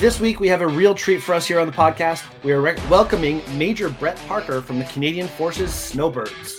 this 0.00 0.18
week 0.18 0.40
we 0.40 0.48
have 0.48 0.62
a 0.62 0.66
real 0.66 0.94
treat 0.94 1.22
for 1.22 1.34
us 1.34 1.46
here 1.46 1.60
on 1.60 1.66
the 1.66 1.72
podcast. 1.72 2.24
We 2.42 2.52
are 2.52 2.62
rec- 2.62 2.78
welcoming 2.88 3.42
Major 3.58 3.90
Brett 3.90 4.16
Parker 4.26 4.62
from 4.62 4.78
the 4.78 4.86
Canadian 4.86 5.28
Forces 5.28 5.74
Snowbirds. 5.74 6.58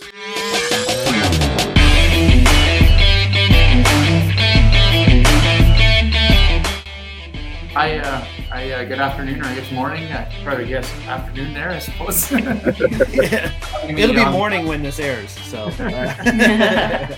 Hi, 7.74 7.98
uh, 7.98 8.20
hi, 8.52 8.72
uh, 8.74 8.84
good 8.84 9.00
afternoon, 9.00 9.42
or 9.42 9.46
I 9.46 9.56
guess 9.56 9.72
morning. 9.72 10.12
I 10.12 10.32
probably 10.44 10.68
guess 10.68 10.88
afternoon 11.08 11.56
there, 11.56 11.72
I 11.72 11.80
suppose. 11.80 12.32
yeah. 12.32 13.52
It'll 13.88 14.14
be 14.14 14.26
morning 14.26 14.68
when 14.68 14.84
this 14.84 15.00
airs. 15.00 15.32
So, 15.32 15.64
uh, 15.80 17.16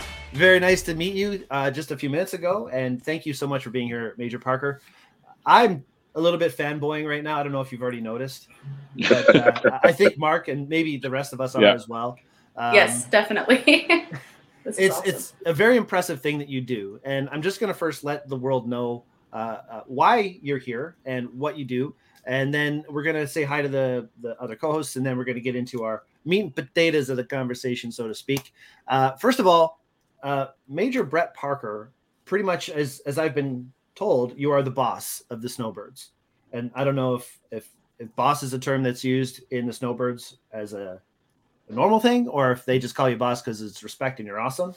very 0.32 0.58
nice 0.58 0.80
to 0.82 0.94
meet 0.94 1.14
you 1.14 1.44
uh, 1.50 1.70
just 1.70 1.90
a 1.90 1.98
few 1.98 2.08
minutes 2.08 2.32
ago, 2.32 2.70
and 2.72 3.02
thank 3.02 3.26
you 3.26 3.34
so 3.34 3.46
much 3.46 3.62
for 3.62 3.68
being 3.68 3.88
here, 3.88 4.14
Major 4.16 4.38
Parker. 4.38 4.80
I'm 5.46 5.84
a 6.14 6.20
little 6.20 6.38
bit 6.38 6.56
fanboying 6.56 7.08
right 7.08 7.22
now. 7.22 7.38
I 7.38 7.42
don't 7.42 7.52
know 7.52 7.60
if 7.60 7.72
you've 7.72 7.82
already 7.82 8.00
noticed, 8.00 8.48
but 9.08 9.36
uh, 9.36 9.78
I 9.84 9.92
think 9.92 10.18
Mark 10.18 10.48
and 10.48 10.68
maybe 10.68 10.96
the 10.96 11.10
rest 11.10 11.32
of 11.32 11.40
us 11.40 11.54
are 11.54 11.62
yeah. 11.62 11.74
as 11.74 11.88
well. 11.88 12.18
Um, 12.56 12.74
yes, 12.74 13.04
definitely. 13.06 13.64
it's 14.64 14.78
awesome. 14.78 15.02
it's 15.06 15.32
a 15.46 15.54
very 15.54 15.76
impressive 15.76 16.20
thing 16.20 16.38
that 16.38 16.48
you 16.48 16.60
do, 16.60 17.00
and 17.04 17.28
I'm 17.30 17.42
just 17.42 17.60
going 17.60 17.72
to 17.72 17.78
first 17.78 18.04
let 18.04 18.28
the 18.28 18.36
world 18.36 18.68
know 18.68 19.04
uh, 19.32 19.58
uh, 19.70 19.80
why 19.86 20.38
you're 20.42 20.58
here 20.58 20.96
and 21.04 21.28
what 21.32 21.56
you 21.56 21.64
do. 21.64 21.94
And 22.26 22.52
then 22.52 22.84
we're 22.88 23.02
going 23.02 23.16
to 23.16 23.26
say 23.26 23.44
hi 23.44 23.62
to 23.62 23.68
the, 23.68 24.08
the 24.20 24.40
other 24.40 24.56
co 24.56 24.72
hosts, 24.72 24.96
and 24.96 25.06
then 25.06 25.16
we're 25.16 25.24
going 25.24 25.36
to 25.36 25.40
get 25.40 25.56
into 25.56 25.84
our 25.84 26.04
meat 26.24 26.40
and 26.40 26.54
potatoes 26.54 27.08
of 27.08 27.16
the 27.16 27.24
conversation, 27.24 27.90
so 27.90 28.06
to 28.08 28.14
speak. 28.14 28.52
Uh, 28.88 29.12
first 29.12 29.38
of 29.38 29.46
all, 29.46 29.80
uh, 30.22 30.48
Major 30.68 31.02
Brett 31.02 31.34
Parker, 31.34 31.92
pretty 32.26 32.44
much 32.44 32.68
as, 32.68 33.00
as 33.06 33.18
I've 33.18 33.34
been 33.34 33.72
told, 34.00 34.32
you 34.38 34.50
are 34.50 34.62
the 34.62 34.70
boss 34.70 35.22
of 35.28 35.42
the 35.42 35.48
Snowbirds. 35.48 36.12
And 36.54 36.70
I 36.74 36.84
don't 36.84 36.96
know 36.96 37.16
if, 37.16 37.38
if, 37.50 37.68
if 37.98 38.16
boss 38.16 38.42
is 38.42 38.54
a 38.54 38.58
term 38.58 38.82
that's 38.82 39.04
used 39.04 39.42
in 39.50 39.66
the 39.66 39.74
Snowbirds 39.74 40.38
as 40.52 40.72
a, 40.72 41.02
a 41.68 41.72
normal 41.72 42.00
thing, 42.00 42.26
or 42.26 42.50
if 42.50 42.64
they 42.64 42.78
just 42.78 42.94
call 42.94 43.10
you 43.10 43.18
boss 43.18 43.42
because 43.42 43.60
it's 43.60 43.82
respect 43.82 44.18
and 44.18 44.26
you're 44.26 44.40
awesome. 44.40 44.74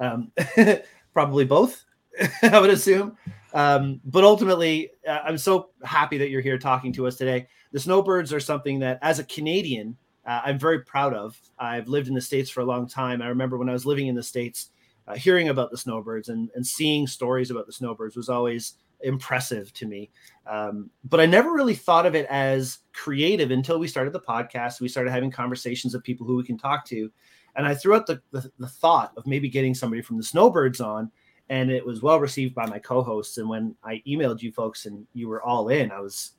Um, 0.00 0.32
probably 1.12 1.44
both, 1.44 1.84
I 2.42 2.58
would 2.60 2.70
assume. 2.70 3.16
Um, 3.52 4.00
but 4.06 4.24
ultimately, 4.24 4.90
uh, 5.08 5.20
I'm 5.24 5.38
so 5.38 5.70
happy 5.84 6.18
that 6.18 6.30
you're 6.30 6.40
here 6.40 6.58
talking 6.58 6.92
to 6.94 7.06
us 7.06 7.14
today. 7.14 7.46
The 7.70 7.78
snowbirds 7.78 8.32
are 8.32 8.40
something 8.40 8.80
that, 8.80 8.98
as 9.02 9.20
a 9.20 9.24
Canadian, 9.24 9.96
uh, 10.26 10.40
I'm 10.44 10.58
very 10.58 10.80
proud 10.80 11.14
of. 11.14 11.40
I've 11.60 11.86
lived 11.86 12.08
in 12.08 12.14
the 12.14 12.20
States 12.20 12.50
for 12.50 12.62
a 12.62 12.64
long 12.64 12.88
time. 12.88 13.22
I 13.22 13.28
remember 13.28 13.56
when 13.56 13.68
I 13.68 13.72
was 13.72 13.86
living 13.86 14.08
in 14.08 14.16
the 14.16 14.22
States, 14.22 14.70
uh, 15.06 15.14
hearing 15.14 15.48
about 15.48 15.70
the 15.70 15.78
snowbirds 15.78 16.28
and, 16.28 16.50
and 16.54 16.66
seeing 16.66 17.06
stories 17.06 17.50
about 17.50 17.66
the 17.66 17.72
snowbirds 17.72 18.16
was 18.16 18.28
always 18.28 18.74
impressive 19.00 19.72
to 19.74 19.86
me. 19.86 20.10
Um, 20.46 20.90
but 21.04 21.20
I 21.20 21.26
never 21.26 21.52
really 21.52 21.74
thought 21.74 22.06
of 22.06 22.14
it 22.14 22.26
as 22.30 22.78
creative 22.92 23.50
until 23.50 23.78
we 23.78 23.88
started 23.88 24.12
the 24.12 24.20
podcast. 24.20 24.80
We 24.80 24.88
started 24.88 25.10
having 25.10 25.30
conversations 25.30 25.94
of 25.94 26.02
people 26.02 26.26
who 26.26 26.36
we 26.36 26.44
can 26.44 26.56
talk 26.56 26.84
to. 26.86 27.10
And 27.56 27.66
I 27.66 27.74
threw 27.74 27.94
out 27.94 28.06
the, 28.06 28.20
the, 28.30 28.50
the 28.58 28.68
thought 28.68 29.12
of 29.16 29.26
maybe 29.26 29.48
getting 29.48 29.74
somebody 29.74 30.02
from 30.02 30.16
the 30.16 30.22
snowbirds 30.22 30.80
on 30.80 31.10
and 31.48 31.70
it 31.70 31.84
was 31.84 32.02
well 32.02 32.20
received 32.20 32.54
by 32.54 32.66
my 32.66 32.78
co-hosts. 32.78 33.38
And 33.38 33.48
when 33.48 33.74
I 33.84 34.02
emailed 34.06 34.40
you 34.40 34.52
folks 34.52 34.86
and 34.86 35.06
you 35.12 35.28
were 35.28 35.42
all 35.42 35.68
in, 35.68 35.90
I 35.90 36.00
was 36.00 36.32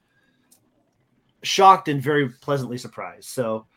shocked 1.43 1.87
and 1.87 2.01
very 2.01 2.29
pleasantly 2.29 2.77
surprised. 2.77 3.29
So, 3.29 3.67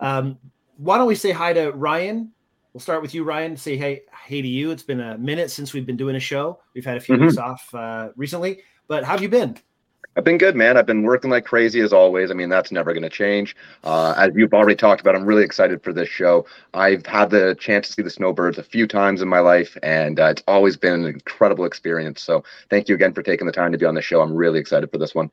um, 0.00 0.38
why 0.76 0.96
don't 0.96 1.08
we 1.08 1.14
say 1.14 1.32
hi 1.32 1.52
to 1.52 1.72
Ryan? 1.72 2.32
We'll 2.78 2.82
start 2.84 3.02
with 3.02 3.12
you, 3.12 3.24
Ryan. 3.24 3.56
Say 3.56 3.76
hey, 3.76 4.02
hey 4.24 4.40
to 4.40 4.46
you. 4.46 4.70
It's 4.70 4.84
been 4.84 5.00
a 5.00 5.18
minute 5.18 5.50
since 5.50 5.74
we've 5.74 5.84
been 5.84 5.96
doing 5.96 6.14
a 6.14 6.20
show. 6.20 6.60
We've 6.74 6.84
had 6.84 6.96
a 6.96 7.00
few 7.00 7.16
mm-hmm. 7.16 7.24
weeks 7.24 7.36
off 7.36 7.74
uh, 7.74 8.10
recently, 8.14 8.60
but 8.86 9.02
how 9.02 9.14
have 9.14 9.20
you 9.20 9.28
been? 9.28 9.58
I've 10.16 10.22
been 10.22 10.38
good, 10.38 10.54
man. 10.54 10.76
I've 10.76 10.86
been 10.86 11.02
working 11.02 11.28
like 11.28 11.44
crazy 11.44 11.80
as 11.80 11.92
always. 11.92 12.30
I 12.30 12.34
mean, 12.34 12.48
that's 12.48 12.70
never 12.70 12.92
going 12.92 13.02
to 13.02 13.10
change. 13.10 13.56
Uh, 13.82 14.14
as 14.16 14.30
you've 14.36 14.54
already 14.54 14.76
talked 14.76 15.00
about, 15.00 15.16
I'm 15.16 15.24
really 15.24 15.42
excited 15.42 15.82
for 15.82 15.92
this 15.92 16.08
show. 16.08 16.46
I've 16.72 17.04
had 17.04 17.30
the 17.30 17.56
chance 17.58 17.88
to 17.88 17.94
see 17.94 18.02
the 18.02 18.10
snowbirds 18.10 18.58
a 18.58 18.62
few 18.62 18.86
times 18.86 19.22
in 19.22 19.28
my 19.28 19.40
life, 19.40 19.76
and 19.82 20.20
uh, 20.20 20.26
it's 20.26 20.44
always 20.46 20.76
been 20.76 20.92
an 20.92 21.06
incredible 21.06 21.64
experience. 21.64 22.22
So, 22.22 22.44
thank 22.70 22.88
you 22.88 22.94
again 22.94 23.12
for 23.12 23.24
taking 23.24 23.48
the 23.48 23.52
time 23.52 23.72
to 23.72 23.78
be 23.78 23.86
on 23.86 23.96
the 23.96 24.02
show. 24.02 24.20
I'm 24.20 24.32
really 24.32 24.60
excited 24.60 24.88
for 24.92 24.98
this 24.98 25.16
one. 25.16 25.32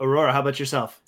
Aurora, 0.00 0.32
how 0.32 0.40
about 0.40 0.58
yourself? 0.58 1.02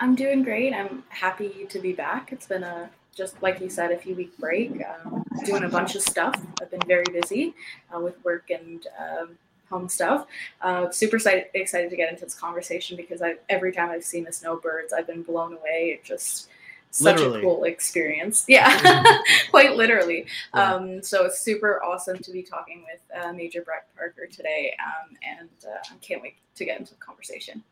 I'm 0.00 0.14
doing 0.14 0.42
great. 0.44 0.72
I'm 0.72 1.04
happy 1.10 1.66
to 1.68 1.78
be 1.78 1.92
back. 1.92 2.32
It's 2.32 2.46
been 2.46 2.62
a 2.62 2.88
just 3.14 3.40
like 3.42 3.60
you 3.60 3.68
said, 3.68 3.92
a 3.92 3.96
few 3.96 4.14
week 4.14 4.36
break, 4.38 4.82
um, 4.84 5.24
doing 5.44 5.64
a 5.64 5.68
bunch 5.68 5.94
of 5.94 6.02
stuff. 6.02 6.34
I've 6.60 6.70
been 6.70 6.82
very 6.86 7.04
busy 7.12 7.54
uh, 7.94 8.00
with 8.00 8.22
work 8.24 8.50
and 8.50 8.86
um, 8.98 9.38
home 9.70 9.88
stuff. 9.88 10.26
Uh, 10.60 10.90
super 10.90 11.16
excited, 11.16 11.46
excited 11.54 11.90
to 11.90 11.96
get 11.96 12.10
into 12.10 12.24
this 12.24 12.34
conversation 12.34 12.96
because 12.96 13.22
I 13.22 13.36
every 13.48 13.72
time 13.72 13.90
I've 13.90 14.04
seen 14.04 14.24
the 14.24 14.32
snowbirds, 14.32 14.92
I've 14.92 15.06
been 15.06 15.22
blown 15.22 15.52
away. 15.52 15.98
It 15.98 16.04
just 16.04 16.48
such 16.90 17.16
literally. 17.16 17.40
a 17.40 17.42
cool 17.42 17.64
experience. 17.64 18.44
Yeah, 18.48 19.02
quite 19.50 19.76
literally. 19.76 20.26
Yeah. 20.54 20.74
Um, 20.74 21.02
so 21.02 21.24
it's 21.24 21.40
super 21.40 21.82
awesome 21.82 22.18
to 22.18 22.30
be 22.30 22.42
talking 22.42 22.84
with 22.90 23.24
uh, 23.24 23.32
Major 23.32 23.62
Brett 23.62 23.88
Parker 23.96 24.26
today, 24.26 24.76
um, 24.84 25.16
and 25.38 25.48
uh, 25.66 25.78
I 25.90 25.96
can't 26.00 26.22
wait 26.22 26.34
to 26.54 26.64
get 26.64 26.78
into 26.78 26.94
the 26.94 27.00
conversation. 27.00 27.64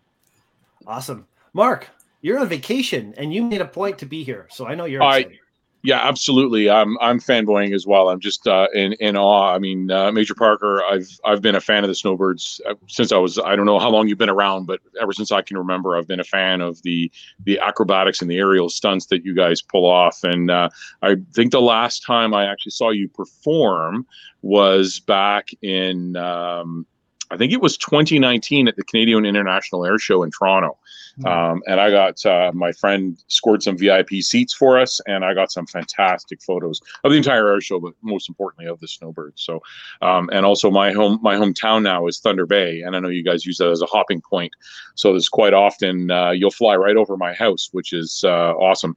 Awesome, 0.87 1.27
Mark. 1.53 1.89
You're 2.23 2.39
on 2.39 2.49
vacation, 2.49 3.15
and 3.17 3.35
you 3.35 3.43
made 3.43 3.61
a 3.61 3.67
point 3.67 3.99
to 3.99 4.07
be 4.07 4.25
here, 4.25 4.47
so 4.51 4.67
I 4.67 4.75
know 4.75 4.85
you're. 4.85 5.03
Excited. 5.03 5.39
Yeah, 5.85 5.99
absolutely. 6.01 6.71
I'm 6.71 6.97
I'm 7.01 7.19
fanboying 7.19 7.75
as 7.75 7.89
well. 7.89 8.09
I'm 8.09 8.21
just 8.21 8.47
uh, 8.47 8.69
in 8.73 8.93
in 8.95 9.17
awe. 9.17 9.53
I 9.53 9.59
mean, 9.59 9.91
uh, 9.91 10.13
Major 10.13 10.35
Parker. 10.35 10.81
I've 10.85 11.09
I've 11.25 11.43
been 11.43 11.57
a 11.57 11.61
fan 11.61 11.83
of 11.83 11.89
the 11.89 11.97
Snowbirds 11.97 12.61
uh, 12.69 12.75
since 12.87 13.11
I 13.11 13.17
was. 13.17 13.37
I 13.41 13.57
don't 13.57 13.67
know 13.67 13.81
how 13.81 13.91
long 13.91 14.07
you've 14.07 14.19
been 14.19 14.31
around, 14.31 14.67
but 14.67 14.79
ever 15.01 15.13
since 15.13 15.33
I 15.33 15.43
can 15.43 15.59
remember, 15.59 15.97
I've 15.97 16.07
been 16.07 16.21
a 16.21 16.25
fan 16.25 16.61
of 16.61 16.81
the 16.83 17.11
the 17.45 17.59
acrobatics 17.59 18.23
and 18.23 18.31
the 18.31 18.39
aerial 18.39 18.69
stunts 18.69 19.07
that 19.07 19.25
you 19.25 19.35
guys 19.35 19.61
pull 19.61 19.85
off. 19.85 20.23
And 20.23 20.53
uh, 20.53 20.69
I 21.03 21.17
think 21.33 21.51
the 21.51 21.61
last 21.61 22.07
time 22.07 22.33
I 22.33 22.47
actually 22.47 22.71
saw 22.71 22.91
you 22.91 23.09
perform 23.09 24.07
was 24.43 25.01
back 25.01 25.49
in. 25.63 26.17
Um, 26.17 26.87
I 27.33 27.37
think 27.39 27.53
it 27.53 27.63
was 27.63 27.79
2019 27.79 28.69
at 28.69 28.77
the 28.77 28.85
Canadian 28.85 29.25
International 29.25 29.87
Air 29.87 29.99
Show 29.99 30.23
in 30.23 30.31
Toronto. 30.31 30.79
Hmm. 31.17 31.27
Um, 31.27 31.63
and 31.67 31.81
I 31.81 31.91
got 31.91 32.25
uh, 32.27 32.53
my 32.55 32.73
friend 32.73 33.23
scored 33.29 33.63
some 33.63 33.77
VIP 33.77 34.11
seats 34.21 34.53
for 34.53 34.79
us, 34.79 35.01
and 35.07 35.25
I 35.25 35.33
got 35.33 35.51
some 35.51 35.67
fantastic 35.67 36.43
photos 36.43 36.81
of 37.05 37.11
the 37.11 37.17
entire 37.17 37.51
air 37.51 37.61
show, 37.61 37.81
but 37.81 37.95
most 38.03 38.29
importantly 38.29 38.67
of 38.67 38.81
the 38.81 38.89
snowbirds. 38.89 39.43
So, 39.43 39.61
um, 40.03 40.29
and 40.33 40.45
also 40.45 40.71
my 40.71 40.93
home 40.93 41.19
my 41.23 41.35
hometown 41.35 41.83
now 41.83 42.07
is 42.07 42.21
Thunder 42.21 42.47
Bay, 42.47 42.83
and 42.83 42.95
I 42.95 43.01
know 43.01 43.09
you 43.09 43.25
guys 43.25 43.47
use 43.47 43.59
that 43.59 43.71
as 43.71 43.83
a 43.83 43.87
hopping 43.87 44.21
point. 44.21 44.53
So 44.95 45.13
there's 45.13 45.29
quite 45.29 45.55
often 45.55 46.11
uh, 46.11 46.31
you'll 46.31 46.51
fly 46.51 46.77
right 46.77 46.97
over 46.97 47.17
my 47.17 47.33
house, 47.33 47.71
which 47.73 47.93
is 47.93 48.25
uh, 48.25 48.53
awesome 48.55 48.97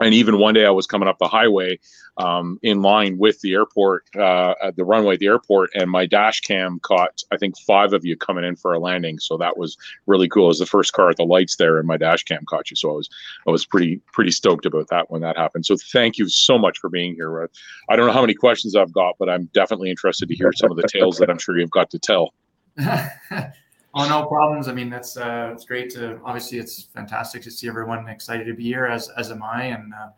and 0.00 0.14
even 0.14 0.38
one 0.38 0.54
day 0.54 0.64
I 0.64 0.70
was 0.70 0.86
coming 0.86 1.08
up 1.08 1.18
the 1.18 1.28
highway 1.28 1.78
um, 2.16 2.58
in 2.62 2.82
line 2.82 3.18
with 3.18 3.40
the 3.40 3.52
airport 3.52 4.04
uh, 4.16 4.54
at 4.62 4.76
the 4.76 4.84
runway 4.84 5.14
at 5.14 5.20
the 5.20 5.26
airport, 5.26 5.70
and 5.74 5.90
my 5.90 6.06
dash 6.06 6.40
cam 6.40 6.80
caught 6.80 7.22
I 7.30 7.36
think 7.36 7.58
five 7.58 7.92
of 7.92 8.04
you 8.04 8.16
coming 8.16 8.44
in 8.44 8.56
for 8.56 8.72
a 8.72 8.78
landing. 8.78 9.18
So 9.18 9.36
that 9.38 9.56
was 9.56 9.76
really 10.06 10.28
cool. 10.28 10.44
It 10.44 10.48
was 10.48 10.58
the 10.58 10.66
first 10.66 10.92
car 10.92 11.10
at 11.10 11.16
the 11.16 11.24
lights 11.24 11.56
there, 11.56 11.78
and 11.78 11.86
my 11.86 11.96
dash 11.96 12.24
cam 12.24 12.44
caught 12.46 12.70
you. 12.70 12.76
So 12.76 12.90
I 12.90 12.94
was 12.94 13.08
I 13.46 13.50
was 13.50 13.64
pretty 13.64 14.00
pretty 14.12 14.30
stoked 14.30 14.66
about 14.66 14.88
that 14.88 15.10
when 15.10 15.20
that 15.22 15.36
happened. 15.36 15.66
So 15.66 15.76
thank 15.76 16.18
you 16.18 16.28
so 16.28 16.58
much 16.58 16.78
for 16.78 16.88
being 16.88 17.14
here. 17.14 17.48
I 17.88 17.96
don't 17.96 18.06
know 18.06 18.12
how 18.12 18.22
many 18.22 18.34
questions 18.34 18.74
I've 18.74 18.92
got, 18.92 19.16
but 19.18 19.28
I'm 19.28 19.46
definitely 19.52 19.90
interested 19.90 20.28
to 20.28 20.34
hear 20.34 20.52
some 20.52 20.70
of 20.70 20.76
the 20.76 20.88
tales 20.88 21.18
that 21.18 21.30
I'm 21.30 21.38
sure 21.38 21.58
you've 21.58 21.70
got 21.70 21.90
to 21.90 21.98
tell. 21.98 22.34
Oh, 23.92 24.08
no 24.08 24.26
problems. 24.26 24.68
I 24.68 24.72
mean, 24.72 24.88
that's 24.88 25.16
uh, 25.16 25.50
it's 25.52 25.64
great 25.64 25.90
to 25.90 26.20
obviously 26.24 26.58
it's 26.58 26.84
fantastic 26.94 27.42
to 27.42 27.50
see 27.50 27.66
everyone 27.66 28.08
excited 28.08 28.44
to 28.44 28.54
be 28.54 28.64
here 28.64 28.86
as 28.86 29.08
as 29.10 29.30
am 29.30 29.42
I. 29.42 29.64
And 29.64 29.92
uh, 29.92 30.08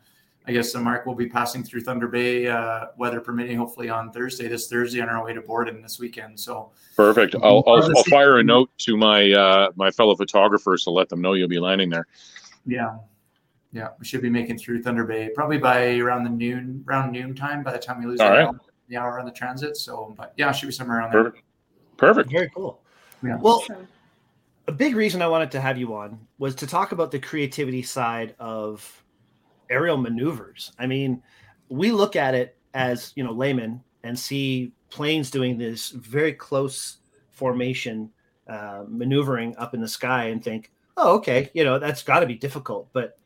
I 0.46 0.52
guess 0.52 0.74
uh, 0.74 0.80
Mark 0.80 1.06
will 1.06 1.14
be 1.14 1.26
passing 1.26 1.62
through 1.62 1.80
Thunder 1.82 2.08
Bay, 2.08 2.48
uh, 2.48 2.86
weather 2.98 3.20
permitting, 3.20 3.56
hopefully 3.56 3.88
on 3.88 4.12
Thursday, 4.12 4.48
this 4.48 4.68
Thursday 4.68 5.00
on 5.00 5.08
our 5.08 5.24
way 5.24 5.32
to 5.32 5.40
Borden 5.40 5.80
this 5.80 5.98
weekend. 5.98 6.38
So 6.38 6.72
perfect. 6.96 7.34
I'll, 7.36 7.64
I'll, 7.66 7.82
I'll 7.82 8.04
fire 8.04 8.38
a 8.40 8.44
note 8.44 8.70
to 8.78 8.96
my 8.96 9.30
uh, 9.32 9.70
my 9.76 9.90
fellow 9.90 10.16
photographers 10.16 10.84
to 10.84 10.90
let 10.90 11.08
them 11.08 11.22
know 11.22 11.32
you'll 11.32 11.48
be 11.48 11.60
landing 11.60 11.88
there. 11.88 12.06
Yeah, 12.66 12.96
yeah, 13.72 13.88
we 13.98 14.04
should 14.04 14.20
be 14.20 14.30
making 14.30 14.58
through 14.58 14.82
Thunder 14.82 15.04
Bay 15.04 15.30
probably 15.34 15.58
by 15.58 15.96
around 15.96 16.24
the 16.24 16.30
noon 16.30 16.84
around 16.86 17.12
noon 17.12 17.34
time. 17.34 17.62
By 17.62 17.72
the 17.72 17.78
time 17.78 18.00
we 18.00 18.06
lose 18.06 18.20
right. 18.20 18.40
hour, 18.40 18.60
the 18.88 18.98
hour 18.98 19.18
on 19.18 19.24
the 19.24 19.32
transit. 19.32 19.78
So, 19.78 20.14
but 20.18 20.34
yeah, 20.36 20.50
it 20.50 20.56
should 20.56 20.66
be 20.66 20.72
somewhere 20.72 20.98
around 20.98 21.12
there. 21.12 21.24
Perfect. 21.24 21.44
Perfect. 21.96 22.30
Very 22.30 22.50
cool. 22.54 22.82
Yeah. 23.22 23.36
Well, 23.40 23.64
a 24.68 24.72
big 24.72 24.96
reason 24.96 25.22
I 25.22 25.28
wanted 25.28 25.50
to 25.52 25.60
have 25.60 25.78
you 25.78 25.94
on 25.94 26.18
was 26.38 26.54
to 26.56 26.66
talk 26.66 26.92
about 26.92 27.10
the 27.10 27.18
creativity 27.18 27.82
side 27.82 28.34
of 28.38 29.02
aerial 29.70 29.96
maneuvers. 29.96 30.72
I 30.78 30.86
mean, 30.86 31.22
we 31.68 31.90
look 31.90 32.16
at 32.16 32.34
it 32.34 32.56
as, 32.74 33.12
you 33.16 33.24
know, 33.24 33.32
laymen 33.32 33.82
and 34.02 34.18
see 34.18 34.72
planes 34.90 35.30
doing 35.30 35.56
this 35.56 35.90
very 35.90 36.32
close 36.32 36.98
formation 37.30 38.10
uh, 38.48 38.84
maneuvering 38.88 39.56
up 39.56 39.74
in 39.74 39.80
the 39.80 39.88
sky 39.88 40.24
and 40.26 40.42
think, 40.42 40.70
oh, 40.96 41.16
okay, 41.16 41.50
you 41.54 41.64
know, 41.64 41.78
that's 41.78 42.02
got 42.02 42.20
to 42.20 42.26
be 42.26 42.34
difficult. 42.34 42.88
But 42.92 43.18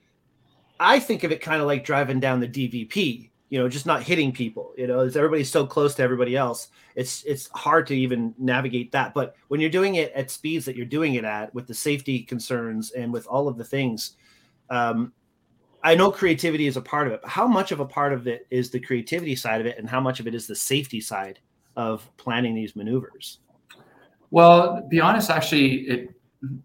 I 0.78 1.00
think 1.00 1.25
of 1.25 1.32
it 1.32 1.40
kind 1.40 1.60
of 1.60 1.66
like 1.66 1.84
driving 1.84 2.20
down 2.20 2.40
the 2.40 2.48
DVP 2.48 3.31
you 3.48 3.58
know, 3.58 3.69
just 3.69 3.87
not 3.87 4.02
hitting 4.02 4.32
people. 4.32 4.72
You 4.76 4.87
know, 4.87 5.00
everybody's 5.00 5.50
so 5.50 5.66
close 5.66 5.94
to 5.96 6.02
everybody 6.02 6.37
else. 6.37 6.69
It's 6.94 7.22
it's 7.25 7.48
hard 7.50 7.87
to 7.88 7.96
even 7.96 8.34
navigate 8.38 8.90
that. 8.93 9.14
But 9.14 9.37
when 9.48 9.60
you're 9.60 9.70
doing 9.70 9.96
it 9.96 10.12
at 10.12 10.31
speeds 10.31 10.64
that 10.64 10.76
you're 10.76 10.87
doing 10.87 11.14
it 11.14 11.25
at, 11.25 11.54
with 11.54 11.66
the 11.66 11.75
safety 11.75 12.22
concerns 12.22 12.90
and 12.93 13.12
with 13.12 13.26
all 13.26 13.46
of 13.46 13.56
the 13.56 13.64
things, 13.64 14.16
um, 14.70 15.12
I 15.84 15.94
know 15.94 16.10
creativity 16.10 16.66
is 16.66 16.76
a 16.76 16.82
part 16.82 17.06
of 17.06 17.12
it. 17.12 17.22
But 17.22 17.31
how 17.31 17.46
much 17.46 17.70
of 17.70 17.81
a 17.81 17.87
part 17.87 18.12
of 18.12 18.26
it 18.26 18.46
is 18.50 18.70
the 18.70 18.81
creativity 18.81 19.37
side 19.37 19.60
of 19.60 19.66
it, 19.66 19.78
and 19.78 19.88
how 19.88 20.00
much 20.00 20.19
of 20.19 20.26
it 20.26 20.34
is 20.34 20.46
the 20.46 20.56
safety 20.56 21.00
side 21.00 21.38
of 21.76 22.08
planning 22.16 22.54
these 22.54 22.75
maneuvers? 22.75 23.38
Well, 24.31 24.82
be 24.88 25.00
honest, 25.00 25.31
actually, 25.31 25.82
it 25.82 26.10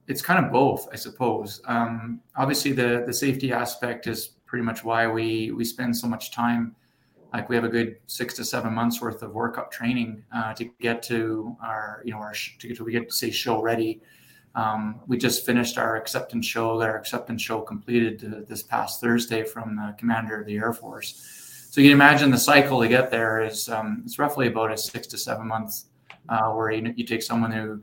it's 0.08 0.22
kind 0.22 0.44
of 0.44 0.52
both, 0.52 0.88
I 0.92 0.96
suppose. 0.96 1.62
Um, 1.66 2.22
obviously, 2.36 2.72
the 2.72 3.04
the 3.06 3.14
safety 3.14 3.52
aspect 3.52 4.08
is 4.08 4.32
pretty 4.52 4.66
much 4.66 4.84
why 4.84 5.08
we 5.08 5.50
we 5.52 5.64
spend 5.64 5.96
so 5.96 6.08
much 6.08 6.30
time. 6.30 6.76
Like 7.32 7.48
we 7.48 7.56
have 7.56 7.64
a 7.64 7.70
good 7.70 7.96
six 8.08 8.34
to 8.34 8.44
seven 8.44 8.74
months 8.74 9.02
worth 9.02 9.24
of 9.24 9.32
workup 9.32 9.72
training 9.72 10.26
uh, 10.36 10.54
to 10.56 10.66
get 10.82 11.02
to 11.04 11.56
our 11.64 12.02
you 12.04 12.12
know 12.12 12.18
our 12.20 12.34
to 12.34 12.68
get 12.68 12.76
to 12.76 12.84
we 12.84 12.92
get 12.92 13.10
to 13.10 13.16
say 13.16 13.32
show 13.32 13.62
ready. 13.62 14.02
Um, 14.54 15.00
we 15.08 15.18
just 15.18 15.46
finished 15.46 15.78
our 15.78 15.96
acceptance 15.96 16.46
show 16.46 16.82
our 16.82 16.98
acceptance 16.98 17.42
show 17.42 17.62
completed 17.62 18.46
this 18.50 18.62
past 18.62 19.00
thursday 19.00 19.46
from 19.46 19.78
the 19.78 19.96
commander 19.98 20.42
of 20.42 20.46
the 20.46 20.58
air 20.58 20.74
force. 20.74 21.10
So 21.72 21.80
you 21.80 21.88
can 21.88 21.96
imagine 21.96 22.30
the 22.30 22.38
cycle 22.38 22.82
to 22.82 22.90
get 22.90 23.10
there 23.10 23.42
is 23.42 23.70
um, 23.70 24.02
it's 24.06 24.20
roughly 24.20 24.48
about 24.48 24.74
a 24.74 24.78
six 24.78 25.08
to 25.08 25.18
seven 25.18 25.48
months 25.48 25.86
uh, 26.28 26.50
where 26.52 26.72
you, 26.72 26.94
you 26.98 27.06
take 27.06 27.24
someone 27.24 27.54
who 27.54 27.82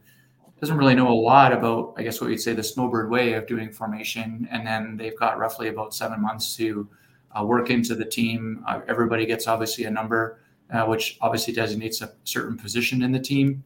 doesn't 0.61 0.77
really 0.77 0.95
know 0.95 1.09
a 1.09 1.15
lot 1.15 1.53
about, 1.53 1.95
I 1.97 2.03
guess 2.03 2.21
what 2.21 2.31
you'd 2.31 2.41
say 2.41 2.53
the 2.53 2.63
snowbird 2.63 3.11
way 3.11 3.35
of 3.35 3.47
doing 3.47 3.73
formation. 3.73 4.49
And 4.51 4.67
then 4.67 4.97
they've 4.97 5.19
got 5.19 5.39
roughly 5.39 5.69
about 5.69 5.95
seven 5.95 6.21
months 6.21 6.57
to 6.57 6.89
uh, 7.39 7.45
work 7.45 7.71
into 7.71 7.95
the 7.95 8.05
team. 8.05 8.65
Uh, 8.67 8.81
everybody 8.89 9.27
gets 9.27 9.47
obviously 9.47 9.85
a 9.85 9.91
number, 9.91 10.41
uh, 10.73 10.85
which 10.85 11.17
obviously 11.21 11.55
designates 11.55 12.01
a 12.03 12.13
certain 12.25 12.57
position 12.57 13.03
in 13.03 13.13
the 13.13 13.21
team. 13.21 13.63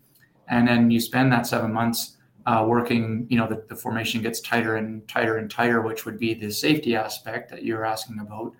And 0.48 0.68
then 0.68 0.90
you 0.90 1.00
spend 1.00 1.32
that 1.32 1.46
seven 1.46 1.72
months 1.72 2.16
uh, 2.46 2.64
working, 2.66 3.26
you 3.30 3.38
know, 3.38 3.46
the, 3.46 3.64
the, 3.68 3.76
formation 3.76 4.20
gets 4.20 4.40
tighter 4.40 4.76
and 4.76 5.06
tighter 5.08 5.38
and 5.38 5.48
tighter, 5.48 5.80
which 5.80 6.04
would 6.04 6.18
be 6.18 6.34
the 6.34 6.50
safety 6.50 6.96
aspect 6.96 7.50
that 7.50 7.64
you're 7.64 7.84
asking 7.84 8.18
about. 8.18 8.52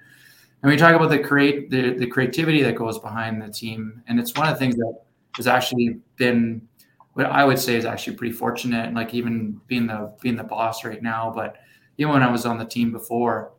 And 0.62 0.70
we 0.70 0.76
talk 0.76 0.94
about 0.94 1.10
the 1.10 1.18
create 1.18 1.68
the, 1.68 1.94
the 1.94 2.06
creativity 2.06 2.62
that 2.62 2.76
goes 2.76 2.98
behind 3.00 3.42
the 3.42 3.48
team. 3.48 4.00
And 4.06 4.20
it's 4.20 4.36
one 4.36 4.46
of 4.46 4.54
the 4.54 4.58
things 4.60 4.76
that 4.76 5.02
has 5.36 5.48
actually 5.48 5.98
been 6.16 6.68
what 7.14 7.26
I 7.26 7.44
would 7.44 7.58
say 7.58 7.76
is 7.76 7.84
actually 7.84 8.16
pretty 8.16 8.32
fortunate. 8.32 8.86
And 8.86 8.96
like 8.96 9.14
even 9.14 9.60
being 9.66 9.86
the 9.86 10.12
being 10.20 10.36
the 10.36 10.44
boss 10.44 10.84
right 10.84 11.02
now, 11.02 11.32
but 11.34 11.56
even 11.98 12.12
when 12.12 12.22
I 12.22 12.30
was 12.30 12.46
on 12.46 12.58
the 12.58 12.64
team 12.64 12.90
before, 12.90 13.52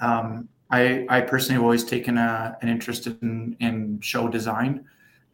um, 0.00 0.48
I 0.70 1.06
I 1.08 1.20
personally 1.20 1.54
have 1.54 1.64
always 1.64 1.84
taken 1.84 2.18
a, 2.18 2.56
an 2.62 2.68
interest 2.68 3.06
in 3.06 3.56
in 3.60 4.00
show 4.00 4.28
design, 4.28 4.84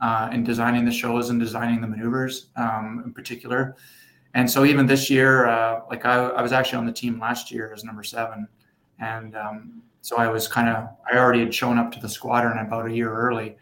uh, 0.00 0.30
in 0.32 0.42
designing 0.42 0.84
the 0.84 0.92
shows 0.92 1.30
and 1.30 1.38
designing 1.38 1.80
the 1.80 1.86
maneuvers 1.86 2.50
um, 2.56 3.02
in 3.04 3.12
particular. 3.12 3.76
And 4.34 4.50
so 4.50 4.64
even 4.64 4.86
this 4.86 5.08
year, 5.10 5.46
uh, 5.46 5.80
like 5.90 6.04
I, 6.04 6.16
I 6.16 6.42
was 6.42 6.52
actually 6.52 6.78
on 6.78 6.86
the 6.86 6.92
team 6.92 7.18
last 7.18 7.50
year 7.50 7.72
as 7.72 7.84
number 7.84 8.02
seven, 8.02 8.48
and 9.00 9.36
um, 9.36 9.82
so 10.00 10.16
I 10.16 10.28
was 10.28 10.48
kind 10.48 10.68
of 10.68 10.88
I 11.10 11.18
already 11.18 11.40
had 11.40 11.54
shown 11.54 11.78
up 11.78 11.92
to 11.92 12.00
the 12.00 12.08
squadron 12.08 12.58
about 12.66 12.86
a 12.86 12.94
year 12.94 13.12
early 13.12 13.56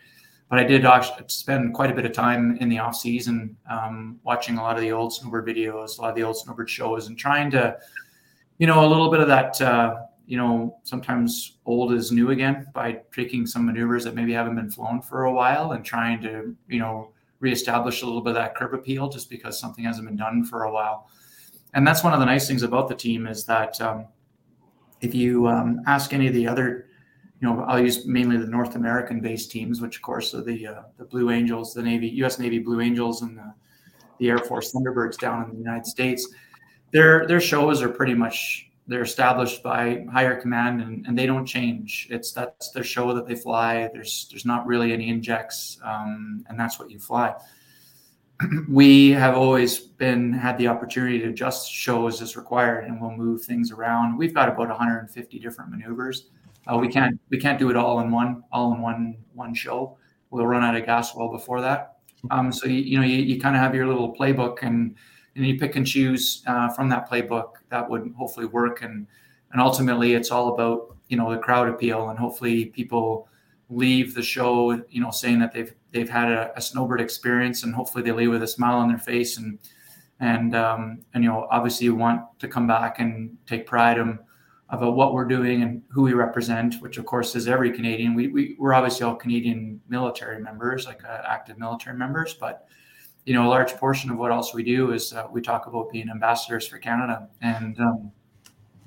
but 0.49 0.59
I 0.61 0.65
did 0.65 0.85
spend 1.27 1.75
quite 1.75 1.91
a 1.91 1.95
bit 1.95 2.05
of 2.05 2.13
time 2.13 2.57
in 2.59 2.69
the 2.69 2.79
off 2.79 2.95
season 2.95 3.57
um, 3.71 4.21
watching 4.23 4.59
a 4.59 4.63
lot 4.63 4.77
of 4.77 4.83
the 4.83 4.93
old 4.93 5.13
snowbird 5.13 5.47
videos, 5.47 5.99
a 5.99 6.03
lot 6.03 6.11
of 6.11 6.17
the 6.17 6.23
old 6.23 6.37
snowbird 6.37 6.71
shows, 6.71 7.09
and 7.09 7.19
trying 7.19 7.51
to, 7.51 7.77
you 8.59 8.67
know, 8.67 8.87
a 8.87 8.89
little 8.89 9.11
bit 9.11 9.21
of 9.21 9.27
that, 9.27 9.61
uh, 9.61 9.97
you 10.27 10.37
know, 10.37 10.79
sometimes 10.85 11.59
old 11.67 11.93
is 11.93 12.13
new 12.13 12.31
again 12.31 12.67
by 12.75 13.01
taking 13.13 13.45
some 13.45 13.67
maneuvers 13.67 14.05
that 14.05 14.15
maybe 14.15 14.33
haven't 14.33 14.55
been 14.55 14.71
flown 14.71 15.03
for 15.03 15.25
a 15.25 15.33
while 15.33 15.73
and 15.73 15.85
trying 15.85 16.23
to, 16.23 16.55
you 16.69 16.79
know, 16.79 17.11
reestablish 17.41 18.03
a 18.03 18.07
little 18.07 18.21
bit 18.21 18.31
of 18.31 18.37
that 18.37 18.55
curb 18.55 18.73
appeal 18.73 19.09
just 19.09 19.29
because 19.29 19.59
something 19.59 19.85
hasn't 19.85 20.07
been 20.07 20.17
done 20.17 20.45
for 20.45 20.63
a 20.65 20.73
while. 20.73 21.09
And 21.75 21.87
that's 21.87 22.05
one 22.05 22.13
of 22.13 22.21
the 22.21 22.27
nice 22.27 22.47
things 22.47 22.63
about 22.63 22.89
the 22.89 22.95
team 22.95 23.27
is 23.27 23.45
that 23.47 23.81
um, 23.81 24.07
if 25.01 25.13
you 25.15 25.49
um, 25.49 25.81
ask 25.87 26.13
any 26.13 26.29
of 26.29 26.35
the 26.35 26.47
other 26.47 26.87
you 27.41 27.49
know, 27.49 27.65
I'll 27.65 27.83
use 27.83 28.07
mainly 28.07 28.39
the 28.39 28.47
North 28.47 28.77
American 28.77 29.21
based 29.21 29.51
teams, 29.51 29.81
which 29.81 29.97
of 29.97 30.03
course 30.03 30.35
are 30.35 30.43
the 30.43 30.67
uh, 30.67 30.83
the 30.97 31.05
Blue 31.05 31.31
Angels, 31.31 31.75
the 31.75 31.83
Navy, 31.83 32.09
U.S. 32.09 32.39
Navy 32.39 32.59
Blue 32.59 32.81
Angels, 32.81 33.23
and 33.23 33.37
the, 33.37 33.55
the 34.19 34.31
Air 34.31 34.39
Force 34.39 34.73
Thunderbirds 34.73 35.19
down 35.19 35.45
in 35.45 35.51
the 35.51 35.59
United 35.59 35.87
States. 35.87 36.29
Their 36.93 37.27
their 37.27 37.41
shows 37.41 37.83
are 37.83 37.91
pretty 37.91 38.15
much 38.15 38.71
they're 38.87 39.03
established 39.03 39.63
by 39.63 40.07
higher 40.11 40.41
command, 40.41 40.81
and, 40.81 41.07
and 41.07 41.19
they 41.19 41.27
don't 41.27 41.45
change. 41.45 42.09
It's 42.11 42.33
that's 42.33 42.71
their 42.71 42.85
show 42.85 43.13
that 43.13 43.27
they 43.27 43.35
fly. 43.35 43.91
There's 43.93 44.29
there's 44.31 44.47
not 44.47 44.67
really 44.67 44.95
any 44.95 45.11
injects, 45.11 45.79
um, 45.85 46.43
and 46.49 46.59
that's 46.59 46.79
what 46.79 46.91
you 46.91 46.99
fly. 46.99 47.35
we 48.69 49.11
have 49.11 49.37
always 49.37 49.79
been 49.79 50.33
had 50.33 50.57
the 50.57 50.69
opportunity 50.69 51.19
to 51.19 51.29
adjust 51.29 51.71
shows 51.71 52.23
as 52.23 52.35
required, 52.35 52.87
and 52.87 52.99
we'll 52.99 53.11
move 53.11 53.43
things 53.43 53.73
around. 53.73 54.17
We've 54.17 54.35
got 54.35 54.49
about 54.49 54.69
150 54.69 55.39
different 55.39 55.71
maneuvers 55.71 56.29
uh, 56.67 56.77
we 56.79 56.89
can't 56.89 57.19
we 57.31 57.39
can't 57.39 57.59
do 57.59 57.71
it 57.71 57.77
all 57.77 58.01
in 58.01 58.11
one 58.11 58.43
all 58.53 58.73
in 58.75 58.81
one 58.81 59.17
one 59.35 59.55
show. 59.55 59.97
We'll 60.31 60.47
run 60.47 60.65
out 60.65 60.77
of 60.77 60.85
gas 60.85 61.15
well 61.15 61.31
before 61.31 61.61
that. 61.61 61.99
Um, 62.31 62.51
so 62.53 62.67
you, 62.67 62.81
you 62.81 62.99
know 62.99 63.05
you, 63.05 63.19
you 63.19 63.41
kind 63.41 63.55
of 63.55 63.63
have 63.63 63.75
your 63.75 63.87
little 63.87 64.15
playbook 64.15 64.59
and 64.63 64.97
and 65.37 65.47
you 65.47 65.59
pick 65.59 65.77
and 65.77 65.87
choose 65.87 66.43
uh, 66.47 66.69
from 66.71 66.89
that 66.89 67.09
playbook 67.09 67.55
that 67.69 67.89
would 67.89 68.13
hopefully 68.17 68.47
work 68.47 68.83
and 68.83 69.07
and 69.53 69.61
ultimately 69.61 70.15
it's 70.15 70.31
all 70.31 70.55
about 70.55 70.97
you 71.09 71.17
know 71.17 71.31
the 71.31 71.39
crowd 71.39 71.69
appeal 71.69 72.09
and 72.09 72.19
hopefully 72.19 72.67
people 72.67 73.29
leave 73.69 74.15
the 74.15 74.23
show 74.23 74.73
you 74.89 75.01
know 75.01 75.11
saying 75.11 75.39
that 75.39 75.53
they've 75.53 75.75
they've 75.93 76.11
had 76.11 76.31
a, 76.31 76.57
a 76.57 76.61
snowbird 76.61 77.01
experience 77.01 77.63
and 77.63 77.75
hopefully 77.75 78.03
they 78.03 78.13
leave 78.13 78.31
with 78.31 78.43
a 78.43 78.47
smile 78.47 78.77
on 78.77 78.89
their 78.89 78.99
face 78.99 79.37
and 79.37 79.59
and 80.21 80.55
um, 80.57 81.05
and 81.15 81.23
you 81.23 81.31
know 81.31 81.47
obviously 81.51 81.85
you 81.85 81.95
want 81.95 82.23
to 82.39 82.49
come 82.49 82.67
back 82.67 82.99
and 82.99 83.37
take 83.47 83.67
pride 83.67 83.99
in 83.99 84.19
about 84.71 84.97
what 84.97 85.15
we're 85.15 85.27
doing 85.27 85.63
and 85.63 85.83
who 85.89 86.03
we 86.03 86.13
represent, 86.13 86.75
which 86.81 86.99
of 86.99 87.07
course 87.07 87.37
is 87.37 87.47
every 87.47 87.71
Canadian. 87.71 88.15
We, 88.15 88.29
we 88.29 88.57
we're 88.59 88.75
obviously 88.75 89.05
all 89.05 89.15
Canadian 89.15 89.81
military 89.89 90.41
members, 90.41 90.87
like 90.87 91.05
uh, 91.05 91.23
active 91.27 91.59
military 91.59 91.97
members, 91.97 92.35
but 92.35 92.69
you 93.25 93.35
know 93.35 93.47
a 93.47 93.51
large 93.51 93.73
portion 93.75 94.11
of 94.11 94.19
what 94.19 94.33
else 94.33 94.55
we 94.55 94.63
do 94.63 94.93
is 94.93 95.13
uh, 95.13 95.27
we 95.31 95.41
talk 95.41 95.67
about 95.67 95.91
being 95.93 96.11
ambassadors 96.11 96.67
for 96.67 96.79
Canada, 96.79 97.29
and 97.43 97.79
um, 97.81 98.11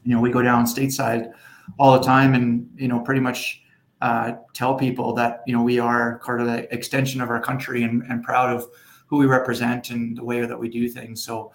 you 0.03 0.13
know 0.13 0.21
we 0.21 0.31
go 0.31 0.41
down 0.41 0.65
stateside 0.65 1.31
all 1.77 1.93
the 1.97 2.05
time, 2.05 2.33
and 2.33 2.69
you 2.75 2.89
know 2.89 2.99
pretty 2.99 3.21
much 3.21 3.61
uh, 4.01 4.33
tell 4.53 4.75
people 4.75 5.13
that 5.13 5.43
you 5.47 5.53
know 5.53 5.63
we 5.63 5.79
are 5.79 6.19
part 6.19 6.41
of 6.41 6.47
the 6.47 6.73
extension 6.73 7.21
of 7.21 7.29
our 7.29 7.39
country 7.39 7.83
and, 7.83 8.03
and 8.03 8.24
proud 8.24 8.53
of 8.53 8.67
who 9.07 9.17
we 9.17 9.25
represent 9.25 9.89
and 9.89 10.17
the 10.17 10.24
way 10.24 10.45
that 10.45 10.59
we 10.59 10.69
do 10.69 10.88
things. 10.89 11.24
So 11.24 11.51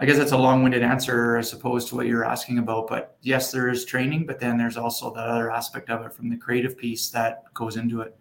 I 0.00 0.06
guess 0.06 0.16
that's 0.16 0.32
a 0.32 0.38
long-winded 0.38 0.82
answer 0.82 1.36
as 1.36 1.52
opposed 1.52 1.88
to 1.88 1.94
what 1.94 2.06
you're 2.06 2.24
asking 2.24 2.58
about. 2.58 2.88
But 2.88 3.18
yes, 3.20 3.52
there 3.52 3.68
is 3.68 3.84
training, 3.84 4.24
but 4.24 4.40
then 4.40 4.56
there's 4.56 4.78
also 4.78 5.12
that 5.12 5.28
other 5.28 5.50
aspect 5.50 5.90
of 5.90 6.06
it 6.06 6.14
from 6.14 6.30
the 6.30 6.38
creative 6.38 6.78
piece 6.78 7.10
that 7.10 7.44
goes 7.52 7.76
into 7.76 8.00
it. 8.00 8.16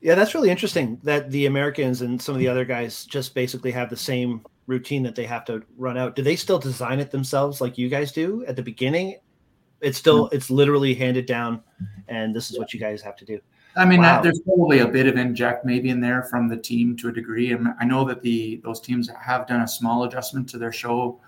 Yeah, 0.00 0.14
that's 0.14 0.34
really 0.34 0.50
interesting 0.50 1.00
that 1.02 1.32
the 1.32 1.46
Americans 1.46 2.02
and 2.02 2.22
some 2.22 2.36
of 2.36 2.38
the 2.38 2.46
other 2.46 2.64
guys 2.64 3.06
just 3.06 3.34
basically 3.34 3.72
have 3.72 3.90
the 3.90 3.96
same 3.96 4.44
routine 4.66 5.02
that 5.02 5.16
they 5.16 5.24
have 5.24 5.44
to 5.46 5.62
run 5.76 5.98
out. 5.98 6.14
Do 6.14 6.22
they 6.22 6.36
still 6.36 6.60
design 6.60 7.00
it 7.00 7.10
themselves 7.10 7.60
like 7.60 7.76
you 7.76 7.88
guys 7.88 8.12
do 8.12 8.44
at 8.46 8.54
the 8.54 8.62
beginning? 8.62 9.18
It's 9.80 9.98
still 9.98 10.28
hmm. 10.28 10.36
it's 10.36 10.48
literally 10.48 10.94
handed 10.94 11.26
down 11.26 11.62
and 12.06 12.34
this 12.34 12.50
is 12.50 12.58
what 12.58 12.72
you 12.72 12.78
guys 12.78 13.02
have 13.02 13.16
to 13.16 13.24
do. 13.24 13.40
I 13.76 13.84
mean, 13.84 14.00
wow. 14.00 14.20
there's 14.22 14.40
probably 14.40 14.80
a 14.80 14.86
bit 14.86 15.06
of 15.06 15.16
inject 15.16 15.64
maybe 15.64 15.90
in 15.90 16.00
there 16.00 16.22
from 16.22 16.48
the 16.48 16.56
team 16.56 16.96
to 16.98 17.08
a 17.08 17.12
degree. 17.12 17.52
And 17.52 17.68
I 17.80 17.84
know 17.84 18.04
that 18.04 18.22
the 18.22 18.60
those 18.62 18.80
teams 18.80 19.08
have 19.08 19.46
done 19.46 19.62
a 19.62 19.68
small 19.68 20.04
adjustment 20.04 20.48
to 20.50 20.58
their 20.58 20.72
show. 20.72 21.20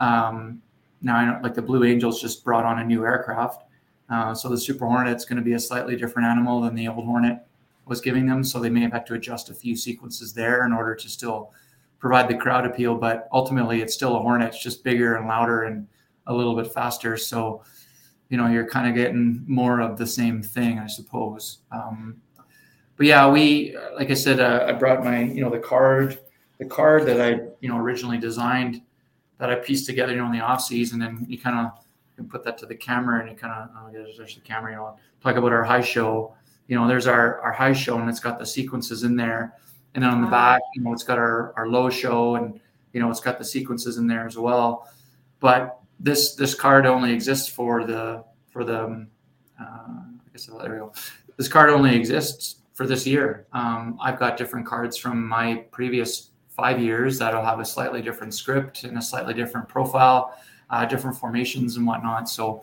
Um, 0.00 0.62
now, 1.02 1.16
I 1.16 1.24
know 1.26 1.40
like 1.42 1.54
the 1.54 1.62
Blue 1.62 1.84
Angels 1.84 2.20
just 2.20 2.44
brought 2.44 2.64
on 2.64 2.78
a 2.78 2.84
new 2.84 3.04
aircraft, 3.04 3.64
uh, 4.08 4.34
so 4.34 4.48
the 4.48 4.58
Super 4.58 4.86
Hornet's 4.86 5.24
going 5.24 5.36
to 5.36 5.42
be 5.42 5.52
a 5.54 5.60
slightly 5.60 5.96
different 5.96 6.26
animal 6.26 6.60
than 6.62 6.74
the 6.74 6.88
old 6.88 7.04
Hornet 7.04 7.46
was 7.86 8.00
giving 8.00 8.26
them. 8.26 8.44
So 8.44 8.60
they 8.60 8.70
may 8.70 8.80
have 8.80 8.92
had 8.92 9.06
to 9.06 9.14
adjust 9.14 9.50
a 9.50 9.54
few 9.54 9.76
sequences 9.76 10.32
there 10.32 10.64
in 10.64 10.72
order 10.72 10.94
to 10.94 11.08
still 11.08 11.52
provide 11.98 12.28
the 12.28 12.36
crowd 12.36 12.64
appeal. 12.64 12.94
But 12.94 13.28
ultimately, 13.32 13.82
it's 13.82 13.94
still 13.94 14.16
a 14.16 14.20
Hornet. 14.20 14.48
It's 14.48 14.62
just 14.62 14.84
bigger 14.84 15.16
and 15.16 15.28
louder 15.28 15.64
and 15.64 15.86
a 16.26 16.34
little 16.34 16.54
bit 16.54 16.72
faster. 16.72 17.16
So 17.16 17.62
you 18.30 18.36
know 18.36 18.46
you're 18.46 18.66
kind 18.66 18.88
of 18.88 18.94
getting 18.94 19.44
more 19.46 19.80
of 19.80 19.98
the 19.98 20.06
same 20.06 20.42
thing 20.42 20.78
i 20.78 20.86
suppose. 20.86 21.58
Um, 21.70 22.20
but 22.96 23.06
yeah 23.06 23.28
we 23.28 23.76
like 23.94 24.10
i 24.10 24.14
said 24.14 24.40
uh, 24.40 24.64
i 24.68 24.72
brought 24.72 25.04
my 25.04 25.24
you 25.24 25.42
know 25.42 25.50
the 25.50 25.58
card 25.58 26.18
the 26.58 26.64
card 26.64 27.04
that 27.06 27.20
i 27.20 27.40
you 27.60 27.68
know 27.68 27.76
originally 27.76 28.18
designed 28.18 28.80
that 29.38 29.50
i 29.50 29.54
pieced 29.54 29.86
together 29.86 30.12
you 30.12 30.18
know 30.18 30.26
in 30.26 30.32
the 30.32 30.40
off 30.40 30.62
season 30.62 31.02
and 31.02 31.28
you 31.28 31.38
kind 31.38 31.58
of 31.58 31.72
can 32.20 32.28
put 32.28 32.44
that 32.44 32.58
to 32.58 32.66
the 32.66 32.74
camera 32.74 33.20
and 33.20 33.30
you 33.30 33.36
kind 33.36 33.52
of 33.52 33.70
oh, 33.76 33.90
there's, 33.90 34.16
there's 34.18 34.34
the 34.34 34.40
camera 34.40 34.72
you 34.72 34.76
know 34.76 34.96
talk 35.22 35.36
about 35.36 35.52
our 35.52 35.64
high 35.64 35.80
show. 35.80 36.34
You 36.68 36.76
know 36.76 36.86
there's 36.86 37.06
our 37.06 37.40
our 37.40 37.52
high 37.52 37.72
show 37.72 37.98
and 37.98 38.08
it's 38.08 38.20
got 38.20 38.38
the 38.38 38.46
sequences 38.46 39.02
in 39.02 39.16
there. 39.16 39.54
And 39.94 40.04
then 40.04 40.10
on 40.10 40.20
the 40.20 40.28
back 40.28 40.60
you 40.74 40.82
know 40.82 40.92
it's 40.92 41.02
got 41.02 41.18
our 41.18 41.52
our 41.56 41.66
low 41.66 41.90
show 41.90 42.36
and 42.36 42.60
you 42.92 43.00
know 43.00 43.10
it's 43.10 43.20
got 43.20 43.38
the 43.38 43.44
sequences 43.44 43.96
in 43.96 44.06
there 44.06 44.26
as 44.26 44.36
well. 44.36 44.88
But 45.40 45.79
this 46.00 46.34
this 46.34 46.54
card 46.54 46.86
only 46.86 47.12
exists 47.12 47.48
for 47.48 47.84
the 47.84 48.24
for 48.48 48.64
the 48.64 48.84
um, 48.84 49.06
uh, 49.60 49.64
I 49.64 50.30
guess 50.32 50.48
we 50.48 50.56
go. 50.56 50.92
this 51.36 51.48
card 51.48 51.70
only 51.70 51.94
exists 51.94 52.56
for 52.72 52.86
this 52.86 53.06
year. 53.06 53.46
Um, 53.52 53.98
I've 54.00 54.18
got 54.18 54.36
different 54.38 54.66
cards 54.66 54.96
from 54.96 55.28
my 55.28 55.66
previous 55.70 56.30
five 56.48 56.80
years 56.80 57.18
that'll 57.18 57.44
have 57.44 57.60
a 57.60 57.64
slightly 57.64 58.00
different 58.02 58.34
script 58.34 58.84
and 58.84 58.96
a 58.96 59.02
slightly 59.02 59.34
different 59.34 59.68
profile, 59.68 60.34
uh, 60.70 60.86
different 60.86 61.16
formations 61.16 61.76
and 61.76 61.86
whatnot. 61.86 62.28
So 62.28 62.62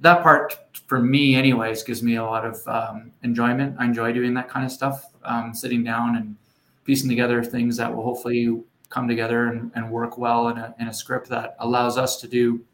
that 0.00 0.22
part 0.22 0.58
for 0.86 1.00
me, 1.00 1.36
anyways, 1.36 1.82
gives 1.82 2.02
me 2.02 2.16
a 2.16 2.24
lot 2.24 2.44
of 2.44 2.66
um, 2.68 3.12
enjoyment. 3.22 3.76
I 3.78 3.86
enjoy 3.86 4.12
doing 4.12 4.34
that 4.34 4.48
kind 4.48 4.64
of 4.66 4.70
stuff, 4.70 5.06
um, 5.24 5.54
sitting 5.54 5.82
down 5.82 6.16
and 6.16 6.36
piecing 6.84 7.08
together 7.08 7.42
things 7.42 7.76
that 7.78 7.94
will 7.94 8.04
hopefully 8.04 8.62
come 8.88 9.08
together 9.08 9.48
and, 9.48 9.72
and 9.74 9.90
work 9.90 10.18
well 10.18 10.48
in 10.48 10.58
a, 10.58 10.74
in 10.78 10.88
a 10.88 10.94
script 10.94 11.28
that 11.28 11.56
allows 11.58 11.98
us 11.98 12.20
to 12.20 12.28
do 12.28 12.64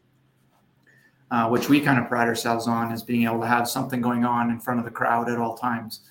uh, 1.33 1.49
which 1.49 1.71
we 1.71 1.81
kind 1.81 1.99
of 1.99 2.07
pride 2.09 2.29
ourselves 2.29 2.69
on 2.69 2.93
is 2.93 3.03
being 3.03 3.25
able 3.25 3.41
to 3.41 3.47
have 3.47 3.67
something 3.67 4.03
going 4.03 4.23
on 4.23 4.51
in 4.51 4.61
front 4.61 4.79
of 4.79 4.85
the 4.85 4.91
crowd 4.91 5.31
at 5.31 5.39
all 5.39 5.57
times. 5.57 6.03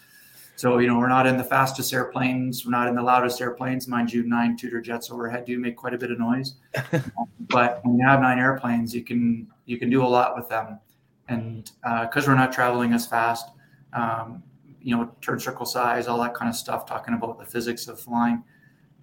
So, 0.55 0.79
you 0.79 0.87
know, 0.87 0.97
we're 0.97 1.07
not 1.07 1.27
in 1.27 1.37
the 1.37 1.43
fastest 1.43 1.93
airplanes, 1.93 2.65
we're 2.65 2.71
not 2.71 2.87
in 2.87 2.95
the 2.95 3.03
loudest 3.03 3.39
airplanes. 3.39 3.87
Mind 3.87 4.11
you, 4.11 4.23
nine 4.23 4.57
Tutor 4.57 4.81
jets 4.81 5.11
overhead 5.11 5.45
do 5.45 5.59
make 5.59 5.75
quite 5.75 5.93
a 5.93 5.97
bit 5.97 6.09
of 6.09 6.17
noise. 6.17 6.55
but 7.39 7.85
when 7.85 7.99
you 7.99 8.07
have 8.07 8.19
nine 8.19 8.39
airplanes, 8.39 8.95
you 8.95 9.03
can 9.03 9.47
you 9.65 9.77
can 9.77 9.91
do 9.91 10.03
a 10.03 10.07
lot 10.07 10.35
with 10.35 10.49
them. 10.49 10.79
And 11.27 11.71
because 11.83 12.27
uh, 12.27 12.31
we're 12.31 12.35
not 12.35 12.51
traveling 12.51 12.91
as 12.93 13.05
fast, 13.05 13.47
um, 13.93 14.41
you 14.81 14.95
know, 14.95 15.11
turn 15.21 15.39
circle 15.39 15.67
size, 15.67 16.07
all 16.07 16.19
that 16.21 16.33
kind 16.33 16.49
of 16.49 16.55
stuff, 16.55 16.87
talking 16.87 17.13
about 17.13 17.37
the 17.37 17.45
physics 17.45 17.87
of 17.87 17.99
flying, 17.99 18.43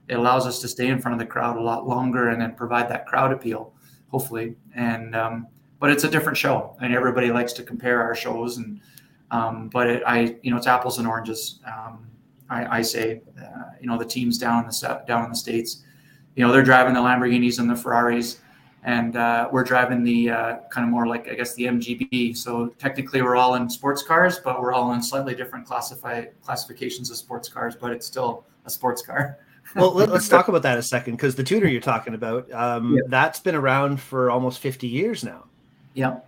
it 0.09 0.15
allows 0.15 0.47
us 0.47 0.61
to 0.61 0.69
stay 0.69 0.89
in 0.89 1.01
front 1.01 1.15
of 1.15 1.19
the 1.19 1.27
crowd 1.27 1.57
a 1.57 1.61
lot 1.61 1.87
longer 1.87 2.31
and 2.31 2.41
then 2.41 2.55
provide 2.55 2.89
that 2.89 3.07
crowd 3.07 3.33
appeal, 3.33 3.75
hopefully. 4.11 4.57
And 4.75 5.15
um, 5.15 5.47
but 5.81 5.91
it's 5.91 6.05
a 6.05 6.11
different 6.11 6.37
show, 6.37 6.77
and 6.81 6.95
everybody 6.95 7.31
likes 7.31 7.53
to 7.55 7.63
compare 7.63 8.03
our 8.03 8.15
shows. 8.15 8.57
And 8.57 8.81
um, 9.31 9.69
but 9.69 9.89
it, 9.89 10.03
I, 10.07 10.37
you 10.43 10.51
know, 10.51 10.57
it's 10.57 10.67
apples 10.67 10.99
and 10.99 11.07
oranges. 11.07 11.61
Um, 11.67 12.07
I, 12.51 12.79
I, 12.79 12.83
say, 12.83 13.21
uh, 13.39 13.73
you 13.79 13.87
know, 13.87 13.99
the 13.99 14.05
teams 14.07 14.39
down 14.39 14.65
in 14.65 14.71
the 14.71 15.03
down 15.07 15.25
in 15.25 15.31
the 15.31 15.37
states, 15.37 15.85
you 16.35 16.47
know, 16.47 16.51
they're 16.51 16.63
driving 16.63 16.95
the 16.95 17.01
Lamborghinis 17.01 17.59
and 17.59 17.69
the 17.69 17.77
Ferraris, 17.77 18.41
and 18.85 19.17
uh, 19.17 19.49
we're 19.53 19.65
driving 19.65 20.03
the 20.03 20.31
uh, 20.31 20.57
kind 20.71 20.87
of 20.87 20.91
more 20.91 21.07
like 21.07 21.29
I 21.29 21.35
guess 21.35 21.55
the 21.55 21.65
MGB. 21.65 22.37
So 22.37 22.69
technically, 22.79 23.21
we're 23.21 23.37
all 23.37 23.57
in 23.57 23.69
sports 23.69 24.03
cars, 24.03 24.39
but 24.39 24.61
we're 24.61 24.73
all 24.73 24.95
in 24.95 25.03
slightly 25.03 25.35
different 25.35 25.67
classify 25.67 26.25
classifications 26.43 27.11
of 27.11 27.19
sports 27.19 27.51
cars. 27.51 27.77
But 27.77 27.93
it's 27.93 28.07
still 28.07 28.47
a 28.65 28.71
sports 28.71 29.03
car. 29.03 29.39
Well, 29.75 29.93
let, 29.93 30.11
us 30.11 30.29
talk 30.29 30.49
about 30.49 30.63
that 30.63 30.79
a 30.79 30.83
second 30.83 31.17
because 31.17 31.35
the 31.35 31.45
Tutor 31.45 31.69
you're 31.69 31.81
talking 31.81 32.15
about, 32.15 32.51
um, 32.53 32.95
yeah. 32.95 33.03
that's 33.09 33.41
been 33.41 33.55
around 33.55 34.01
for 34.01 34.31
almost 34.31 34.61
50 34.61 34.87
years 34.87 35.25
now. 35.25 35.45
Yeah. 35.95 36.19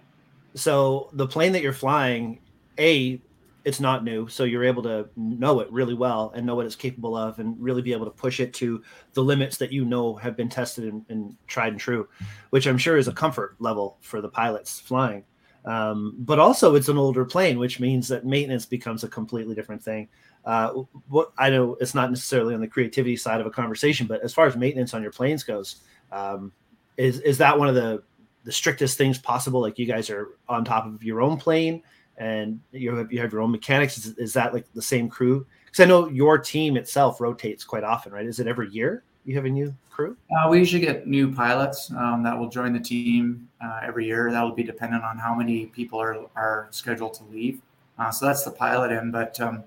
So 0.55 1.11
the 1.13 1.27
plane 1.27 1.53
that 1.53 1.63
you're 1.63 1.73
flying, 1.73 2.41
a, 2.79 3.21
it's 3.65 3.81
not 3.81 4.05
new, 4.05 4.27
so 4.29 4.45
you're 4.45 4.65
able 4.65 4.83
to 4.85 5.09
know 5.17 5.61
it 5.61 5.71
really 5.71 5.95
well 5.95 6.33
and 6.35 6.47
know 6.47 6.55
what 6.55 6.67
it's 6.67 6.77
capable 6.77 7.17
of, 7.17 7.39
and 7.39 7.61
really 7.61 7.83
be 7.83 7.93
able 7.93 8.07
to 8.07 8.11
push 8.11 8.41
it 8.41 8.55
to 8.55 8.83
the 9.13 9.23
limits 9.23 9.59
that 9.59 9.71
you 9.71 9.85
know 9.85 10.15
have 10.17 10.37
been 10.37 10.49
tested 10.49 10.85
and, 10.85 11.05
and 11.09 11.37
tried 11.47 11.73
and 11.73 11.81
true, 11.81 12.09
which 12.51 12.67
I'm 12.67 12.79
sure 12.79 12.97
is 12.97 13.07
a 13.07 13.13
comfort 13.13 13.57
level 13.59 13.99
for 14.01 14.21
the 14.21 14.29
pilots 14.29 14.81
flying. 14.81 15.25
Um, 15.65 16.15
but 16.19 16.39
also, 16.39 16.75
it's 16.75 16.89
an 16.89 16.97
older 16.97 17.25
plane, 17.25 17.59
which 17.59 17.81
means 17.81 18.09
that 18.09 18.25
maintenance 18.25 18.65
becomes 18.65 19.05
a 19.05 19.09
completely 19.09 19.55
different 19.55 19.83
thing. 19.83 20.09
Uh, 20.45 20.83
what 21.09 21.33
I 21.37 21.51
know 21.51 21.77
it's 21.81 21.95
not 21.95 22.11
necessarily 22.11 22.55
on 22.55 22.61
the 22.61 22.69
creativity 22.69 23.17
side 23.17 23.41
of 23.41 23.47
a 23.47 23.51
conversation, 23.51 24.07
but 24.07 24.23
as 24.23 24.33
far 24.33 24.47
as 24.47 24.57
maintenance 24.57 24.95
on 24.95 25.03
your 25.03 25.13
planes 25.13 25.43
goes, 25.45 25.77
um, 26.13 26.53
is 26.97 27.21
is 27.21 27.39
that 27.39 27.59
one 27.59 27.69
of 27.69 27.75
the 27.75 28.03
the 28.45 28.53
strictest 28.53 28.97
things 28.97 29.19
possible. 29.19 29.61
Like 29.61 29.79
you 29.79 29.87
guys 29.87 30.11
are 30.11 30.29
on 30.49 30.65
top 30.65 30.87
of 30.87 31.03
your 31.03 31.21
own 31.21 31.37
plane 31.37 31.83
and 32.17 32.61
you 32.73 32.95
have, 32.95 33.13
you 33.13 33.21
have 33.21 33.33
your 33.33 33.43
own 33.43 33.51
mechanics. 33.51 33.99
Is, 33.99 34.19
is 34.19 34.33
that 34.35 34.53
like 34.55 34.67
the 34.75 34.83
same 34.83 35.09
crew? 35.09 35.47
Because 35.65 35.81
I 35.81 35.87
know 35.87 36.09
your 36.09 36.39
team 36.39 36.77
itself 36.77 37.21
rotates 37.21 37.65
quite 37.65 37.85
often, 37.85 38.13
right? 38.13 38.27
Is 38.27 38.41
it 38.41 38.47
every 38.47 38.71
year 38.71 39.05
you 39.25 39.35
have 39.35 39.45
a 39.45 39.51
new 39.51 39.75
crew? 39.91 40.17
Uh, 40.31 40.49
we 40.49 40.59
usually 40.59 40.81
get 40.81 41.07
new 41.07 41.33
pilots 41.33 41.91
um, 41.93 42.23
that 42.23 42.39
will 42.39 42.49
join 42.49 42.73
the 42.73 42.81
team 42.81 43.49
uh, 43.65 43.81
every 43.83 44.07
year. 44.07 44.31
That 44.31 44.43
will 44.43 44.55
be 44.55 44.65
dependent 44.65 45.05
on 45.05 45.19
how 45.19 45.35
many 45.35 45.67
people 45.67 46.01
are, 46.01 46.27
are 46.37 46.69
scheduled 46.71 47.15
to 47.15 47.25
leave. 47.25 47.61
Uh, 47.99 48.11
so 48.11 48.27
that's 48.27 48.45
the 48.45 48.51
pilot 48.51 48.91
end. 48.91 49.13
But 49.13 49.39
um, 49.41 49.65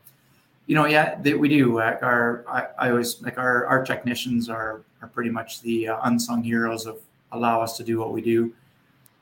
you 0.65 0.75
know, 0.75 0.85
yeah, 0.85 1.19
we 1.21 1.49
do. 1.49 1.79
our 1.79 2.45
I, 2.47 2.67
I, 2.79 2.89
always 2.89 3.21
like 3.21 3.37
our 3.37 3.65
our 3.65 3.83
technicians 3.83 4.49
are 4.49 4.81
are 5.01 5.07
pretty 5.09 5.29
much 5.29 5.61
the 5.61 5.89
uh, 5.89 5.99
unsung 6.03 6.41
heroes 6.41 6.85
of 6.85 6.99
allow 7.33 7.61
us 7.61 7.75
to 7.77 7.83
do 7.83 7.99
what 7.99 8.13
we 8.13 8.21
do. 8.21 8.53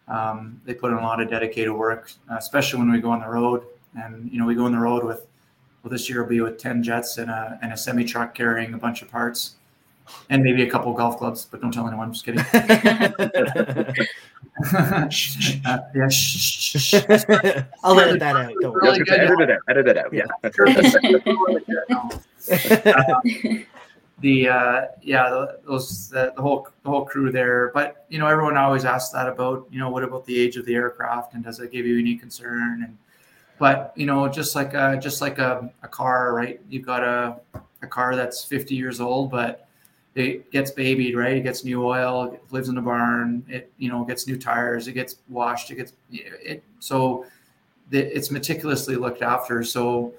Um, 0.08 0.62
they 0.66 0.74
put 0.74 0.92
in 0.92 0.98
a 0.98 1.02
lot 1.02 1.22
of 1.22 1.30
dedicated 1.30 1.74
work, 1.74 2.12
especially 2.30 2.80
when 2.80 2.92
we 2.92 3.00
go 3.00 3.10
on 3.10 3.22
the 3.22 3.28
road. 3.28 3.64
And 3.96 4.32
you 4.32 4.40
know, 4.40 4.46
we 4.46 4.56
go 4.56 4.66
on 4.66 4.72
the 4.72 4.80
road 4.80 5.04
with 5.04 5.26
well, 5.84 5.90
this 5.90 6.08
year 6.10 6.22
will 6.22 6.30
be 6.30 6.42
with 6.42 6.60
ten 6.60 6.84
jets 6.84 7.18
and 7.18 7.32
a 7.32 7.58
and 7.62 7.74
a 7.74 7.78
semi 7.78 8.04
truck 8.04 8.36
carrying 8.36 8.74
a 8.74 8.78
bunch 8.78 9.02
of 9.02 9.10
parts, 9.10 9.56
and 10.30 10.44
maybe 10.44 10.64
a 10.64 10.70
couple 10.70 10.94
golf 10.94 11.18
clubs. 11.18 11.48
But 11.50 11.62
don't 11.62 11.74
tell 11.74 11.88
anyone. 11.88 12.08
I'm 12.08 12.14
just 12.14 12.26
kidding. 12.26 12.40
uh, 12.40 12.46
yeah. 15.96 16.10
I'll 17.84 18.00
edit 18.00 18.20
that 18.20 18.36
out. 18.36 18.54
Don't 18.62 18.74
worry. 18.74 18.82
Really 18.84 19.02
edit 19.10 19.40
it 19.40 19.50
out. 19.50 19.62
Edit 19.70 19.88
it 19.88 19.98
out. 19.98 20.14
Yeah. 20.14 20.28
the 24.22 24.48
uh, 24.48 24.82
yeah 25.02 25.30
the, 25.30 25.60
those 25.66 26.10
the, 26.10 26.34
the, 26.36 26.42
whole 26.42 26.68
the 26.84 26.90
whole 26.90 27.06
crew 27.06 27.32
there. 27.32 27.72
But 27.74 28.06
you 28.10 28.20
know, 28.20 28.28
everyone 28.28 28.58
always 28.58 28.86
asks 28.86 29.12
that 29.14 29.28
about 29.28 29.68
you 29.72 29.80
know 29.80 29.90
what 29.90 30.04
about 30.04 30.26
the 30.26 30.40
age 30.40 30.58
of 30.58 30.66
the 30.66 30.76
aircraft 30.76 31.34
and 31.34 31.44
does 31.44 31.60
it 31.60 31.72
give 31.72 31.86
you 31.86 32.00
any 32.00 32.16
concern? 32.16 32.84
And 32.84 32.98
but 33.60 33.94
you 33.96 34.06
know, 34.06 34.28
just 34.28 34.56
like 34.56 34.74
a, 34.74 35.00
just 35.02 35.22
like 35.22 35.38
a, 35.38 35.72
a 35.84 35.88
car, 35.88 36.34
right? 36.34 36.60
You've 36.70 36.86
got 36.86 37.04
a 37.04 37.38
a 37.82 37.88
car 37.88 38.16
that's 38.16 38.44
50 38.44 38.76
years 38.76 39.02
old, 39.02 39.32
but 39.32 39.68
it 40.16 40.52
gets 40.52 40.72
babied, 40.72 41.16
right? 41.16 41.38
It 41.38 41.44
gets 41.44 41.64
new 41.64 41.86
oil, 41.86 42.34
it 42.34 42.44
lives 42.52 42.70
in 42.70 42.78
a 42.78 42.82
barn, 42.82 43.46
it 43.48 43.72
you 43.78 43.90
know 43.90 44.04
gets 44.04 44.28
new 44.28 44.38
tires, 44.38 44.88
it 44.88 44.94
gets 44.94 45.18
washed, 45.30 45.72
it 45.72 45.76
gets 45.76 45.94
it 46.12 46.64
so 46.80 47.26
it's 47.92 48.32
meticulously 48.32 48.96
looked 48.96 49.22
after. 49.22 49.64
So 49.64 50.14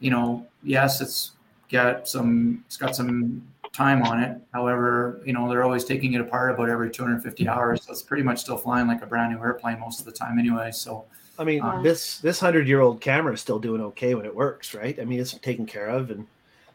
you 0.00 0.10
know, 0.10 0.46
yes, 0.62 1.00
it's 1.00 1.32
got 1.70 2.08
some 2.08 2.64
it's 2.66 2.76
got 2.76 2.96
some 2.96 3.46
time 3.72 4.02
on 4.02 4.22
it. 4.22 4.40
However, 4.52 5.20
you 5.24 5.32
know, 5.32 5.48
they're 5.48 5.64
always 5.64 5.84
taking 5.84 6.14
it 6.14 6.20
apart 6.20 6.52
about 6.52 6.68
every 6.68 6.90
250 6.90 7.48
hours. 7.48 7.84
So 7.84 7.92
it's 7.92 8.02
pretty 8.02 8.22
much 8.22 8.40
still 8.40 8.56
flying 8.56 8.88
like 8.88 9.02
a 9.02 9.06
brand 9.06 9.32
new 9.32 9.40
airplane 9.40 9.78
most 9.78 10.00
of 10.00 10.06
the 10.06 10.12
time 10.12 10.38
anyway. 10.38 10.70
So 10.72 11.04
I 11.38 11.44
mean, 11.44 11.62
um, 11.62 11.82
this 11.82 12.18
this 12.18 12.40
hundred 12.40 12.66
year 12.66 12.80
old 12.80 13.00
camera 13.00 13.34
is 13.34 13.40
still 13.40 13.60
doing 13.60 13.80
okay 13.82 14.14
when 14.14 14.26
it 14.26 14.34
works, 14.34 14.74
right? 14.74 14.98
I 14.98 15.04
mean, 15.04 15.20
it's 15.20 15.34
taken 15.34 15.66
care 15.66 15.88
of, 15.88 16.10
and 16.10 16.26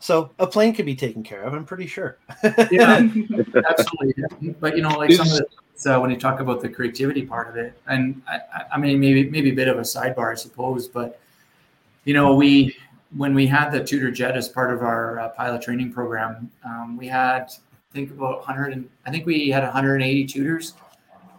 so 0.04 0.32
a 0.38 0.46
plane 0.46 0.74
could 0.74 0.86
be 0.86 0.96
taken 0.96 1.24
care 1.24 1.44
of. 1.44 1.54
I'm 1.54 1.64
pretty 1.64 1.88
sure. 1.88 2.18
yeah, 2.72 3.08
absolutely. 3.70 4.54
But 4.60 4.76
you 4.76 4.84
know, 4.84 4.98
like 4.98 5.14
some 5.14 5.28
of 5.28 5.38
the 5.38 5.48
so 5.76 6.02
when 6.02 6.12
you 6.12 6.18
talk 6.18 6.42
about 6.42 6.60
the 6.60 6.68
creativity 6.68 7.26
part 7.26 7.48
of 7.48 7.56
it, 7.56 7.80
and 7.88 8.22
I, 8.28 8.64
I 8.74 8.78
mean, 8.78 9.00
maybe 9.00 9.30
maybe 9.30 9.52
a 9.52 9.56
bit 9.56 9.70
of 9.70 9.78
a 9.78 9.84
sidebar, 9.84 10.34
I 10.34 10.36
suppose, 10.36 10.90
but 10.90 11.22
you 12.04 12.14
know, 12.14 12.36
we 12.36 12.76
when 13.16 13.34
we 13.34 13.48
had 13.48 13.70
the 13.70 13.82
Tutor 13.82 14.12
Jet 14.12 14.36
as 14.36 14.50
part 14.50 14.74
of 14.74 14.82
our 14.82 15.22
uh, 15.22 15.30
pilot 15.30 15.62
training 15.62 15.94
program, 15.94 16.52
um, 16.66 16.98
we 16.98 17.08
had 17.08 17.44
I 17.44 17.94
think 17.94 18.12
about 18.12 18.40
100 18.40 18.74
and 18.74 18.90
I 19.06 19.12
think 19.12 19.26
we 19.26 19.48
had 19.48 19.64
180 19.64 20.26
tutors 20.26 20.74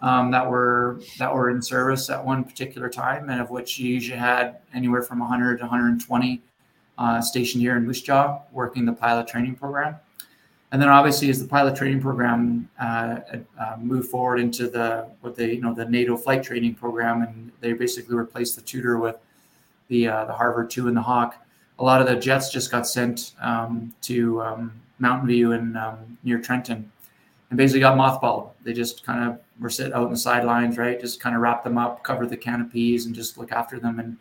um, 0.00 0.30
that 0.30 0.50
were 0.50 1.02
that 1.18 1.34
were 1.34 1.50
in 1.50 1.60
service 1.60 2.08
at 2.08 2.24
one 2.24 2.42
particular 2.42 2.88
time, 2.88 3.28
and 3.28 3.42
of 3.42 3.50
which 3.50 3.78
you 3.78 3.92
usually 3.92 4.18
had 4.18 4.56
anywhere 4.72 5.02
from 5.02 5.18
100 5.18 5.58
to 5.58 5.64
120 5.64 6.40
uh, 6.98 7.20
stationed 7.20 7.62
here 7.62 7.76
in 7.76 7.92
Jaw 7.92 8.40
working 8.52 8.84
the 8.84 8.92
pilot 8.92 9.26
training 9.28 9.54
program. 9.56 9.96
And 10.72 10.82
then 10.82 10.88
obviously, 10.88 11.30
as 11.30 11.40
the 11.40 11.46
pilot 11.46 11.76
training 11.76 12.00
program 12.00 12.68
uh, 12.80 13.20
uh, 13.60 13.76
moved 13.78 14.08
forward 14.08 14.40
into 14.40 14.68
the 14.68 15.06
what 15.20 15.36
they 15.36 15.52
you 15.52 15.60
know 15.60 15.72
the 15.72 15.84
NATO 15.84 16.16
flight 16.16 16.42
training 16.42 16.74
program, 16.74 17.22
and 17.22 17.52
they 17.60 17.72
basically 17.74 18.16
replaced 18.16 18.56
the 18.56 18.62
Tutor 18.62 18.98
with 18.98 19.16
the 19.88 20.08
uh, 20.08 20.24
the 20.24 20.32
Harvard 20.32 20.70
two 20.70 20.88
and 20.88 20.96
the 20.96 21.02
Hawk 21.02 21.44
a 21.78 21.84
lot 21.84 22.00
of 22.00 22.06
the 22.06 22.16
jets 22.16 22.50
just 22.50 22.70
got 22.70 22.86
sent 22.86 23.32
um, 23.40 23.92
to 24.02 24.40
um, 24.42 24.72
Mountain 24.98 25.28
View 25.28 25.52
and 25.52 25.76
um, 25.76 26.18
near 26.22 26.38
Trenton, 26.40 26.90
and 27.50 27.56
basically 27.56 27.80
got 27.80 27.98
mothballed. 27.98 28.50
They 28.62 28.72
just 28.72 29.04
kind 29.04 29.28
of 29.28 29.40
were 29.60 29.70
sit 29.70 29.92
out 29.92 30.06
in 30.06 30.10
the 30.10 30.16
sidelines, 30.16 30.78
right? 30.78 31.00
Just 31.00 31.20
kind 31.20 31.34
of 31.34 31.42
wrap 31.42 31.64
them 31.64 31.78
up, 31.78 32.02
cover 32.02 32.26
the 32.26 32.36
canopies, 32.36 33.06
and 33.06 33.14
just 33.14 33.38
look 33.38 33.52
after 33.52 33.78
them. 33.78 33.98
And 33.98 34.16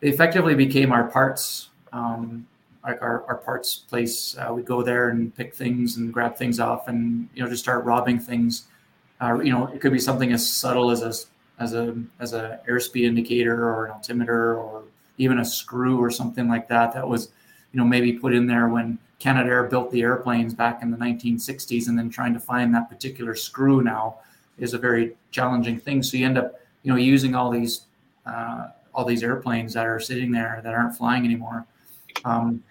they 0.00 0.08
effectively 0.08 0.54
became 0.54 0.92
our 0.92 1.04
parts, 1.04 1.68
um, 1.92 2.46
like 2.84 3.02
our, 3.02 3.24
our 3.26 3.36
parts 3.36 3.76
place. 3.76 4.36
Uh, 4.36 4.52
we'd 4.52 4.64
go 4.64 4.82
there 4.82 5.10
and 5.10 5.34
pick 5.34 5.54
things 5.54 5.96
and 5.96 6.12
grab 6.12 6.36
things 6.36 6.60
off, 6.60 6.88
and 6.88 7.28
you 7.34 7.42
know 7.42 7.48
just 7.48 7.62
start 7.62 7.84
robbing 7.84 8.18
things. 8.18 8.64
Uh, 9.20 9.38
you 9.40 9.52
know, 9.52 9.66
it 9.66 9.80
could 9.80 9.92
be 9.92 9.98
something 9.98 10.32
as 10.32 10.48
subtle 10.50 10.90
as 10.90 11.02
a 11.02 11.12
as 11.62 11.74
a 11.74 11.96
as 12.18 12.32
a 12.32 12.60
airspeed 12.68 13.04
indicator 13.04 13.68
or 13.68 13.86
an 13.86 13.92
altimeter 13.92 14.56
or 14.56 14.84
even 15.18 15.38
a 15.38 15.44
screw 15.44 15.98
or 15.98 16.10
something 16.10 16.48
like 16.48 16.66
that 16.68 16.94
that 16.94 17.06
was 17.06 17.28
you 17.72 17.78
know 17.78 17.84
maybe 17.84 18.12
put 18.12 18.34
in 18.34 18.46
there 18.46 18.68
when 18.68 18.98
Canadair 19.18 19.64
built 19.64 19.90
the 19.90 20.00
airplanes 20.00 20.54
back 20.54 20.82
in 20.82 20.90
the 20.90 20.96
1960s 20.96 21.88
and 21.88 21.98
then 21.98 22.08
trying 22.08 22.32
to 22.32 22.40
find 22.40 22.74
that 22.74 22.88
particular 22.88 23.34
screw 23.34 23.82
now 23.82 24.16
is 24.58 24.72
a 24.72 24.78
very 24.78 25.14
challenging 25.30 25.78
thing 25.78 26.02
so 26.02 26.16
you 26.16 26.24
end 26.24 26.38
up 26.38 26.58
you 26.82 26.90
know 26.90 26.96
using 26.96 27.34
all 27.34 27.50
these 27.50 27.82
uh, 28.26 28.68
all 28.94 29.04
these 29.04 29.22
airplanes 29.22 29.74
that 29.74 29.86
are 29.86 30.00
sitting 30.00 30.30
there 30.30 30.60
that 30.62 30.74
aren't 30.74 30.96
flying 30.96 31.24
anymore. 31.24 31.66
Um, 32.24 32.62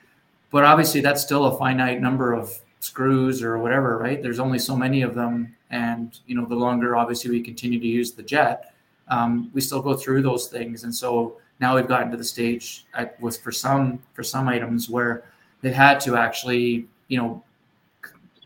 but 0.51 0.63
obviously, 0.63 1.01
that's 1.01 1.21
still 1.21 1.45
a 1.45 1.57
finite 1.57 2.01
number 2.01 2.33
of 2.33 2.53
screws 2.79 3.43
or 3.43 3.57
whatever, 3.57 3.97
right? 3.97 4.21
There's 4.21 4.39
only 4.39 4.59
so 4.59 4.75
many 4.75 5.01
of 5.01 5.13
them, 5.15 5.55
and 5.69 6.17
you 6.27 6.35
know, 6.35 6.45
the 6.45 6.55
longer 6.55 6.95
obviously 6.95 7.31
we 7.31 7.41
continue 7.41 7.79
to 7.79 7.87
use 7.87 8.11
the 8.11 8.23
jet, 8.23 8.73
um, 9.09 9.49
we 9.53 9.61
still 9.61 9.81
go 9.81 9.95
through 9.95 10.21
those 10.21 10.47
things, 10.47 10.83
and 10.83 10.93
so 10.93 11.37
now 11.59 11.75
we've 11.75 11.87
gotten 11.87 12.09
to 12.11 12.17
the 12.17 12.23
stage 12.23 12.85
at, 12.93 13.19
with 13.21 13.41
for 13.41 13.51
some 13.51 13.99
for 14.13 14.23
some 14.23 14.47
items 14.47 14.89
where 14.89 15.25
they've 15.61 15.73
had 15.73 15.99
to 16.01 16.15
actually, 16.15 16.87
you 17.09 17.17
know, 17.17 17.43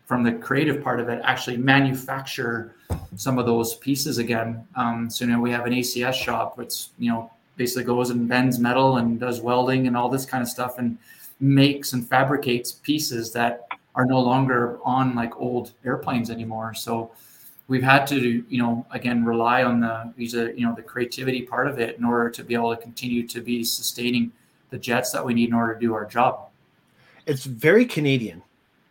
from 0.04 0.22
the 0.22 0.32
creative 0.32 0.82
part 0.82 1.00
of 1.00 1.08
it, 1.08 1.20
actually 1.24 1.56
manufacture 1.56 2.74
some 3.16 3.38
of 3.38 3.46
those 3.46 3.76
pieces 3.76 4.18
again. 4.18 4.66
Um, 4.74 5.08
so 5.08 5.24
now 5.24 5.40
we 5.40 5.50
have 5.50 5.66
an 5.66 5.72
ACS 5.72 6.14
shop, 6.14 6.58
which 6.58 6.88
you 6.98 7.10
know 7.10 7.30
basically 7.56 7.84
goes 7.84 8.10
and 8.10 8.28
bends 8.28 8.58
metal 8.58 8.98
and 8.98 9.20
does 9.20 9.40
welding 9.40 9.86
and 9.86 9.96
all 9.96 10.08
this 10.08 10.26
kind 10.26 10.42
of 10.42 10.48
stuff, 10.48 10.78
and 10.78 10.98
makes 11.40 11.92
and 11.92 12.06
fabricates 12.08 12.72
pieces 12.72 13.32
that 13.32 13.66
are 13.94 14.04
no 14.04 14.20
longer 14.20 14.78
on 14.84 15.14
like 15.14 15.36
old 15.36 15.72
airplanes 15.84 16.30
anymore. 16.30 16.74
So 16.74 17.12
we've 17.68 17.82
had 17.82 18.06
to, 18.08 18.44
you 18.48 18.58
know, 18.62 18.86
again 18.90 19.24
rely 19.24 19.62
on 19.64 19.80
the 19.80 20.12
you 20.16 20.66
know 20.66 20.74
the 20.74 20.82
creativity 20.82 21.42
part 21.42 21.68
of 21.68 21.78
it 21.78 21.98
in 21.98 22.04
order 22.04 22.30
to 22.30 22.44
be 22.44 22.54
able 22.54 22.74
to 22.74 22.80
continue 22.80 23.26
to 23.28 23.40
be 23.40 23.64
sustaining 23.64 24.32
the 24.70 24.78
jets 24.78 25.12
that 25.12 25.24
we 25.24 25.34
need 25.34 25.48
in 25.48 25.54
order 25.54 25.74
to 25.74 25.80
do 25.80 25.94
our 25.94 26.04
job. 26.04 26.48
It's 27.26 27.44
very 27.44 27.86
Canadian 27.86 28.42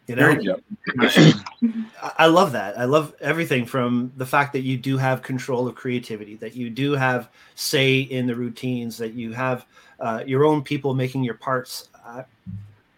you 0.07 0.15
know, 0.15 0.57
I 2.17 2.27
love 2.27 2.51
that. 2.51 2.77
I 2.77 2.85
love 2.85 3.13
everything 3.21 3.65
from 3.65 4.11
the 4.17 4.25
fact 4.25 4.53
that 4.53 4.61
you 4.61 4.77
do 4.77 4.97
have 4.97 5.21
control 5.21 5.67
of 5.67 5.75
creativity, 5.75 6.35
that 6.37 6.55
you 6.55 6.69
do 6.69 6.93
have 6.93 7.29
say 7.55 7.99
in 7.99 8.27
the 8.27 8.35
routines, 8.35 8.97
that 8.97 9.13
you 9.13 9.31
have 9.31 9.65
uh, 9.99 10.23
your 10.25 10.43
own 10.43 10.61
people 10.61 10.93
making 10.93 11.23
your 11.23 11.35
parts. 11.35 11.89
Uh, 12.05 12.23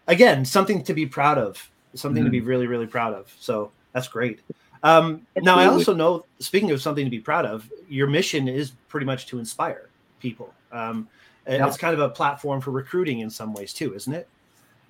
again, 0.08 0.44
something 0.44 0.82
to 0.82 0.94
be 0.94 1.06
proud 1.06 1.38
of, 1.38 1.70
something 1.94 2.22
mm-hmm. 2.22 2.26
to 2.26 2.30
be 2.30 2.40
mm-hmm. 2.40 2.48
really, 2.48 2.66
really 2.66 2.86
proud 2.86 3.14
of. 3.14 3.32
So 3.38 3.70
that's 3.92 4.08
great. 4.08 4.40
Um, 4.82 5.26
now, 5.36 5.56
I 5.56 5.66
also 5.66 5.94
know, 5.94 6.24
speaking 6.38 6.70
of 6.70 6.82
something 6.82 7.04
to 7.04 7.10
be 7.10 7.20
proud 7.20 7.46
of, 7.46 7.70
your 7.88 8.06
mission 8.08 8.48
is 8.48 8.72
pretty 8.88 9.06
much 9.06 9.26
to 9.26 9.38
inspire 9.38 9.88
people. 10.20 10.52
Um, 10.72 11.08
and 11.46 11.64
it's 11.64 11.76
kind 11.76 11.94
of 11.94 12.00
a 12.00 12.08
platform 12.08 12.60
for 12.60 12.72
recruiting 12.72 13.20
in 13.20 13.30
some 13.30 13.54
ways 13.54 13.72
too, 13.72 13.94
isn't 13.94 14.12
it? 14.12 14.28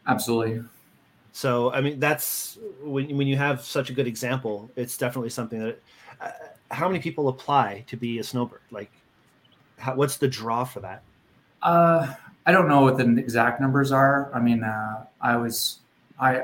Absolutely. 0.07 0.65
So 1.37 1.71
I 1.71 1.83
mean, 1.83 2.01
that's 2.01 2.57
when 2.83 3.15
when 3.15 3.27
you 3.27 3.37
have 3.37 3.61
such 3.61 3.91
a 3.91 3.93
good 3.93 4.07
example, 4.07 4.71
it's 4.75 4.97
definitely 4.97 5.29
something 5.29 5.59
that. 5.59 5.83
Uh, 6.19 6.31
how 6.71 6.89
many 6.89 6.99
people 6.99 7.29
apply 7.29 7.85
to 7.89 7.97
be 7.99 8.21
a 8.21 8.25
snowbird? 8.25 8.63
Like, 8.71 8.91
how, 9.77 9.95
what's 9.97 10.17
the 10.17 10.29
draw 10.29 10.65
for 10.65 10.81
that? 10.81 11.03
Uh, 11.61 12.15
I 12.47 12.53
don't 12.53 12.69
know 12.69 12.81
what 12.81 12.97
the 12.97 13.19
exact 13.19 13.61
numbers 13.61 13.93
are. 13.93 14.31
I 14.33 14.41
mean, 14.41 14.65
uh, 14.65 15.05
I 15.21 15.37
was 15.37 15.81
I 16.19 16.43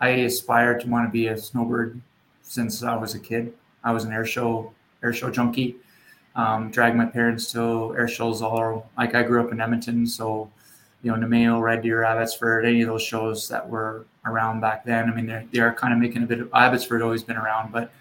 I 0.00 0.08
aspired 0.08 0.80
to 0.80 0.88
want 0.88 1.06
to 1.06 1.12
be 1.12 1.28
a 1.28 1.38
snowbird 1.38 2.00
since 2.42 2.82
I 2.82 2.96
was 2.96 3.14
a 3.14 3.20
kid. 3.20 3.54
I 3.84 3.92
was 3.92 4.02
an 4.02 4.12
air 4.12 4.26
show 4.26 4.74
air 5.00 5.12
show 5.12 5.30
junkie. 5.30 5.76
Um, 6.34 6.72
dragged 6.72 6.96
my 6.96 7.06
parents 7.06 7.52
to 7.52 7.94
air 7.96 8.08
shows 8.08 8.42
all 8.42 8.90
like 8.98 9.14
I 9.14 9.22
grew 9.22 9.44
up 9.44 9.52
in 9.52 9.60
Edmonton, 9.60 10.08
so 10.08 10.50
you 11.06 11.16
know, 11.16 11.24
Namao, 11.24 11.62
Red 11.62 11.82
Deer, 11.82 12.02
Abbotsford, 12.02 12.66
any 12.66 12.82
of 12.82 12.88
those 12.88 13.02
shows 13.02 13.48
that 13.48 13.68
were 13.68 14.06
around 14.24 14.58
back 14.58 14.84
then. 14.84 15.08
I 15.08 15.14
mean, 15.14 15.26
they're, 15.26 15.44
they're 15.52 15.72
kind 15.72 15.94
of 15.94 16.00
making 16.00 16.24
a 16.24 16.26
bit 16.26 16.40
of 16.40 16.50
Abbotsford 16.52 17.00
always 17.00 17.22
been 17.22 17.36
around, 17.36 17.70
but 17.70 17.92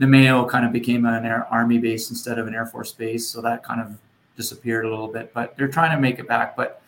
Namao 0.00 0.48
kind 0.48 0.64
of 0.64 0.72
became 0.72 1.04
an 1.04 1.26
air, 1.26 1.46
army 1.50 1.76
base 1.76 2.08
instead 2.08 2.38
of 2.38 2.46
an 2.46 2.54
air 2.54 2.64
force 2.64 2.90
base. 2.90 3.28
So 3.28 3.42
that 3.42 3.62
kind 3.62 3.82
of 3.82 3.98
disappeared 4.34 4.86
a 4.86 4.88
little 4.88 5.08
bit, 5.08 5.34
but 5.34 5.58
they're 5.58 5.68
trying 5.68 5.94
to 5.94 6.00
make 6.00 6.18
it 6.18 6.26
back. 6.26 6.56
But, 6.56 6.80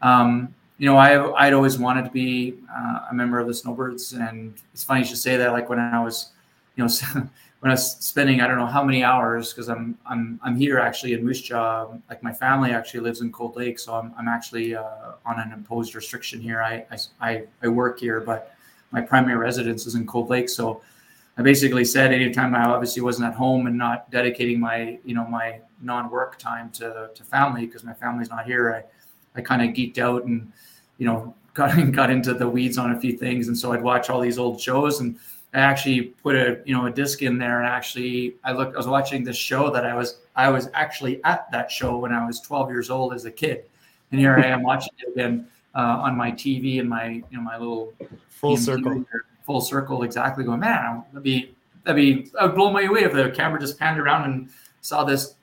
um, 0.00 0.54
you 0.78 0.86
know, 0.86 0.96
I, 0.96 1.44
I'd 1.44 1.54
always 1.54 1.76
wanted 1.76 2.04
to 2.04 2.10
be 2.12 2.54
uh, 2.72 3.06
a 3.10 3.12
member 3.12 3.40
of 3.40 3.48
the 3.48 3.54
Snowbirds. 3.54 4.12
And 4.12 4.54
it's 4.72 4.84
funny 4.84 5.00
you 5.00 5.06
should 5.06 5.18
say 5.18 5.36
that, 5.38 5.50
like 5.50 5.68
when 5.68 5.80
I 5.80 6.00
was, 6.04 6.30
you 6.76 6.84
know, 6.84 6.90
when 7.60 7.70
I 7.70 7.74
was 7.74 7.92
spending 7.98 8.40
I 8.40 8.46
don't 8.46 8.56
know 8.56 8.66
how 8.66 8.82
many 8.82 9.04
hours 9.04 9.52
because 9.52 9.68
I'm 9.68 9.96
I'm 10.06 10.40
I'm 10.42 10.56
here 10.56 10.78
actually 10.78 11.12
in 11.12 11.24
Moose 11.24 11.42
Jaw. 11.42 11.88
Like 12.08 12.22
my 12.22 12.32
family 12.32 12.72
actually 12.72 13.00
lives 13.00 13.20
in 13.20 13.30
Cold 13.30 13.56
Lake, 13.56 13.78
so 13.78 13.94
I'm 13.94 14.12
I'm 14.18 14.28
actually 14.28 14.74
uh, 14.74 15.12
on 15.26 15.38
an 15.38 15.52
imposed 15.52 15.94
restriction 15.94 16.40
here. 16.40 16.62
I, 16.62 16.84
I 17.20 17.44
I 17.62 17.68
work 17.68 18.00
here, 18.00 18.20
but 18.20 18.54
my 18.92 19.00
primary 19.02 19.36
residence 19.36 19.86
is 19.86 19.94
in 19.94 20.06
Cold 20.06 20.30
Lake. 20.30 20.48
So 20.48 20.80
I 21.36 21.42
basically 21.42 21.84
said 21.84 22.12
anytime 22.12 22.54
I 22.54 22.64
obviously 22.64 23.02
wasn't 23.02 23.28
at 23.28 23.34
home 23.34 23.66
and 23.66 23.76
not 23.76 24.10
dedicating 24.10 24.58
my 24.58 24.98
you 25.04 25.14
know 25.14 25.26
my 25.26 25.60
non-work 25.82 26.38
time 26.38 26.70
to 26.70 27.10
to 27.14 27.24
family 27.24 27.66
because 27.66 27.84
my 27.84 27.94
family's 27.94 28.30
not 28.30 28.46
here. 28.46 28.74
I 28.74 29.38
I 29.38 29.42
kind 29.42 29.60
of 29.62 29.76
geeked 29.76 29.98
out 29.98 30.24
and 30.24 30.50
you 30.96 31.04
know 31.06 31.34
got 31.54 31.92
got 31.92 32.10
into 32.10 32.32
the 32.32 32.48
weeds 32.48 32.78
on 32.78 32.92
a 32.92 33.00
few 33.00 33.18
things, 33.18 33.48
and 33.48 33.58
so 33.58 33.72
I'd 33.72 33.82
watch 33.82 34.08
all 34.08 34.20
these 34.20 34.38
old 34.38 34.58
shows 34.58 35.00
and 35.00 35.18
I 35.52 35.58
actually 35.58 36.02
put 36.02 36.36
a 36.36 36.60
you 36.64 36.74
know 36.74 36.86
a 36.86 36.90
disc 36.90 37.22
in 37.22 37.38
there 37.38 37.60
and 37.60 37.68
actually 37.68 38.36
I 38.44 38.52
looked 38.52 38.74
I 38.74 38.76
was 38.76 38.86
watching 38.86 39.24
this 39.24 39.36
show 39.36 39.70
that 39.70 39.84
I 39.84 39.94
was 39.94 40.18
I 40.36 40.48
was 40.48 40.68
actually 40.74 41.22
at 41.24 41.50
that 41.50 41.70
show 41.70 41.98
when 41.98 42.12
I 42.12 42.24
was 42.24 42.40
12 42.40 42.70
years 42.70 42.90
old 42.90 43.14
as 43.14 43.24
a 43.24 43.30
kid, 43.30 43.64
and 44.10 44.20
here 44.20 44.36
I 44.36 44.46
am 44.46 44.62
watching 44.62 44.92
it 44.98 45.10
again 45.12 45.48
uh, 45.74 45.78
on 45.78 46.16
my 46.16 46.30
TV 46.30 46.80
and 46.80 46.88
my 46.88 47.08
you 47.08 47.24
know 47.32 47.42
my 47.42 47.58
little 47.58 47.92
full 48.28 48.56
circle 48.56 49.04
full 49.44 49.60
circle 49.60 50.04
exactly 50.04 50.44
going 50.44 50.60
man 50.60 51.02
that'd 51.12 51.22
be 51.22 51.54
that'd 51.84 51.96
be 51.96 52.30
would 52.40 52.54
blow 52.54 52.72
me 52.72 52.84
away 52.84 53.02
if 53.02 53.12
the 53.12 53.30
camera 53.30 53.58
just 53.58 53.78
panned 53.78 53.98
around 53.98 54.30
and 54.30 54.50
saw 54.82 55.04
this 55.04 55.34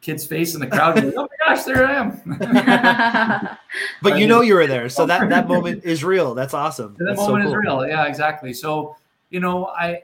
kid's 0.00 0.26
face 0.26 0.54
in 0.54 0.60
the 0.60 0.66
crowd. 0.66 0.98
Oh 0.98 1.22
my 1.22 1.54
gosh, 1.54 1.64
there 1.64 1.86
I 1.86 1.94
am. 1.94 3.58
but 4.02 4.18
you 4.18 4.26
know 4.26 4.40
you 4.40 4.54
were 4.54 4.66
there, 4.66 4.88
so 4.88 5.06
that 5.06 5.28
that 5.30 5.48
moment 5.48 5.84
is 5.84 6.04
real. 6.04 6.34
That's 6.34 6.52
awesome. 6.52 6.96
That 6.98 7.04
That's 7.04 7.18
moment 7.18 7.44
so 7.44 7.50
cool. 7.50 7.60
is 7.60 7.64
real. 7.64 7.86
Yeah, 7.86 8.06
exactly. 8.06 8.52
So 8.52 8.96
you 9.32 9.40
know, 9.40 9.66
I 9.66 10.02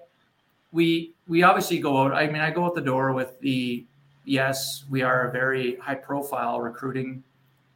we 0.73 1.13
we 1.29 1.45
obviously 1.45 1.79
go 1.79 1.99
out. 1.99 2.13
I 2.13 2.27
mean, 2.27 2.41
I 2.41 2.51
go 2.51 2.65
out 2.65 2.75
the 2.75 2.81
door 2.81 3.13
with 3.13 3.39
the 3.41 3.85
yes, 4.25 4.85
we 4.91 5.03
are 5.03 5.29
a 5.29 5.31
very 5.31 5.77
high 5.77 5.95
profile 5.95 6.61
recruiting 6.61 7.23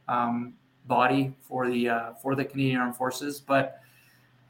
um, 0.07 0.53
body 0.87 1.33
for 1.41 1.69
the 1.69 1.89
uh, 1.89 2.13
for 2.15 2.35
the 2.35 2.43
Canadian 2.43 2.81
Armed 2.81 2.97
Forces, 2.97 3.39
but 3.39 3.79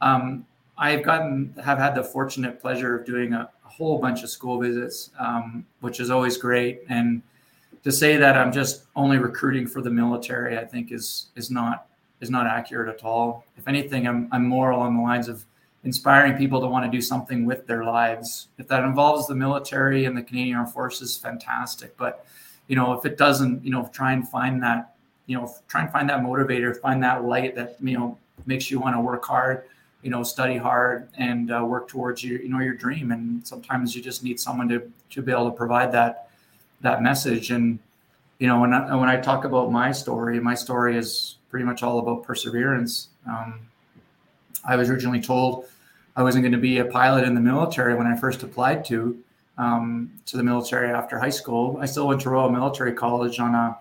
um, 0.00 0.46
I've 0.78 1.04
gotten 1.04 1.54
have 1.62 1.78
had 1.78 1.94
the 1.94 2.02
fortunate 2.02 2.58
pleasure 2.58 2.98
of 2.98 3.04
doing 3.04 3.34
a, 3.34 3.50
a 3.64 3.68
whole 3.68 3.98
bunch 3.98 4.22
of 4.22 4.30
school 4.30 4.58
visits, 4.58 5.10
um, 5.20 5.66
which 5.80 6.00
is 6.00 6.10
always 6.10 6.38
great. 6.38 6.82
And 6.88 7.22
to 7.84 7.92
say 7.92 8.16
that 8.16 8.34
I'm 8.34 8.50
just 8.50 8.84
only 8.96 9.18
recruiting 9.18 9.66
for 9.66 9.82
the 9.82 9.90
military, 9.90 10.56
I 10.56 10.64
think 10.64 10.90
is 10.90 11.26
is 11.36 11.50
not 11.50 11.86
is 12.22 12.30
not 12.30 12.46
accurate 12.46 12.88
at 12.88 13.04
all. 13.04 13.44
If 13.58 13.68
anything, 13.68 14.08
I'm 14.08 14.26
I'm 14.32 14.46
more 14.46 14.70
along 14.70 14.96
the 14.96 15.02
lines 15.02 15.28
of 15.28 15.44
inspiring 15.84 16.36
people 16.36 16.60
to 16.60 16.66
want 16.66 16.84
to 16.84 16.90
do 16.90 17.00
something 17.00 17.44
with 17.44 17.66
their 17.66 17.84
lives. 17.84 18.48
If 18.58 18.68
that 18.68 18.84
involves 18.84 19.26
the 19.26 19.34
military 19.34 20.06
and 20.06 20.16
the 20.16 20.22
Canadian 20.22 20.56
Armed 20.56 20.72
Forces, 20.72 21.16
fantastic. 21.16 21.96
But 21.96 22.26
you 22.68 22.76
know, 22.76 22.94
if 22.94 23.04
it 23.04 23.18
doesn't, 23.18 23.64
you 23.64 23.70
know, 23.70 23.88
try 23.92 24.12
and 24.12 24.26
find 24.26 24.62
that, 24.62 24.94
you 25.26 25.36
know, 25.36 25.54
try 25.68 25.82
and 25.82 25.92
find 25.92 26.08
that 26.08 26.20
motivator, 26.20 26.78
find 26.80 27.02
that 27.02 27.24
light 27.24 27.54
that 27.56 27.76
you 27.80 27.96
know 27.96 28.18
makes 28.46 28.70
you 28.70 28.80
want 28.80 28.96
to 28.96 29.00
work 29.00 29.24
hard, 29.24 29.64
you 30.02 30.10
know, 30.10 30.22
study 30.22 30.56
hard 30.56 31.08
and 31.18 31.52
uh, 31.52 31.62
work 31.64 31.88
towards 31.88 32.24
your, 32.24 32.40
you 32.40 32.48
know, 32.48 32.60
your 32.60 32.74
dream. 32.74 33.12
And 33.12 33.46
sometimes 33.46 33.94
you 33.94 34.02
just 34.02 34.24
need 34.24 34.40
someone 34.40 34.68
to 34.68 34.90
to 35.10 35.22
be 35.22 35.30
able 35.30 35.50
to 35.50 35.56
provide 35.56 35.92
that 35.92 36.30
that 36.80 37.02
message. 37.02 37.50
And 37.50 37.78
you 38.38 38.46
know, 38.46 38.60
when 38.60 38.72
I, 38.72 38.94
when 38.96 39.08
I 39.08 39.20
talk 39.20 39.44
about 39.44 39.70
my 39.70 39.92
story, 39.92 40.40
my 40.40 40.54
story 40.54 40.96
is 40.96 41.36
pretty 41.50 41.64
much 41.66 41.82
all 41.82 41.98
about 41.98 42.24
perseverance. 42.24 43.08
Um, 43.28 43.60
I 44.66 44.76
was 44.76 44.88
originally 44.88 45.20
told 45.20 45.66
I 46.16 46.22
wasn't 46.22 46.42
going 46.42 46.52
to 46.52 46.58
be 46.58 46.78
a 46.78 46.84
pilot 46.84 47.24
in 47.24 47.34
the 47.34 47.40
military 47.40 47.94
when 47.94 48.06
I 48.06 48.16
first 48.16 48.42
applied 48.42 48.84
to 48.86 49.18
um, 49.58 50.12
to 50.26 50.36
the 50.36 50.42
military 50.42 50.90
after 50.90 51.18
high 51.18 51.30
school. 51.30 51.78
I 51.80 51.86
still 51.86 52.06
went 52.06 52.20
to 52.22 52.30
Royal 52.30 52.50
Military 52.50 52.92
College 52.92 53.38
on 53.38 53.54
a, 53.54 53.76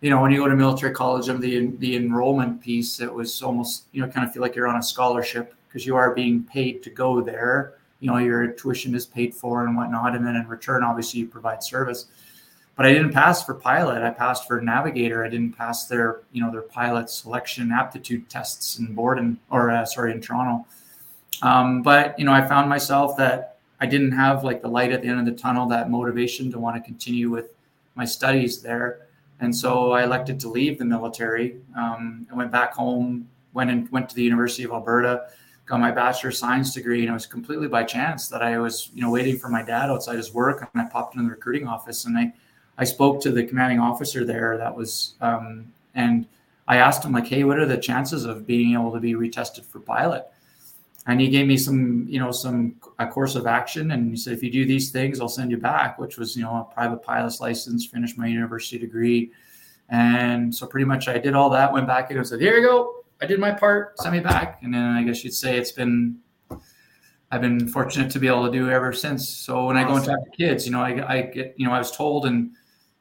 you 0.00 0.10
know, 0.10 0.20
when 0.20 0.30
you 0.30 0.38
go 0.38 0.48
to 0.48 0.56
military 0.56 0.92
college 0.92 1.28
of 1.28 1.40
the 1.40 1.66
the 1.78 1.96
enrollment 1.96 2.60
piece, 2.60 3.00
it 3.00 3.12
was 3.12 3.42
almost 3.42 3.84
you 3.92 4.00
know 4.00 4.08
kind 4.08 4.26
of 4.26 4.32
feel 4.32 4.42
like 4.42 4.54
you're 4.54 4.68
on 4.68 4.76
a 4.76 4.82
scholarship 4.82 5.54
because 5.66 5.84
you 5.84 5.96
are 5.96 6.14
being 6.14 6.44
paid 6.44 6.82
to 6.84 6.90
go 6.90 7.20
there. 7.20 7.74
You 8.00 8.08
know, 8.08 8.18
your 8.18 8.46
tuition 8.46 8.94
is 8.94 9.06
paid 9.06 9.34
for 9.34 9.66
and 9.66 9.76
whatnot, 9.76 10.14
and 10.14 10.24
then 10.24 10.36
in 10.36 10.46
return, 10.46 10.84
obviously, 10.84 11.20
you 11.20 11.26
provide 11.26 11.64
service. 11.64 12.06
But 12.76 12.86
I 12.86 12.92
didn't 12.92 13.12
pass 13.12 13.44
for 13.44 13.54
pilot. 13.54 14.04
I 14.04 14.10
passed 14.10 14.46
for 14.46 14.60
navigator. 14.60 15.24
I 15.24 15.28
didn't 15.28 15.56
pass 15.58 15.88
their 15.88 16.20
you 16.30 16.40
know 16.40 16.52
their 16.52 16.62
pilot 16.62 17.10
selection 17.10 17.72
aptitude 17.72 18.28
tests 18.28 18.78
in 18.78 18.94
Borden 18.94 19.40
or 19.50 19.72
uh, 19.72 19.84
sorry 19.84 20.12
in 20.12 20.20
Toronto. 20.20 20.64
Um, 21.42 21.82
but 21.82 22.18
you 22.18 22.24
know, 22.24 22.32
I 22.32 22.46
found 22.46 22.68
myself 22.68 23.16
that 23.16 23.58
I 23.80 23.86
didn't 23.86 24.12
have 24.12 24.44
like 24.44 24.62
the 24.62 24.68
light 24.68 24.92
at 24.92 25.02
the 25.02 25.08
end 25.08 25.20
of 25.20 25.26
the 25.26 25.40
tunnel, 25.40 25.66
that 25.68 25.90
motivation 25.90 26.50
to 26.52 26.58
want 26.58 26.76
to 26.76 26.82
continue 26.82 27.30
with 27.30 27.54
my 27.94 28.04
studies 28.04 28.60
there. 28.60 29.06
And 29.40 29.54
so 29.54 29.92
I 29.92 30.02
elected 30.02 30.40
to 30.40 30.48
leave 30.48 30.78
the 30.78 30.84
military. 30.84 31.56
Um, 31.76 32.26
I 32.30 32.34
went 32.34 32.50
back 32.50 32.74
home, 32.74 33.28
went 33.52 33.70
and 33.70 33.88
went 33.90 34.08
to 34.08 34.14
the 34.16 34.22
University 34.22 34.64
of 34.64 34.72
Alberta, 34.72 35.28
got 35.66 35.80
my 35.80 35.90
bachelor 35.90 36.30
of 36.30 36.36
science 36.36 36.74
degree, 36.74 37.00
and 37.00 37.10
it 37.10 37.12
was 37.12 37.26
completely 37.26 37.68
by 37.68 37.84
chance 37.84 38.28
that 38.28 38.42
I 38.42 38.58
was, 38.58 38.90
you 38.94 39.02
know, 39.02 39.10
waiting 39.10 39.38
for 39.38 39.48
my 39.48 39.62
dad 39.62 39.90
outside 39.90 40.16
his 40.16 40.32
work, 40.32 40.68
and 40.72 40.82
I 40.82 40.86
popped 40.86 41.14
into 41.14 41.24
the 41.24 41.30
recruiting 41.30 41.68
office, 41.68 42.04
and 42.06 42.18
I, 42.18 42.32
I 42.78 42.84
spoke 42.84 43.22
to 43.22 43.30
the 43.30 43.44
commanding 43.44 43.78
officer 43.78 44.24
there. 44.24 44.56
That 44.56 44.74
was, 44.74 45.14
um, 45.20 45.72
and 45.94 46.26
I 46.66 46.78
asked 46.78 47.04
him 47.04 47.12
like, 47.12 47.26
"Hey, 47.26 47.44
what 47.44 47.58
are 47.58 47.66
the 47.66 47.76
chances 47.76 48.24
of 48.24 48.46
being 48.46 48.74
able 48.74 48.92
to 48.92 49.00
be 49.00 49.12
retested 49.12 49.64
for 49.64 49.80
pilot?" 49.80 50.26
And 51.08 51.20
he 51.20 51.28
gave 51.28 51.46
me 51.46 51.56
some, 51.56 52.06
you 52.06 52.20
know, 52.20 52.30
some 52.30 52.76
a 52.98 53.06
course 53.06 53.34
of 53.34 53.46
action, 53.46 53.92
and 53.92 54.10
he 54.10 54.16
said, 54.16 54.34
"If 54.34 54.42
you 54.42 54.52
do 54.52 54.66
these 54.66 54.90
things, 54.90 55.20
I'll 55.20 55.28
send 55.28 55.50
you 55.50 55.56
back." 55.56 55.98
Which 55.98 56.18
was, 56.18 56.36
you 56.36 56.42
know, 56.42 56.68
a 56.70 56.74
private 56.74 57.02
pilot's 57.02 57.40
license, 57.40 57.86
finish 57.86 58.16
my 58.16 58.26
university 58.26 58.78
degree, 58.78 59.32
and 59.88 60.54
so 60.54 60.66
pretty 60.66 60.84
much 60.84 61.08
I 61.08 61.18
did 61.18 61.34
all 61.34 61.48
that. 61.50 61.72
Went 61.72 61.86
back 61.86 62.10
and 62.10 62.26
said, 62.26 62.40
"Here 62.40 62.58
you 62.58 62.66
go, 62.66 63.04
I 63.22 63.26
did 63.26 63.40
my 63.40 63.52
part. 63.52 63.98
Send 63.98 64.14
me 64.14 64.20
back." 64.20 64.62
And 64.62 64.72
then 64.72 64.84
I 64.84 65.02
guess 65.02 65.24
you'd 65.24 65.32
say 65.32 65.56
it's 65.56 65.72
been 65.72 66.18
I've 67.30 67.40
been 67.40 67.68
fortunate 67.68 68.10
to 68.12 68.18
be 68.18 68.26
able 68.26 68.46
to 68.46 68.52
do 68.52 68.70
ever 68.70 68.92
since. 68.92 69.28
So 69.28 69.66
when 69.66 69.76
awesome. 69.76 69.86
I 69.86 69.90
go 69.90 69.96
and 69.96 70.04
talk 70.04 70.24
to 70.24 70.36
kids, 70.36 70.66
you 70.66 70.72
know, 70.72 70.80
I, 70.80 71.12
I 71.12 71.22
get, 71.22 71.54
you 71.58 71.66
know, 71.66 71.72
I 71.72 71.78
was 71.78 71.90
told 71.90 72.26
and 72.26 72.52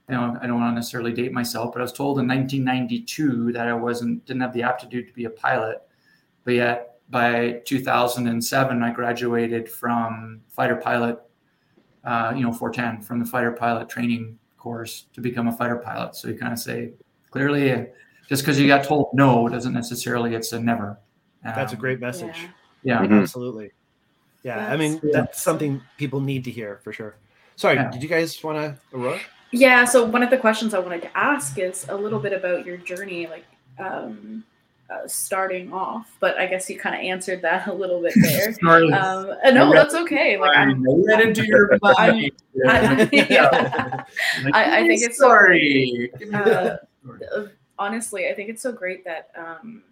you 0.09 0.15
know, 0.15 0.37
I 0.41 0.47
don't 0.47 0.59
want 0.59 0.71
to 0.71 0.75
necessarily 0.75 1.11
date 1.11 1.33
myself, 1.33 1.73
but 1.73 1.79
I 1.79 1.81
was 1.81 1.91
told 1.91 2.19
in 2.19 2.27
1992 2.27 3.51
that 3.53 3.67
I 3.67 3.73
wasn't 3.73 4.25
didn't 4.25 4.41
have 4.41 4.53
the 4.53 4.63
aptitude 4.63 5.07
to 5.07 5.13
be 5.13 5.25
a 5.25 5.29
pilot. 5.29 5.81
But 6.45 6.53
yet 6.53 6.96
by 7.09 7.61
2007, 7.65 8.83
I 8.83 8.91
graduated 8.91 9.69
from 9.69 10.41
fighter 10.49 10.75
pilot, 10.75 11.19
uh, 12.03 12.33
you 12.35 12.43
know, 12.43 12.51
410 12.51 13.01
from 13.01 13.19
the 13.19 13.25
fighter 13.25 13.51
pilot 13.51 13.89
training 13.89 14.37
course 14.57 15.05
to 15.13 15.21
become 15.21 15.47
a 15.47 15.51
fighter 15.51 15.77
pilot. 15.77 16.15
So 16.15 16.27
you 16.27 16.37
kind 16.37 16.53
of 16.53 16.59
say 16.59 16.93
clearly, 17.31 17.71
uh, 17.71 17.85
just 18.27 18.43
because 18.43 18.59
you 18.59 18.67
got 18.67 18.83
told 18.83 19.09
no 19.13 19.47
doesn't 19.47 19.73
necessarily 19.73 20.35
it's 20.35 20.51
a 20.51 20.59
never. 20.59 20.99
Um, 21.45 21.53
that's 21.55 21.71
a 21.71 21.75
um, 21.75 21.81
great 21.81 21.99
message. 21.99 22.35
Yeah, 22.83 23.01
yeah. 23.01 23.05
Mm-hmm. 23.05 23.19
absolutely. 23.19 23.71
Yeah, 24.43 24.71
I 24.71 24.77
mean 24.77 24.99
that's 25.11 25.41
something 25.41 25.81
people 25.97 26.19
need 26.19 26.43
to 26.45 26.51
hear 26.51 26.79
for 26.83 26.93
sure. 26.93 27.17
Sorry, 27.55 27.75
yeah. 27.75 27.89
did 27.89 28.03
you 28.03 28.09
guys 28.09 28.41
want 28.43 28.57
to, 28.57 28.97
Aurora? 28.97 29.19
Yeah, 29.51 29.85
so 29.85 30.05
one 30.05 30.23
of 30.23 30.29
the 30.29 30.37
questions 30.37 30.73
I 30.73 30.79
wanted 30.79 31.01
to 31.03 31.17
ask 31.17 31.57
is 31.57 31.85
a 31.89 31.95
little 31.95 32.19
bit 32.19 32.33
about 32.33 32.65
your 32.65 32.77
journey, 32.77 33.27
like 33.27 33.45
um, 33.79 34.43
uh, 34.89 35.07
starting 35.07 35.71
off. 35.73 36.15
But 36.19 36.37
I 36.37 36.45
guess 36.47 36.69
you 36.69 36.79
kind 36.79 36.95
of 36.95 37.01
answered 37.01 37.41
that 37.41 37.67
a 37.67 37.73
little 37.73 38.01
bit 38.01 38.13
there. 38.15 38.55
um, 38.67 38.93
uh, 39.43 39.51
no, 39.51 39.71
that's 39.71 39.95
okay. 39.95 40.37
Like 40.37 40.55
I'm, 40.57 40.83
read 41.05 41.21
into 41.21 41.45
your 41.45 41.77
I, 41.83 42.31
yeah. 43.11 44.03
I, 44.53 44.79
I, 44.79 44.87
think 44.87 45.01
it's 45.01 45.17
sorry. 45.17 46.11
Uh, 46.33 46.77
honestly, 47.77 48.27
I 48.27 48.33
think 48.33 48.49
it's 48.49 48.61
so 48.61 48.71
great 48.71 49.03
that 49.05 49.29
um, 49.37 49.83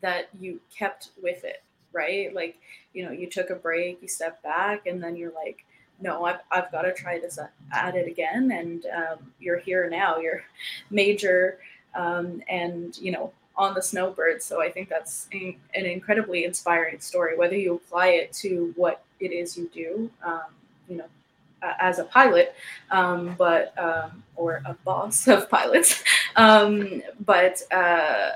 that 0.00 0.28
you 0.38 0.60
kept 0.76 1.10
with 1.22 1.44
it, 1.44 1.62
right? 1.92 2.34
Like 2.34 2.58
you 2.92 3.04
know, 3.04 3.12
you 3.12 3.28
took 3.28 3.50
a 3.50 3.56
break, 3.56 4.00
you 4.02 4.08
stepped 4.08 4.42
back, 4.42 4.86
and 4.86 5.02
then 5.02 5.16
you're 5.16 5.32
like 5.32 5.64
no, 6.00 6.24
I've, 6.24 6.40
I've 6.50 6.70
got 6.70 6.82
to 6.82 6.92
try 6.92 7.18
this 7.18 7.38
at 7.72 7.96
it 7.96 8.06
again. 8.06 8.50
And 8.50 8.84
um, 8.94 9.32
you're 9.40 9.58
here 9.58 9.88
now, 9.88 10.18
you're 10.18 10.42
major 10.90 11.58
um, 11.94 12.42
and, 12.48 12.96
you 12.98 13.12
know, 13.12 13.32
on 13.56 13.74
the 13.74 13.82
snowbird. 13.82 14.42
So 14.42 14.60
I 14.60 14.70
think 14.70 14.88
that's 14.88 15.28
in, 15.32 15.56
an 15.74 15.86
incredibly 15.86 16.44
inspiring 16.44 17.00
story, 17.00 17.36
whether 17.36 17.56
you 17.56 17.74
apply 17.74 18.08
it 18.08 18.32
to 18.34 18.72
what 18.76 19.02
it 19.20 19.32
is 19.32 19.56
you 19.56 19.70
do, 19.72 20.10
um, 20.24 20.42
you 20.88 20.96
know, 20.96 21.06
as 21.80 21.98
a 21.98 22.04
pilot, 22.04 22.54
um, 22.90 23.34
but, 23.38 23.76
um, 23.78 24.22
or 24.36 24.62
a 24.66 24.74
boss 24.84 25.26
of 25.26 25.50
pilots, 25.50 26.02
um, 26.36 27.02
but, 27.24 27.62
uh, 27.72 28.30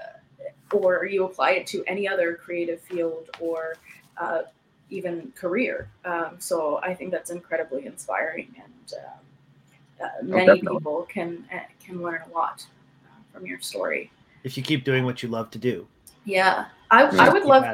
or 0.73 1.05
you 1.05 1.25
apply 1.25 1.51
it 1.53 1.67
to 1.67 1.85
any 1.87 2.09
other 2.09 2.35
creative 2.35 2.81
field 2.81 3.29
or 3.41 3.77
uh, 4.19 4.43
even 4.91 5.33
career. 5.37 5.89
Um, 6.05 6.37
so 6.39 6.81
I 6.83 6.95
think 6.95 7.11
that's 7.11 7.31
incredibly 7.31 7.87
inspiring, 7.87 8.55
and 8.57 8.95
um, 8.99 9.21
uh, 10.03 10.09
oh, 10.21 10.25
many 10.25 10.63
oh, 10.67 10.79
people 10.79 11.07
can 11.09 11.45
uh, 11.53 11.59
can 11.85 12.03
learn 12.03 12.23
a 12.31 12.35
lot 12.35 12.65
uh, 13.05 13.23
from 13.33 13.47
your 13.47 13.61
story. 13.61 14.11
If 14.45 14.57
you 14.57 14.63
keep 14.63 14.85
doing 14.85 15.05
what 15.05 15.23
you 15.23 15.29
love 15.29 15.51
to 15.51 15.59
do. 15.59 15.87
Yeah, 16.25 16.67
I, 16.91 17.05
I 17.05 17.29
would 17.29 17.45
love 17.45 17.65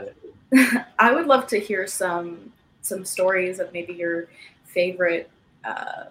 I 0.98 1.12
would 1.12 1.26
love 1.26 1.46
to 1.48 1.58
hear 1.58 1.86
some 1.86 2.52
some 2.82 3.04
stories 3.04 3.58
of 3.58 3.72
maybe 3.72 3.92
your 3.92 4.28
favorite. 4.64 5.30
Uh, 5.64 6.04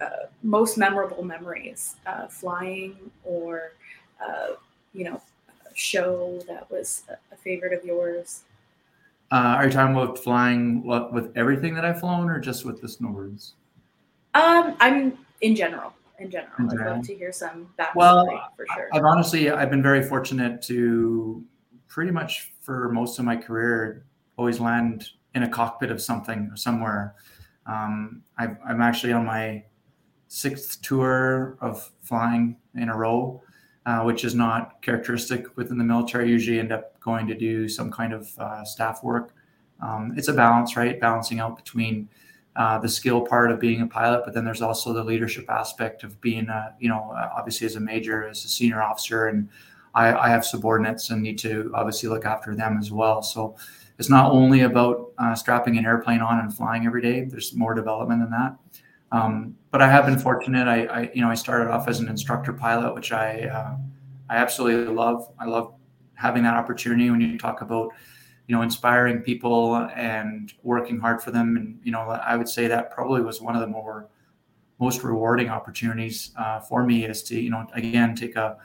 uh, 0.00 0.26
most 0.42 0.76
memorable 0.76 1.22
memories, 1.22 1.94
uh, 2.06 2.26
flying 2.26 2.96
or, 3.22 3.72
you 4.94 5.04
know, 5.04 5.22
show 5.74 6.40
that 6.48 6.70
was 6.70 7.04
a 7.30 7.36
favorite 7.36 7.72
of 7.72 7.84
yours. 7.84 8.42
Uh, 9.30 9.54
are 9.56 9.66
you 9.66 9.70
talking 9.70 9.94
about 9.94 10.18
flying 10.18 10.82
with 10.84 11.32
everything 11.36 11.74
that 11.74 11.84
I've 11.84 12.00
flown, 12.00 12.28
or 12.28 12.38
just 12.38 12.64
with 12.66 12.80
the 12.80 12.88
snowbirds? 12.88 13.54
Um, 14.34 14.76
I'm 14.80 15.18
in 15.40 15.54
general. 15.56 15.94
In 16.22 16.30
general, 16.30 16.52
in 16.58 16.70
general. 16.70 16.92
I'd 16.92 16.96
love 16.96 17.06
to 17.06 17.14
hear 17.14 17.32
some 17.32 17.68
backstory 17.78 17.96
well, 17.96 18.52
for 18.56 18.66
sure. 18.74 18.88
I've 18.92 19.04
honestly, 19.04 19.50
I've 19.50 19.70
been 19.70 19.82
very 19.82 20.02
fortunate 20.02 20.62
to 20.62 21.44
pretty 21.88 22.10
much 22.10 22.52
for 22.60 22.90
most 22.90 23.18
of 23.18 23.24
my 23.24 23.36
career 23.36 24.06
always 24.36 24.60
land 24.60 25.10
in 25.34 25.42
a 25.42 25.48
cockpit 25.48 25.90
of 25.90 26.00
something 26.00 26.48
or 26.50 26.56
somewhere. 26.56 27.14
Um, 27.66 28.22
i 28.38 28.44
am 28.44 28.80
actually 28.80 29.12
on 29.12 29.24
my 29.24 29.64
sixth 30.28 30.80
tour 30.82 31.58
of 31.60 31.90
flying 32.02 32.56
in 32.74 32.88
a 32.88 32.96
row 32.96 33.42
uh, 33.84 34.02
which 34.02 34.24
is 34.24 34.34
not 34.34 34.80
characteristic 34.82 35.56
within 35.56 35.78
the 35.78 35.84
military. 35.84 36.28
Usually 36.30 36.58
end 36.58 36.72
up 36.72 36.98
going 37.00 37.26
to 37.26 37.34
do 37.34 37.68
some 37.68 37.90
kind 37.90 38.12
of 38.12 38.30
uh, 38.38 38.64
staff 38.64 39.02
work. 39.02 39.34
Um, 39.80 40.14
it's 40.16 40.28
a 40.28 40.32
balance, 40.32 40.76
right? 40.76 41.00
Balancing 41.00 41.40
out 41.40 41.56
between 41.56 42.08
uh, 42.56 42.78
the 42.78 42.88
skill 42.88 43.22
part 43.22 43.50
of 43.50 43.58
being 43.58 43.80
a 43.80 43.86
pilot, 43.86 44.22
but 44.24 44.34
then 44.34 44.44
there's 44.44 44.62
also 44.62 44.92
the 44.92 45.02
leadership 45.02 45.48
aspect 45.48 46.04
of 46.04 46.20
being, 46.20 46.48
a, 46.48 46.74
you 46.78 46.88
know, 46.88 47.12
uh, 47.16 47.30
obviously 47.36 47.66
as 47.66 47.76
a 47.76 47.80
major, 47.80 48.28
as 48.28 48.44
a 48.44 48.48
senior 48.48 48.82
officer, 48.82 49.28
and 49.28 49.48
I, 49.94 50.12
I, 50.12 50.28
have 50.28 50.44
subordinates 50.44 51.10
and 51.10 51.22
need 51.22 51.38
to 51.40 51.70
obviously 51.74 52.08
look 52.08 52.24
after 52.24 52.54
them 52.54 52.78
as 52.78 52.90
well. 52.90 53.22
So 53.22 53.56
it's 53.98 54.10
not 54.10 54.30
only 54.30 54.62
about 54.62 55.12
uh, 55.18 55.34
strapping 55.34 55.78
an 55.78 55.84
airplane 55.84 56.20
on 56.20 56.40
and 56.40 56.54
flying 56.54 56.86
every 56.86 57.02
day. 57.02 57.24
There's 57.24 57.54
more 57.54 57.74
development 57.74 58.20
than 58.20 58.30
that. 58.30 58.56
Um, 59.12 59.56
but 59.70 59.82
I 59.82 59.90
have 59.90 60.06
been 60.06 60.18
fortunate. 60.18 60.66
I, 60.66 60.84
I, 60.86 61.10
you 61.14 61.20
know, 61.20 61.28
I 61.28 61.34
started 61.34 61.70
off 61.70 61.88
as 61.88 62.00
an 62.00 62.08
instructor 62.08 62.52
pilot, 62.52 62.94
which 62.94 63.12
I, 63.12 63.42
uh, 63.42 63.76
I 64.30 64.36
absolutely 64.36 64.92
love. 64.92 65.30
I 65.38 65.44
love 65.44 65.74
having 66.14 66.42
that 66.44 66.54
opportunity 66.54 67.10
when 67.10 67.20
you 67.20 67.38
talk 67.38 67.60
about, 67.60 67.90
you 68.52 68.58
know, 68.58 68.62
inspiring 68.62 69.22
people 69.22 69.76
and 69.96 70.52
working 70.62 71.00
hard 71.00 71.22
for 71.22 71.30
them. 71.30 71.56
And 71.56 71.80
you 71.82 71.90
know, 71.90 72.00
I 72.00 72.36
would 72.36 72.50
say 72.50 72.66
that 72.66 72.90
probably 72.90 73.22
was 73.22 73.40
one 73.40 73.54
of 73.54 73.62
the 73.62 73.66
more 73.66 74.10
most 74.78 75.02
rewarding 75.02 75.48
opportunities 75.48 76.32
uh, 76.36 76.60
for 76.60 76.84
me 76.84 77.06
is 77.06 77.22
to, 77.22 77.40
you 77.40 77.48
know, 77.48 77.66
again 77.72 78.14
take 78.14 78.36
a 78.36 78.58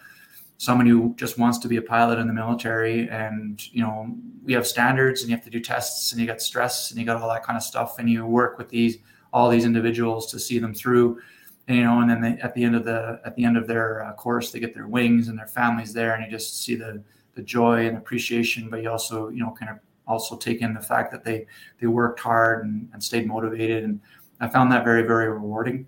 someone 0.58 0.88
who 0.88 1.16
just 1.16 1.40
wants 1.40 1.58
to 1.60 1.70
be 1.70 1.78
a 1.78 1.82
pilot 1.82 2.20
in 2.20 2.28
the 2.28 2.34
military 2.34 3.08
and 3.10 3.72
you 3.74 3.82
know 3.82 4.14
we 4.44 4.52
have 4.52 4.68
standards 4.68 5.22
and 5.22 5.30
you 5.30 5.36
have 5.38 5.46
to 5.46 5.50
do 5.50 5.62
tests 5.62 6.12
and 6.12 6.20
you 6.20 6.28
got 6.28 6.42
stress 6.42 6.92
and 6.92 7.00
you 7.00 7.06
got 7.06 7.22
all 7.22 7.30
that 7.30 7.44
kind 7.44 7.56
of 7.56 7.64
stuff 7.64 7.98
and 7.98 8.10
you 8.10 8.26
work 8.26 8.58
with 8.58 8.68
these 8.68 8.98
all 9.32 9.50
these 9.50 9.64
individuals 9.64 10.30
to 10.30 10.38
see 10.38 10.58
them 10.58 10.74
through 10.74 11.22
and, 11.68 11.78
you 11.78 11.84
know 11.84 12.02
and 12.02 12.10
then 12.10 12.20
they, 12.20 12.42
at 12.42 12.54
the 12.56 12.64
end 12.64 12.76
of 12.76 12.84
the 12.84 13.22
at 13.24 13.36
the 13.36 13.46
end 13.46 13.56
of 13.56 13.68
their 13.68 14.04
uh, 14.04 14.14
course 14.14 14.52
they 14.52 14.60
get 14.60 14.74
their 14.74 14.88
wings 14.88 15.28
and 15.28 15.38
their 15.38 15.48
families 15.48 15.94
there 15.94 16.16
and 16.16 16.26
you 16.26 16.32
just 16.32 16.62
see 16.62 16.76
the 16.76 17.02
the 17.38 17.44
joy 17.44 17.88
and 17.88 17.96
appreciation 17.96 18.70
but 18.70 18.82
you 18.82 18.90
also 18.90 19.30
you 19.30 19.40
know 19.40 19.56
kind 19.58 19.72
of 19.72 19.78
also 20.08 20.36
take 20.36 20.62
in 20.62 20.74
the 20.74 20.82
fact 20.82 21.12
that 21.12 21.24
they 21.24 21.46
they 21.80 21.88
worked 21.88 22.20
hard 22.20 22.66
and, 22.66 22.90
and 22.92 23.02
stayed 23.02 23.26
motivated 23.26 23.84
and 23.86 24.02
i 24.42 24.48
found 24.48 24.72
that 24.72 24.84
very 24.84 25.04
very 25.04 25.30
rewarding 25.30 25.88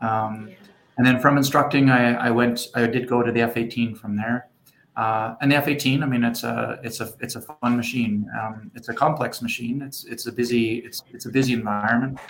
um, 0.00 0.48
yeah. 0.48 0.54
and 0.98 1.06
then 1.06 1.18
from 1.18 1.36
instructing 1.36 1.90
I, 1.90 2.14
I 2.14 2.30
went 2.30 2.68
i 2.74 2.86
did 2.86 3.08
go 3.08 3.22
to 3.22 3.32
the 3.32 3.40
f-18 3.40 3.96
from 3.96 4.16
there 4.16 4.48
uh, 4.96 5.34
and 5.40 5.50
the 5.50 5.56
F-18, 5.56 6.04
I 6.04 6.06
mean, 6.06 6.22
it's 6.22 6.44
a 6.44 6.78
it's 6.84 7.00
a 7.00 7.12
it's 7.18 7.34
a 7.34 7.40
fun 7.40 7.76
machine. 7.76 8.30
Um, 8.40 8.70
it's 8.76 8.88
a 8.88 8.94
complex 8.94 9.42
machine. 9.42 9.82
It's 9.82 10.04
it's 10.04 10.26
a 10.26 10.32
busy 10.32 10.78
it's 10.78 11.02
it's 11.12 11.26
a 11.26 11.30
busy 11.30 11.52
environment. 11.52 12.20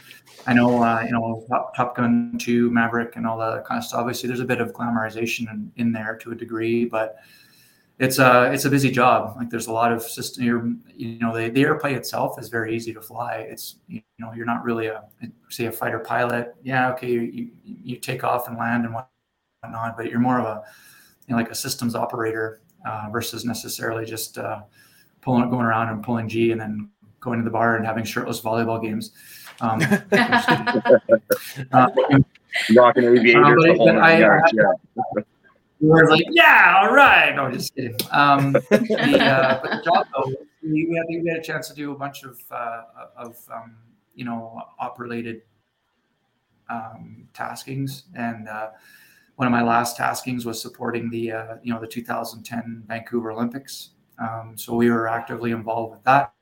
I 0.46 0.54
know 0.54 0.82
uh, 0.82 1.02
you 1.04 1.12
know 1.12 1.44
Top, 1.50 1.76
Top, 1.76 1.96
Gun 1.96 2.38
2, 2.40 2.70
Maverick, 2.70 3.16
and 3.16 3.26
all 3.26 3.36
that 3.38 3.66
kind 3.66 3.78
of 3.78 3.84
stuff. 3.84 4.00
Obviously, 4.00 4.28
there's 4.28 4.40
a 4.40 4.46
bit 4.46 4.62
of 4.62 4.72
glamorization 4.72 5.50
in, 5.52 5.72
in 5.76 5.92
there 5.92 6.16
to 6.22 6.32
a 6.32 6.34
degree, 6.34 6.86
but 6.86 7.16
it's 7.98 8.18
a 8.18 8.52
it's 8.52 8.64
a 8.64 8.70
busy 8.70 8.90
job. 8.90 9.37
Like 9.37 9.50
there's 9.50 9.68
a 9.68 9.72
lot 9.72 9.92
of 9.92 10.02
system. 10.02 10.83
You 10.96 11.18
know, 11.18 11.37
the, 11.37 11.48
the 11.48 11.62
airplane 11.62 11.94
itself 11.94 12.40
is 12.40 12.48
very 12.48 12.74
easy 12.74 12.92
to 12.92 13.00
fly. 13.00 13.46
It's 13.48 13.76
you 13.87 14.02
know 14.18 14.33
you're 14.33 14.46
not 14.46 14.64
really 14.64 14.87
a 14.88 15.04
say 15.48 15.66
a 15.66 15.72
fighter 15.72 16.00
pilot. 16.00 16.54
Yeah, 16.62 16.92
okay, 16.92 17.11
you 17.11 17.20
you, 17.20 17.50
you 17.64 17.96
take 17.96 18.24
off 18.24 18.48
and 18.48 18.59
land 18.59 18.85
and 18.85 18.94
whatnot, 18.94 19.96
but 19.96 20.11
you're 20.11 20.18
more 20.18 20.40
of 20.40 20.46
a 20.46 20.64
you 21.28 21.35
know, 21.35 21.40
like 21.40 21.50
a 21.50 21.54
systems 21.54 21.94
operator 21.94 22.61
uh, 22.85 23.09
versus 23.12 23.44
necessarily 23.44 24.04
just 24.04 24.38
uh, 24.38 24.62
pulling, 25.20 25.48
going 25.50 25.64
around 25.64 25.88
and 25.88 26.02
pulling 26.02 26.28
G 26.28 26.50
and 26.50 26.61
then 26.61 26.90
going 27.20 27.38
to 27.38 27.44
the 27.44 27.50
bar 27.50 27.76
and 27.76 27.87
having 27.87 28.04
shirtless 28.04 28.40
volleyball 28.40 28.83
games. 28.83 29.12
Um, 29.61 29.80
uh, 31.72 31.88
Rocking 32.74 33.04
aviators 33.04 33.64
the 33.64 33.74
whole 33.76 33.98
I, 33.98 34.18
yards, 34.18 34.52
yeah. 34.52 35.22
Was 35.86 36.10
like, 36.10 36.26
yeah, 36.30 36.80
all 36.80 36.92
right. 36.94 37.34
No, 37.34 37.50
just 37.50 37.74
kidding. 37.74 37.96
Um, 38.10 38.52
the, 38.70 39.18
uh, 39.20 39.60
but 39.62 39.70
the 39.70 39.82
job 39.84 40.06
though, 40.14 40.32
we 40.62 40.94
had, 40.96 41.22
we 41.22 41.28
had 41.28 41.38
a 41.38 41.42
chance 41.42 41.68
to 41.68 41.74
do 41.74 41.92
a 41.92 41.94
bunch 41.96 42.24
of 42.24 42.40
uh, 42.50 42.82
of 43.16 43.36
um, 43.52 43.76
you 44.14 44.24
know 44.24 44.60
op 44.78 44.98
related 44.98 45.42
um, 46.70 47.28
taskings, 47.34 48.04
and 48.14 48.48
uh, 48.48 48.70
one 49.36 49.46
of 49.46 49.52
my 49.52 49.62
last 49.62 49.98
taskings 49.98 50.44
was 50.44 50.60
supporting 50.60 51.10
the 51.10 51.32
uh, 51.32 51.56
you 51.62 51.72
know 51.72 51.80
the 51.80 51.86
2010 51.86 52.84
Vancouver 52.86 53.32
Olympics. 53.32 53.90
Um, 54.18 54.54
so 54.56 54.74
we 54.74 54.90
were 54.90 55.08
actively 55.08 55.50
involved 55.50 55.92
with 55.92 56.04
that. 56.04 56.32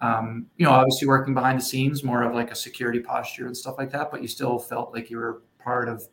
Um, 0.00 0.46
you 0.58 0.66
know, 0.66 0.72
obviously 0.72 1.08
working 1.08 1.32
behind 1.34 1.58
the 1.58 1.64
scenes, 1.64 2.04
more 2.04 2.22
of 2.22 2.34
like 2.34 2.50
a 2.50 2.54
security 2.54 3.00
posture 3.00 3.46
and 3.46 3.56
stuff 3.56 3.76
like 3.78 3.90
that, 3.92 4.10
but 4.10 4.20
you 4.20 4.28
still 4.28 4.58
felt 4.58 4.92
like 4.92 5.10
you 5.10 5.16
were 5.16 5.42
part 5.58 5.88
of, 5.88 6.06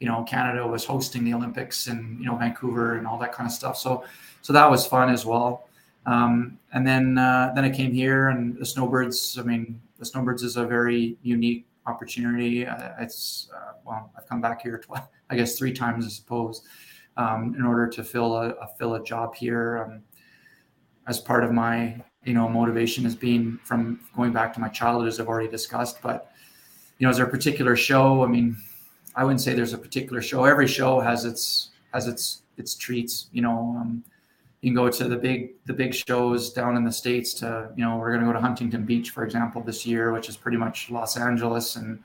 you 0.00 0.08
know, 0.08 0.22
Canada 0.24 0.66
was 0.66 0.84
hosting 0.84 1.24
the 1.24 1.34
Olympics 1.34 1.86
and 1.86 2.18
you 2.18 2.26
know 2.26 2.34
Vancouver 2.36 2.96
and 2.96 3.06
all 3.06 3.18
that 3.18 3.32
kind 3.32 3.46
of 3.46 3.52
stuff. 3.52 3.76
So, 3.76 4.04
so 4.42 4.52
that 4.52 4.68
was 4.68 4.86
fun 4.86 5.10
as 5.10 5.24
well. 5.24 5.68
Um, 6.06 6.58
and 6.72 6.86
then 6.86 7.18
uh, 7.18 7.52
then 7.54 7.64
I 7.64 7.70
came 7.70 7.92
here 7.92 8.28
and 8.30 8.56
the 8.56 8.64
Snowbirds. 8.64 9.38
I 9.38 9.42
mean, 9.42 9.80
the 9.98 10.06
Snowbirds 10.06 10.42
is 10.42 10.56
a 10.56 10.64
very 10.64 11.18
unique 11.22 11.66
opportunity. 11.86 12.66
Uh, 12.66 12.92
it's 12.98 13.50
uh, 13.54 13.72
well, 13.84 14.10
I've 14.16 14.26
come 14.26 14.40
back 14.40 14.62
here 14.62 14.82
I 15.28 15.36
guess 15.36 15.56
three 15.56 15.72
times, 15.72 16.06
I 16.06 16.08
suppose, 16.08 16.62
um, 17.16 17.54
in 17.56 17.64
order 17.64 17.86
to 17.88 18.02
fill 18.02 18.34
a, 18.34 18.50
a 18.50 18.68
fill 18.78 18.94
a 18.94 19.04
job 19.04 19.34
here. 19.34 19.84
Um, 19.84 20.02
as 21.06 21.18
part 21.18 21.44
of 21.44 21.52
my 21.52 22.02
you 22.24 22.34
know 22.34 22.48
motivation 22.48 23.04
has 23.04 23.14
been 23.14 23.58
from 23.64 24.00
going 24.16 24.32
back 24.32 24.54
to 24.54 24.60
my 24.60 24.68
childhood, 24.68 25.08
as 25.08 25.20
I've 25.20 25.28
already 25.28 25.50
discussed. 25.50 26.00
But 26.02 26.32
you 26.98 27.06
know, 27.06 27.10
is 27.10 27.18
there 27.18 27.26
a 27.26 27.30
particular 27.30 27.76
show? 27.76 28.24
I 28.24 28.26
mean, 28.26 28.56
I 29.14 29.24
wouldn't 29.24 29.40
say 29.40 29.54
there's 29.54 29.72
a 29.72 29.78
particular 29.78 30.22
show. 30.22 30.44
Every 30.44 30.68
show 30.68 31.00
has 31.00 31.24
its 31.24 31.70
has 31.92 32.06
its 32.06 32.42
its 32.56 32.74
treats. 32.74 33.28
You 33.32 33.42
know, 33.42 33.76
um, 33.80 34.04
you 34.60 34.70
can 34.70 34.74
go 34.74 34.90
to 34.90 35.04
the 35.08 35.16
big 35.16 35.54
the 35.66 35.72
big 35.72 35.94
shows 35.94 36.52
down 36.52 36.76
in 36.76 36.84
the 36.84 36.92
states. 36.92 37.34
To 37.34 37.70
you 37.76 37.84
know, 37.84 37.96
we're 37.96 38.10
going 38.10 38.20
to 38.20 38.26
go 38.26 38.32
to 38.32 38.40
Huntington 38.40 38.84
Beach, 38.84 39.10
for 39.10 39.24
example, 39.24 39.62
this 39.62 39.86
year, 39.86 40.12
which 40.12 40.28
is 40.28 40.36
pretty 40.36 40.58
much 40.58 40.90
Los 40.90 41.16
Angeles 41.16 41.76
and 41.76 41.98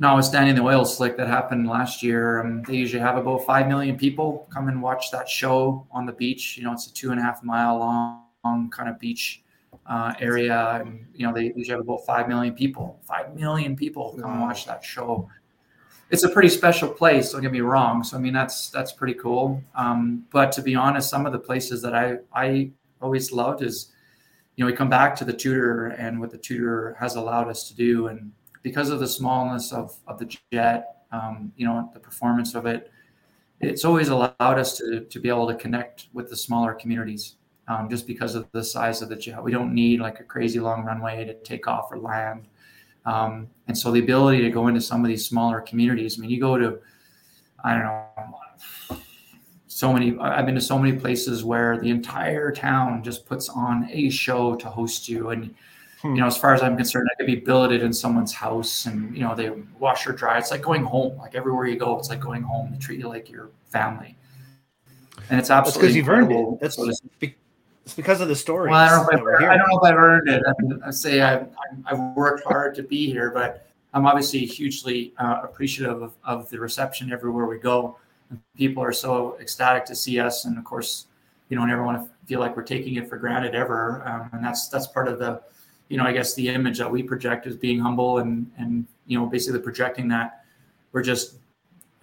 notwithstanding 0.00 0.54
the 0.54 0.62
oil 0.62 0.84
slick 0.84 1.16
that 1.18 1.28
happened 1.28 1.68
last 1.68 2.02
year, 2.02 2.40
um, 2.40 2.62
they 2.62 2.74
usually 2.74 3.02
have 3.02 3.16
about 3.16 3.44
5 3.44 3.68
million 3.68 3.96
people 3.96 4.48
come 4.50 4.66
and 4.68 4.82
watch 4.82 5.10
that 5.12 5.28
show 5.28 5.86
on 5.92 6.06
the 6.06 6.12
beach. 6.12 6.56
You 6.56 6.64
know, 6.64 6.72
it's 6.72 6.86
a 6.86 6.94
two 6.94 7.10
and 7.12 7.20
a 7.20 7.22
half 7.22 7.44
mile 7.44 7.78
long, 7.78 8.24
long 8.42 8.70
kind 8.70 8.88
of 8.88 8.98
beach 8.98 9.42
uh, 9.86 10.14
area. 10.18 10.80
And, 10.80 11.06
you 11.14 11.26
know, 11.26 11.34
they 11.34 11.52
usually 11.54 11.68
have 11.68 11.80
about 11.80 12.04
5 12.06 12.28
million 12.28 12.54
people, 12.54 12.98
5 13.06 13.36
million 13.36 13.76
people 13.76 14.16
come 14.20 14.40
watch 14.40 14.66
that 14.66 14.82
show. 14.82 15.28
It's 16.10 16.24
a 16.24 16.28
pretty 16.28 16.48
special 16.48 16.88
place. 16.88 17.32
Don't 17.32 17.42
get 17.42 17.52
me 17.52 17.60
wrong. 17.60 18.02
So, 18.02 18.16
I 18.16 18.20
mean, 18.20 18.32
that's, 18.32 18.68
that's 18.70 18.92
pretty 18.92 19.14
cool. 19.14 19.62
Um, 19.74 20.24
but 20.32 20.52
to 20.52 20.62
be 20.62 20.74
honest, 20.74 21.08
some 21.08 21.24
of 21.24 21.32
the 21.32 21.38
places 21.38 21.80
that 21.82 21.94
I, 21.94 22.18
I 22.34 22.70
always 23.00 23.32
loved 23.32 23.62
is, 23.62 23.92
you 24.56 24.64
know, 24.64 24.70
we 24.70 24.76
come 24.76 24.90
back 24.90 25.14
to 25.16 25.24
the 25.24 25.32
tutor 25.32 25.86
and 25.86 26.20
what 26.20 26.30
the 26.30 26.38
tutor 26.38 26.96
has 26.98 27.16
allowed 27.16 27.48
us 27.48 27.68
to 27.68 27.74
do. 27.74 28.08
And, 28.08 28.32
because 28.62 28.90
of 28.90 29.00
the 29.00 29.08
smallness 29.08 29.72
of, 29.72 29.96
of 30.06 30.18
the 30.18 30.36
jet, 30.52 31.04
um, 31.12 31.52
you 31.56 31.66
know, 31.66 31.90
the 31.94 32.00
performance 32.00 32.54
of 32.54 32.66
it, 32.66 32.90
it's 33.60 33.84
always 33.84 34.08
allowed 34.08 34.36
us 34.40 34.78
to, 34.78 35.00
to 35.00 35.20
be 35.20 35.28
able 35.28 35.46
to 35.46 35.54
connect 35.54 36.08
with 36.12 36.30
the 36.30 36.36
smaller 36.36 36.74
communities 36.74 37.36
um, 37.68 37.88
just 37.88 38.06
because 38.06 38.34
of 38.34 38.48
the 38.52 38.64
size 38.64 39.02
of 39.02 39.08
the 39.08 39.16
jet. 39.16 39.42
We 39.42 39.52
don't 39.52 39.74
need 39.74 40.00
like 40.00 40.20
a 40.20 40.24
crazy 40.24 40.60
long 40.60 40.84
runway 40.84 41.24
to 41.24 41.34
take 41.34 41.66
off 41.66 41.90
or 41.90 41.98
land. 41.98 42.46
Um, 43.06 43.48
and 43.66 43.76
so 43.76 43.90
the 43.90 44.00
ability 44.00 44.42
to 44.42 44.50
go 44.50 44.68
into 44.68 44.80
some 44.80 45.04
of 45.04 45.08
these 45.08 45.26
smaller 45.26 45.60
communities, 45.60 46.18
I 46.18 46.22
mean, 46.22 46.30
you 46.30 46.40
go 46.40 46.58
to, 46.58 46.78
I 47.64 47.74
don't 47.74 47.84
know, 47.84 48.98
so 49.66 49.92
many, 49.92 50.18
I've 50.18 50.44
been 50.44 50.54
to 50.56 50.60
so 50.60 50.78
many 50.78 50.98
places 50.98 51.42
where 51.42 51.78
the 51.78 51.88
entire 51.90 52.52
town 52.52 53.02
just 53.02 53.26
puts 53.26 53.48
on 53.48 53.88
a 53.90 54.10
show 54.10 54.54
to 54.56 54.68
host 54.68 55.08
you. 55.08 55.30
And, 55.30 55.54
Hmm. 56.02 56.14
You 56.14 56.20
know, 56.22 56.26
as 56.26 56.36
far 56.36 56.54
as 56.54 56.62
I'm 56.62 56.76
concerned, 56.76 57.08
I 57.12 57.14
could 57.16 57.26
be 57.26 57.36
billeted 57.36 57.82
in 57.82 57.92
someone's 57.92 58.32
house 58.32 58.86
and, 58.86 59.14
you 59.14 59.22
know, 59.22 59.34
they 59.34 59.50
wash 59.78 60.06
or 60.06 60.12
dry. 60.12 60.38
It's 60.38 60.50
like 60.50 60.62
going 60.62 60.82
home. 60.82 61.18
Like 61.18 61.34
everywhere 61.34 61.66
you 61.66 61.76
go, 61.76 61.98
it's 61.98 62.08
like 62.08 62.20
going 62.20 62.42
home. 62.42 62.70
They 62.72 62.78
treat 62.78 62.98
you 62.98 63.08
like 63.08 63.28
your 63.28 63.50
family. 63.68 64.16
And 65.28 65.38
it's 65.38 65.50
absolutely 65.50 65.82
because 65.82 65.96
you've 65.96 66.08
earned 66.08 66.32
it. 66.32 66.60
That's 66.60 66.78
it's 67.90 67.96
because 67.96 68.20
of 68.20 68.28
the 68.28 68.36
story. 68.36 68.70
Well, 68.70 68.78
I 68.78 68.88
don't, 68.88 69.12
know 69.12 69.32
if 69.32 69.42
I've, 69.42 69.48
I 69.50 69.56
don't 69.56 69.68
know 69.68 69.78
if 69.78 69.84
I've 69.84 69.98
earned 69.98 70.28
it. 70.28 70.42
I, 70.46 70.88
I 70.88 70.90
say 70.92 71.22
I, 71.22 71.44
have 71.86 71.98
worked 72.14 72.44
hard 72.44 72.72
to 72.76 72.84
be 72.84 73.10
here, 73.10 73.32
but 73.32 73.66
I'm 73.92 74.06
obviously 74.06 74.46
hugely 74.46 75.12
uh, 75.18 75.40
appreciative 75.42 76.00
of, 76.00 76.12
of 76.22 76.48
the 76.50 76.60
reception 76.60 77.12
everywhere 77.12 77.46
we 77.46 77.58
go. 77.58 77.96
People 78.56 78.80
are 78.80 78.92
so 78.92 79.36
ecstatic 79.40 79.84
to 79.86 79.96
see 79.96 80.20
us, 80.20 80.44
and 80.44 80.56
of 80.56 80.62
course, 80.62 81.06
you 81.48 81.56
know, 81.56 81.64
never 81.64 81.82
want 81.82 82.00
to 82.00 82.08
feel 82.28 82.38
like 82.38 82.56
we're 82.56 82.62
taking 82.62 82.94
it 82.94 83.08
for 83.08 83.16
granted 83.16 83.56
ever. 83.56 84.06
Um, 84.06 84.30
and 84.34 84.44
that's 84.44 84.68
that's 84.68 84.86
part 84.86 85.08
of 85.08 85.18
the 85.18 85.42
you 85.88 85.96
know, 85.96 86.04
I 86.04 86.12
guess 86.12 86.34
the 86.34 86.48
image 86.48 86.78
that 86.78 86.88
we 86.88 87.02
project 87.02 87.48
is 87.48 87.56
being 87.56 87.80
humble 87.80 88.18
and 88.18 88.48
and 88.56 88.86
you 89.08 89.18
know 89.18 89.26
basically 89.26 89.58
projecting 89.58 90.06
that 90.08 90.44
we're 90.92 91.02
just 91.02 91.38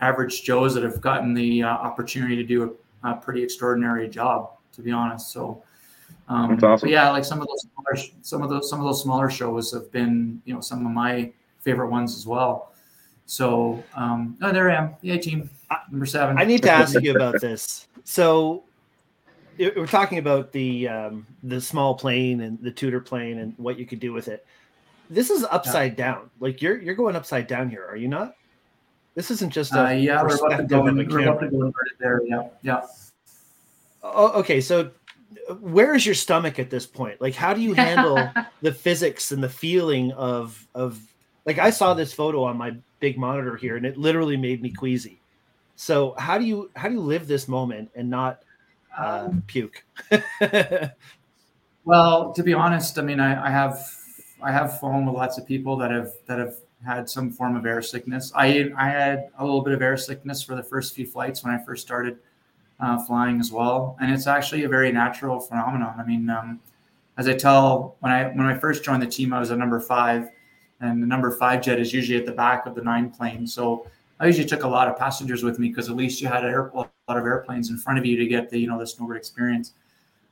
average 0.02 0.43
Joes 0.43 0.73
that 0.73 0.84
have 0.84 1.00
gotten 1.00 1.34
the 1.34 1.63
uh, 1.63 1.69
opportunity 1.69 2.36
to 2.36 2.43
do 2.43 2.78
a, 3.04 3.10
a, 3.10 3.15
pretty 3.15 3.41
extraordinary 3.41 4.08
job, 4.10 4.52
to 4.73 4.82
be 4.82 4.91
honest. 4.91 5.32
So, 5.32 5.63
um, 6.30 6.52
That's 6.52 6.63
awesome. 6.63 6.89
yeah, 6.89 7.10
like 7.10 7.24
some 7.24 7.41
of 7.41 7.48
those 7.48 7.62
smaller, 7.62 8.10
some 8.22 8.41
of 8.41 8.50
those 8.50 8.70
some 8.70 8.80
of 8.80 8.86
those 8.86 9.02
smaller 9.02 9.30
shows 9.30 9.72
have 9.74 9.91
been 9.91 10.41
you 10.46 10.54
know 10.54 10.62
some 10.62 10.86
of 10.86 10.91
my 10.91 11.32
favorite 11.62 11.89
ones 11.89 12.15
as 12.15 12.26
well. 12.26 12.74
So, 13.26 13.84
um, 13.93 14.38
oh, 14.41 14.52
there 14.52 14.72
I 14.72 14.76
am, 14.76 14.96
the 15.02 15.12
A 15.12 15.20
team, 15.20 15.50
number 15.91 16.06
seven. 16.06 16.38
I 16.38 16.46
need 16.46 16.63
to 16.63 16.72
ask 16.72 17.02
you 17.02 17.13
about 17.13 17.41
this. 17.41 17.88
So, 18.06 18.63
we're 19.58 19.88
talking 19.88 20.17
about 20.17 20.52
the 20.52 20.88
um, 20.88 21.26
the 21.43 21.60
small 21.60 21.96
plane 21.96 22.41
and 22.41 22.62
the 22.62 22.72
Tutor 22.72 23.02
plane 23.02 23.39
and 23.39 23.54
what 23.58 23.78
you 23.78 23.86
could 23.86 24.00
do 24.00 24.13
with 24.13 24.28
it. 24.28 24.46
This 25.10 25.30
is 25.30 25.43
upside 25.46 25.98
yeah. 25.98 26.13
down. 26.13 26.30
Like 26.39 26.62
you're 26.62 26.78
you're 26.78 26.96
going 26.96 27.15
upside 27.15 27.48
down 27.48 27.70
here, 27.70 27.86
are 27.89 27.98
you 27.98 28.08
not? 28.08 28.36
This 29.15 29.32
isn't 29.32 29.52
just 29.52 29.74
a 29.74 29.88
uh, 29.88 29.89
yeah. 29.91 30.22
We're 30.22 30.36
about 30.36 30.58
to 30.58 30.63
go. 30.63 30.82
We're 30.84 31.20
about 31.22 31.39
to 31.39 31.50
go 31.50 31.74
there. 32.00 32.22
Yeah, 32.26 32.48
yeah. 32.62 32.82
Oh, 34.04 34.32
okay. 34.39 34.62
So, 34.62 34.91
where 35.59 35.95
is 35.95 36.05
your 36.05 36.15
stomach 36.15 36.59
at 36.59 36.69
this 36.69 36.85
point? 36.85 37.21
Like, 37.21 37.33
how 37.33 37.53
do 37.53 37.61
you 37.61 37.73
handle 37.73 38.29
the 38.61 38.73
physics 38.73 39.31
and 39.31 39.43
the 39.43 39.49
feeling 39.49 40.11
of 40.13 40.67
of 40.75 40.99
like 41.45 41.59
I 41.59 41.69
saw 41.69 41.93
this 41.93 42.13
photo 42.13 42.43
on 42.43 42.57
my 42.57 42.75
big 42.99 43.17
monitor 43.17 43.55
here, 43.55 43.77
and 43.77 43.85
it 43.85 43.97
literally 43.97 44.37
made 44.37 44.61
me 44.61 44.71
queasy. 44.71 45.19
So, 45.75 46.15
how 46.17 46.37
do 46.37 46.45
you 46.45 46.71
how 46.75 46.87
do 46.87 46.95
you 46.95 47.01
live 47.01 47.27
this 47.27 47.47
moment 47.47 47.91
and 47.95 48.09
not 48.09 48.41
uh, 48.97 49.29
puke. 49.45 49.83
well, 51.85 52.33
to 52.33 52.43
be 52.43 52.53
honest, 52.53 52.97
I 52.97 53.01
mean, 53.03 53.19
I, 53.19 53.47
I, 53.47 53.49
have 53.49 53.79
I 54.41 54.51
have 54.51 54.79
flown 54.79 55.05
with 55.05 55.15
lots 55.15 55.37
of 55.37 55.45
people 55.45 55.77
that 55.77 55.91
have 55.91 56.11
that 56.25 56.39
have 56.39 56.55
had 56.85 57.09
some 57.09 57.31
form 57.31 57.55
of 57.55 57.65
air 57.65 57.81
sickness. 57.81 58.31
I 58.35 58.71
I 58.75 58.89
had 58.89 59.29
a 59.37 59.45
little 59.45 59.61
bit 59.61 59.73
of 59.73 59.81
air 59.81 59.97
sickness 59.97 60.41
for 60.41 60.55
the 60.55 60.63
first 60.63 60.95
few 60.95 61.05
flights 61.05 61.43
when 61.43 61.53
I 61.53 61.63
first 61.63 61.83
started 61.83 62.17
uh, 62.79 63.03
flying 63.05 63.39
as 63.39 63.51
well, 63.51 63.97
and 63.99 64.11
it's 64.11 64.27
actually 64.27 64.63
a 64.63 64.69
very 64.69 64.91
natural 64.91 65.39
phenomenon. 65.39 65.95
I 65.97 66.03
mean, 66.03 66.29
um, 66.29 66.59
as 67.17 67.27
I 67.27 67.33
tell 67.33 67.95
when 67.99 68.11
I 68.11 68.25
when 68.29 68.45
I 68.45 68.57
first 68.57 68.83
joined 68.83 69.01
the 69.01 69.07
team, 69.07 69.33
I 69.33 69.39
was 69.39 69.51
a 69.51 69.57
number 69.57 69.79
five, 69.79 70.29
and 70.79 71.01
the 71.01 71.07
number 71.07 71.31
five 71.31 71.61
jet 71.61 71.79
is 71.79 71.93
usually 71.93 72.19
at 72.19 72.25
the 72.25 72.31
back 72.31 72.65
of 72.65 72.75
the 72.75 72.81
nine 72.81 73.09
plane. 73.09 73.47
So 73.47 73.87
I 74.19 74.27
usually 74.27 74.47
took 74.47 74.63
a 74.63 74.67
lot 74.67 74.87
of 74.87 74.97
passengers 74.97 75.43
with 75.43 75.59
me 75.59 75.69
because 75.69 75.89
at 75.89 75.95
least 75.95 76.21
you 76.21 76.27
had 76.27 76.43
a 76.43 76.69
lot 76.73 76.89
of 77.07 77.25
airplanes 77.25 77.69
in 77.69 77.77
front 77.77 77.99
of 77.99 78.05
you 78.05 78.17
to 78.17 78.27
get 78.27 78.49
the 78.49 78.59
you 78.59 78.67
know 78.67 78.79
the 78.79 78.87
snowbird 78.87 79.17
experience. 79.17 79.73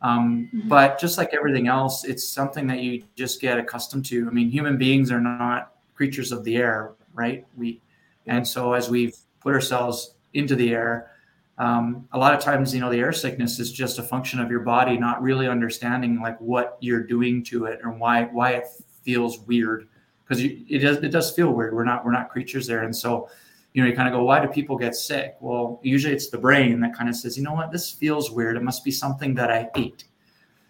Um, 0.01 0.49
mm-hmm. 0.53 0.69
But 0.69 0.99
just 0.99 1.17
like 1.17 1.33
everything 1.33 1.67
else, 1.67 2.03
it's 2.03 2.27
something 2.27 2.67
that 2.67 2.79
you 2.79 3.03
just 3.15 3.41
get 3.41 3.57
accustomed 3.57 4.05
to. 4.05 4.27
I 4.27 4.31
mean, 4.31 4.49
human 4.49 4.77
beings 4.77 5.11
are 5.11 5.21
not 5.21 5.73
creatures 5.95 6.31
of 6.31 6.43
the 6.43 6.57
air, 6.57 6.91
right? 7.13 7.45
We, 7.57 7.81
and 8.27 8.47
so 8.47 8.73
as 8.73 8.89
we've 8.89 9.15
put 9.39 9.53
ourselves 9.53 10.13
into 10.33 10.55
the 10.55 10.73
air, 10.73 11.11
um, 11.57 12.07
a 12.11 12.17
lot 12.17 12.33
of 12.33 12.41
times, 12.41 12.73
you 12.73 12.81
know, 12.81 12.89
the 12.89 12.99
air 12.99 13.13
sickness 13.13 13.59
is 13.59 13.71
just 13.71 13.97
a 13.99 14.03
function 14.03 14.39
of 14.39 14.51
your 14.51 14.59
body 14.59 14.97
not 14.97 15.21
really 15.21 15.47
understanding 15.47 16.21
like 16.21 16.39
what 16.41 16.77
you're 16.81 17.03
doing 17.03 17.43
to 17.45 17.65
it 17.65 17.79
and 17.83 17.99
why 17.99 18.23
why 18.25 18.51
it 18.51 18.65
feels 19.03 19.39
weird 19.39 19.87
because 20.23 20.43
it 20.43 20.79
does 20.79 20.97
it 20.97 21.09
does 21.09 21.31
feel 21.31 21.51
weird. 21.51 21.73
We're 21.73 21.85
not 21.85 22.03
we're 22.03 22.11
not 22.11 22.29
creatures 22.29 22.67
there, 22.67 22.83
and 22.83 22.95
so 22.95 23.29
you 23.75 23.83
know, 23.83 23.89
you 23.89 23.95
kind 23.95 24.07
of 24.07 24.13
go, 24.13 24.23
why 24.23 24.39
do 24.39 24.47
people 24.47 24.77
get 24.77 24.95
sick? 24.95 25.35
Well, 25.41 25.81
usually 25.83 26.13
it's 26.13 26.29
the 26.29 26.37
brain 26.37 26.79
that 26.79 26.95
kind 26.95 27.09
of 27.09 27.15
says, 27.17 27.37
you 27.37 27.43
know 27.43 27.53
what, 27.53 27.73
this 27.73 27.91
feels 27.91 28.31
weird. 28.31 28.55
It 28.55 28.63
must 28.63 28.85
be 28.85 28.91
something 28.91 29.35
that 29.35 29.51
I 29.51 29.69
ate. 29.75 30.05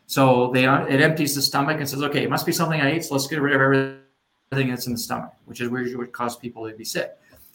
So 0.08 0.50
they 0.52 0.66
it 0.66 1.02
empties 1.02 1.36
the 1.36 1.42
stomach 1.44 1.78
and 1.80 1.88
says, 1.88 2.02
okay, 2.02 2.24
it 2.24 2.32
must 2.32 2.48
be 2.48 2.52
something 2.52 2.82
I 2.82 2.94
ate. 2.94 3.06
So 3.06 3.14
let's 3.14 3.28
get 3.28 3.42
rid 3.42 3.54
of 3.54 3.62
everything 3.62 4.70
that's 4.70 4.88
in 4.88 4.94
the 4.94 5.00
stomach, 5.00 5.34
which 5.46 5.62
is 5.62 5.70
where 5.70 5.84
would 5.98 6.12
cause 6.14 6.36
people 6.36 6.68
to 6.68 6.76
be 6.76 6.84
sick. 6.84 7.12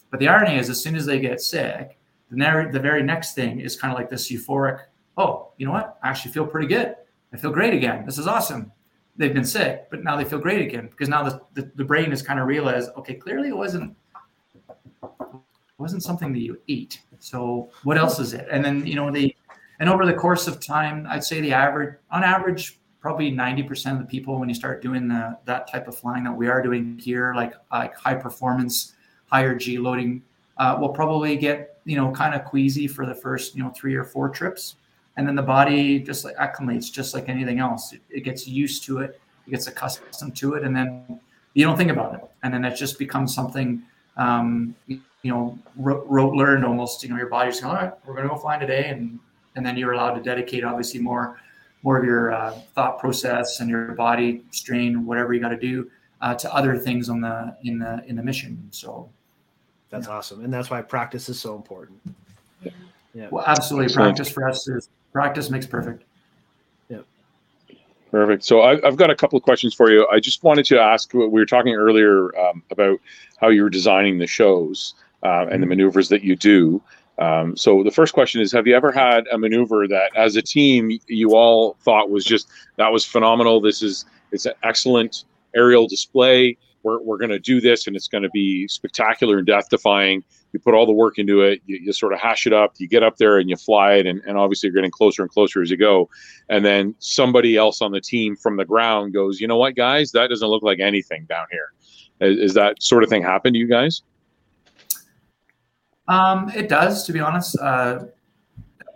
But 0.09 0.21
the 0.21 0.29
irony 0.29 0.57
is, 0.57 0.69
as 0.69 0.81
soon 0.81 0.95
as 0.95 1.05
they 1.05 1.19
get 1.19 1.41
sick, 1.41 1.97
the, 2.31 2.69
the 2.71 2.79
very 2.79 3.03
next 3.03 3.35
thing 3.35 3.59
is 3.59 3.75
kind 3.75 3.91
of 3.93 3.99
like 3.99 4.09
this 4.09 4.31
euphoric, 4.31 4.81
oh, 5.17 5.51
you 5.57 5.65
know 5.65 5.73
what? 5.73 5.99
I 6.01 6.09
actually 6.09 6.31
feel 6.31 6.47
pretty 6.47 6.67
good. 6.67 6.95
I 7.33 7.37
feel 7.37 7.51
great 7.51 7.73
again. 7.73 8.05
This 8.05 8.17
is 8.17 8.27
awesome. 8.27 8.71
They've 9.17 9.33
been 9.33 9.45
sick, 9.45 9.87
but 9.91 10.03
now 10.03 10.15
they 10.15 10.23
feel 10.23 10.39
great 10.39 10.61
again 10.61 10.87
because 10.87 11.09
now 11.09 11.23
the, 11.23 11.41
the, 11.53 11.71
the 11.75 11.83
brain 11.83 12.09
has 12.09 12.21
kind 12.21 12.39
of 12.39 12.47
realized, 12.47 12.89
okay, 12.97 13.13
clearly 13.13 13.49
it 13.49 13.57
wasn't 13.57 13.95
wasn't 15.77 16.03
something 16.03 16.31
that 16.31 16.39
you 16.39 16.59
ate. 16.67 17.01
So 17.19 17.69
what 17.83 17.97
else 17.97 18.19
is 18.19 18.33
it? 18.33 18.47
And 18.51 18.63
then 18.63 18.85
you 18.85 18.95
know 18.95 19.11
the 19.11 19.35
and 19.79 19.89
over 19.89 20.05
the 20.05 20.13
course 20.13 20.47
of 20.47 20.63
time, 20.65 21.07
I'd 21.09 21.23
say 21.23 21.41
the 21.41 21.53
average 21.53 21.97
on 22.11 22.23
average 22.23 22.79
probably 23.01 23.31
90% 23.31 23.93
of 23.93 23.97
the 23.97 24.05
people 24.05 24.39
when 24.39 24.47
you 24.47 24.53
start 24.53 24.79
doing 24.79 25.07
the, 25.07 25.35
that 25.45 25.67
type 25.71 25.87
of 25.87 25.97
flying 25.97 26.23
that 26.23 26.31
we 26.31 26.47
are 26.47 26.61
doing 26.61 26.99
here 26.99 27.33
like 27.35 27.53
like 27.71 27.97
high 27.97 28.13
performance 28.13 28.93
higher 29.25 29.55
G 29.55 29.79
loading 29.79 30.21
uh, 30.57 30.77
will 30.79 30.89
probably 30.89 31.35
get 31.35 31.70
you 31.85 31.95
know 31.95 32.11
kind 32.11 32.35
of 32.35 32.45
queasy 32.45 32.87
for 32.87 33.05
the 33.05 33.15
first 33.15 33.55
you 33.55 33.63
know 33.63 33.69
three 33.69 33.95
or 33.95 34.03
four 34.03 34.29
trips, 34.29 34.75
and 35.17 35.27
then 35.27 35.35
the 35.35 35.41
body 35.41 35.99
just 35.99 36.25
like 36.25 36.35
acclimates 36.37 36.91
just 36.91 37.13
like 37.13 37.29
anything 37.29 37.59
else. 37.59 37.93
It, 37.93 38.01
it 38.09 38.21
gets 38.21 38.47
used 38.47 38.83
to 38.85 38.99
it, 38.99 39.19
it 39.47 39.51
gets 39.51 39.67
accustomed 39.67 40.35
to 40.37 40.53
it, 40.55 40.63
and 40.63 40.75
then 40.75 41.19
you 41.53 41.65
don't 41.65 41.77
think 41.77 41.91
about 41.91 42.15
it, 42.15 42.21
and 42.43 42.53
then 42.53 42.63
it 42.65 42.75
just 42.75 42.99
becomes 42.99 43.33
something 43.33 43.81
um, 44.17 44.75
you 44.87 45.01
know 45.23 45.57
rote 45.75 46.35
learned 46.35 46.65
almost. 46.65 47.03
You 47.03 47.09
know 47.09 47.17
your 47.17 47.29
body's 47.29 47.59
going, 47.59 47.75
all 47.75 47.81
right, 47.81 47.93
we're 48.05 48.13
going 48.13 48.27
to 48.27 48.33
go 48.33 48.39
flying 48.39 48.59
today, 48.59 48.89
and 48.89 49.19
and 49.55 49.65
then 49.65 49.77
you're 49.77 49.93
allowed 49.93 50.15
to 50.15 50.21
dedicate 50.21 50.63
obviously 50.63 50.99
more 50.99 51.37
more 51.83 51.97
of 51.97 52.05
your 52.05 52.31
uh, 52.31 52.51
thought 52.75 52.99
process 52.99 53.59
and 53.59 53.69
your 53.69 53.93
body 53.93 54.43
strain, 54.51 55.05
whatever 55.05 55.33
you 55.33 55.39
got 55.39 55.49
to 55.49 55.57
do 55.57 55.89
uh, 56.21 56.35
to 56.35 56.53
other 56.53 56.77
things 56.77 57.09
on 57.09 57.21
the 57.21 57.55
in 57.63 57.79
the 57.79 58.03
in 58.07 58.15
the 58.15 58.23
mission. 58.23 58.67
So 58.71 59.09
that's 59.91 60.07
yeah. 60.07 60.13
awesome, 60.13 60.43
and 60.43 60.51
that's 60.51 60.69
why 60.69 60.81
practice 60.81 61.29
is 61.29 61.39
so 61.39 61.55
important. 61.55 61.99
Yeah. 62.63 62.71
yeah. 63.13 63.27
Well, 63.29 63.43
absolutely. 63.45 63.93
Practice 63.93 64.29
for 64.29 64.47
us 64.47 64.67
is 64.67 64.89
practice 65.11 65.49
makes 65.49 65.67
perfect. 65.67 66.03
Yeah. 66.89 67.01
Perfect. 68.09 68.43
So 68.43 68.61
I, 68.61 68.79
have 68.83 68.95
got 68.95 69.09
a 69.09 69.15
couple 69.15 69.37
of 69.37 69.43
questions 69.43 69.73
for 69.73 69.91
you. 69.91 70.07
I 70.11 70.19
just 70.19 70.43
wanted 70.43 70.65
to 70.67 70.79
ask. 70.79 71.13
What 71.13 71.31
we 71.31 71.39
were 71.39 71.45
talking 71.45 71.75
earlier 71.75 72.35
um, 72.39 72.63
about 72.71 72.99
how 73.39 73.49
you 73.49 73.63
were 73.63 73.69
designing 73.69 74.17
the 74.17 74.27
shows 74.27 74.95
uh, 75.23 75.27
and 75.27 75.49
the 75.49 75.57
mm-hmm. 75.57 75.69
maneuvers 75.69 76.09
that 76.09 76.23
you 76.23 76.35
do. 76.35 76.81
Um, 77.19 77.57
so 77.57 77.83
the 77.83 77.91
first 77.91 78.13
question 78.13 78.41
is: 78.41 78.51
Have 78.53 78.65
you 78.65 78.75
ever 78.75 78.93
had 78.93 79.27
a 79.27 79.37
maneuver 79.37 79.87
that, 79.89 80.15
as 80.15 80.37
a 80.37 80.41
team, 80.41 80.99
you 81.07 81.35
all 81.35 81.75
thought 81.81 82.09
was 82.09 82.23
just 82.23 82.47
that 82.77 82.91
was 82.91 83.05
phenomenal? 83.05 83.59
This 83.59 83.83
is 83.83 84.05
it's 84.31 84.45
an 84.45 84.53
excellent 84.63 85.25
aerial 85.53 85.85
display. 85.85 86.57
We're, 86.83 87.01
we're 87.01 87.17
going 87.17 87.31
to 87.31 87.39
do 87.39 87.61
this 87.61 87.87
and 87.87 87.95
it's 87.95 88.07
going 88.07 88.23
to 88.23 88.29
be 88.29 88.67
spectacular 88.67 89.37
and 89.37 89.47
death 89.47 89.69
defying. 89.69 90.23
You 90.53 90.59
put 90.59 90.73
all 90.73 90.85
the 90.85 90.91
work 90.91 91.17
into 91.17 91.41
it, 91.41 91.61
you, 91.65 91.77
you 91.77 91.93
sort 91.93 92.13
of 92.13 92.19
hash 92.19 92.45
it 92.45 92.53
up, 92.53 92.73
you 92.77 92.87
get 92.87 93.03
up 93.03 93.17
there 93.17 93.37
and 93.37 93.49
you 93.49 93.55
fly 93.55 93.93
it, 93.93 94.05
and, 94.05 94.21
and 94.25 94.37
obviously 94.37 94.67
you're 94.67 94.75
getting 94.75 94.91
closer 94.91 95.21
and 95.21 95.31
closer 95.31 95.61
as 95.61 95.69
you 95.69 95.77
go. 95.77 96.09
And 96.49 96.65
then 96.65 96.93
somebody 96.99 97.55
else 97.55 97.81
on 97.81 97.91
the 97.91 98.01
team 98.01 98.35
from 98.35 98.57
the 98.57 98.65
ground 98.65 99.13
goes, 99.13 99.39
you 99.39 99.47
know 99.47 99.57
what, 99.57 99.75
guys, 99.75 100.11
that 100.11 100.29
doesn't 100.29 100.47
look 100.47 100.63
like 100.63 100.79
anything 100.79 101.25
down 101.25 101.45
here. 101.51 101.71
Is, 102.19 102.39
is 102.39 102.53
that 102.55 102.81
sort 102.83 103.03
of 103.03 103.09
thing 103.09 103.23
happen 103.23 103.53
to 103.53 103.59
you 103.59 103.67
guys? 103.67 104.01
Um, 106.07 106.49
it 106.53 106.67
does, 106.67 107.05
to 107.05 107.13
be 107.13 107.19
honest. 107.19 107.57
Uh, 107.57 108.05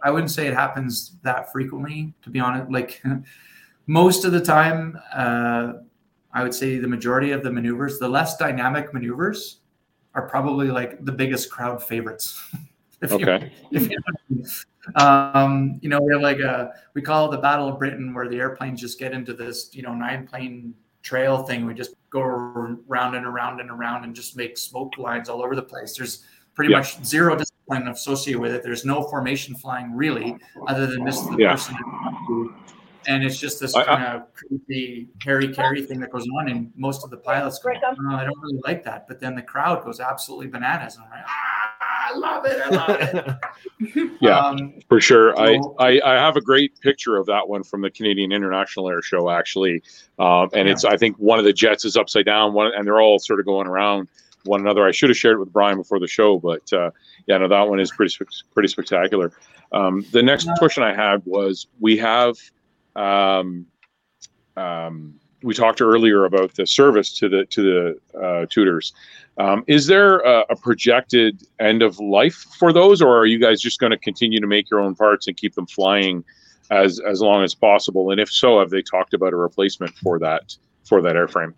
I 0.04 0.12
wouldn't 0.12 0.32
say 0.32 0.48
it 0.48 0.54
happens 0.54 1.16
that 1.24 1.52
frequently, 1.52 2.14
to 2.22 2.30
be 2.30 2.40
honest. 2.40 2.72
Like 2.72 3.02
most 3.88 4.26
of 4.26 4.32
the 4.32 4.42
time, 4.42 5.00
uh, 5.14 5.74
I 6.36 6.44
would 6.44 6.54
say 6.54 6.78
the 6.78 6.88
majority 6.88 7.32
of 7.32 7.44
the 7.44 7.52
maneuvers, 7.52 7.98
the 7.98 8.10
less 8.10 8.36
dynamic 8.36 8.94
maneuvers, 8.94 9.62
are 10.14 10.28
probably 10.28 10.68
like 10.68 11.04
the 11.04 11.12
biggest 11.12 11.50
crowd 11.50 11.82
favorites. 11.82 12.40
if 13.02 13.14
okay. 13.14 13.54
You, 13.72 13.80
if 13.80 13.90
you, 13.90 14.46
um, 14.96 15.80
you 15.82 15.88
know, 15.88 16.00
we 16.02 16.14
have 16.14 16.22
like 16.22 16.40
a 16.40 16.74
we 16.94 17.02
call 17.02 17.32
it 17.32 17.36
the 17.36 17.42
Battle 17.42 17.70
of 17.70 17.80
Britain, 17.80 18.14
where 18.14 18.28
the 18.28 18.38
airplanes 18.38 18.82
just 18.82 19.00
get 19.00 19.14
into 19.14 19.34
this, 19.34 19.70
you 19.74 19.82
know, 19.82 19.96
nine 19.96 20.28
plane 20.28 20.74
trail 21.04 21.44
thing. 21.44 21.66
We 21.66 21.74
just 21.74 21.96
go 22.10 22.22
around 22.22 23.16
and 23.16 23.26
around 23.26 23.62
and 23.62 23.72
around 23.72 24.04
and 24.04 24.14
just 24.14 24.36
make 24.36 24.58
smoke 24.58 24.98
lines 24.98 25.30
all 25.30 25.42
over 25.42 25.56
the 25.56 25.64
place. 25.64 25.96
There's 25.96 26.26
pretty 26.54 26.72
yeah. 26.72 26.80
much 26.80 27.02
zero 27.06 27.38
discipline 27.38 27.88
associated 27.88 28.42
with 28.42 28.54
it. 28.54 28.62
There's 28.62 28.84
no 28.84 29.04
formation 29.04 29.56
flying 29.56 29.96
really, 29.96 30.36
other 30.68 30.86
than 30.86 31.06
this 31.06 31.22
the 31.22 31.38
yeah. 31.40 31.52
person 31.52 31.76
and 33.08 33.24
it's 33.24 33.38
just 33.38 33.60
this 33.60 33.74
kind 33.74 34.04
of 34.04 34.34
creepy 34.34 35.10
Harry 35.24 35.54
Carey 35.54 35.82
thing 35.84 36.00
that 36.00 36.12
goes 36.12 36.26
on, 36.40 36.50
and 36.50 36.72
most 36.76 37.04
of 37.04 37.10
the 37.10 37.18
pilots 37.18 37.60
go, 37.60 37.72
oh, 37.72 38.16
I 38.16 38.24
don't 38.24 38.40
really 38.42 38.62
like 38.64 38.84
that. 38.84 39.08
But 39.08 39.20
then 39.20 39.36
the 39.36 39.42
crowd 39.42 39.84
goes 39.84 40.00
absolutely 40.00 40.48
bananas, 40.48 40.96
and 40.96 41.06
I'm 41.06 41.12
like, 41.12 41.26
ah, 41.28 42.12
I 42.12 42.18
love 42.18 42.46
it, 42.46 42.62
I 42.64 42.70
love 42.70 43.38
it. 43.80 44.12
yeah, 44.22 44.40
um, 44.40 44.80
for 44.88 45.02
sure. 45.02 45.36
So, 45.36 45.76
I, 45.80 45.88
I, 45.88 46.14
I 46.14 46.14
have 46.16 46.38
a 46.38 46.42
great 46.42 46.80
picture 46.80 47.18
of 47.18 47.26
that 47.28 47.48
one 47.48 47.64
from 47.64 47.82
the 47.82 47.90
Canadian 47.90 48.32
International 48.32 48.90
Air 48.90 49.02
Show, 49.02 49.30
actually, 49.30 49.84
um, 50.20 50.50
and 50.54 50.68
yeah. 50.68 50.74
it's 50.74 50.86
I 50.86 50.98
think 50.98 51.18
one 51.18 51.40
of 51.40 51.46
the 51.46 51.54
jets 51.54 51.86
is 51.86 51.98
upside 51.98 52.26
down, 52.26 52.54
one, 52.54 52.72
and 52.76 52.86
they're 52.86 53.02
all 53.02 53.20
sort 53.20 53.40
of 53.40 53.46
going 53.46 53.68
around 53.68 54.08
one 54.46 54.62
another. 54.62 54.86
I 54.86 54.92
should 54.92 55.10
have 55.10 55.18
shared 55.18 55.36
it 55.36 55.40
with 55.40 55.52
Brian 55.52 55.78
before 55.78 56.00
the 56.00 56.08
show, 56.08 56.40
but 56.40 56.72
uh, 56.72 56.92
yeah, 57.28 57.38
no, 57.38 57.48
that 57.48 57.68
one 57.68 57.80
is 57.80 57.92
pretty 57.92 58.16
pretty 58.54 58.70
spectacular. 58.70 59.32
Um, 59.72 60.06
the 60.12 60.24
next 60.24 60.48
question 60.58 60.84
I 60.84 60.94
had 60.94 61.22
was 61.26 61.68
we 61.80 61.98
have 61.98 62.38
um, 62.96 63.66
um, 64.58 65.20
we 65.44 65.54
talked 65.54 65.82
earlier 65.82 66.26
about 66.26 66.56
the 66.56 66.66
service 66.66 67.18
to 67.20 67.30
the 67.30 67.46
to 67.46 67.62
the 67.62 68.20
uh, 68.20 68.46
Tutors. 68.50 68.94
Um, 69.38 69.64
is 69.68 69.86
there 69.86 70.20
a, 70.20 70.46
a, 70.50 70.56
projected 70.56 71.44
end 71.60 71.82
of 71.82 72.00
life 72.00 72.46
for 72.58 72.72
those, 72.72 73.02
or 73.02 73.18
are 73.18 73.26
you 73.26 73.38
guys 73.38 73.60
just 73.60 73.80
going 73.80 73.92
to 73.92 73.98
continue 73.98 74.40
to 74.40 74.48
make 74.48 74.70
your 74.72 74.80
own 74.80 74.96
parts 74.96 75.28
and 75.28 75.36
keep 75.36 75.54
them 75.56 75.68
flying 75.68 76.24
as 76.72 77.00
as 77.00 77.22
long 77.22 77.44
as 77.44 77.54
possible? 77.54 78.12
And 78.12 78.20
if 78.20 78.32
so, 78.32 78.60
have 78.60 78.70
they 78.70 78.82
talked 78.82 79.14
about 79.14 79.34
a 79.34 79.36
replacement 79.36 79.96
for 79.98 80.18
that 80.20 80.56
for 80.84 81.02
that 81.02 81.16
airframe? 81.16 81.54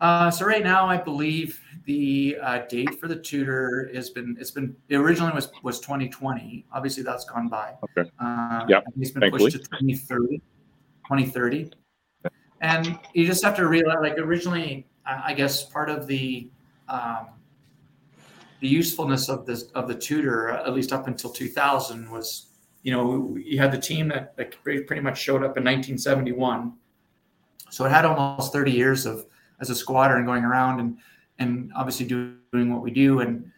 Uh, 0.00 0.30
so 0.30 0.46
right 0.46 0.64
now, 0.64 0.86
I 0.86 0.96
believe 0.96 1.60
the 1.86 2.36
uh, 2.42 2.58
date 2.68 2.98
for 3.00 3.06
the 3.06 3.16
Tutor 3.16 3.90
has 3.94 4.10
been 4.10 4.36
it's 4.38 4.50
been 4.50 4.76
it 4.88 4.96
originally 4.96 5.32
was 5.32 5.50
was 5.62 5.80
2020 5.80 6.66
obviously 6.72 7.02
that's 7.02 7.24
gone 7.24 7.48
by. 7.48 7.74
Okay. 7.96 8.10
Uh, 8.20 8.64
yeah 8.68 8.80
it's 9.00 9.12
been 9.12 9.20
Thankfully. 9.22 9.50
pushed 9.50 9.64
to 9.64 9.70
2030 9.70 10.38
2030 11.06 11.72
and 12.60 12.98
you 13.14 13.26
just 13.26 13.44
have 13.44 13.54
to 13.56 13.66
realize 13.68 13.98
like 14.00 14.18
originally 14.18 14.86
i 15.06 15.32
guess 15.32 15.62
part 15.64 15.88
of 15.88 16.06
the 16.06 16.50
um, 16.88 17.28
the 18.60 18.68
usefulness 18.68 19.28
of 19.28 19.46
this 19.46 19.64
of 19.74 19.86
the 19.86 19.94
Tutor 19.94 20.50
at 20.50 20.74
least 20.74 20.92
up 20.92 21.06
until 21.06 21.30
2000 21.30 22.10
was 22.10 22.46
you 22.82 22.92
know 22.92 23.36
you 23.36 23.58
had 23.58 23.70
the 23.70 23.78
team 23.78 24.08
that, 24.08 24.36
that 24.36 24.60
pretty 24.62 25.00
much 25.00 25.20
showed 25.20 25.42
up 25.44 25.56
in 25.56 25.64
1971 25.64 26.72
so 27.70 27.84
it 27.84 27.90
had 27.90 28.04
almost 28.04 28.52
30 28.52 28.72
years 28.72 29.06
of 29.06 29.26
as 29.60 29.70
a 29.70 29.74
squadron 29.74 30.24
going 30.26 30.44
around 30.44 30.80
and 30.80 30.98
and 31.38 31.70
obviously 31.74 32.06
doing 32.06 32.72
what 32.72 32.82
we 32.82 32.90
do. 32.90 33.20
And 33.20 33.50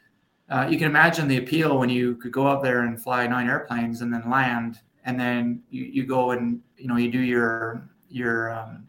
uh, 0.50 0.66
you 0.70 0.78
can 0.78 0.86
imagine 0.86 1.28
the 1.28 1.38
appeal 1.38 1.78
when 1.78 1.90
you 1.90 2.16
could 2.16 2.32
go 2.32 2.46
up 2.46 2.62
there 2.62 2.82
and 2.82 3.00
fly 3.00 3.26
nine 3.26 3.48
airplanes 3.48 4.00
and 4.00 4.12
then 4.12 4.28
land, 4.30 4.80
and 5.04 5.18
then 5.18 5.62
you, 5.70 5.84
you 5.84 6.06
go 6.06 6.30
and 6.32 6.60
you 6.76 6.88
know 6.88 6.96
you 6.96 7.10
do 7.10 7.20
your 7.20 7.88
your 8.08 8.52
um, 8.52 8.86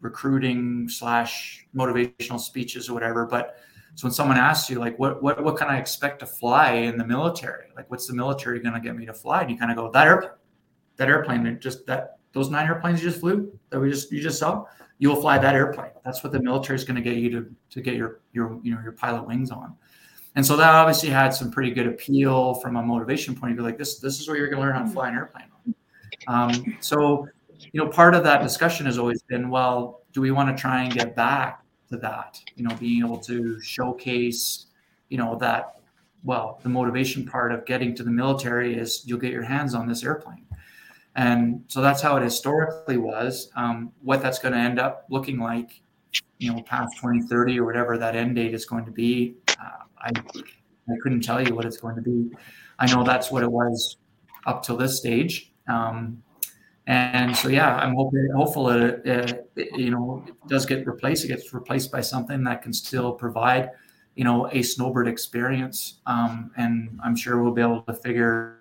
recruiting 0.00 0.88
slash 0.88 1.66
motivational 1.74 2.40
speeches 2.40 2.88
or 2.88 2.94
whatever. 2.94 3.26
But 3.26 3.56
so 3.94 4.06
when 4.06 4.12
someone 4.12 4.36
asks 4.36 4.70
you 4.70 4.78
like, 4.78 4.98
what 4.98 5.22
what 5.22 5.42
what 5.42 5.56
can 5.56 5.68
I 5.68 5.78
expect 5.78 6.20
to 6.20 6.26
fly 6.26 6.72
in 6.72 6.96
the 6.96 7.06
military? 7.06 7.66
Like, 7.76 7.90
what's 7.90 8.06
the 8.06 8.14
military 8.14 8.60
going 8.60 8.74
to 8.74 8.80
get 8.80 8.96
me 8.96 9.06
to 9.06 9.14
fly? 9.14 9.42
And 9.42 9.50
you 9.50 9.58
kind 9.58 9.70
of 9.70 9.76
go 9.76 9.90
that 9.90 10.06
airplane, 10.06 10.32
that 10.96 11.08
airplane, 11.08 11.58
just 11.60 11.86
that 11.86 12.18
those 12.32 12.50
nine 12.50 12.66
airplanes 12.66 13.02
you 13.02 13.08
just 13.08 13.20
flew 13.20 13.58
that 13.70 13.80
we 13.80 13.90
just 13.90 14.12
you 14.12 14.22
just 14.22 14.38
saw 14.38 14.64
you 14.98 15.08
will 15.08 15.20
fly 15.20 15.38
that 15.38 15.54
airplane. 15.54 15.90
That's 16.04 16.22
what 16.22 16.32
the 16.32 16.40
military 16.40 16.76
is 16.76 16.84
going 16.84 16.96
to 16.96 17.02
get 17.02 17.16
you 17.16 17.30
to 17.30 17.54
to 17.70 17.80
get 17.80 17.94
your 17.94 18.20
your 18.32 18.58
you 18.62 18.74
know 18.74 18.80
your 18.82 18.92
pilot 18.92 19.26
wings 19.26 19.50
on. 19.50 19.74
And 20.36 20.44
so 20.44 20.54
that 20.56 20.74
obviously 20.74 21.08
had 21.08 21.30
some 21.30 21.50
pretty 21.50 21.70
good 21.70 21.86
appeal 21.86 22.54
from 22.54 22.76
a 22.76 22.82
motivation 22.82 23.34
point 23.34 23.52
of 23.52 23.56
view. 23.56 23.64
Like 23.64 23.78
this, 23.78 23.98
this 23.98 24.20
is 24.20 24.28
what 24.28 24.36
you're 24.36 24.48
going 24.48 24.60
to 24.60 24.66
learn 24.66 24.76
how 24.76 24.82
to 24.82 24.90
fly 24.90 25.08
an 25.08 25.14
airplane. 25.14 25.46
Um, 26.28 26.76
so, 26.80 27.26
you 27.72 27.82
know, 27.82 27.88
part 27.88 28.14
of 28.14 28.22
that 28.24 28.42
discussion 28.42 28.84
has 28.84 28.98
always 28.98 29.22
been, 29.22 29.48
well, 29.48 30.02
do 30.12 30.20
we 30.20 30.30
want 30.30 30.54
to 30.54 30.60
try 30.60 30.82
and 30.82 30.92
get 30.92 31.16
back 31.16 31.62
to 31.88 31.96
that? 31.98 32.38
You 32.54 32.64
know, 32.64 32.74
being 32.76 33.02
able 33.02 33.18
to 33.20 33.58
showcase, 33.60 34.66
you 35.08 35.18
know, 35.18 35.36
that. 35.36 35.72
Well, 36.22 36.58
the 36.64 36.68
motivation 36.68 37.24
part 37.24 37.52
of 37.52 37.64
getting 37.66 37.94
to 37.94 38.02
the 38.02 38.10
military 38.10 38.76
is 38.76 39.04
you'll 39.06 39.20
get 39.20 39.30
your 39.30 39.44
hands 39.44 39.74
on 39.74 39.86
this 39.86 40.02
airplane. 40.02 40.44
And 41.16 41.64
so 41.68 41.80
that's 41.80 42.02
how 42.02 42.16
it 42.16 42.22
historically 42.22 42.98
was. 42.98 43.50
Um, 43.56 43.90
what 44.02 44.20
that's 44.20 44.38
going 44.38 44.52
to 44.52 44.60
end 44.60 44.78
up 44.78 45.06
looking 45.08 45.38
like, 45.38 45.80
you 46.38 46.52
know, 46.52 46.62
past 46.62 46.94
2030 46.96 47.58
or 47.58 47.64
whatever 47.64 47.96
that 47.96 48.14
end 48.14 48.36
date 48.36 48.52
is 48.52 48.66
going 48.66 48.84
to 48.84 48.90
be, 48.90 49.34
uh, 49.58 49.84
I, 49.98 50.10
I 50.10 50.92
couldn't 51.02 51.22
tell 51.22 51.46
you 51.46 51.54
what 51.54 51.64
it's 51.64 51.78
going 51.78 51.96
to 51.96 52.02
be. 52.02 52.30
I 52.78 52.92
know 52.94 53.02
that's 53.02 53.30
what 53.30 53.42
it 53.42 53.50
was 53.50 53.96
up 54.46 54.62
till 54.62 54.76
this 54.76 54.98
stage. 54.98 55.52
Um, 55.68 56.22
and 56.86 57.34
so, 57.34 57.48
yeah, 57.48 57.76
I'm 57.76 57.94
hoping, 57.94 58.28
hopeful 58.36 58.66
that 58.66 59.06
it, 59.06 59.50
it, 59.56 59.78
you 59.78 59.90
know, 59.90 60.22
it 60.28 60.34
does 60.48 60.66
get 60.66 60.86
replaced. 60.86 61.24
It 61.24 61.28
gets 61.28 61.52
replaced 61.54 61.90
by 61.90 62.02
something 62.02 62.44
that 62.44 62.60
can 62.60 62.74
still 62.74 63.12
provide, 63.12 63.70
you 64.16 64.24
know, 64.24 64.48
a 64.52 64.62
snowbird 64.62 65.08
experience. 65.08 66.00
Um, 66.04 66.50
and 66.58 67.00
I'm 67.02 67.16
sure 67.16 67.42
we'll 67.42 67.54
be 67.54 67.62
able 67.62 67.82
to 67.82 67.94
figure 67.94 68.58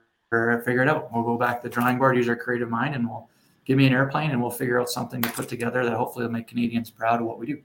figure 0.64 0.82
it 0.82 0.90
out. 0.90 1.12
We'll 1.14 1.24
go 1.24 1.38
back 1.38 1.62
to 1.62 1.70
the 1.70 1.74
drawing 1.74 1.98
board, 1.98 2.18
use 2.18 2.30
our 2.30 2.36
creative 2.36 2.70
mind, 2.70 2.96
and 2.96 3.08
we'll 3.08 3.30
give 3.66 3.78
me 3.78 3.86
an 3.88 3.94
airplane, 3.94 4.32
and 4.32 4.42
we'll 4.42 4.52
figure 4.52 4.80
out 4.80 4.90
something 4.90 5.22
to 5.22 5.30
put 5.32 5.48
together 5.50 5.84
that 5.84 5.94
hopefully 5.94 6.26
will 6.26 6.32
make 6.32 6.48
Canadians 6.48 6.90
proud 6.90 7.22
of 7.22 7.28
what 7.28 7.40
we 7.40 7.46
do. 7.48 7.62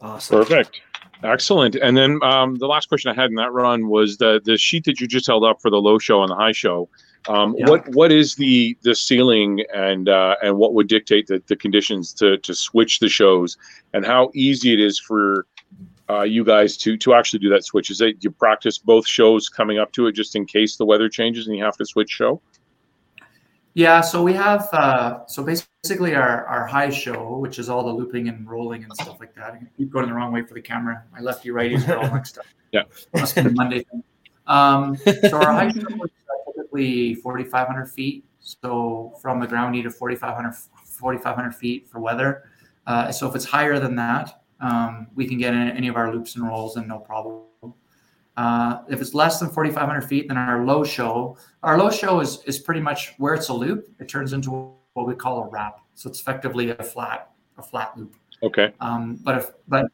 Awesome. 0.00 0.38
Perfect. 0.38 0.80
Excellent. 1.22 1.76
And 1.76 1.96
then 1.96 2.22
um, 2.22 2.56
the 2.56 2.66
last 2.66 2.88
question 2.88 3.10
I 3.10 3.14
had 3.14 3.30
in 3.30 3.36
that 3.36 3.52
run 3.52 3.88
was 3.88 4.18
the 4.18 4.40
the 4.44 4.58
sheet 4.58 4.84
that 4.84 5.00
you 5.00 5.06
just 5.06 5.26
held 5.26 5.44
up 5.44 5.62
for 5.62 5.70
the 5.70 5.80
low 5.80 5.98
show 5.98 6.22
and 6.22 6.30
the 6.30 6.36
high 6.36 6.52
show. 6.52 6.88
Um, 7.28 7.54
yeah. 7.56 7.68
What 7.68 7.88
what 7.94 8.12
is 8.12 8.34
the 8.34 8.76
the 8.82 8.94
ceiling 8.94 9.64
and 9.74 10.08
uh, 10.08 10.36
and 10.42 10.58
what 10.58 10.74
would 10.74 10.88
dictate 10.88 11.26
the, 11.26 11.42
the 11.46 11.56
conditions 11.56 12.12
to 12.14 12.38
to 12.38 12.54
switch 12.54 12.98
the 12.98 13.08
shows 13.08 13.56
and 13.94 14.04
how 14.04 14.30
easy 14.34 14.72
it 14.72 14.80
is 14.80 14.98
for 14.98 15.46
uh, 16.08 16.22
you 16.22 16.44
guys 16.44 16.76
to 16.78 16.96
to 16.96 17.14
actually 17.14 17.40
do 17.40 17.48
that 17.50 17.64
switch? 17.64 17.90
Is 17.90 18.00
it 18.00 18.16
you 18.20 18.30
practice 18.30 18.78
both 18.78 19.06
shows 19.06 19.48
coming 19.48 19.78
up 19.78 19.92
to 19.92 20.06
it 20.06 20.12
just 20.12 20.36
in 20.36 20.46
case 20.46 20.76
the 20.76 20.84
weather 20.84 21.08
changes 21.08 21.46
and 21.46 21.56
you 21.56 21.64
have 21.64 21.76
to 21.76 21.86
switch 21.86 22.10
show? 22.10 22.40
Yeah, 23.74 24.00
so 24.00 24.22
we 24.22 24.32
have 24.32 24.68
uh, 24.72 25.26
so 25.26 25.42
basically 25.42 26.14
our 26.14 26.46
our 26.46 26.66
high 26.66 26.90
show, 26.90 27.36
which 27.38 27.58
is 27.58 27.68
all 27.68 27.84
the 27.84 27.92
looping 27.92 28.28
and 28.28 28.48
rolling 28.48 28.84
and 28.84 28.92
stuff 28.94 29.20
like 29.20 29.34
that. 29.34 29.52
I 29.52 29.60
keep 29.76 29.90
going 29.90 30.06
the 30.06 30.14
wrong 30.14 30.32
way 30.32 30.42
for 30.42 30.54
the 30.54 30.62
camera. 30.62 31.04
My 31.12 31.20
lefty 31.20 31.50
righties 31.50 31.86
are 31.88 31.98
all 31.98 32.10
mixed 32.14 32.38
up. 32.38 32.46
Yeah, 32.72 32.82
must 33.14 33.36
be 33.36 33.42
the 33.42 33.50
Monday. 33.50 33.86
Um, 34.48 34.96
so 34.96 35.36
our 35.38 35.52
high 35.52 35.70
show 35.70 35.86
is 35.86 36.10
typically 36.54 37.14
4,500 37.14 37.86
feet. 37.86 38.24
So 38.40 39.14
from 39.22 39.40
the 39.40 39.46
ground, 39.46 39.76
you 39.76 39.82
need 39.82 39.88
a 39.88 39.90
4,500 39.90 40.52
4,500 40.84 41.54
feet 41.54 41.88
for 41.88 42.00
weather. 42.00 42.50
Uh, 42.86 43.12
so 43.12 43.28
if 43.28 43.36
it's 43.36 43.44
higher 43.44 43.78
than 43.78 43.94
that, 43.96 44.42
um, 44.60 45.08
we 45.14 45.26
can 45.26 45.38
get 45.38 45.54
in 45.54 45.70
any 45.70 45.88
of 45.88 45.96
our 45.96 46.12
loops 46.12 46.36
and 46.36 46.46
rolls 46.46 46.76
and 46.76 46.88
no 46.88 46.98
problem. 46.98 47.42
Uh, 48.36 48.82
if 48.88 49.00
it's 49.00 49.14
less 49.14 49.40
than 49.40 49.48
4,500 49.48 50.02
feet, 50.02 50.28
then 50.28 50.36
our 50.36 50.64
low 50.64 50.84
show, 50.84 51.38
our 51.62 51.78
low 51.78 51.90
show 51.90 52.20
is, 52.20 52.42
is 52.44 52.58
pretty 52.58 52.80
much 52.80 53.14
where 53.18 53.34
it's 53.34 53.48
a 53.48 53.52
loop. 53.52 53.88
It 53.98 54.08
turns 54.08 54.32
into 54.32 54.74
what 54.92 55.06
we 55.06 55.14
call 55.14 55.44
a 55.44 55.48
wrap. 55.48 55.80
So 55.94 56.10
it's 56.10 56.20
effectively 56.20 56.70
a 56.70 56.82
flat, 56.82 57.30
a 57.56 57.62
flat 57.62 57.96
loop. 57.96 58.16
Okay. 58.42 58.72
Um, 58.80 59.18
but 59.22 59.38
if, 59.38 59.50
but 59.68 59.86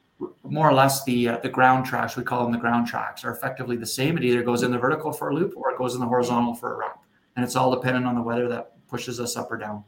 more 0.43 0.69
or 0.69 0.73
less 0.73 1.05
the 1.05 1.29
uh, 1.29 1.39
the 1.39 1.49
ground 1.49 1.87
tracks, 1.87 2.17
we 2.17 2.23
call 2.23 2.43
them 2.43 2.53
the 2.53 2.59
ground 2.59 2.87
tracks, 2.87 3.25
are 3.25 3.33
effectively 3.33 3.77
the 3.77 3.87
same. 3.87 4.17
It 4.17 4.25
either 4.25 4.43
goes 4.43 4.63
in 4.63 4.71
the 4.71 4.79
vertical 4.79 5.13
for 5.13 5.31
a 5.31 5.35
loop 5.35 5.55
or 5.57 5.71
it 5.73 5.79
goes 5.79 5.95
in 5.95 6.01
the 6.01 6.07
horizontal 6.07 6.55
for 6.55 6.75
a 6.75 6.77
wrap, 6.77 7.05
and 7.37 7.45
it's 7.45 7.57
all 7.57 7.75
dependent 7.75 8.07
on 8.07 8.15
the 8.15 8.23
weather 8.23 8.49
that 8.49 8.73
pushes 8.89 9.21
us 9.21 9.37
up 9.37 9.51
or 9.51 9.57
down. 9.57 9.85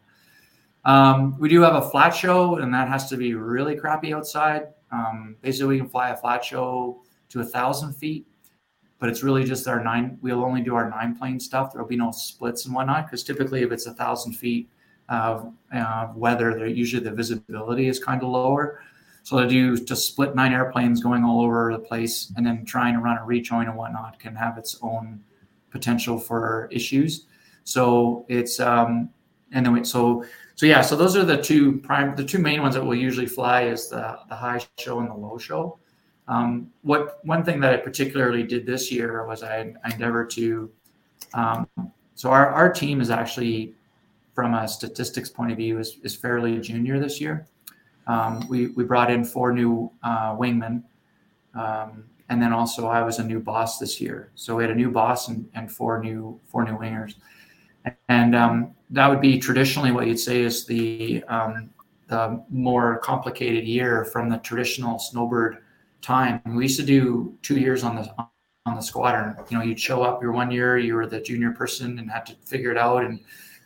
Um, 0.84 1.38
we 1.38 1.48
do 1.48 1.60
have 1.62 1.74
a 1.74 1.90
flat 1.90 2.10
show, 2.10 2.56
and 2.56 2.72
that 2.74 2.88
has 2.88 3.08
to 3.10 3.16
be 3.16 3.34
really 3.34 3.76
crappy 3.76 4.12
outside. 4.12 4.68
Um, 4.92 5.36
basically, 5.40 5.68
we 5.68 5.78
can 5.78 5.88
fly 5.88 6.10
a 6.10 6.16
flat 6.16 6.44
show 6.44 7.02
to 7.30 7.40
a 7.40 7.44
thousand 7.44 7.94
feet, 7.94 8.26
but 8.98 9.08
it's 9.08 9.22
really 9.22 9.44
just 9.44 9.66
our 9.66 9.82
nine. 9.82 10.18
We'll 10.20 10.44
only 10.44 10.60
do 10.60 10.74
our 10.74 10.88
nine 10.88 11.16
plane 11.16 11.40
stuff. 11.40 11.72
There'll 11.72 11.88
be 11.88 11.96
no 11.96 12.10
splits 12.10 12.66
and 12.66 12.74
whatnot 12.74 13.06
because 13.06 13.24
typically, 13.24 13.62
if 13.62 13.72
it's 13.72 13.86
a 13.86 13.94
thousand 13.94 14.34
feet 14.34 14.68
of 15.08 15.52
uh, 15.74 16.08
weather, 16.14 16.54
there 16.54 16.66
usually 16.66 17.02
the 17.02 17.12
visibility 17.12 17.88
is 17.88 17.98
kind 17.98 18.22
of 18.22 18.28
lower. 18.28 18.80
So 19.22 19.40
to 19.40 19.48
do 19.48 19.78
to 19.78 19.96
split 19.96 20.34
nine 20.34 20.52
airplanes 20.52 21.02
going 21.02 21.24
all 21.24 21.40
over 21.40 21.72
the 21.72 21.78
place 21.78 22.30
and 22.36 22.46
then 22.46 22.66
trying 22.66 22.92
to 22.92 23.00
run 23.00 23.16
a 23.16 23.24
rejoin 23.24 23.68
and 23.68 23.76
whatnot 23.76 24.18
can 24.20 24.34
have 24.36 24.58
its 24.58 24.78
own 24.82 25.24
potential 25.70 26.18
for 26.18 26.68
issues. 26.70 27.26
So 27.64 28.26
it's 28.28 28.60
um, 28.60 29.08
and 29.52 29.64
then 29.64 29.72
we, 29.72 29.84
so 29.84 30.24
so 30.56 30.66
yeah, 30.66 30.82
so 30.82 30.94
those 30.94 31.16
are 31.16 31.24
the 31.24 31.40
two 31.40 31.78
prime, 31.78 32.14
the 32.14 32.24
two 32.24 32.38
main 32.38 32.62
ones 32.62 32.74
that 32.74 32.84
we'll 32.84 32.98
usually 32.98 33.26
fly 33.26 33.62
is 33.62 33.88
the 33.88 34.18
the 34.28 34.36
high 34.36 34.60
show 34.78 35.00
and 35.00 35.10
the 35.10 35.14
low 35.14 35.36
show. 35.36 35.78
Um, 36.28 36.70
what 36.82 37.18
one 37.24 37.44
thing 37.44 37.60
that 37.60 37.72
I 37.72 37.76
particularly 37.76 38.44
did 38.44 38.64
this 38.64 38.90
year 38.90 39.26
was 39.26 39.42
I, 39.42 39.74
I 39.84 39.92
endeavored 39.92 40.30
to. 40.30 40.70
Um, 41.34 41.68
so 42.14 42.30
our, 42.30 42.48
our 42.48 42.72
team 42.72 43.00
is 43.00 43.10
actually, 43.10 43.74
from 44.34 44.54
a 44.54 44.68
statistics 44.68 45.28
point 45.28 45.50
of 45.50 45.58
view, 45.58 45.78
is, 45.80 45.98
is 46.04 46.14
fairly 46.14 46.60
junior 46.60 47.00
this 47.00 47.20
year. 47.20 47.46
Um, 48.06 48.46
we 48.48 48.68
we 48.68 48.84
brought 48.84 49.10
in 49.10 49.24
four 49.24 49.52
new 49.52 49.90
uh, 50.04 50.36
wingmen, 50.36 50.84
um, 51.54 52.04
and 52.28 52.40
then 52.40 52.52
also 52.52 52.86
I 52.86 53.02
was 53.02 53.18
a 53.18 53.24
new 53.24 53.40
boss 53.40 53.78
this 53.78 54.00
year. 54.00 54.30
So 54.36 54.54
we 54.54 54.62
had 54.62 54.70
a 54.70 54.74
new 54.74 54.90
boss 54.90 55.28
and, 55.28 55.48
and 55.54 55.70
four 55.70 56.00
new 56.00 56.38
four 56.46 56.64
new 56.64 56.76
wingers 56.78 57.16
and 58.08 58.34
um, 58.34 58.74
that 58.90 59.08
would 59.08 59.20
be 59.20 59.38
traditionally 59.38 59.90
what 59.90 60.06
you'd 60.06 60.18
say 60.18 60.40
is 60.40 60.66
the 60.66 61.22
um, 61.28 61.70
the 62.08 62.42
more 62.50 62.98
complicated 62.98 63.64
year 63.64 64.04
from 64.04 64.28
the 64.28 64.38
traditional 64.38 64.98
snowbird 64.98 65.58
time. 66.02 66.40
We 66.46 66.64
used 66.64 66.78
to 66.78 66.86
do 66.86 67.36
two 67.42 67.56
years 67.56 67.82
on 67.82 67.96
the 67.96 68.14
on 68.66 68.76
the 68.76 68.82
squadron. 68.82 69.36
You 69.50 69.58
know, 69.58 69.64
you'd 69.64 69.80
show 69.80 70.02
up 70.02 70.22
your 70.22 70.32
one 70.32 70.50
year, 70.50 70.78
you 70.78 70.94
were 70.94 71.06
the 71.06 71.20
junior 71.20 71.52
person 71.52 71.98
and 71.98 72.10
had 72.10 72.26
to 72.26 72.34
figure 72.44 72.70
it 72.70 72.78
out, 72.78 73.04
and 73.04 73.20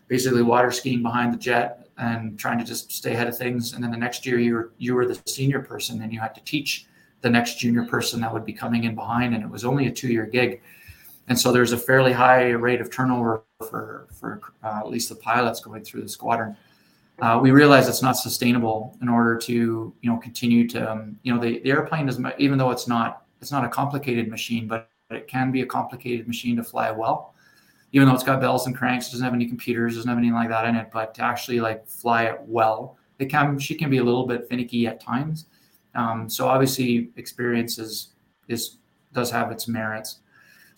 basically 0.09 0.43
water 0.43 0.71
skiing 0.71 1.03
behind 1.03 1.33
the 1.33 1.39
jet 1.39 1.89
and 1.99 2.39
trying 2.39 2.59
to 2.59 2.64
just 2.64 2.93
stay 2.93 3.12
ahead 3.12 3.29
of 3.29 3.37
things. 3.37 3.73
And 3.73 3.83
then 3.83 3.91
the 3.91 3.97
next 3.97 4.25
year, 4.25 4.39
you 4.39 4.55
were 4.55 4.73
you 4.79 4.95
were 4.95 5.07
the 5.07 5.21
senior 5.27 5.61
person, 5.61 6.03
and 6.03 6.12
you 6.12 6.21
had 6.21 6.35
to 6.35 6.45
teach 6.45 6.87
the 7.21 7.31
next 7.31 7.59
junior 7.59 7.85
person 7.85 8.21
that 8.21 8.33
would 8.33 8.45
be 8.45 8.53
coming 8.53 8.85
in 8.85 8.95
behind. 8.95 9.35
And 9.35 9.43
it 9.43 9.51
was 9.51 9.64
only 9.64 9.87
a 9.87 9.93
two 9.93 10.09
year 10.09 10.27
gig 10.27 10.62
and 11.29 11.39
so 11.39 11.53
there's 11.53 11.72
a 11.72 11.79
fairly 11.79 12.12
high 12.12 12.51
rate 12.51 12.81
of 12.81 12.91
turnover 12.91 13.45
for 13.68 14.09
for 14.18 14.41
uh, 14.62 14.81
at 14.81 14.89
least 14.89 15.09
the 15.09 15.14
pilots 15.14 15.61
going 15.61 15.85
through 15.85 16.03
the 16.03 16.09
squadron. 16.09 16.57
Uh, 17.20 17.39
we 17.43 17.51
realize 17.51 17.89
it's 17.89 18.03
not 18.03 18.12
sustainable 18.12 18.97
in 19.03 19.09
order 19.09 19.37
to 19.37 19.93
you 20.01 20.11
know 20.11 20.16
continue 20.18 20.68
to 20.68 20.91
um, 20.91 21.18
you 21.22 21.33
know 21.33 21.41
the, 21.41 21.59
the 21.61 21.70
airplane 21.70 22.09
is 22.09 22.20
even 22.39 22.59
though 22.59 22.70
it's 22.70 22.89
not 22.89 23.24
it's 23.41 23.53
not 23.53 23.64
a 23.64 23.68
complicated 23.68 24.29
machine, 24.29 24.66
but 24.66 24.91
it 25.11 25.26
can 25.26 25.51
be 25.51 25.62
a 25.62 25.66
complicated 25.66 26.26
machine 26.26 26.57
to 26.57 26.64
fly 26.64 26.91
well. 26.91 27.35
Even 27.93 28.07
though 28.07 28.14
it's 28.14 28.24
got 28.24 28.41
bells 28.41 28.66
and 28.66 28.76
cranks, 28.76 29.11
doesn't 29.11 29.24
have 29.24 29.33
any 29.33 29.47
computers, 29.47 29.95
doesn't 29.95 30.09
have 30.09 30.18
anything 30.18 30.35
like 30.35 30.51
that 30.51 30.66
in 30.66 30.76
it, 30.76 30.91
but 30.93 31.14
to 31.14 31.22
actually 31.22 31.59
like 31.61 31.87
fly 31.87 32.24
it 32.24 32.39
well, 32.43 32.99
it 33.18 33.26
can 33.26 33.59
she 33.59 33.74
can 33.74 33.91
be 33.91 33.99
a 33.99 34.05
little 34.05 34.26
bit 34.26 34.49
finicky 34.49 34.87
at 34.87 35.01
times. 35.01 35.47
Um, 35.95 36.29
so 36.29 36.47
obviously, 36.47 37.11
experience 37.16 37.79
is 37.79 38.14
is 38.49 38.79
does 39.12 39.31
have 39.31 39.51
its 39.51 39.66
merits. 39.66 40.20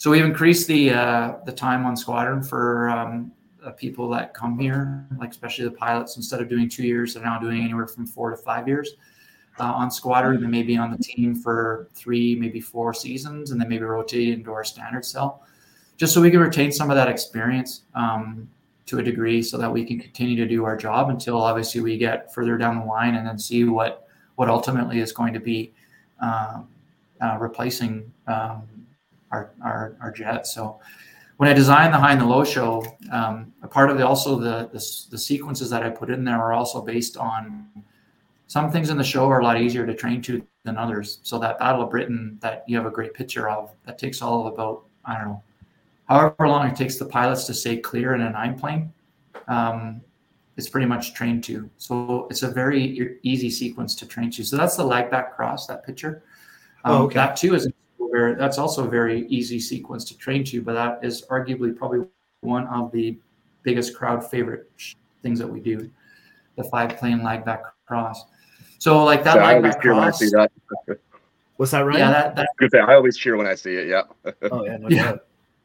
So 0.00 0.10
we've 0.10 0.24
increased 0.24 0.66
the 0.66 0.92
uh, 0.92 1.34
the 1.44 1.52
time 1.52 1.84
on 1.84 1.94
squadron 1.94 2.42
for 2.42 2.88
um, 2.88 3.30
uh, 3.62 3.72
people 3.72 4.08
that 4.08 4.32
come 4.32 4.58
here, 4.58 5.06
like 5.18 5.28
especially 5.30 5.66
the 5.66 5.72
pilots. 5.72 6.16
Instead 6.16 6.40
of 6.40 6.48
doing 6.48 6.70
two 6.70 6.84
years, 6.84 7.12
they're 7.12 7.22
now 7.22 7.38
doing 7.38 7.62
anywhere 7.62 7.86
from 7.86 8.06
four 8.06 8.30
to 8.30 8.36
five 8.38 8.66
years 8.66 8.94
uh, 9.58 9.64
on 9.64 9.90
squadron, 9.90 10.42
and 10.42 10.50
maybe 10.50 10.74
on 10.78 10.90
the 10.90 10.96
team 10.96 11.34
for 11.34 11.90
three, 11.92 12.34
maybe 12.34 12.62
four 12.62 12.94
seasons, 12.94 13.50
and 13.50 13.60
then 13.60 13.68
maybe 13.68 13.84
rotate 13.84 14.30
into 14.30 14.50
our 14.54 14.64
standard 14.64 15.04
cell, 15.04 15.42
just 15.98 16.14
so 16.14 16.22
we 16.22 16.30
can 16.30 16.40
retain 16.40 16.72
some 16.72 16.88
of 16.88 16.96
that 16.96 17.08
experience 17.08 17.82
um, 17.94 18.48
to 18.86 19.00
a 19.00 19.02
degree, 19.02 19.42
so 19.42 19.58
that 19.58 19.70
we 19.70 19.84
can 19.84 20.00
continue 20.00 20.34
to 20.34 20.48
do 20.48 20.64
our 20.64 20.78
job 20.78 21.10
until 21.10 21.36
obviously 21.42 21.82
we 21.82 21.98
get 21.98 22.32
further 22.32 22.56
down 22.56 22.78
the 22.78 22.86
line, 22.86 23.16
and 23.16 23.26
then 23.26 23.38
see 23.38 23.64
what 23.64 24.08
what 24.36 24.48
ultimately 24.48 24.98
is 24.98 25.12
going 25.12 25.34
to 25.34 25.40
be 25.40 25.74
um, 26.22 26.66
uh, 27.20 27.36
replacing 27.38 28.10
um, 28.28 28.62
our, 29.30 29.52
our, 29.62 29.96
our 30.00 30.10
jet. 30.10 30.46
So 30.46 30.80
when 31.36 31.48
I 31.48 31.52
designed 31.52 31.94
the 31.94 31.98
high 31.98 32.12
and 32.12 32.20
the 32.20 32.26
low 32.26 32.44
show, 32.44 32.84
um, 33.10 33.52
a 33.62 33.68
part 33.68 33.90
of 33.90 33.98
the, 33.98 34.06
also 34.06 34.38
the, 34.38 34.68
the, 34.72 35.06
the 35.10 35.18
sequences 35.18 35.70
that 35.70 35.82
I 35.82 35.90
put 35.90 36.10
in 36.10 36.24
there 36.24 36.38
are 36.38 36.52
also 36.52 36.82
based 36.82 37.16
on 37.16 37.66
some 38.46 38.70
things 38.72 38.90
in 38.90 38.98
the 38.98 39.04
show 39.04 39.28
are 39.28 39.40
a 39.40 39.44
lot 39.44 39.60
easier 39.60 39.86
to 39.86 39.94
train 39.94 40.20
to 40.22 40.44
than 40.64 40.76
others. 40.76 41.20
So 41.22 41.38
that 41.38 41.58
Battle 41.58 41.82
of 41.82 41.90
Britain 41.90 42.38
that 42.40 42.64
you 42.66 42.76
have 42.76 42.86
a 42.86 42.90
great 42.90 43.14
picture 43.14 43.48
of 43.48 43.72
that 43.86 43.98
takes 43.98 44.20
all 44.20 44.46
of 44.46 44.52
about 44.52 44.84
I 45.04 45.16
don't 45.16 45.28
know, 45.28 45.42
however 46.08 46.48
long 46.48 46.68
it 46.68 46.76
takes 46.76 46.98
the 46.98 47.06
pilots 47.06 47.44
to 47.46 47.54
stay 47.54 47.76
clear 47.78 48.14
in 48.14 48.20
a 48.20 48.30
nine 48.30 48.58
plane. 48.58 48.92
Um, 49.48 50.02
it's 50.56 50.68
pretty 50.68 50.86
much 50.86 51.14
trained 51.14 51.42
to. 51.44 51.70
So 51.78 52.26
it's 52.28 52.42
a 52.42 52.50
very 52.50 53.18
easy 53.22 53.50
sequence 53.50 53.94
to 53.96 54.06
train 54.06 54.30
to. 54.32 54.44
So 54.44 54.56
that's 54.56 54.76
the 54.76 54.84
lag 54.84 55.10
back 55.10 55.34
cross, 55.34 55.66
that 55.68 55.86
picture. 55.86 56.22
Oh, 56.84 56.94
um, 56.94 57.00
oh, 57.00 57.04
okay. 57.04 57.14
That 57.14 57.36
too 57.36 57.54
is 57.54 57.68
where 58.10 58.34
that's 58.34 58.58
also 58.58 58.86
a 58.86 58.88
very 58.88 59.26
easy 59.28 59.60
sequence 59.60 60.04
to 60.06 60.18
train 60.18 60.42
to, 60.44 60.60
but 60.60 60.74
that 60.74 60.98
is 61.04 61.24
arguably 61.30 61.74
probably 61.76 62.06
one 62.40 62.66
of 62.66 62.90
the 62.90 63.16
biggest 63.62 63.94
crowd 63.94 64.28
favorite 64.28 64.68
things 65.22 65.38
that 65.38 65.46
we 65.46 65.60
do, 65.60 65.88
the 66.56 66.64
five 66.64 66.96
plane 66.96 67.22
lag 67.22 67.44
back 67.44 67.62
cross. 67.86 68.24
So 68.78 69.04
like 69.04 69.22
that 69.24 69.36
lag 69.36 69.62
back 69.62 69.80
cross. 69.80 70.18
That. 70.18 70.50
Was 71.58 71.70
that 71.70 71.80
right? 71.80 71.98
Yeah, 71.98 72.10
that, 72.10 72.36
that 72.36 72.48
good 72.56 72.70
thing. 72.70 72.80
I 72.80 72.94
always 72.94 73.16
cheer 73.16 73.36
when 73.36 73.46
I 73.46 73.54
see 73.54 73.74
it. 73.74 73.86
Yeah. 73.86 74.02
oh 74.50 74.64
yeah, 74.64 74.76
no 74.78 74.88
yeah. 74.90 75.16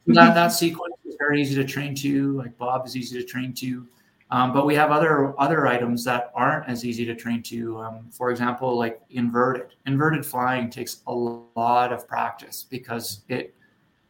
that 0.08 0.36
that 0.36 0.50
sequence 0.50 0.96
is 1.06 1.16
very 1.18 1.42
easy 1.42 1.56
to 1.56 1.64
train 1.64 1.96
to. 1.96 2.34
Like 2.34 2.56
Bob 2.58 2.86
is 2.86 2.96
easy 2.96 3.20
to 3.20 3.26
train 3.26 3.54
to. 3.54 3.88
Um, 4.32 4.54
but 4.54 4.66
we 4.66 4.74
have 4.76 4.92
other 4.92 5.40
other 5.40 5.68
items 5.68 6.04
that 6.06 6.32
aren't 6.34 6.68
as 6.68 6.84
easy 6.84 7.06
to 7.06 7.16
train 7.16 7.44
to. 7.44 7.80
Um, 7.80 8.10
for 8.12 8.32
example, 8.32 8.76
like 8.78 9.02
inverted. 9.12 9.76
Inverted 9.86 10.26
flying 10.26 10.70
takes 10.70 11.02
a 11.08 11.14
lot 11.14 11.94
of 11.94 12.08
practice 12.08 12.66
because 12.70 13.22
it 13.30 13.54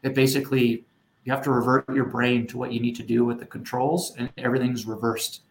it 0.04 0.14
basically 0.14 0.86
you 1.26 1.32
have 1.34 1.42
to 1.42 1.52
revert 1.52 1.90
your 1.94 2.06
brain 2.06 2.48
to 2.48 2.58
what 2.58 2.72
you 2.72 2.80
need 2.80 2.96
to 2.96 3.04
do 3.04 3.26
with 3.26 3.40
the 3.40 3.46
controls, 3.46 4.16
and 4.18 4.32
everything's 4.38 4.86
reversed. 4.86 5.42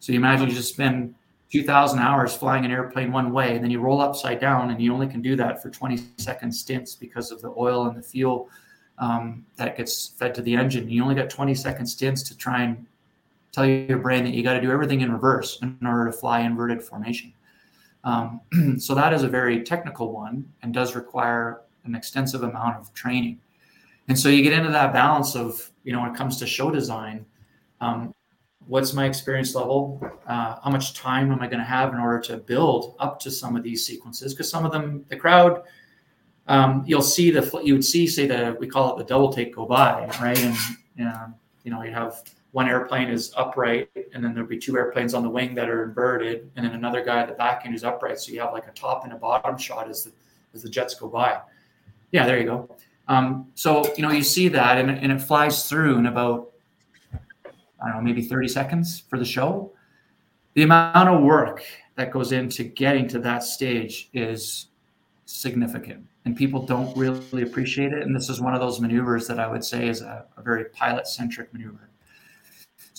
So 0.00 0.12
you 0.12 0.18
imagine 0.18 0.48
you 0.48 0.54
just 0.54 0.72
spend 0.72 1.14
2,000 1.52 1.98
hours 1.98 2.34
flying 2.34 2.64
an 2.64 2.70
airplane 2.70 3.12
one 3.12 3.32
way, 3.32 3.54
and 3.54 3.62
then 3.62 3.70
you 3.70 3.80
roll 3.80 4.00
upside 4.00 4.40
down, 4.40 4.70
and 4.70 4.80
you 4.80 4.92
only 4.94 5.06
can 5.06 5.20
do 5.20 5.36
that 5.36 5.62
for 5.62 5.68
20 5.68 6.00
second 6.16 6.50
stints 6.50 6.94
because 6.94 7.30
of 7.30 7.42
the 7.42 7.52
oil 7.58 7.86
and 7.86 7.96
the 7.96 8.02
fuel 8.02 8.48
um, 8.98 9.44
that 9.56 9.76
gets 9.76 10.08
fed 10.08 10.34
to 10.34 10.42
the 10.42 10.54
engine. 10.54 10.88
You 10.88 11.02
only 11.02 11.14
got 11.14 11.28
20 11.28 11.54
second 11.54 11.86
stints 11.86 12.22
to 12.24 12.36
try 12.36 12.62
and 12.62 12.86
tell 13.52 13.66
your 13.66 13.98
brain 13.98 14.24
that 14.24 14.34
you 14.34 14.42
got 14.42 14.54
to 14.54 14.60
do 14.60 14.70
everything 14.70 15.00
in 15.00 15.12
reverse 15.12 15.58
in 15.62 15.78
order 15.84 16.06
to 16.06 16.12
fly 16.12 16.40
inverted 16.40 16.82
formation. 16.82 17.32
Um, 18.04 18.40
so 18.78 18.94
that 18.94 19.12
is 19.12 19.22
a 19.22 19.28
very 19.28 19.62
technical 19.62 20.12
one 20.12 20.50
and 20.62 20.72
does 20.72 20.94
require 20.94 21.62
an 21.84 21.94
extensive 21.94 22.42
amount 22.42 22.76
of 22.76 22.92
training. 22.94 23.40
And 24.08 24.18
so 24.18 24.28
you 24.28 24.42
get 24.42 24.52
into 24.52 24.70
that 24.70 24.92
balance 24.92 25.36
of, 25.36 25.70
you 25.84 25.92
know, 25.92 26.00
when 26.00 26.10
it 26.10 26.16
comes 26.16 26.38
to 26.38 26.46
show 26.46 26.70
design, 26.70 27.24
um, 27.80 28.14
what's 28.66 28.92
my 28.92 29.06
experience 29.06 29.54
level? 29.54 30.00
Uh, 30.26 30.56
how 30.62 30.70
much 30.70 30.94
time 30.94 31.32
am 31.32 31.40
I 31.40 31.46
going 31.46 31.58
to 31.58 31.64
have 31.64 31.92
in 31.92 32.00
order 32.00 32.20
to 32.20 32.36
build 32.36 32.94
up 32.98 33.20
to 33.20 33.30
some 33.30 33.56
of 33.56 33.62
these 33.62 33.84
sequences? 33.84 34.32
Because 34.32 34.50
some 34.50 34.64
of 34.64 34.72
them, 34.72 35.04
the 35.08 35.16
crowd, 35.16 35.62
um, 36.46 36.82
you'll 36.86 37.02
see 37.02 37.30
the 37.30 37.60
you 37.62 37.74
would 37.74 37.84
see 37.84 38.06
say 38.08 38.26
the 38.26 38.56
we 38.58 38.66
call 38.66 38.92
it 38.92 38.98
the 38.98 39.04
double 39.04 39.32
take 39.32 39.54
go 39.54 39.66
by, 39.66 40.06
right? 40.20 40.38
And 40.42 40.56
you 41.64 41.70
know 41.70 41.82
you 41.82 41.92
have 41.92 42.24
one 42.52 42.68
airplane 42.68 43.08
is 43.08 43.32
upright, 43.36 43.88
and 44.12 44.24
then 44.24 44.34
there'll 44.34 44.48
be 44.48 44.58
two 44.58 44.76
airplanes 44.76 45.14
on 45.14 45.22
the 45.22 45.30
wing 45.30 45.54
that 45.54 45.68
are 45.68 45.84
inverted, 45.84 46.50
and 46.56 46.64
then 46.64 46.72
another 46.72 47.04
guy 47.04 47.20
at 47.20 47.28
the 47.28 47.34
back 47.34 47.62
end 47.64 47.74
is 47.74 47.84
upright. 47.84 48.18
So 48.18 48.32
you 48.32 48.40
have 48.40 48.52
like 48.52 48.66
a 48.66 48.72
top 48.72 49.04
and 49.04 49.12
a 49.12 49.16
bottom 49.16 49.56
shot 49.56 49.88
as 49.88 50.04
the 50.04 50.12
as 50.52 50.62
the 50.62 50.68
jets 50.68 50.94
go 50.94 51.08
by. 51.08 51.40
Yeah, 52.10 52.26
there 52.26 52.38
you 52.38 52.44
go. 52.44 52.76
Um, 53.06 53.46
so 53.54 53.92
you 53.96 54.02
know 54.02 54.10
you 54.10 54.24
see 54.24 54.48
that, 54.48 54.78
and, 54.78 54.90
and 54.90 55.12
it 55.12 55.20
flies 55.20 55.68
through 55.68 55.98
in 55.98 56.06
about 56.06 56.50
I 57.82 57.86
don't 57.88 57.96
know 57.96 58.02
maybe 58.02 58.22
30 58.22 58.48
seconds 58.48 59.04
for 59.08 59.18
the 59.18 59.24
show. 59.24 59.72
The 60.54 60.62
amount 60.62 61.08
of 61.08 61.22
work 61.22 61.62
that 61.94 62.10
goes 62.10 62.32
into 62.32 62.64
getting 62.64 63.06
to 63.08 63.20
that 63.20 63.44
stage 63.44 64.10
is 64.12 64.66
significant 65.26 66.04
and 66.24 66.36
people 66.36 66.66
don't 66.66 66.94
really 66.96 67.42
appreciate 67.42 67.92
it 67.92 68.02
and 68.02 68.14
this 68.14 68.28
is 68.28 68.40
one 68.40 68.52
of 68.52 68.60
those 68.60 68.80
maneuvers 68.80 69.28
that 69.28 69.38
i 69.38 69.46
would 69.46 69.64
say 69.64 69.88
is 69.88 70.00
a, 70.00 70.26
a 70.36 70.42
very 70.42 70.64
pilot 70.70 71.06
centric 71.06 71.52
maneuver 71.52 71.89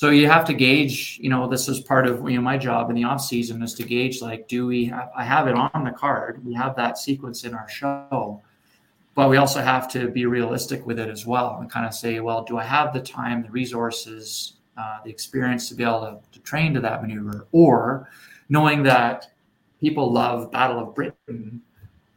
so 0.01 0.09
you 0.09 0.27
have 0.27 0.43
to 0.45 0.53
gauge 0.55 1.19
you 1.21 1.29
know 1.29 1.47
this 1.47 1.67
is 1.67 1.79
part 1.79 2.07
of 2.07 2.27
you 2.27 2.35
know 2.35 2.41
my 2.41 2.57
job 2.57 2.89
in 2.89 2.95
the 2.95 3.03
off 3.03 3.21
season 3.21 3.61
is 3.61 3.75
to 3.75 3.83
gauge 3.83 4.19
like 4.19 4.47
do 4.47 4.65
we 4.65 4.85
have 4.85 5.11
i 5.15 5.23
have 5.23 5.47
it 5.47 5.53
on 5.53 5.83
the 5.83 5.91
card. 5.91 6.43
We 6.43 6.55
have 6.55 6.75
that 6.77 6.97
sequence 6.97 7.43
in 7.43 7.53
our 7.53 7.69
show 7.69 8.41
but 9.13 9.29
we 9.29 9.37
also 9.37 9.61
have 9.61 9.87
to 9.91 10.09
be 10.09 10.25
realistic 10.25 10.87
with 10.87 10.97
it 10.97 11.07
as 11.07 11.27
well 11.27 11.57
and 11.59 11.69
kind 11.69 11.85
of 11.85 11.93
say 11.93 12.19
well 12.19 12.43
do 12.43 12.57
i 12.57 12.63
have 12.63 12.95
the 12.95 12.99
time 12.99 13.43
the 13.43 13.51
resources 13.51 14.53
uh, 14.75 14.97
the 15.03 15.11
experience 15.11 15.69
to 15.69 15.75
be 15.75 15.83
able 15.83 16.01
to, 16.01 16.17
to 16.31 16.39
train 16.43 16.73
to 16.73 16.79
that 16.79 17.01
maneuver? 17.03 17.45
Or 17.51 18.09
knowing 18.49 18.81
that 18.83 19.29
people 19.79 20.11
love 20.11 20.51
battle 20.51 20.79
of 20.79 20.95
britain 20.95 21.61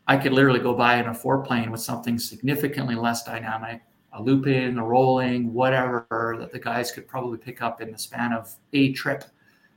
i 0.07 0.17
could 0.17 0.33
literally 0.33 0.61
go 0.61 0.73
by 0.73 0.97
in 0.97 1.09
a 1.09 1.15
four 1.15 1.45
plane 1.45 1.71
with 1.71 1.83
something 1.83 2.19
significantly 2.19 2.95
less 2.95 3.25
dynamic 3.25 3.83
a 4.15 4.23
looping, 4.23 4.79
a 4.79 4.85
rolling, 4.85 5.53
whatever 5.53 6.37
that 6.39 6.53
the 6.53 6.59
guys 6.59 6.93
could 6.93 7.07
probably 7.07 7.37
pick 7.37 7.61
up 7.61 7.81
in 7.81 7.91
the 7.91 7.99
span 7.99 8.33
of 8.33 8.55
a 8.73 8.93
trip. 8.93 9.25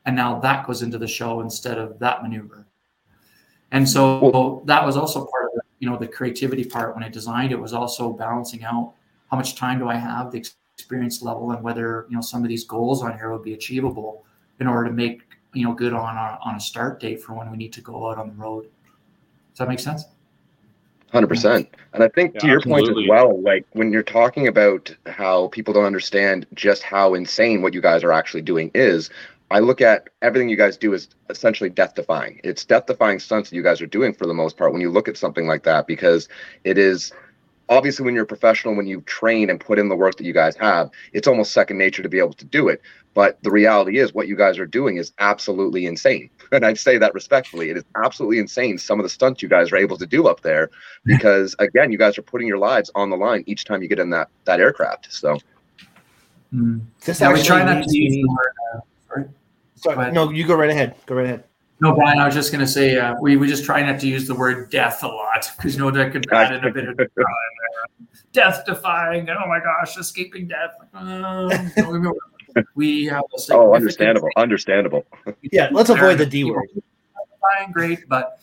And 0.06 0.16
now 0.16 0.40
that 0.40 0.66
goes 0.66 0.84
into 0.84 0.98
the 0.98 1.08
show 1.08 1.42
instead 1.42 1.78
of 1.78 2.00
that 2.00 2.24
maneuver. 2.24 2.66
And 3.72 3.88
so 3.88 4.64
that 4.66 4.86
was 4.86 4.96
also 4.96 5.26
part 5.26 5.46
of 5.46 5.52
the, 5.56 5.62
you 5.80 5.90
know, 5.90 5.98
the 5.98 6.08
creativity 6.08 6.64
part 6.64 6.96
when 6.96 7.04
I 7.04 7.10
designed 7.10 7.52
it 7.52 7.60
was 7.60 7.74
also 7.74 8.14
balancing 8.14 8.64
out 8.64 8.94
how 9.30 9.38
much 9.38 9.56
time 9.56 9.80
do 9.80 9.90
I 9.90 9.96
have, 9.96 10.32
the 10.32 10.46
experience 10.78 11.22
level, 11.22 11.52
and 11.52 11.62
whether, 11.62 12.06
you 12.10 12.16
know, 12.16 12.22
some 12.22 12.44
of 12.44 12.50
these 12.50 12.64
goals 12.64 13.04
on 13.04 13.18
here 13.18 13.32
would 13.32 13.44
be 13.44 13.54
achievable 13.54 14.24
in 14.60 14.68
order 14.68 14.88
to 14.88 14.96
make, 14.96 15.24
you 15.54 15.66
know, 15.66 15.74
good 15.74 15.94
on 15.94 16.16
a, 16.16 16.40
on 16.46 16.56
a 16.56 16.60
start 16.60 17.02
date 17.02 17.22
for 17.22 17.34
when 17.34 17.52
we 17.52 17.58
need 17.58 17.74
to 17.74 17.82
go 17.82 18.10
out 18.10 18.18
on 18.18 18.30
the 18.30 18.36
road. 18.36 18.64
Does 19.52 19.60
that 19.60 19.68
make 19.68 19.80
sense? 19.80 20.06
Hundred 21.12 21.28
percent, 21.28 21.70
and 21.94 22.04
I 22.04 22.10
think 22.10 22.34
yeah, 22.34 22.40
to 22.42 22.48
your 22.48 22.58
absolutely. 22.58 22.94
point 22.94 23.04
as 23.04 23.10
well, 23.10 23.42
like 23.42 23.66
when 23.72 23.94
you're 23.94 24.04
talking 24.04 24.48
about 24.48 24.94
how 25.06 25.48
people 25.48 25.74
don't 25.74 25.86
understand 25.86 26.46
just 26.54 26.84
how 26.84 27.14
insane 27.14 27.62
what 27.62 27.74
you 27.74 27.82
guys 27.82 28.04
are 28.04 28.12
actually 28.12 28.42
doing 28.42 28.72
is, 28.76 29.10
I 29.50 29.60
look 29.60 29.80
at 29.80 30.10
everything 30.22 30.50
you 30.50 30.58
guys 30.58 30.76
do 30.76 30.94
as 30.94 31.08
essentially 31.30 31.70
death 31.70 31.96
defying. 31.96 32.42
It's 32.44 32.66
death 32.66 32.88
defying 32.88 33.20
stunts 33.20 33.50
that 33.50 33.56
you 33.56 33.64
guys 33.64 33.82
are 33.82 33.88
doing 33.88 34.14
for 34.14 34.28
the 34.28 34.34
most 34.34 34.58
part 34.58 34.74
when 34.74 34.82
you 34.82 34.92
look 34.92 35.08
at 35.08 35.16
something 35.16 35.48
like 35.48 35.64
that 35.64 35.88
because 35.88 36.28
it 36.66 36.78
is 36.78 37.14
obviously 37.70 38.06
when 38.06 38.14
you're 38.14 38.24
a 38.24 38.28
professional 38.28 38.76
when 38.76 38.88
you 38.88 39.02
train 39.02 39.50
and 39.50 39.60
put 39.60 39.80
in 39.80 39.90
the 39.90 39.96
work 39.96 40.18
that 40.18 40.26
you 40.26 40.34
guys 40.34 40.56
have 40.56 40.90
it's 41.14 41.28
almost 41.28 41.52
second 41.52 41.78
nature 41.78 42.02
to 42.02 42.10
be 42.10 42.20
able 42.20 42.34
to 42.34 42.46
do 42.46 42.70
it 42.70 42.82
but 43.14 43.42
the 43.44 43.52
reality 43.52 43.98
is 43.98 44.14
what 44.14 44.28
you 44.28 44.36
guys 44.36 44.58
are 44.58 44.66
doing 44.66 44.98
is 44.98 45.12
absolutely 45.20 45.86
insane 45.86 46.30
and 46.52 46.66
i 46.66 46.74
say 46.74 46.98
that 46.98 47.14
respectfully 47.14 47.70
it 47.70 47.78
is 47.78 47.84
absolutely 47.96 48.40
insane 48.40 48.78
some 48.78 49.00
of 49.00 49.04
the 49.04 49.10
stunts 49.10 49.42
you 49.42 49.50
guys 49.50 49.72
are 49.72 49.78
able 49.78 49.98
to 49.98 50.06
do 50.06 50.28
up 50.28 50.42
there 50.42 50.70
because 51.06 51.56
again 51.60 51.92
you 51.92 51.98
guys 51.98 52.18
are 52.18 52.24
putting 52.24 52.48
your 52.48 52.58
lives 52.58 52.92
on 52.96 53.10
the 53.10 53.18
line 53.18 53.44
each 53.48 53.66
time 53.66 53.82
you 53.82 53.88
get 53.88 54.00
in 54.00 54.10
that 54.10 54.30
that 54.46 54.60
aircraft 54.60 55.12
so 55.12 55.38
mm. 56.54 56.82
this 57.02 57.22
yeah, 57.22 57.32
we 57.32 57.42
try 57.42 57.64
not 57.64 57.84
to 57.84 57.98
use 57.98 58.14
the 58.14 58.28
word 58.28 58.54
uh, 58.74 58.80
sorry. 59.08 59.26
sorry 59.76 60.12
no 60.12 60.30
you 60.30 60.46
go 60.46 60.56
right 60.56 60.70
ahead 60.70 60.96
go 61.06 61.16
right 61.16 61.26
ahead 61.26 61.44
no, 61.80 61.94
Brian, 61.94 62.18
I 62.18 62.26
was 62.26 62.34
just 62.34 62.52
going 62.52 62.66
to 62.66 62.72
say 62.72 62.98
uh, 62.98 63.16
we, 63.22 63.38
we 63.38 63.48
just 63.48 63.64
try 63.64 63.84
not 63.84 64.00
to 64.00 64.08
use 64.08 64.26
the 64.28 64.34
word 64.34 64.72
death 64.72 65.04
a 65.04 65.08
lot 65.08 65.52
because 65.56 65.76
you 65.76 65.82
know 65.82 65.92
that 65.92 66.12
could 66.12 66.32
add 66.34 66.54
in 66.54 66.66
a 66.66 66.72
bit 66.72 66.90
of 66.90 67.00
death 68.34 68.66
defying. 68.66 69.30
Oh 69.30 69.48
my 69.48 69.60
gosh, 69.60 69.98
escaping 69.98 70.48
death. 70.48 70.74
Um, 70.94 71.50
we 72.76 73.06
have 73.06 73.24
a 73.24 73.54
oh, 73.54 73.74
understandable, 73.74 74.30
understandable. 74.36 75.06
yeah, 75.42 75.70
let's 75.72 75.90
avoid 75.90 76.18
the 76.18 76.26
D 76.26 76.44
word. 76.44 76.68
Fine, 77.58 77.72
great, 77.72 78.08
but 78.08 78.40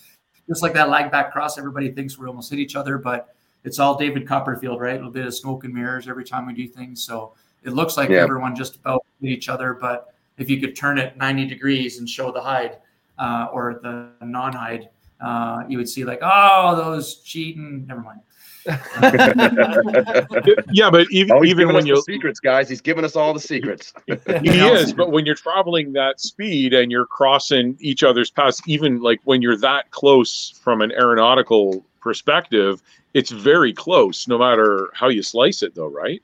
just 0.49 0.63
like 0.63 0.73
that 0.75 0.89
lag 0.89 1.11
back 1.11 1.33
cross, 1.33 1.59
everybody 1.59 1.91
thinks 1.91 2.19
we 2.19 2.27
almost 2.27 2.51
hit 2.51 2.59
each 2.59 2.77
other, 2.77 2.99
but 2.99 3.35
it's 3.65 3.79
all 3.79 3.97
David 3.97 4.27
Copperfield, 4.27 4.81
right? 4.81 4.95
A 4.95 4.97
little 4.97 5.11
bit 5.11 5.27
of 5.27 5.35
smoke 5.35 5.65
and 5.65 5.75
mirrors 5.75 6.09
every 6.09 6.25
time 6.25 6.47
we 6.47 6.53
do 6.53 6.69
things. 6.69 7.03
So 7.03 7.35
it 7.63 7.71
looks 7.71 7.97
like 7.97 8.11
yeah. 8.11 8.19
everyone 8.19 8.55
just 8.55 8.77
about 8.77 9.05
hit 9.21 9.31
each 9.31 9.49
other, 9.49 9.75
but 9.75 10.15
if 10.37 10.51
you 10.51 10.61
could 10.61 10.77
turn 10.77 10.99
it 10.99 11.17
90 11.17 11.47
degrees 11.47 11.99
and 11.99 12.09
show 12.09 12.31
the 12.31 12.41
hide, 12.41 12.79
uh, 13.19 13.49
or 13.53 13.81
the 13.83 14.11
non-hide, 14.25 14.89
uh, 15.21 15.63
you 15.69 15.79
would 15.79 15.89
see 15.89 16.05
like, 16.05 16.19
oh, 16.23 16.75
those 16.77 17.17
cheating. 17.23 17.87
Never 17.87 18.01
mind. 18.01 18.21
yeah, 20.73 20.91
but 20.91 21.07
even 21.11 21.37
oh, 21.37 21.45
even 21.45 21.73
when 21.73 21.87
you 21.87 22.01
secrets, 22.03 22.41
guys, 22.41 22.69
he's 22.69 22.81
giving 22.81 23.05
us 23.05 23.17
all 23.17 23.35
the 23.35 23.41
secrets. 23.41 23.93
he 24.07 24.59
is, 24.59 24.93
but 24.93 25.13
when 25.13 25.27
you're 25.27 25.35
traveling 25.35 25.93
that 25.93 26.21
speed 26.21 26.73
and 26.73 26.91
you're 26.91 27.07
crossing 27.07 27.77
each 27.81 28.03
other's 28.03 28.31
paths, 28.31 28.63
even 28.67 29.01
like 29.01 29.21
when 29.25 29.43
you're 29.43 29.57
that 29.59 29.91
close 29.91 30.59
from 30.63 30.81
an 30.81 30.93
aeronautical 30.93 31.85
perspective, 32.01 32.83
it's 33.13 33.31
very 33.31 33.73
close, 33.73 34.27
no 34.29 34.39
matter 34.39 34.91
how 34.95 35.09
you 35.09 35.23
slice 35.23 35.63
it, 35.63 35.75
though, 35.75 35.89
right? 35.89 36.23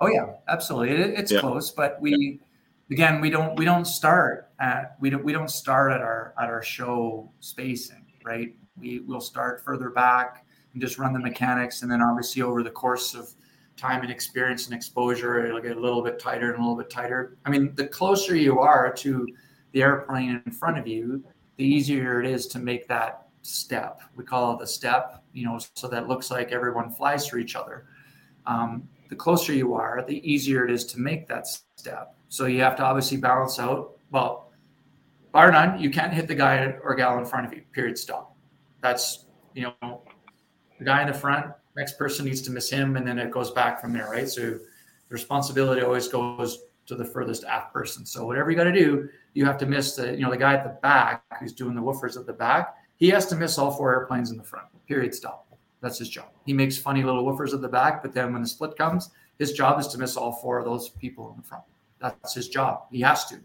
Oh 0.00 0.08
yeah, 0.08 0.34
absolutely. 0.48 0.94
It, 0.94 1.18
it's 1.18 1.32
yeah. 1.32 1.40
close, 1.40 1.70
but 1.70 2.00
we 2.00 2.40
again 2.90 3.20
we 3.20 3.30
don't 3.30 3.58
we 3.58 3.64
don't 3.64 3.86
start 3.86 4.50
at 4.60 4.96
we 5.00 5.10
don't 5.10 5.24
we 5.24 5.32
don't 5.32 5.50
start 5.50 5.92
at 5.92 6.00
our 6.00 6.34
at 6.40 6.48
our 6.48 6.62
show 6.62 7.30
spacing 7.40 8.04
right 8.24 8.54
We 8.78 9.00
we 9.00 9.00
will 9.00 9.20
start 9.20 9.64
further 9.64 9.90
back 9.90 10.45
and 10.76 10.82
just 10.82 10.98
run 10.98 11.12
the 11.12 11.18
mechanics 11.18 11.82
and 11.82 11.90
then 11.90 12.02
obviously 12.02 12.42
over 12.42 12.62
the 12.62 12.70
course 12.70 13.14
of 13.14 13.34
time 13.76 14.02
and 14.02 14.10
experience 14.10 14.66
and 14.66 14.74
exposure 14.74 15.44
it'll 15.44 15.60
get 15.60 15.76
a 15.76 15.80
little 15.80 16.02
bit 16.02 16.18
tighter 16.18 16.52
and 16.52 16.58
a 16.58 16.62
little 16.62 16.76
bit 16.76 16.90
tighter 16.90 17.36
i 17.44 17.50
mean 17.50 17.74
the 17.74 17.86
closer 17.86 18.36
you 18.36 18.58
are 18.58 18.92
to 18.92 19.26
the 19.72 19.82
airplane 19.82 20.42
in 20.44 20.52
front 20.52 20.78
of 20.78 20.86
you 20.86 21.22
the 21.56 21.64
easier 21.64 22.20
it 22.20 22.26
is 22.26 22.46
to 22.46 22.58
make 22.58 22.86
that 22.86 23.28
step 23.42 24.00
we 24.16 24.24
call 24.24 24.54
it 24.54 24.58
the 24.58 24.66
step 24.66 25.22
you 25.32 25.44
know 25.44 25.58
so 25.74 25.88
that 25.88 26.08
looks 26.08 26.30
like 26.30 26.52
everyone 26.52 26.90
flies 26.90 27.26
for 27.26 27.38
each 27.38 27.56
other 27.56 27.86
um, 28.46 28.88
the 29.08 29.16
closer 29.16 29.52
you 29.52 29.74
are 29.74 30.04
the 30.06 30.30
easier 30.30 30.64
it 30.64 30.70
is 30.70 30.84
to 30.84 31.00
make 31.00 31.26
that 31.26 31.46
step 31.76 32.16
so 32.28 32.46
you 32.46 32.60
have 32.60 32.76
to 32.76 32.82
obviously 32.82 33.16
balance 33.18 33.58
out. 33.58 33.96
Well, 34.10 34.52
bar 35.32 35.50
none, 35.50 35.80
you 35.80 35.90
can't 35.90 36.12
hit 36.12 36.28
the 36.28 36.34
guy 36.34 36.76
or 36.82 36.94
gal 36.94 37.18
in 37.18 37.24
front 37.24 37.46
of 37.46 37.52
you. 37.52 37.62
Period. 37.72 37.98
Stop. 37.98 38.36
That's 38.82 39.26
you 39.54 39.62
know 39.82 40.02
the 40.78 40.84
guy 40.84 41.02
in 41.02 41.08
the 41.08 41.14
front. 41.14 41.46
Next 41.76 41.98
person 41.98 42.24
needs 42.24 42.42
to 42.42 42.50
miss 42.50 42.70
him, 42.70 42.96
and 42.96 43.06
then 43.06 43.18
it 43.18 43.30
goes 43.30 43.50
back 43.50 43.80
from 43.80 43.92
there, 43.92 44.08
right? 44.08 44.28
So 44.28 44.40
the 44.42 44.60
responsibility 45.10 45.82
always 45.82 46.08
goes 46.08 46.64
to 46.86 46.94
the 46.94 47.04
furthest 47.04 47.44
aft 47.44 47.72
person. 47.72 48.06
So 48.06 48.24
whatever 48.24 48.50
you 48.50 48.56
got 48.56 48.64
to 48.64 48.72
do, 48.72 49.08
you 49.34 49.44
have 49.44 49.58
to 49.58 49.66
miss 49.66 49.96
the 49.96 50.12
you 50.12 50.22
know 50.22 50.30
the 50.30 50.36
guy 50.36 50.54
at 50.54 50.64
the 50.64 50.78
back 50.80 51.22
who's 51.40 51.52
doing 51.52 51.74
the 51.74 51.82
woofers 51.82 52.18
at 52.18 52.26
the 52.26 52.32
back. 52.32 52.76
He 52.96 53.08
has 53.10 53.26
to 53.26 53.36
miss 53.36 53.58
all 53.58 53.70
four 53.70 53.92
airplanes 53.92 54.30
in 54.30 54.36
the 54.36 54.44
front. 54.44 54.66
Period. 54.86 55.14
Stop. 55.14 55.46
That's 55.82 55.98
his 55.98 56.08
job. 56.08 56.28
He 56.46 56.52
makes 56.52 56.78
funny 56.78 57.02
little 57.02 57.24
woofers 57.24 57.52
at 57.52 57.60
the 57.60 57.68
back, 57.68 58.02
but 58.02 58.12
then 58.12 58.32
when 58.32 58.42
the 58.42 58.48
split 58.48 58.76
comes, 58.76 59.10
his 59.38 59.52
job 59.52 59.78
is 59.78 59.88
to 59.88 59.98
miss 59.98 60.16
all 60.16 60.32
four 60.32 60.58
of 60.58 60.64
those 60.64 60.88
people 60.88 61.30
in 61.30 61.36
the 61.36 61.42
front. 61.42 61.64
That's 62.00 62.34
his 62.34 62.48
job. 62.48 62.84
He 62.90 63.00
has 63.02 63.26
to. 63.26 63.38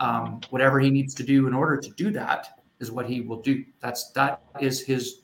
Um, 0.00 0.40
whatever 0.50 0.80
he 0.80 0.90
needs 0.90 1.14
to 1.14 1.22
do 1.22 1.46
in 1.46 1.54
order 1.54 1.76
to 1.76 1.90
do 1.90 2.10
that 2.10 2.60
is 2.80 2.90
what 2.90 3.06
he 3.06 3.20
will 3.20 3.40
do. 3.40 3.64
That's 3.80 4.10
that 4.12 4.42
is 4.60 4.80
his 4.84 5.22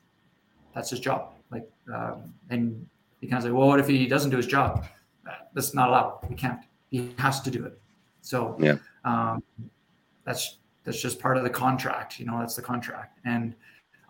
that's 0.75 0.91
his 0.91 1.01
job. 1.01 1.35
Like 1.51 1.69
um, 1.93 2.33
and 2.51 2.87
you 3.21 3.29
kind 3.29 3.39
of 3.39 3.45
say, 3.45 3.51
well, 3.51 3.69
what 3.69 3.81
if 3.81 3.89
he 3.89 4.07
doesn't 4.07 4.31
do 4.31 4.37
his 4.37 4.47
job? 4.47 4.87
Uh, 5.29 5.33
that's 5.55 5.75
not 5.75 5.89
allowed. 5.89 6.27
He 6.29 6.35
can't. 6.35 6.61
He 6.91 7.13
has 7.19 7.41
to 7.43 7.51
do 7.51 7.65
it. 7.65 7.79
So 8.23 8.57
yeah, 8.59 8.77
um, 9.05 9.43
that's 10.25 10.59
that's 10.85 11.01
just 11.01 11.19
part 11.21 11.37
of 11.37 11.43
the 11.43 11.51
contract. 11.51 12.19
You 12.19 12.27
know, 12.27 12.39
that's 12.39 12.57
the 12.57 12.63
contract. 12.63 13.19
And 13.25 13.55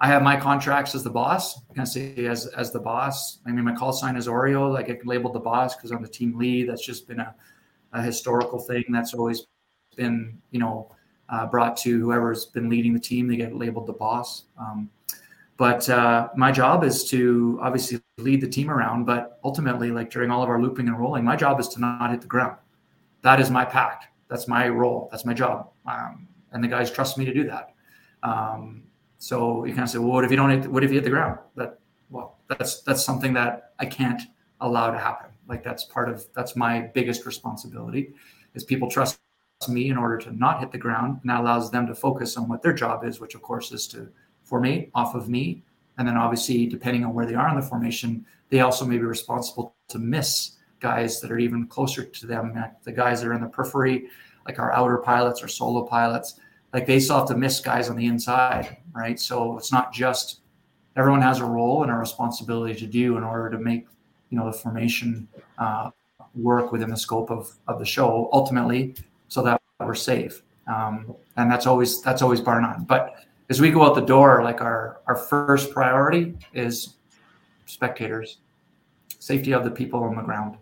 I 0.00 0.06
have 0.06 0.22
my 0.22 0.36
contracts 0.36 0.94
as 0.94 1.02
the 1.02 1.10
boss. 1.10 1.60
I 1.70 1.74
can 1.74 1.86
say 1.86 2.26
as 2.26 2.46
as 2.48 2.70
the 2.72 2.80
boss. 2.80 3.38
I 3.46 3.50
mean, 3.50 3.64
my 3.64 3.74
call 3.74 3.92
sign 3.92 4.16
is 4.16 4.26
Oreo. 4.26 4.72
Like 4.72 4.90
I 4.90 4.94
can 4.94 5.06
label 5.06 5.32
the 5.32 5.40
boss 5.40 5.76
because 5.76 5.90
I'm 5.90 6.02
the 6.02 6.08
team 6.08 6.36
lead. 6.38 6.68
That's 6.68 6.84
just 6.84 7.08
been 7.08 7.20
a 7.20 7.34
a 7.92 8.02
historical 8.02 8.58
thing 8.58 8.84
that's 8.90 9.14
always 9.14 9.46
been, 9.96 10.38
you 10.50 10.60
know, 10.60 10.90
uh, 11.28 11.46
brought 11.46 11.76
to 11.78 12.00
whoever's 12.00 12.46
been 12.46 12.68
leading 12.68 12.92
the 12.92 13.00
team. 13.00 13.28
They 13.28 13.36
get 13.36 13.54
labeled 13.54 13.86
the 13.86 13.92
boss. 13.92 14.44
Um, 14.58 14.90
but 15.58 15.90
uh, 15.90 16.28
my 16.36 16.52
job 16.52 16.84
is 16.84 17.04
to 17.10 17.58
obviously 17.60 18.00
lead 18.16 18.40
the 18.40 18.48
team 18.48 18.70
around. 18.70 19.04
But 19.04 19.40
ultimately, 19.42 19.90
like 19.90 20.08
during 20.08 20.30
all 20.30 20.42
of 20.42 20.48
our 20.48 20.62
looping 20.62 20.86
and 20.86 20.98
rolling, 20.98 21.24
my 21.24 21.34
job 21.34 21.58
is 21.58 21.66
to 21.70 21.80
not 21.80 22.12
hit 22.12 22.20
the 22.20 22.28
ground. 22.28 22.56
That 23.22 23.40
is 23.40 23.50
my 23.50 23.64
pact. 23.64 24.06
that's 24.28 24.46
my 24.46 24.68
role. 24.68 25.08
That's 25.10 25.24
my 25.24 25.34
job. 25.34 25.70
Um, 25.84 26.28
and 26.52 26.62
the 26.62 26.68
guys 26.68 26.90
trust 26.90 27.18
me 27.18 27.24
to 27.24 27.34
do 27.34 27.44
that. 27.48 27.74
Um, 28.22 28.84
so 29.18 29.64
you 29.64 29.72
kind 29.72 29.84
of 29.84 29.90
say, 29.90 29.98
well, 29.98 30.10
what 30.10 30.24
if 30.24 30.30
you 30.30 30.36
don't 30.36 30.50
hit, 30.50 30.70
what 30.70 30.84
if 30.84 30.90
you 30.90 30.96
hit 30.96 31.04
the 31.04 31.10
ground? 31.10 31.38
That, 31.56 31.80
well, 32.08 32.38
that's, 32.46 32.82
that's 32.82 33.04
something 33.04 33.32
that 33.34 33.72
I 33.80 33.86
can't 33.86 34.22
allow 34.60 34.92
to 34.92 34.98
happen. 34.98 35.30
Like 35.48 35.64
that's 35.64 35.84
part 35.84 36.08
of, 36.08 36.24
that's 36.34 36.54
my 36.54 36.82
biggest 36.94 37.26
responsibility 37.26 38.14
is 38.54 38.62
people 38.62 38.88
trust 38.88 39.18
me 39.68 39.90
in 39.90 39.96
order 39.96 40.18
to 40.18 40.32
not 40.32 40.60
hit 40.60 40.70
the 40.70 40.78
ground. 40.78 41.18
And 41.22 41.30
that 41.30 41.40
allows 41.40 41.70
them 41.72 41.86
to 41.88 41.94
focus 41.94 42.36
on 42.36 42.48
what 42.48 42.62
their 42.62 42.72
job 42.72 43.04
is, 43.04 43.18
which 43.18 43.34
of 43.34 43.42
course 43.42 43.72
is 43.72 43.88
to 43.88 44.08
formate 44.50 44.90
off 44.94 45.14
of 45.14 45.28
me. 45.28 45.62
And 45.98 46.06
then 46.06 46.16
obviously, 46.16 46.66
depending 46.66 47.04
on 47.04 47.12
where 47.12 47.26
they 47.26 47.34
are 47.34 47.48
in 47.48 47.56
the 47.56 47.62
formation, 47.62 48.24
they 48.50 48.60
also 48.60 48.84
may 48.84 48.96
be 48.96 49.04
responsible 49.04 49.74
to 49.88 49.98
miss 49.98 50.52
guys 50.80 51.20
that 51.20 51.32
are 51.32 51.38
even 51.38 51.66
closer 51.66 52.04
to 52.04 52.26
them. 52.26 52.54
The 52.84 52.92
guys 52.92 53.20
that 53.20 53.28
are 53.28 53.34
in 53.34 53.40
the 53.40 53.48
periphery, 53.48 54.08
like 54.46 54.58
our 54.58 54.72
outer 54.72 54.98
pilots 54.98 55.42
or 55.42 55.48
solo 55.48 55.84
pilots, 55.84 56.38
like 56.72 56.86
they 56.86 57.00
still 57.00 57.18
have 57.18 57.28
to 57.28 57.36
miss 57.36 57.60
guys 57.60 57.90
on 57.90 57.96
the 57.96 58.06
inside, 58.06 58.76
right? 58.92 59.18
So 59.18 59.56
it's 59.58 59.72
not 59.72 59.92
just 59.92 60.40
everyone 60.96 61.22
has 61.22 61.40
a 61.40 61.44
role 61.44 61.82
and 61.82 61.92
a 61.92 61.94
responsibility 61.94 62.74
to 62.74 62.86
do 62.86 63.16
in 63.16 63.22
order 63.22 63.50
to 63.50 63.58
make 63.58 63.86
you 64.30 64.38
know 64.38 64.46
the 64.46 64.52
formation 64.52 65.26
uh, 65.58 65.90
work 66.34 66.70
within 66.72 66.90
the 66.90 66.96
scope 66.96 67.30
of 67.30 67.50
of 67.66 67.78
the 67.78 67.86
show 67.86 68.28
ultimately, 68.32 68.94
so 69.28 69.42
that 69.42 69.60
we're 69.80 69.94
safe. 69.94 70.42
Um, 70.66 71.14
and 71.36 71.50
that's 71.50 71.66
always 71.66 72.02
that's 72.02 72.22
always 72.22 72.40
bar 72.40 72.60
none. 72.60 72.84
But 72.84 73.24
as 73.50 73.60
we 73.60 73.70
go 73.70 73.82
out 73.82 73.94
the 73.94 74.02
door, 74.02 74.42
like 74.42 74.60
our 74.60 75.00
our 75.06 75.16
first 75.16 75.72
priority 75.72 76.34
is 76.52 76.94
spectators, 77.66 78.38
safety 79.18 79.52
of 79.52 79.64
the 79.64 79.70
people 79.70 80.02
on 80.02 80.16
the 80.16 80.22
ground. 80.22 80.56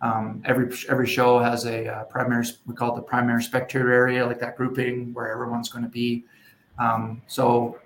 Um, 0.00 0.42
every 0.44 0.72
every 0.88 1.06
show 1.06 1.40
has 1.40 1.66
a 1.66 1.88
uh, 1.88 2.04
primary 2.04 2.46
we 2.66 2.74
call 2.74 2.92
it 2.92 2.96
the 2.96 3.02
primary 3.02 3.42
spectator 3.42 3.92
area, 3.92 4.24
like 4.24 4.38
that 4.40 4.56
grouping 4.56 5.12
where 5.12 5.30
everyone's 5.32 5.68
going 5.68 5.84
to 5.84 5.90
be. 5.90 6.24
Um, 6.78 7.22
so 7.26 7.80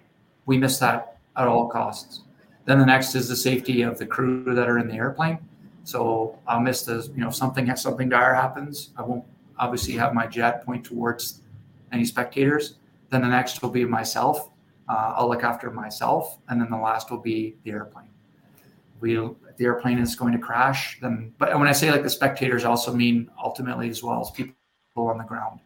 we 0.45 0.59
miss 0.59 0.79
that 0.79 1.17
at 1.37 1.49
all 1.49 1.69
costs. 1.69 2.23
Then 2.67 2.79
the 2.79 2.87
next 2.87 3.15
is 3.15 3.29
the 3.29 3.37
safety 3.37 3.83
of 3.83 3.99
the 3.99 4.07
crew 4.07 4.55
that 4.55 4.69
are 4.69 4.79
in 4.79 4.87
the 4.87 4.95
airplane. 4.95 5.39
So 5.85 6.39
I'll 6.47 6.61
miss 6.61 6.83
the 6.83 7.09
you 7.15 7.23
know 7.23 7.29
if 7.29 7.35
something 7.35 7.75
something 7.77 8.11
dire 8.11 8.35
happens, 8.35 8.91
I 8.99 9.03
won't 9.03 9.25
obviously 9.59 9.95
have 9.95 10.13
my 10.13 10.27
jet 10.27 10.67
point 10.67 10.85
towards 10.85 11.41
any 11.91 12.05
spectators. 12.05 12.75
Then 13.13 13.21
the 13.21 13.29
next 13.29 13.61
will 13.61 13.69
be 13.71 13.85
myself. 13.85 14.49
Uh, 14.89 15.13
I'll 15.17 15.29
look 15.29 15.45
after 15.45 15.71
myself, 15.71 16.39
and 16.49 16.59
then 16.59 16.71
the 16.71 16.79
last 16.79 17.11
will 17.11 17.21
be 17.21 17.57
the 17.63 17.71
airplane. 17.71 18.09
We 19.01 19.17
the 19.59 19.65
airplane 19.65 19.99
is 19.99 20.17
going 20.17 20.33
to 20.33 20.39
crash, 20.39 20.99
then. 21.03 21.35
But 21.37 21.59
when 21.59 21.69
I 21.69 21.73
say 21.73 21.91
like 21.91 22.03
the 22.03 22.11
spectators, 22.11 22.65
also 22.65 22.91
mean 22.91 23.31
ultimately 23.43 23.91
as 23.91 24.03
well 24.03 24.23
as 24.23 24.31
people 24.31 24.55
on 24.97 25.19
the 25.19 25.25
ground. 25.25 25.61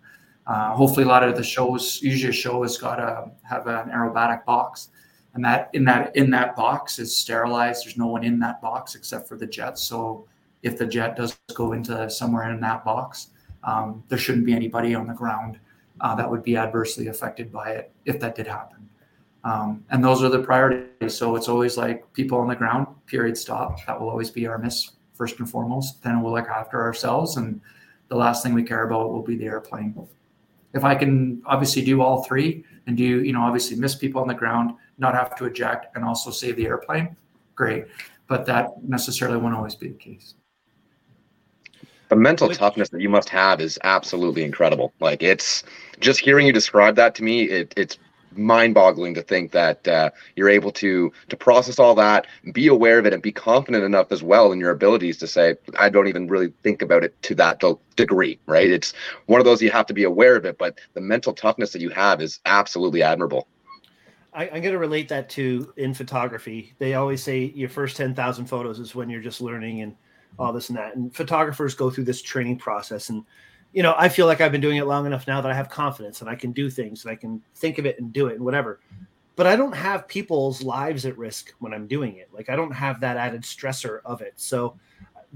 Uh, 0.45 0.75
hopefully, 0.75 1.05
a 1.05 1.09
lot 1.09 1.23
of 1.23 1.37
the 1.37 1.45
shows, 1.45 2.03
usually 2.03 2.31
a 2.31 2.33
show 2.33 2.65
has 2.65 2.79
got 2.79 2.97
to 2.97 3.31
have 3.49 3.69
an 3.69 3.91
aerobatic 3.91 4.45
box, 4.45 4.89
and 5.35 5.45
that 5.45 5.71
in 5.73 5.85
that 5.85 6.17
in 6.17 6.31
that 6.31 6.57
box 6.57 6.99
is 6.99 7.17
sterilized. 7.17 7.85
There's 7.85 7.97
no 7.97 8.09
one 8.09 8.25
in 8.25 8.41
that 8.41 8.61
box 8.61 8.97
except 8.97 9.29
for 9.29 9.37
the 9.37 9.47
jet. 9.47 9.79
So 9.79 10.27
if 10.65 10.77
the 10.79 10.87
jet 10.87 11.15
does 11.15 11.39
go 11.55 11.75
into 11.75 12.11
somewhere 12.11 12.51
in 12.51 12.59
that 12.63 12.85
box, 12.85 13.29
um, 13.63 14.03
there 14.09 14.19
shouldn't 14.19 14.47
be 14.47 14.53
anybody 14.53 14.97
on 14.97 15.07
the 15.07 15.15
ground 15.15 15.61
uh, 16.01 16.15
that 16.15 16.31
would 16.31 16.43
be 16.43 16.57
adversely 16.57 17.09
affected 17.09 17.53
by 17.53 17.71
it 17.71 17.93
if 18.05 18.21
that 18.21 18.35
did 18.35 18.47
happen. 18.47 18.89
Um, 19.45 19.85
and 19.91 20.05
those 20.05 20.23
are 20.25 20.29
the 20.29 20.41
priorities. 20.41 21.17
So 21.17 21.37
it's 21.37 21.49
always 21.49 21.77
like 21.77 22.13
people 22.13 22.39
on 22.39 22.49
the 22.49 22.57
ground, 22.57 22.89
period, 23.07 23.39
stop. 23.39 23.85
That 23.87 24.01
will 24.01 24.11
always 24.11 24.31
be 24.31 24.47
our 24.47 24.59
miss 24.59 24.91
first 25.15 25.39
and 25.39 25.49
foremost. 25.49 26.03
Then 26.03 26.21
we'll 26.21 26.33
look 26.33 26.49
after 26.49 26.83
ourselves. 26.83 27.37
And 27.37 27.61
the 28.09 28.17
last 28.17 28.43
thing 28.43 28.55
we 28.55 28.65
care 28.65 28.85
about 28.85 29.11
will 29.11 29.23
be 29.23 29.37
the 29.37 29.45
airplane. 29.45 29.95
If 30.75 30.85
I 30.85 30.95
can 30.95 31.43
obviously 31.47 31.83
do 31.83 32.03
all 32.03 32.25
three 32.25 32.65
and 32.87 32.97
do, 32.97 33.05
you 33.23 33.33
know, 33.33 33.43
obviously 33.43 33.77
miss 33.77 33.95
people 33.95 34.21
on 34.21 34.29
the 34.29 34.35
ground, 34.35 34.73
not 34.99 35.15
have 35.15 35.37
to 35.37 35.45
eject, 35.45 35.95
and 35.95 36.05
also 36.05 36.31
save 36.31 36.57
the 36.57 36.67
airplane, 36.67 37.17
great. 37.55 37.87
But 38.27 38.47
that 38.47 38.83
necessarily 38.83 39.39
won't 39.39 39.55
always 39.55 39.77
be 39.77 39.89
the 39.89 39.95
case. 39.95 40.35
The 42.09 42.17
mental 42.17 42.49
toughness 42.51 42.91
that 42.91 43.01
you 43.01 43.09
must 43.09 43.29
have 43.31 43.61
is 43.61 43.79
absolutely 43.83 44.45
incredible. 44.45 44.93
Like 45.01 45.23
it's 45.23 45.65
just 46.01 46.21
hearing 46.21 46.47
you 46.47 46.53
describe 46.53 46.97
that 46.97 47.15
to 47.17 47.25
me, 47.25 47.45
it, 47.45 47.75
it's 47.77 47.99
mind-boggling 48.39 49.15
to 49.15 49.23
think 49.23 49.53
that 49.53 49.87
uh, 49.89 50.11
you're 50.37 50.49
able 50.49 50.71
to 50.71 51.13
to 51.29 51.37
process 51.37 51.79
all 51.79 51.95
that, 51.95 52.27
be 52.53 52.67
aware 52.69 52.99
of 52.99 53.07
it, 53.07 53.13
and 53.13 53.23
be 53.23 53.33
confident 53.33 53.85
enough 53.85 54.13
as 54.13 54.23
well 54.23 54.53
in 54.53 54.61
your 54.61 54.71
abilities 54.71 55.17
to 55.19 55.27
say, 55.27 55.57
I 55.79 55.89
don't 55.89 56.07
even 56.07 56.29
really 56.29 56.53
think 56.63 56.83
about 56.83 57.03
it 57.03 57.21
to 57.23 57.35
that 57.37 57.63
degree. 57.97 58.39
Right? 58.47 58.71
It's 58.71 58.93
one 59.27 59.41
of 59.41 59.45
those 59.45 59.63
you 59.63 59.71
have 59.71 59.87
to 59.87 59.95
be 59.95 60.05
aware 60.05 60.37
of 60.37 60.45
it, 60.45 60.59
but 60.59 60.79
the 60.95 61.01
mental 61.01 61.33
toughness 61.33 61.73
that 61.73 61.81
you 61.81 61.91
have 61.91 62.21
is 62.21 62.41
absolutely 62.47 63.03
admirable. 63.03 63.49
I, 64.33 64.45
am 64.49 64.61
going 64.61 64.75
to 64.75 64.79
relate 64.79 65.09
that 65.09 65.31
to 65.31 65.73
in 65.79 65.95
photography. 65.95 66.75
They 66.79 66.95
always 66.95 67.23
say 67.23 67.53
your 67.55 67.71
first 67.71 67.97
10,000 67.97 68.45
photos 68.45 68.79
is 68.79 68.95
when 68.95 69.09
you're 69.09 69.23
just 69.23 69.41
learning 69.41 69.81
and 69.81 69.97
all 70.39 70.53
this 70.53 70.69
and 70.69 70.79
that. 70.79 70.97
And 70.97 71.15
photographers 71.15 71.75
go 71.75 71.91
through 71.91 72.05
this 72.05 72.23
training 72.23 72.59
process 72.59 73.09
and 73.09 73.25
you 73.73 73.83
know, 73.83 73.95
I 73.99 74.09
feel 74.09 74.27
like 74.27 74.41
I've 74.41 74.53
been 74.53 74.63
doing 74.63 74.79
it 74.79 74.87
long 74.87 75.05
enough 75.05 75.27
now 75.27 75.43
that 75.43 75.53
I 75.53 75.55
have 75.55 75.69
confidence 75.69 76.23
and 76.23 76.31
I 76.31 76.35
can 76.35 76.53
do 76.53 76.71
things 76.71 77.05
and 77.05 77.13
I 77.13 77.15
can 77.17 77.43
think 77.57 77.77
of 77.79 77.85
it 77.85 78.01
and 78.01 78.11
do 78.11 78.29
it 78.29 78.37
and 78.37 78.45
whatever. 78.45 78.81
But 79.35 79.47
I 79.47 79.55
don't 79.55 79.75
have 79.75 80.09
people's 80.09 80.63
lives 80.63 81.05
at 81.05 81.19
risk 81.19 81.53
when 81.59 81.75
I'm 81.75 81.87
doing 81.87 82.17
it. 82.17 82.31
Like 82.33 82.49
I 82.49 82.57
don't 82.57 82.73
have 82.73 83.01
that 83.01 83.19
added 83.19 83.43
stressor 83.43 84.01
of 84.07 84.23
it. 84.23 84.33
So 84.37 84.79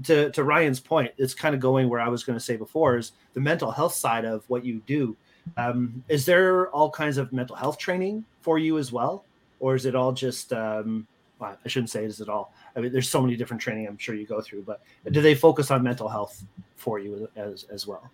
to 0.05 0.31
to 0.31 0.43
Ryan's 0.43 0.79
point, 0.79 1.11
it's 1.17 1.35
kind 1.35 1.53
of 1.53 1.61
going 1.61 1.87
where 1.87 1.99
I 1.99 2.09
was 2.09 2.23
going 2.23 2.37
to 2.37 2.43
say 2.43 2.55
before 2.55 2.97
is 2.97 3.11
the 3.33 3.39
mental 3.39 3.69
health 3.69 3.93
side 3.93 4.25
of 4.25 4.43
what 4.49 4.65
you 4.65 4.81
do. 4.87 5.15
Um, 5.57 6.03
is 6.07 6.25
there 6.25 6.69
all 6.69 6.89
kinds 6.89 7.17
of 7.17 7.31
mental 7.31 7.55
health 7.55 7.77
training 7.77 8.25
for 8.41 8.57
you 8.57 8.77
as 8.77 8.91
well, 8.91 9.25
or 9.59 9.75
is 9.75 9.85
it 9.85 9.95
all 9.95 10.13
just? 10.13 10.51
Um, 10.53 11.07
well, 11.41 11.57
I 11.65 11.67
shouldn't 11.67 11.89
say 11.89 12.05
is 12.05 12.21
at 12.21 12.29
all. 12.29 12.53
I 12.75 12.79
mean, 12.79 12.93
there's 12.93 13.09
so 13.09 13.19
many 13.19 13.35
different 13.35 13.61
training 13.61 13.87
I'm 13.87 13.97
sure 13.97 14.13
you 14.13 14.27
go 14.27 14.41
through, 14.41 14.61
but 14.61 14.81
do 15.11 15.21
they 15.21 15.33
focus 15.33 15.71
on 15.71 15.81
mental 15.81 16.07
health 16.07 16.43
for 16.75 16.99
you 16.99 17.27
as 17.35 17.65
as 17.73 17.87
well? 17.87 18.09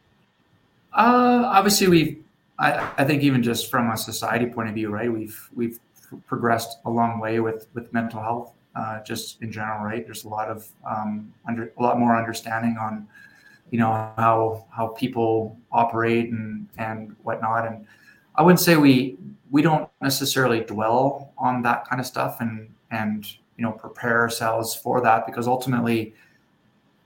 Uh, 0.93 1.43
obviously, 1.45 1.88
we. 1.88 2.19
I, 2.59 2.91
I 2.97 3.03
think 3.03 3.21
even 3.21 3.43
just 3.43 3.69
from 3.69 3.91
a 3.91 3.97
society 3.97 4.47
point 4.47 4.69
of 4.69 4.73
view, 4.73 4.89
right? 4.89 5.11
We've 5.11 5.38
we've 5.55 5.80
progressed 6.25 6.80
a 6.86 6.89
long 6.89 7.19
way 7.19 7.39
with 7.39 7.67
with 7.75 7.93
mental 7.93 8.21
health, 8.21 8.53
uh, 8.75 9.03
just 9.03 9.41
in 9.43 9.51
general, 9.51 9.84
right? 9.84 10.03
There's 10.05 10.23
a 10.23 10.30
lot 10.30 10.47
of 10.47 10.67
um, 10.89 11.32
under 11.47 11.71
a 11.78 11.84
lot 11.84 11.99
more 11.99 12.15
understanding 12.17 12.78
on, 12.80 13.07
you 13.69 13.78
know, 13.78 13.91
how 14.17 14.65
how 14.71 14.88
people 14.88 15.57
operate 15.71 16.32
and 16.32 16.67
and 16.78 17.15
whatnot. 17.23 17.67
And 17.67 17.86
I 18.36 18.41
wouldn't 18.41 18.61
say 18.61 18.78
we 18.78 19.17
we 19.51 19.61
don't 19.61 19.88
necessarily 20.01 20.61
dwell 20.61 21.34
on 21.38 21.61
that 21.63 21.88
kind 21.88 21.99
of 21.99 22.07
stuff 22.07 22.38
and 22.39 22.69
and 22.91 23.25
you 23.57 23.63
know 23.63 23.71
prepare 23.71 24.21
ourselves 24.21 24.75
for 24.75 25.01
that 25.01 25.25
because 25.25 25.47
ultimately 25.47 26.13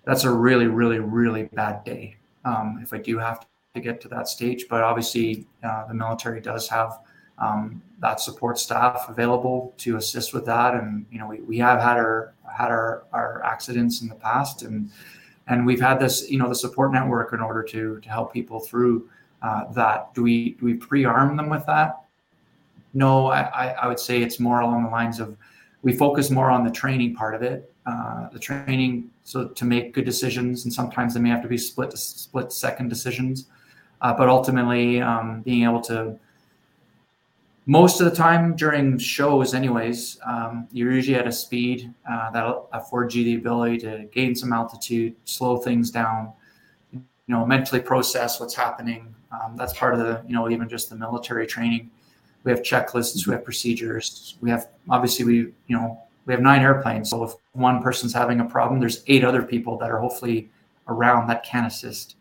that's 0.05 0.23
a 0.23 0.31
really 0.31 0.67
really 0.67 0.99
really 0.99 1.43
bad 1.53 1.83
day 1.83 2.15
um, 2.45 2.79
if 2.81 2.93
I 2.93 2.97
do 2.97 3.17
have 3.17 3.45
to 3.73 3.79
get 3.79 4.01
to 4.01 4.07
that 4.09 4.27
stage. 4.27 4.65
But 4.69 4.83
obviously, 4.83 5.47
uh, 5.63 5.87
the 5.87 5.93
military 5.93 6.41
does 6.41 6.67
have 6.69 6.99
um, 7.37 7.81
that 7.99 8.19
support 8.19 8.59
staff 8.59 9.05
available 9.09 9.73
to 9.79 9.97
assist 9.97 10.33
with 10.33 10.45
that. 10.45 10.75
And 10.75 11.05
you 11.11 11.19
know, 11.19 11.27
we, 11.27 11.41
we 11.41 11.57
have 11.59 11.79
had 11.81 11.97
our 11.97 12.33
had 12.51 12.69
our, 12.69 13.03
our 13.13 13.43
accidents 13.43 14.01
in 14.01 14.09
the 14.09 14.15
past, 14.15 14.63
and 14.63 14.89
and 15.47 15.65
we've 15.65 15.81
had 15.81 15.99
this 15.99 16.29
you 16.29 16.37
know 16.37 16.49
the 16.49 16.55
support 16.55 16.91
network 16.91 17.33
in 17.33 17.41
order 17.41 17.63
to 17.63 17.99
to 17.99 18.09
help 18.09 18.33
people 18.33 18.59
through 18.59 19.09
uh, 19.41 19.71
that. 19.73 20.13
Do 20.13 20.23
we 20.23 20.51
do 20.51 20.65
we 20.65 20.73
pre-arm 20.75 21.37
them 21.37 21.49
with 21.49 21.65
that? 21.65 21.97
No, 22.93 23.27
I, 23.27 23.69
I 23.69 23.87
would 23.87 23.99
say 23.99 24.21
it's 24.21 24.37
more 24.39 24.59
along 24.59 24.83
the 24.83 24.89
lines 24.89 25.21
of 25.21 25.37
we 25.83 25.93
focus 25.93 26.29
more 26.29 26.51
on 26.51 26.63
the 26.63 26.71
training 26.71 27.15
part 27.15 27.33
of 27.35 27.41
it, 27.41 27.73
uh, 27.85 28.29
the 28.29 28.39
training 28.39 29.09
so 29.23 29.47
to 29.47 29.65
make 29.65 29.93
good 29.93 30.05
decisions, 30.05 30.65
and 30.65 30.73
sometimes 30.73 31.13
they 31.13 31.19
may 31.19 31.29
have 31.29 31.41
to 31.41 31.47
be 31.47 31.57
split 31.57 31.97
split 31.97 32.51
second 32.51 32.89
decisions. 32.89 33.47
Uh, 34.01 34.13
but 34.13 34.27
ultimately, 34.29 34.99
um, 34.99 35.41
being 35.41 35.63
able 35.63 35.79
to, 35.79 36.17
most 37.67 38.01
of 38.01 38.09
the 38.09 38.15
time 38.15 38.55
during 38.55 38.97
shows, 38.97 39.53
anyways, 39.53 40.19
um, 40.25 40.67
you're 40.71 40.91
usually 40.91 41.15
at 41.15 41.27
a 41.27 41.31
speed 41.31 41.93
uh, 42.09 42.31
that 42.31 42.43
affords 42.73 43.15
you 43.15 43.23
the 43.23 43.35
ability 43.35 43.77
to 43.77 44.07
gain 44.11 44.35
some 44.35 44.51
altitude, 44.53 45.15
slow 45.25 45.57
things 45.57 45.91
down, 45.91 46.33
you 46.91 47.03
know, 47.27 47.45
mentally 47.45 47.79
process 47.79 48.39
what's 48.39 48.55
happening. 48.55 49.13
Um, 49.31 49.55
that's 49.55 49.73
part 49.73 49.93
of 49.93 49.99
the, 49.99 50.23
you 50.27 50.33
know, 50.33 50.49
even 50.49 50.67
just 50.67 50.89
the 50.89 50.95
military 50.95 51.45
training. 51.45 51.91
We 52.43 52.51
have 52.51 52.61
checklists, 52.61 53.27
we 53.27 53.33
have 53.33 53.43
procedures. 53.43 54.37
We 54.41 54.49
have 54.49 54.67
obviously 54.89 55.25
we, 55.25 55.35
you 55.67 55.77
know, 55.77 56.01
we 56.25 56.33
have 56.33 56.41
nine 56.41 56.61
airplanes. 56.61 57.09
So 57.09 57.23
if 57.23 57.33
one 57.53 57.81
person's 57.81 58.13
having 58.13 58.39
a 58.39 58.45
problem, 58.45 58.79
there's 58.79 59.03
eight 59.07 59.23
other 59.23 59.43
people 59.43 59.77
that 59.79 59.91
are 59.91 59.99
hopefully 59.99 60.49
around 60.87 61.27
that 61.27 61.43
can 61.43 61.65
assist 61.65 62.15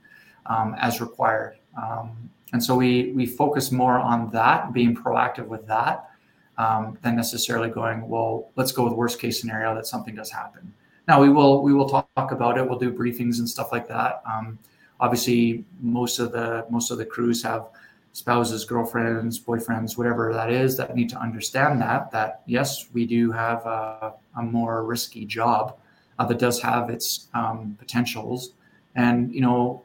um, 0.47 0.75
as 0.79 1.01
required. 1.01 1.57
Um, 1.81 2.31
and 2.53 2.63
so 2.63 2.75
we 2.75 3.13
we 3.13 3.27
focus 3.27 3.71
more 3.71 3.99
on 3.99 4.31
that, 4.31 4.73
being 4.73 4.95
proactive 4.95 5.47
with 5.47 5.67
that, 5.67 6.11
um, 6.59 6.99
than 7.03 7.15
necessarily 7.17 7.69
going, 7.69 8.09
well, 8.09 8.51
let's 8.57 8.73
go 8.73 8.85
with 8.85 8.95
worst 8.95 9.21
case 9.21 9.41
scenario 9.41 9.75
that 9.75 9.87
something 9.87 10.15
does 10.15 10.31
happen. 10.31 10.73
Now 11.07 11.21
we 11.21 11.29
will 11.29 11.63
we 11.63 11.73
will 11.73 11.89
talk 11.89 12.33
about 12.33 12.59
it. 12.59 12.69
We'll 12.69 12.79
do 12.79 12.93
briefings 12.93 13.39
and 13.39 13.49
stuff 13.49 13.73
like 13.73 13.87
that. 13.89 14.23
Um, 14.31 14.59
obviously 15.01 15.65
most 15.81 16.19
of 16.19 16.33
the 16.33 16.67
most 16.71 16.91
of 16.91 16.99
the 16.99 17.05
crews 17.05 17.43
have 17.43 17.69
spouses, 18.13 18.65
girlfriends, 18.65 19.39
boyfriends, 19.39 19.97
whatever 19.97 20.33
that 20.33 20.51
is, 20.51 20.77
that 20.77 20.95
need 20.95 21.09
to 21.11 21.19
understand 21.21 21.81
that 21.81 22.11
that 22.11 22.43
yes, 22.47 22.87
we 22.93 23.07
do 23.07 23.31
have 23.31 23.65
a, 23.67 24.15
a 24.37 24.43
more 24.43 24.85
risky 24.85 25.25
job 25.25 25.79
uh, 26.19 26.25
that 26.25 26.39
does 26.39 26.61
have 26.61 26.91
its 26.91 27.29
um, 27.35 27.77
potentials, 27.79 28.53
and 28.95 29.33
you 29.35 29.41
know 29.41 29.83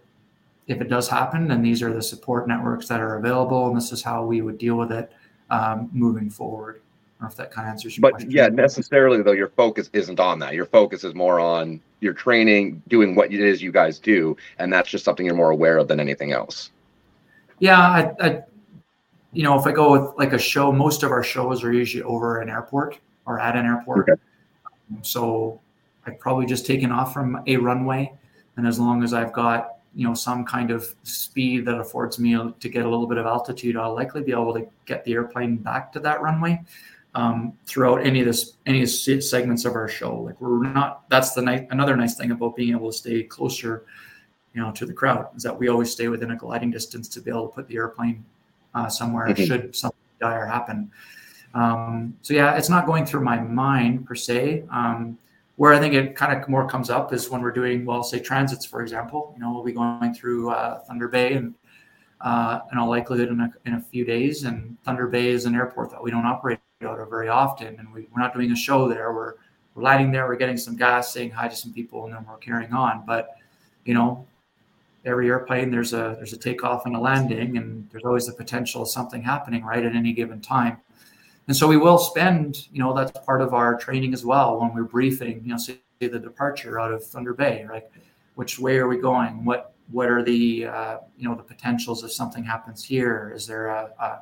if 0.67 0.81
it 0.81 0.89
does 0.89 1.07
happen, 1.07 1.47
then 1.47 1.61
these 1.61 1.83
are 1.83 1.93
the 1.93 2.01
support 2.01 2.47
networks 2.47 2.87
that 2.87 2.99
are 2.99 3.17
available, 3.17 3.67
and 3.67 3.77
this 3.77 3.91
is 3.91 4.01
how 4.01 4.25
we 4.25 4.41
would 4.41 4.57
deal 4.57 4.75
with 4.75 4.91
it 4.91 5.11
um, 5.51 5.89
moving 5.93 6.29
forward. 6.29 6.81
I 7.19 7.23
don't 7.23 7.29
know 7.29 7.31
if 7.31 7.37
that 7.37 7.51
kind 7.51 7.67
of 7.67 7.71
answers 7.71 7.95
your 7.95 8.01
but 8.01 8.13
question. 8.13 8.31
yeah, 8.31 8.47
necessarily 8.47 9.21
though, 9.21 9.31
your 9.31 9.49
focus 9.49 9.89
isn't 9.93 10.19
on 10.19 10.39
that. 10.39 10.53
Your 10.53 10.65
focus 10.65 11.03
is 11.03 11.13
more 11.13 11.39
on 11.39 11.79
your 12.01 12.13
training, 12.13 12.81
doing 12.87 13.15
what 13.15 13.31
it 13.31 13.39
is 13.39 13.61
you 13.61 13.71
guys 13.71 13.99
do, 13.99 14.35
and 14.57 14.73
that's 14.73 14.89
just 14.89 15.05
something 15.05 15.25
you're 15.25 15.35
more 15.35 15.51
aware 15.51 15.77
of 15.77 15.87
than 15.87 15.99
anything 15.99 16.33
else. 16.33 16.71
Yeah, 17.59 17.79
I, 17.79 18.11
I 18.19 18.43
you 19.31 19.43
know, 19.43 19.59
if 19.59 19.67
I 19.67 19.71
go 19.71 19.91
with 19.91 20.17
like 20.17 20.33
a 20.33 20.37
show, 20.37 20.71
most 20.71 21.03
of 21.03 21.11
our 21.11 21.23
shows 21.23 21.63
are 21.63 21.73
usually 21.73 22.03
over 22.03 22.41
an 22.41 22.49
airport 22.49 22.99
or 23.25 23.39
at 23.39 23.55
an 23.55 23.65
airport. 23.65 24.09
Okay. 24.09 24.21
So 25.01 25.59
I've 26.05 26.19
probably 26.19 26.45
just 26.45 26.65
taken 26.65 26.91
off 26.91 27.13
from 27.13 27.41
a 27.47 27.57
runway, 27.57 28.13
and 28.57 28.67
as 28.67 28.79
long 28.79 29.03
as 29.03 29.13
I've 29.13 29.33
got 29.33 29.71
you 29.93 30.07
know 30.07 30.13
some 30.13 30.45
kind 30.45 30.71
of 30.71 30.93
speed 31.03 31.65
that 31.65 31.79
affords 31.79 32.19
me 32.19 32.33
to 32.59 32.69
get 32.69 32.85
a 32.85 32.89
little 32.89 33.07
bit 33.07 33.17
of 33.17 33.25
altitude, 33.25 33.77
I'll 33.77 33.95
likely 33.95 34.21
be 34.21 34.31
able 34.31 34.53
to 34.53 34.67
get 34.85 35.03
the 35.03 35.13
airplane 35.13 35.57
back 35.57 35.91
to 35.93 35.99
that 36.01 36.21
runway 36.21 36.61
um, 37.15 37.53
throughout 37.65 38.05
any 38.05 38.19
of 38.19 38.25
this 38.27 38.57
any 38.65 38.83
of 38.83 38.89
segments 38.89 39.65
of 39.65 39.73
our 39.73 39.87
show. 39.87 40.21
Like 40.21 40.39
we're 40.39 40.67
not. 40.67 41.09
That's 41.09 41.33
the 41.33 41.41
nice 41.41 41.65
another 41.71 41.95
nice 41.95 42.15
thing 42.15 42.31
about 42.31 42.55
being 42.55 42.71
able 42.71 42.91
to 42.91 42.97
stay 42.97 43.23
closer, 43.23 43.85
you 44.55 44.61
know, 44.61 44.71
to 44.71 44.85
the 44.85 44.93
crowd 44.93 45.27
is 45.35 45.43
that 45.43 45.57
we 45.57 45.67
always 45.67 45.91
stay 45.91 46.07
within 46.07 46.31
a 46.31 46.35
gliding 46.35 46.71
distance 46.71 47.07
to 47.09 47.21
be 47.21 47.29
able 47.29 47.47
to 47.49 47.53
put 47.53 47.67
the 47.67 47.75
airplane 47.75 48.23
uh, 48.73 48.87
somewhere 48.87 49.27
Mhm. 49.27 49.45
should 49.47 49.75
something 49.75 49.99
dire 50.19 50.45
happen. 50.45 50.89
Um, 51.53 52.15
so 52.21 52.33
yeah, 52.33 52.55
it's 52.55 52.69
not 52.69 52.85
going 52.85 53.05
through 53.05 53.21
my 53.21 53.39
mind 53.39 54.05
per 54.05 54.15
se. 54.15 54.63
Um, 54.71 55.17
where 55.57 55.73
I 55.73 55.79
think 55.79 55.93
it 55.93 56.15
kind 56.15 56.37
of 56.37 56.49
more 56.49 56.67
comes 56.67 56.89
up 56.89 57.13
is 57.13 57.29
when 57.29 57.41
we're 57.41 57.51
doing, 57.51 57.85
well, 57.85 58.03
say 58.03 58.19
transits, 58.19 58.65
for 58.65 58.81
example. 58.81 59.33
You 59.35 59.41
know, 59.41 59.53
we'll 59.53 59.63
be 59.63 59.71
going 59.71 60.13
through 60.13 60.49
uh, 60.49 60.79
Thunder 60.79 61.07
Bay 61.07 61.33
and 61.33 61.53
uh, 62.21 62.59
in 62.71 62.77
all 62.77 62.89
likelihood 62.89 63.29
in 63.29 63.39
a, 63.39 63.53
in 63.65 63.73
a 63.75 63.81
few 63.81 64.03
days. 64.03 64.43
And 64.43 64.77
Thunder 64.83 65.07
Bay 65.07 65.29
is 65.29 65.45
an 65.45 65.55
airport 65.55 65.91
that 65.91 66.03
we 66.03 66.11
don't 66.11 66.25
operate 66.25 66.59
out 66.83 66.99
of 66.99 67.09
very 67.09 67.29
often, 67.29 67.77
and 67.79 67.91
we, 67.93 68.07
we're 68.13 68.21
not 68.21 68.33
doing 68.33 68.51
a 68.51 68.55
show 68.55 68.87
there. 68.89 69.13
We're 69.13 69.35
we're 69.75 69.83
landing 69.83 70.11
there, 70.11 70.25
we're 70.27 70.37
getting 70.37 70.57
some 70.57 70.75
gas, 70.77 71.13
saying 71.13 71.31
hi 71.31 71.47
to 71.49 71.55
some 71.55 71.73
people, 71.73 72.05
and 72.05 72.13
then 72.13 72.25
we're 72.29 72.37
carrying 72.37 72.73
on. 72.73 73.03
But 73.05 73.37
you 73.85 73.93
know, 73.93 74.25
every 75.05 75.29
airplane 75.29 75.71
there's 75.71 75.93
a 75.93 76.15
there's 76.17 76.33
a 76.33 76.37
takeoff 76.37 76.85
and 76.85 76.95
a 76.95 76.99
landing, 76.99 77.57
and 77.57 77.87
there's 77.91 78.03
always 78.03 78.25
the 78.25 78.33
potential 78.33 78.81
of 78.81 78.89
something 78.89 79.21
happening 79.21 79.63
right 79.63 79.85
at 79.85 79.95
any 79.95 80.13
given 80.13 80.41
time. 80.41 80.77
And 81.47 81.55
so 81.55 81.67
we 81.67 81.77
will 81.77 81.99
spend, 81.99 82.67
you 82.71 82.79
know, 82.79 82.93
that's 82.93 83.17
part 83.19 83.41
of 83.41 83.53
our 83.53 83.77
training 83.77 84.13
as 84.13 84.25
well 84.25 84.59
when 84.59 84.73
we're 84.73 84.83
briefing, 84.83 85.41
you 85.43 85.51
know, 85.51 85.57
say 85.57 85.79
the 85.99 86.19
departure 86.19 86.79
out 86.79 86.91
of 86.91 87.05
Thunder 87.05 87.33
Bay, 87.33 87.65
right? 87.69 87.83
Which 88.33 88.59
way 88.59 88.77
are 88.77 88.87
we 88.87 88.97
going? 88.97 89.45
What 89.45 89.73
what 89.91 90.09
are 90.09 90.23
the 90.23 90.65
uh, 90.65 90.97
you 91.17 91.29
know 91.29 91.35
the 91.35 91.43
potentials 91.43 92.03
if 92.03 92.11
something 92.11 92.43
happens 92.43 92.83
here? 92.83 93.31
Is 93.35 93.47
there 93.47 93.67
a, 93.67 93.91
a, 93.99 94.19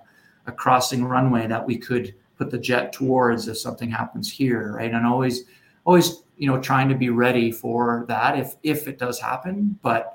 a 0.48 0.52
crossing 0.52 1.06
runway 1.06 1.48
that 1.48 1.66
we 1.66 1.78
could 1.78 2.14
put 2.38 2.52
the 2.52 2.58
jet 2.58 2.94
towards 2.94 3.48
if 3.48 3.58
something 3.58 3.90
happens 3.90 4.32
here, 4.32 4.74
right? 4.74 4.94
And 4.94 5.06
always 5.06 5.44
always 5.86 6.24
you 6.38 6.48
know 6.48 6.60
trying 6.60 6.90
to 6.90 6.96
be 6.96 7.10
ready 7.10 7.52
for 7.52 8.06
that 8.08 8.38
if 8.38 8.56
if 8.64 8.88
it 8.88 9.00
does 9.00 9.20
happen, 9.20 9.80
but 9.82 10.14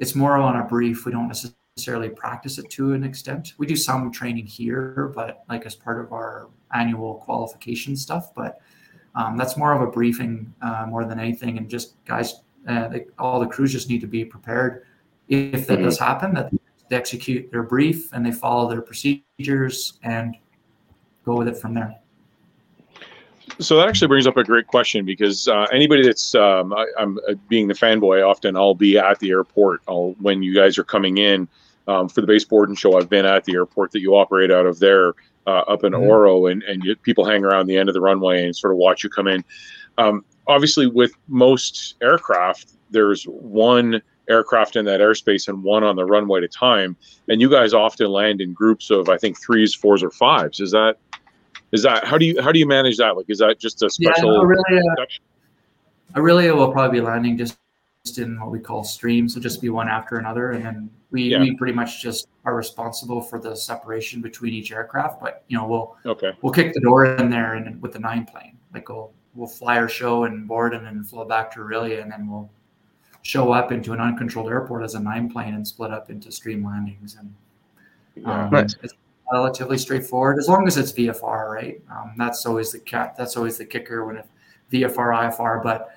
it's 0.00 0.14
more 0.14 0.36
on 0.36 0.56
a 0.56 0.64
brief. 0.64 1.04
We 1.04 1.12
don't 1.12 1.28
necessarily 1.28 2.08
practice 2.08 2.58
it 2.58 2.68
to 2.70 2.94
an 2.94 3.04
extent. 3.04 3.54
We 3.58 3.66
do 3.66 3.76
some 3.76 4.10
training 4.10 4.46
here, 4.46 5.12
but 5.14 5.44
like 5.48 5.66
as 5.66 5.76
part 5.76 6.00
of 6.04 6.12
our 6.12 6.48
annual 6.74 7.16
qualification 7.16 7.94
stuff. 7.94 8.34
But 8.34 8.60
um, 9.14 9.36
that's 9.36 9.56
more 9.56 9.72
of 9.72 9.82
a 9.82 9.90
briefing 9.90 10.52
uh, 10.62 10.86
more 10.88 11.04
than 11.04 11.20
anything. 11.20 11.58
And 11.58 11.68
just 11.68 12.02
guys, 12.06 12.40
uh, 12.66 12.88
they, 12.88 13.06
all 13.18 13.38
the 13.38 13.46
crews 13.46 13.72
just 13.72 13.88
need 13.88 14.00
to 14.00 14.06
be 14.06 14.24
prepared 14.24 14.84
if 15.28 15.66
that 15.66 15.80
does 15.80 15.98
happen. 15.98 16.34
That 16.34 16.50
they 16.88 16.96
execute 16.96 17.50
their 17.50 17.62
brief 17.62 18.12
and 18.12 18.24
they 18.24 18.32
follow 18.32 18.68
their 18.68 18.82
procedures 18.82 19.98
and 20.02 20.34
go 21.24 21.36
with 21.36 21.46
it 21.46 21.56
from 21.58 21.74
there. 21.74 22.00
So 23.58 23.76
that 23.76 23.88
actually 23.88 24.08
brings 24.08 24.26
up 24.26 24.36
a 24.36 24.44
great 24.44 24.66
question 24.66 25.04
because 25.04 25.48
uh, 25.48 25.66
anybody 25.72 26.02
that's 26.02 26.34
um, 26.34 26.72
I, 26.72 26.86
I'm 26.98 27.18
uh, 27.28 27.34
being 27.48 27.68
the 27.68 27.74
fanboy, 27.74 28.26
often 28.26 28.56
I'll 28.56 28.74
be 28.74 28.98
at 28.98 29.18
the 29.18 29.30
airport. 29.30 29.82
I'll 29.88 30.14
when 30.20 30.42
you 30.42 30.54
guys 30.54 30.78
are 30.78 30.84
coming 30.84 31.18
in 31.18 31.46
um, 31.86 32.08
for 32.08 32.20
the 32.20 32.26
Base 32.26 32.44
Borden 32.44 32.74
show. 32.74 32.98
I've 32.98 33.10
been 33.10 33.26
at 33.26 33.44
the 33.44 33.54
airport 33.54 33.92
that 33.92 34.00
you 34.00 34.14
operate 34.14 34.50
out 34.50 34.66
of 34.66 34.78
there 34.78 35.14
uh, 35.46 35.60
up 35.68 35.84
in 35.84 35.92
Mhm. 35.92 36.08
Oro, 36.08 36.46
and 36.46 36.62
and 36.62 36.82
you, 36.84 36.96
people 36.96 37.24
hang 37.24 37.44
around 37.44 37.66
the 37.66 37.76
end 37.76 37.88
of 37.88 37.94
the 37.94 38.00
runway 38.00 38.44
and 38.44 38.56
sort 38.56 38.72
of 38.72 38.78
watch 38.78 39.04
you 39.04 39.10
come 39.10 39.28
in. 39.28 39.44
Um, 39.98 40.24
obviously, 40.46 40.86
with 40.86 41.12
most 41.28 41.96
aircraft, 42.00 42.72
there's 42.90 43.24
one 43.24 44.00
aircraft 44.28 44.76
in 44.76 44.84
that 44.84 45.00
airspace 45.00 45.48
and 45.48 45.62
one 45.62 45.82
on 45.82 45.96
the 45.96 46.04
runway 46.04 46.38
at 46.38 46.44
a 46.44 46.48
time. 46.48 46.96
And 47.28 47.40
you 47.40 47.50
guys 47.50 47.74
often 47.74 48.06
land 48.06 48.40
in 48.40 48.52
groups 48.52 48.88
of 48.90 49.08
I 49.08 49.18
think 49.18 49.40
threes, 49.40 49.74
fours, 49.74 50.02
or 50.02 50.10
fives. 50.10 50.60
Is 50.60 50.70
that 50.70 50.96
is 51.72 51.82
that 51.82 52.04
how 52.04 52.18
do 52.18 52.24
you 52.26 52.40
how 52.42 52.52
do 52.52 52.58
you 52.58 52.66
manage 52.66 52.96
that? 52.98 53.16
Like, 53.16 53.26
is 53.28 53.38
that 53.38 53.58
just 53.58 53.82
a 53.82 53.90
special? 53.90 54.32
no, 54.32 54.42
really, 54.42 54.62
uh. 54.98 55.04
Aurelia 56.16 56.54
will 56.54 56.72
probably 56.72 57.00
be 57.00 57.06
landing 57.06 57.36
just 57.36 57.56
just 58.04 58.18
in 58.18 58.40
what 58.40 58.50
we 58.50 58.58
call 58.58 58.82
streams, 58.82 59.34
so 59.34 59.40
just 59.40 59.60
be 59.60 59.68
one 59.68 59.86
after 59.86 60.16
another, 60.18 60.52
and 60.52 60.64
then 60.64 60.90
we, 61.10 61.24
Yeah. 61.24 61.40
we 61.40 61.54
pretty 61.56 61.74
much 61.74 62.00
just 62.02 62.28
are 62.46 62.56
responsible 62.56 63.20
for 63.20 63.38
the 63.38 63.54
separation 63.54 64.22
between 64.22 64.54
each 64.54 64.72
aircraft. 64.72 65.20
But 65.20 65.44
you 65.48 65.58
know, 65.58 65.66
we'll 65.66 65.96
Okay. 66.06 66.32
we'll 66.40 66.52
kick 66.52 66.72
the 66.72 66.80
door 66.80 67.04
in 67.16 67.28
there 67.30 67.54
and 67.54 67.80
with 67.82 67.92
the 67.92 67.98
nine 67.98 68.24
plane, 68.24 68.56
like 68.74 68.88
we'll 68.88 69.12
we'll 69.34 69.46
fly 69.48 69.76
our 69.76 69.88
show 69.88 70.24
and 70.24 70.48
board 70.48 70.74
and 70.74 70.84
then 70.84 71.04
flow 71.04 71.24
back 71.26 71.52
to 71.52 71.60
Aurelia, 71.60 72.00
and 72.00 72.10
then 72.10 72.28
we'll 72.28 72.48
show 73.22 73.52
up 73.52 73.70
into 73.70 73.92
an 73.92 74.00
uncontrolled 74.00 74.48
airport 74.50 74.82
as 74.82 74.94
a 74.94 75.00
nine 75.00 75.30
plane 75.30 75.52
and 75.54 75.66
split 75.68 75.90
up 75.92 76.08
into 76.10 76.32
stream 76.32 76.64
landings, 76.64 77.16
and 77.20 78.26
um, 78.26 78.50
Nice. 78.50 78.74
It's 79.30 79.36
relatively 79.38 79.78
straightforward 79.78 80.38
as 80.38 80.48
long 80.48 80.66
as 80.66 80.76
it's 80.76 80.92
VFR, 80.92 81.50
right? 81.50 81.80
Um, 81.90 82.12
that's 82.16 82.44
always 82.46 82.72
the 82.72 82.78
cap. 82.80 83.16
That's 83.16 83.36
always 83.36 83.58
the 83.58 83.64
kicker 83.64 84.04
when 84.04 84.16
it 84.16 84.26
VFR, 84.72 85.32
IFR, 85.36 85.62
but 85.62 85.94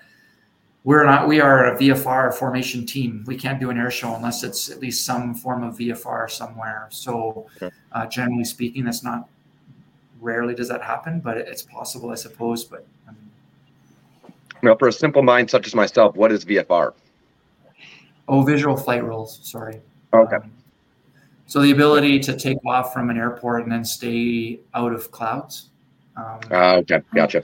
we're 0.83 1.03
not. 1.05 1.27
We 1.27 1.39
are 1.39 1.73
a 1.73 1.77
VFR 1.77 2.33
formation 2.33 2.85
team. 2.85 3.23
We 3.27 3.37
can't 3.37 3.59
do 3.59 3.69
an 3.69 3.77
air 3.77 3.91
show 3.91 4.15
unless 4.15 4.43
it's 4.43 4.69
at 4.69 4.79
least 4.79 5.05
some 5.05 5.33
form 5.35 5.63
of 5.63 5.77
VFR 5.77 6.29
somewhere. 6.29 6.87
So, 6.89 7.47
Okay. 7.57 7.73
uh, 7.91 8.05
generally 8.07 8.43
speaking, 8.43 8.83
that's 8.85 9.03
not. 9.03 9.27
Rarely 10.21 10.55
does 10.55 10.69
that 10.69 10.81
happen, 10.81 11.19
but 11.19 11.37
it's 11.37 11.61
possible, 11.61 12.09
I 12.11 12.15
suppose. 12.15 12.63
But 12.63 12.85
um, 13.07 13.15
Now, 14.61 14.75
for 14.75 14.87
a 14.87 14.91
simple 14.91 15.21
mind 15.21 15.49
such 15.49 15.67
as 15.67 15.75
myself, 15.75 16.15
what 16.15 16.31
is 16.31 16.45
VFR? 16.45 16.93
oh, 18.29 18.41
visual 18.41 18.75
flight 18.77 19.03
rules. 19.03 19.39
Sorry. 19.43 19.81
Okay. 20.13 20.37
Um, 20.37 20.51
so 21.45 21.61
the 21.61 21.71
ability 21.71 22.19
to 22.19 22.37
take 22.37 22.57
off 22.65 22.93
from 22.93 23.09
an 23.09 23.17
airport 23.17 23.63
and 23.63 23.71
then 23.71 23.85
stay 23.85 24.59
out 24.73 24.93
of 24.93 25.11
clouds. 25.11 25.69
Um, 26.15 26.39
Uh, 26.51 26.75
okay, 26.77 27.01
gotcha. 27.13 27.43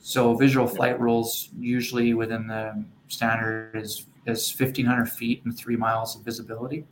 So 0.00 0.34
visual 0.34 0.66
flight 0.66 1.00
rules 1.00 1.50
usually 1.58 2.14
within 2.14 2.46
the 2.46 2.84
standard 3.08 3.72
is 3.74 4.06
is 4.26 4.52
1500 4.58 5.06
feet 5.06 5.42
and 5.44 5.56
three 5.56 5.76
miles 5.76 6.16
of 6.16 6.22
visibility. 6.22 6.84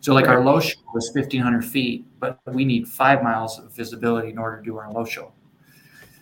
So 0.00 0.12
like 0.12 0.28
our 0.28 0.42
low 0.42 0.60
show 0.60 0.78
is 0.96 1.10
1500 1.14 1.64
feet, 1.64 2.04
but 2.20 2.38
we 2.46 2.64
need 2.64 2.86
five 2.88 3.22
miles 3.22 3.58
of 3.58 3.72
visibility 3.72 4.30
in 4.30 4.38
order 4.38 4.58
to 4.58 4.62
do 4.62 4.76
our 4.76 4.92
low 4.92 5.04
show. 5.04 5.32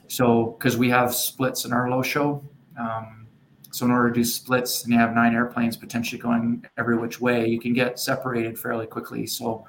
So 0.09 0.57
because 0.59 0.77
we 0.77 0.89
have 0.91 1.15
splits 1.15 1.65
in 1.65 1.73
our 1.73 1.91
low 1.91 2.03
show, 2.03 2.45
um, 2.79 3.22
so 3.73 3.87
in 3.87 3.91
order 3.91 4.11
to 4.11 4.15
do 4.15 4.25
splits 4.25 4.85
and 4.85 4.93
you 4.93 4.99
have 4.99 5.15
nine 5.15 5.35
airplanes 5.35 5.79
potentially 5.79 6.21
going 6.21 6.65
every 6.77 6.97
which 6.97 7.21
way, 7.21 7.49
you 7.49 7.59
can 7.59 7.73
get 7.73 7.99
separated 7.99 8.59
fairly 8.59 8.87
quickly. 8.87 9.27
So 9.27 9.67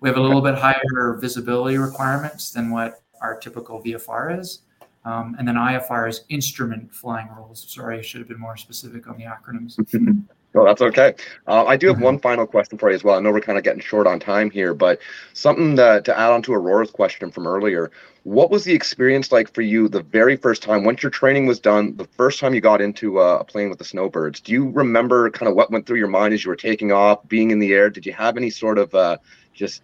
we 0.00 0.08
have 0.08 0.18
a 0.18 0.20
little 0.20 0.40
bit 0.40 0.56
higher 0.56 1.16
visibility 1.20 1.78
requirements 1.78 2.50
than 2.50 2.70
what 2.70 3.02
our 3.20 3.38
typical 3.38 3.80
VFR 3.82 4.40
is. 4.40 4.62
Um, 5.04 5.36
and 5.38 5.46
then 5.46 5.54
IFR 5.54 6.08
is 6.08 6.24
instrument 6.28 6.92
flying 6.92 7.28
rules. 7.28 7.64
Sorry, 7.68 7.98
I 7.98 8.02
should 8.02 8.20
have 8.20 8.28
been 8.28 8.40
more 8.40 8.56
specific 8.56 9.08
on 9.08 9.16
the 9.16 9.24
acronyms. 9.24 9.78
Well, 10.58 10.66
that's 10.66 10.82
okay. 10.82 11.14
Uh, 11.46 11.64
I 11.66 11.76
do 11.76 11.86
have 11.86 12.00
one 12.00 12.18
final 12.18 12.44
question 12.44 12.78
for 12.78 12.90
you 12.90 12.96
as 12.96 13.04
well. 13.04 13.16
I 13.16 13.20
know 13.20 13.30
we're 13.30 13.40
kind 13.40 13.58
of 13.58 13.62
getting 13.62 13.80
short 13.80 14.08
on 14.08 14.18
time 14.18 14.50
here, 14.50 14.74
but 14.74 14.98
something 15.32 15.76
that, 15.76 16.04
to 16.06 16.18
add 16.18 16.32
on 16.32 16.42
to 16.42 16.54
Aurora's 16.54 16.90
question 16.90 17.30
from 17.30 17.46
earlier. 17.46 17.92
What 18.24 18.50
was 18.50 18.64
the 18.64 18.72
experience 18.72 19.30
like 19.30 19.54
for 19.54 19.62
you 19.62 19.88
the 19.88 20.02
very 20.02 20.36
first 20.36 20.64
time, 20.64 20.82
once 20.82 21.00
your 21.00 21.10
training 21.10 21.46
was 21.46 21.60
done, 21.60 21.96
the 21.96 22.08
first 22.08 22.40
time 22.40 22.54
you 22.54 22.60
got 22.60 22.80
into 22.80 23.20
uh, 23.20 23.38
a 23.40 23.44
plane 23.44 23.68
with 23.68 23.78
the 23.78 23.84
Snowbirds? 23.84 24.40
Do 24.40 24.50
you 24.50 24.68
remember 24.70 25.30
kind 25.30 25.48
of 25.48 25.54
what 25.54 25.70
went 25.70 25.86
through 25.86 25.98
your 25.98 26.08
mind 26.08 26.34
as 26.34 26.44
you 26.44 26.48
were 26.48 26.56
taking 26.56 26.90
off, 26.90 27.20
being 27.28 27.52
in 27.52 27.60
the 27.60 27.72
air? 27.72 27.88
Did 27.88 28.04
you 28.04 28.12
have 28.14 28.36
any 28.36 28.50
sort 28.50 28.78
of 28.78 28.92
uh, 28.96 29.18
just, 29.54 29.82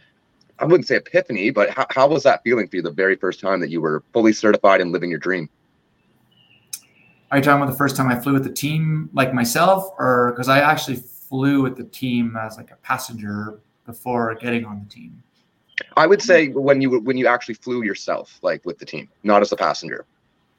I 0.58 0.64
wouldn't 0.64 0.88
say 0.88 0.96
epiphany, 0.96 1.50
but 1.50 1.70
how, 1.70 1.86
how 1.90 2.08
was 2.08 2.24
that 2.24 2.42
feeling 2.42 2.66
for 2.66 2.74
you 2.74 2.82
the 2.82 2.90
very 2.90 3.14
first 3.14 3.38
time 3.38 3.60
that 3.60 3.70
you 3.70 3.80
were 3.80 4.02
fully 4.12 4.32
certified 4.32 4.80
and 4.80 4.90
living 4.90 5.10
your 5.10 5.20
dream? 5.20 5.48
Are 7.30 7.38
you 7.38 7.42
talking 7.42 7.62
about 7.62 7.70
the 7.70 7.76
first 7.76 7.96
time 7.96 8.08
I 8.08 8.18
flew 8.18 8.32
with 8.34 8.44
the 8.44 8.52
team, 8.52 9.10
like 9.12 9.32
myself, 9.34 9.92
or 9.98 10.32
because 10.32 10.48
I 10.48 10.60
actually 10.60 10.96
flew 10.96 11.62
with 11.62 11.76
the 11.76 11.84
team 11.84 12.36
as 12.36 12.56
like 12.56 12.70
a 12.70 12.76
passenger 12.76 13.60
before 13.86 14.34
getting 14.36 14.64
on 14.64 14.84
the 14.84 14.94
team? 14.94 15.22
I 15.96 16.06
would 16.06 16.22
say 16.22 16.48
when 16.48 16.80
you 16.80 17.00
when 17.00 17.16
you 17.16 17.26
actually 17.26 17.54
flew 17.54 17.82
yourself, 17.82 18.38
like 18.42 18.64
with 18.64 18.78
the 18.78 18.86
team, 18.86 19.08
not 19.22 19.42
as 19.42 19.52
a 19.52 19.56
passenger. 19.56 20.06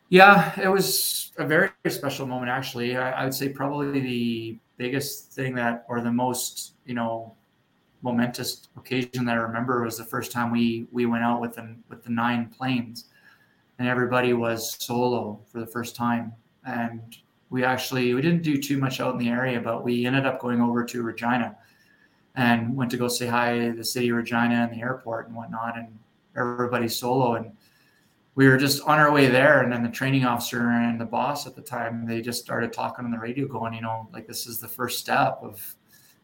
Yeah, 0.09 0.59
it 0.59 0.67
was 0.67 1.31
a 1.37 1.45
very 1.45 1.71
special 1.87 2.27
moment. 2.27 2.51
Actually, 2.51 2.95
I, 2.95 3.11
I 3.11 3.23
would 3.23 3.33
say 3.33 3.49
probably 3.49 3.99
the 3.99 4.59
biggest 4.77 5.31
thing 5.31 5.55
that, 5.55 5.85
or 5.87 6.01
the 6.01 6.11
most, 6.11 6.73
you 6.85 6.93
know, 6.93 7.33
momentous 8.01 8.67
occasion 8.77 9.25
that 9.25 9.31
I 9.31 9.39
remember 9.39 9.83
was 9.83 9.97
the 9.97 10.03
first 10.03 10.31
time 10.31 10.51
we 10.51 10.87
we 10.91 11.05
went 11.05 11.23
out 11.23 11.41
with 11.41 11.55
the 11.55 11.75
with 11.89 12.03
the 12.03 12.11
nine 12.11 12.53
planes, 12.55 13.05
and 13.79 13.87
everybody 13.87 14.33
was 14.33 14.75
solo 14.79 15.39
for 15.51 15.59
the 15.59 15.67
first 15.67 15.95
time. 15.95 16.33
And 16.65 17.15
we 17.49 17.63
actually 17.63 18.13
we 18.13 18.21
didn't 18.21 18.43
do 18.43 18.61
too 18.61 18.77
much 18.77 18.99
out 18.99 19.13
in 19.13 19.19
the 19.19 19.29
area, 19.29 19.59
but 19.59 19.83
we 19.83 20.05
ended 20.05 20.25
up 20.25 20.39
going 20.39 20.61
over 20.61 20.83
to 20.83 21.03
Regina 21.03 21.55
and 22.35 22.75
went 22.75 22.91
to 22.91 22.97
go 22.97 23.07
say 23.07 23.27
hi 23.27 23.57
to 23.57 23.73
the 23.73 23.83
city 23.83 24.09
of 24.09 24.17
Regina 24.17 24.55
and 24.55 24.73
the 24.73 24.81
airport 24.81 25.27
and 25.27 25.35
whatnot, 25.35 25.77
and 25.77 25.87
everybody's 26.35 26.95
solo. 26.95 27.35
And 27.35 27.51
we 28.35 28.47
were 28.47 28.57
just 28.57 28.83
on 28.83 28.99
our 28.99 29.11
way 29.11 29.27
there, 29.27 29.61
and 29.61 29.71
then 29.71 29.83
the 29.83 29.89
training 29.89 30.25
officer 30.25 30.69
and 30.69 30.99
the 30.99 31.05
boss 31.05 31.47
at 31.47 31.55
the 31.55 31.61
time 31.61 32.05
they 32.05 32.21
just 32.21 32.43
started 32.43 32.73
talking 32.73 33.05
on 33.05 33.11
the 33.11 33.19
radio, 33.19 33.47
going, 33.47 33.73
you 33.73 33.81
know, 33.81 34.09
like 34.11 34.27
this 34.27 34.45
is 34.47 34.59
the 34.59 34.67
first 34.67 34.99
step 34.99 35.39
of, 35.41 35.75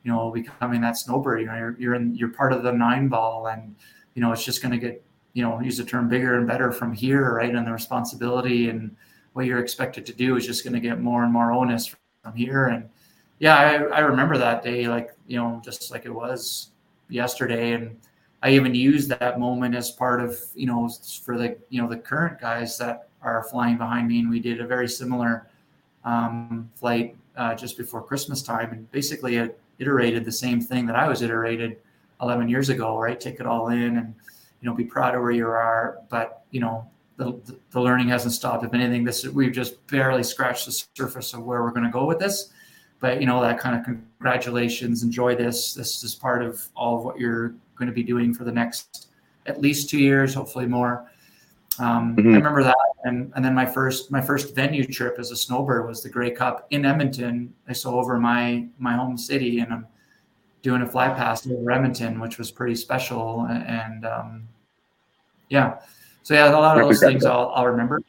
you 0.03 0.11
know, 0.11 0.31
becoming 0.31 0.81
that 0.81 0.97
snowbird. 0.97 1.39
You 1.39 1.45
know, 1.45 1.55
you're 1.55 1.75
you're 1.79 1.95
in 1.95 2.13
you're 2.15 2.29
part 2.29 2.51
of 2.51 2.63
the 2.63 2.71
nine 2.71 3.07
ball, 3.07 3.47
and 3.47 3.75
you 4.15 4.21
know 4.21 4.33
it's 4.33 4.43
just 4.43 4.61
going 4.61 4.73
to 4.73 4.77
get, 4.77 5.01
you 5.33 5.43
know, 5.43 5.61
use 5.61 5.77
the 5.77 5.85
term 5.85 6.09
bigger 6.09 6.37
and 6.37 6.45
better 6.45 6.71
from 6.73 6.91
here, 6.91 7.35
right? 7.35 7.55
And 7.55 7.65
the 7.65 7.71
responsibility 7.71 8.69
and 8.69 8.95
what 9.33 9.45
you're 9.45 9.59
expected 9.59 10.05
to 10.05 10.13
do 10.13 10.35
is 10.35 10.45
just 10.45 10.63
going 10.63 10.73
to 10.73 10.79
get 10.79 10.99
more 10.99 11.23
and 11.23 11.31
more 11.31 11.51
onus 11.51 11.95
from 12.23 12.33
here. 12.35 12.67
And 12.67 12.89
yeah, 13.39 13.55
I, 13.57 13.73
I 13.97 13.99
remember 13.99 14.37
that 14.37 14.63
day, 14.63 14.87
like, 14.87 15.15
you 15.27 15.37
know, 15.37 15.61
just 15.63 15.91
like 15.91 16.05
it 16.05 16.13
was 16.13 16.69
yesterday. 17.09 17.73
And 17.73 17.97
I 18.43 18.51
even 18.51 18.75
used 18.75 19.09
that 19.09 19.39
moment 19.39 19.75
as 19.75 19.91
part 19.91 20.21
of, 20.21 20.39
you 20.55 20.67
know, 20.67 20.89
for 21.23 21.37
the, 21.37 21.57
you 21.69 21.81
know, 21.81 21.87
the 21.87 21.97
current 21.97 22.39
guys 22.39 22.77
that 22.77 23.09
are 23.21 23.43
flying 23.43 23.77
behind 23.77 24.07
me. 24.07 24.19
And 24.19 24.29
we 24.29 24.39
did 24.39 24.61
a 24.61 24.67
very 24.67 24.89
similar 24.89 25.47
um, 26.03 26.69
flight 26.75 27.15
uh, 27.37 27.55
just 27.55 27.77
before 27.77 28.03
Christmas 28.03 28.41
time. 28.41 28.71
And 28.71 28.91
basically 28.91 29.37
it 29.37 29.59
iterated 29.79 30.25
the 30.25 30.31
same 30.31 30.61
thing 30.61 30.85
that 30.87 30.95
I 30.95 31.07
was 31.07 31.21
iterated 31.21 31.77
11 32.21 32.49
years 32.49 32.69
ago, 32.69 32.99
right? 32.99 33.19
Take 33.19 33.39
it 33.39 33.45
all 33.45 33.69
in 33.69 33.97
and, 33.97 34.13
you 34.61 34.69
know, 34.69 34.75
be 34.75 34.83
proud 34.83 35.15
of 35.15 35.21
where 35.21 35.31
you 35.31 35.47
are. 35.47 35.99
But, 36.09 36.43
you 36.51 36.59
know, 36.59 36.87
the, 37.21 37.55
the 37.69 37.79
learning 37.79 38.09
hasn't 38.09 38.33
stopped. 38.33 38.65
If 38.65 38.73
anything, 38.73 39.03
this 39.03 39.27
we've 39.27 39.51
just 39.51 39.85
barely 39.87 40.23
scratched 40.23 40.65
the 40.65 40.71
surface 40.71 41.33
of 41.33 41.43
where 41.43 41.61
we're 41.61 41.71
going 41.71 41.85
to 41.85 41.91
go 41.91 42.05
with 42.05 42.19
this. 42.19 42.51
But 42.99 43.19
you 43.19 43.27
know 43.27 43.41
that 43.41 43.59
kind 43.59 43.77
of 43.77 43.83
congratulations, 43.83 45.03
enjoy 45.03 45.35
this. 45.35 45.73
This 45.73 46.03
is 46.03 46.15
part 46.15 46.43
of 46.43 46.67
all 46.75 46.97
of 46.97 47.05
what 47.05 47.19
you're 47.19 47.49
going 47.75 47.87
to 47.87 47.93
be 47.93 48.03
doing 48.03 48.33
for 48.33 48.43
the 48.43 48.51
next 48.51 49.09
at 49.47 49.59
least 49.59 49.89
two 49.89 49.99
years, 49.99 50.33
hopefully 50.33 50.67
more. 50.67 51.09
Um, 51.79 52.15
mm-hmm. 52.15 52.33
I 52.33 52.35
remember 52.35 52.63
that, 52.63 52.75
and 53.03 53.31
and 53.35 53.45
then 53.45 53.53
my 53.53 53.65
first 53.65 54.11
my 54.11 54.21
first 54.21 54.55
venue 54.55 54.85
trip 54.85 55.17
as 55.19 55.31
a 55.31 55.35
snowbird 55.35 55.87
was 55.87 56.01
the 56.01 56.09
Grey 56.09 56.31
Cup 56.31 56.67
in 56.71 56.85
Edmonton. 56.85 57.53
I 57.67 57.73
saw 57.73 57.99
over 57.99 58.19
my 58.19 58.67
my 58.79 58.95
home 58.95 59.17
city, 59.17 59.59
and 59.59 59.71
I'm 59.71 59.87
doing 60.63 60.81
a 60.81 60.87
fly 60.87 61.09
past 61.09 61.47
over 61.47 61.71
Edmonton, 61.71 62.19
which 62.19 62.37
was 62.37 62.51
pretty 62.51 62.75
special. 62.75 63.47
And 63.49 64.05
um, 64.05 64.47
yeah, 65.49 65.79
so 66.23 66.33
yeah, 66.33 66.49
a 66.49 66.51
lot 66.51 66.79
of 66.79 66.87
those 66.87 66.99
things 66.99 67.25
I'll, 67.25 67.51
I'll 67.55 67.67
remember. 67.67 68.01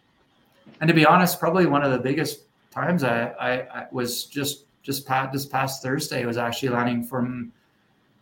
And 0.80 0.88
to 0.88 0.94
be 0.94 1.06
honest, 1.06 1.38
probably 1.38 1.66
one 1.66 1.82
of 1.82 1.92
the 1.92 1.98
biggest 1.98 2.40
times 2.70 3.04
I, 3.04 3.28
I, 3.40 3.52
I 3.52 3.86
was 3.92 4.24
just 4.24 4.64
just 4.82 5.06
past, 5.06 5.32
this 5.32 5.46
past 5.46 5.82
Thursday 5.82 6.24
was 6.26 6.36
actually 6.36 6.70
landing 6.70 7.04
from 7.04 7.52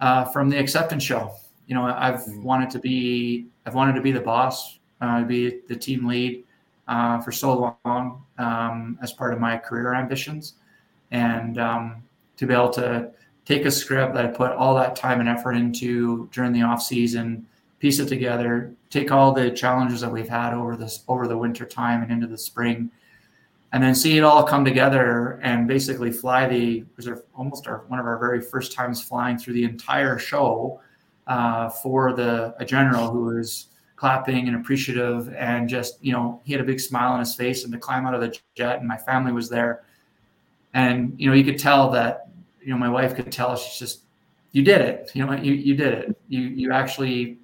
uh, 0.00 0.24
from 0.26 0.48
the 0.48 0.58
acceptance 0.58 1.02
show. 1.02 1.32
You 1.66 1.74
know, 1.74 1.84
I've 1.84 2.20
mm-hmm. 2.20 2.42
wanted 2.42 2.70
to 2.70 2.78
be 2.78 3.46
I've 3.66 3.74
wanted 3.74 3.94
to 3.94 4.00
be 4.00 4.12
the 4.12 4.20
boss, 4.20 4.78
uh, 5.00 5.22
be 5.24 5.60
the 5.68 5.76
team 5.76 6.06
lead 6.06 6.44
uh, 6.88 7.20
for 7.20 7.32
so 7.32 7.76
long 7.84 8.24
um, 8.38 8.98
as 9.02 9.12
part 9.12 9.32
of 9.32 9.40
my 9.40 9.56
career 9.56 9.94
ambitions, 9.94 10.54
and 11.10 11.58
um, 11.58 12.02
to 12.36 12.46
be 12.46 12.54
able 12.54 12.70
to 12.70 13.10
take 13.44 13.64
a 13.64 13.70
script 13.70 14.14
that 14.14 14.24
I 14.24 14.28
put 14.28 14.52
all 14.52 14.74
that 14.76 14.94
time 14.96 15.20
and 15.20 15.28
effort 15.28 15.52
into 15.52 16.28
during 16.32 16.52
the 16.52 16.62
off 16.62 16.82
season 16.82 17.46
piece 17.80 17.98
it 17.98 18.08
together, 18.08 18.74
take 18.90 19.10
all 19.10 19.32
the 19.32 19.50
challenges 19.50 20.02
that 20.02 20.12
we've 20.12 20.28
had 20.28 20.54
over 20.54 20.76
this 20.76 21.02
over 21.08 21.26
the 21.26 21.36
winter 21.36 21.64
time 21.64 22.02
and 22.02 22.12
into 22.12 22.26
the 22.26 22.38
spring, 22.38 22.90
and 23.72 23.82
then 23.82 23.94
see 23.94 24.18
it 24.18 24.22
all 24.22 24.44
come 24.44 24.64
together 24.64 25.40
and 25.42 25.66
basically 25.66 26.12
fly 26.12 26.46
the 26.46 26.84
was 26.96 27.08
almost 27.34 27.66
our 27.66 27.84
one 27.88 27.98
of 27.98 28.06
our 28.06 28.18
very 28.18 28.40
first 28.40 28.72
times 28.72 29.02
flying 29.02 29.38
through 29.38 29.54
the 29.54 29.64
entire 29.64 30.18
show 30.18 30.80
uh, 31.26 31.68
for 31.68 32.12
the 32.12 32.54
a 32.58 32.64
general 32.64 33.10
who 33.10 33.24
was 33.24 33.66
clapping 33.96 34.48
and 34.48 34.56
appreciative 34.56 35.32
and 35.34 35.68
just 35.68 36.02
you 36.02 36.12
know 36.12 36.40
he 36.44 36.52
had 36.52 36.60
a 36.60 36.64
big 36.64 36.80
smile 36.80 37.12
on 37.12 37.20
his 37.20 37.34
face 37.34 37.64
and 37.64 37.72
to 37.72 37.78
climb 37.78 38.06
out 38.06 38.14
of 38.14 38.20
the 38.20 38.36
jet 38.54 38.78
and 38.78 38.88
my 38.88 38.96
family 38.96 39.32
was 39.32 39.48
there. 39.48 39.84
And 40.74 41.14
you 41.18 41.28
know 41.28 41.34
you 41.34 41.44
could 41.44 41.58
tell 41.58 41.90
that 41.92 42.28
you 42.62 42.72
know 42.72 42.78
my 42.78 42.88
wife 42.88 43.14
could 43.14 43.30
tell 43.32 43.56
she's 43.56 43.78
just 43.78 44.00
you 44.52 44.62
did 44.62 44.80
it. 44.80 45.10
You 45.14 45.24
know 45.24 45.32
you, 45.32 45.54
you 45.54 45.76
did 45.76 45.94
it. 45.94 46.16
You 46.28 46.40
you 46.40 46.72
actually 46.72 47.38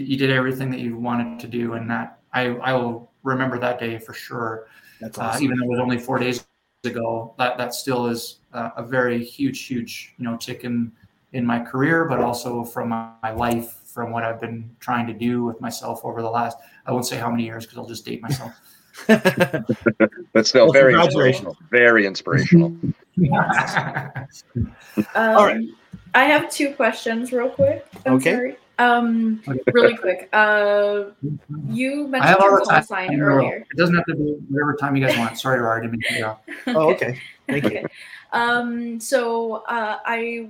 you 0.00 0.16
did 0.16 0.30
everything 0.30 0.70
that 0.70 0.80
you 0.80 0.96
wanted 0.96 1.40
to 1.40 1.46
do, 1.46 1.74
and 1.74 1.90
that 1.90 2.18
I 2.32 2.46
I 2.46 2.72
will 2.72 3.10
remember 3.22 3.58
that 3.58 3.78
day 3.78 3.98
for 3.98 4.14
sure. 4.14 4.66
That's 5.00 5.18
uh, 5.18 5.22
awesome. 5.22 5.42
Uh, 5.42 5.44
even 5.44 5.58
though 5.58 5.64
it 5.64 5.70
was 5.70 5.80
only 5.80 5.98
four 5.98 6.18
days 6.18 6.44
ago, 6.84 7.34
that 7.38 7.58
that 7.58 7.74
still 7.74 8.06
is 8.06 8.40
uh, 8.52 8.70
a 8.76 8.82
very 8.82 9.24
huge, 9.24 9.64
huge 9.64 10.14
you 10.18 10.24
know 10.24 10.36
tick 10.36 10.64
in 10.64 10.92
in 11.32 11.44
my 11.44 11.58
career, 11.58 12.04
but 12.06 12.20
also 12.20 12.64
from 12.64 12.88
my, 12.90 13.10
my 13.22 13.32
life, 13.32 13.80
from 13.84 14.10
what 14.10 14.22
I've 14.22 14.40
been 14.40 14.74
trying 14.80 15.06
to 15.06 15.12
do 15.12 15.44
with 15.44 15.60
myself 15.60 16.00
over 16.04 16.22
the 16.22 16.30
last 16.30 16.58
I 16.86 16.92
won't 16.92 17.06
say 17.06 17.16
how 17.16 17.30
many 17.30 17.44
years 17.44 17.64
because 17.64 17.78
I'll 17.78 17.86
just 17.86 18.04
date 18.04 18.22
myself. 18.22 18.52
but 19.06 20.46
still 20.46 20.66
well, 20.66 20.72
very 20.72 20.94
inspirational. 20.94 21.56
Very 21.70 22.06
inspirational. 22.06 22.66
um, 22.66 22.94
All 25.14 25.44
right. 25.44 25.68
I 26.14 26.24
have 26.24 26.50
two 26.50 26.72
questions 26.74 27.32
real 27.32 27.50
quick. 27.50 27.86
I'm 28.06 28.14
okay. 28.14 28.32
Sorry. 28.32 28.56
Um, 28.78 29.42
really 29.72 29.96
quick. 29.96 30.28
Uh, 30.32 31.04
you 31.68 32.08
mentioned 32.08 32.36
your 32.40 32.60
call 32.60 32.82
sign 32.82 33.20
earlier. 33.20 33.66
It 33.70 33.76
doesn't 33.76 33.94
have 33.94 34.04
to 34.06 34.14
be 34.14 34.36
whatever 34.48 34.74
time 34.74 34.96
you 34.96 35.06
guys 35.06 35.16
want. 35.16 35.38
Sorry, 35.38 35.60
Rory, 35.60 35.82
didn't 35.82 35.98
mean 36.10 36.22
to 36.22 36.38
Oh, 36.68 36.90
okay. 36.92 37.18
Thank 37.46 37.64
okay. 37.64 37.80
you. 37.82 37.88
Um, 38.32 39.00
so 39.00 39.64
uh, 39.68 39.98
I, 40.04 40.48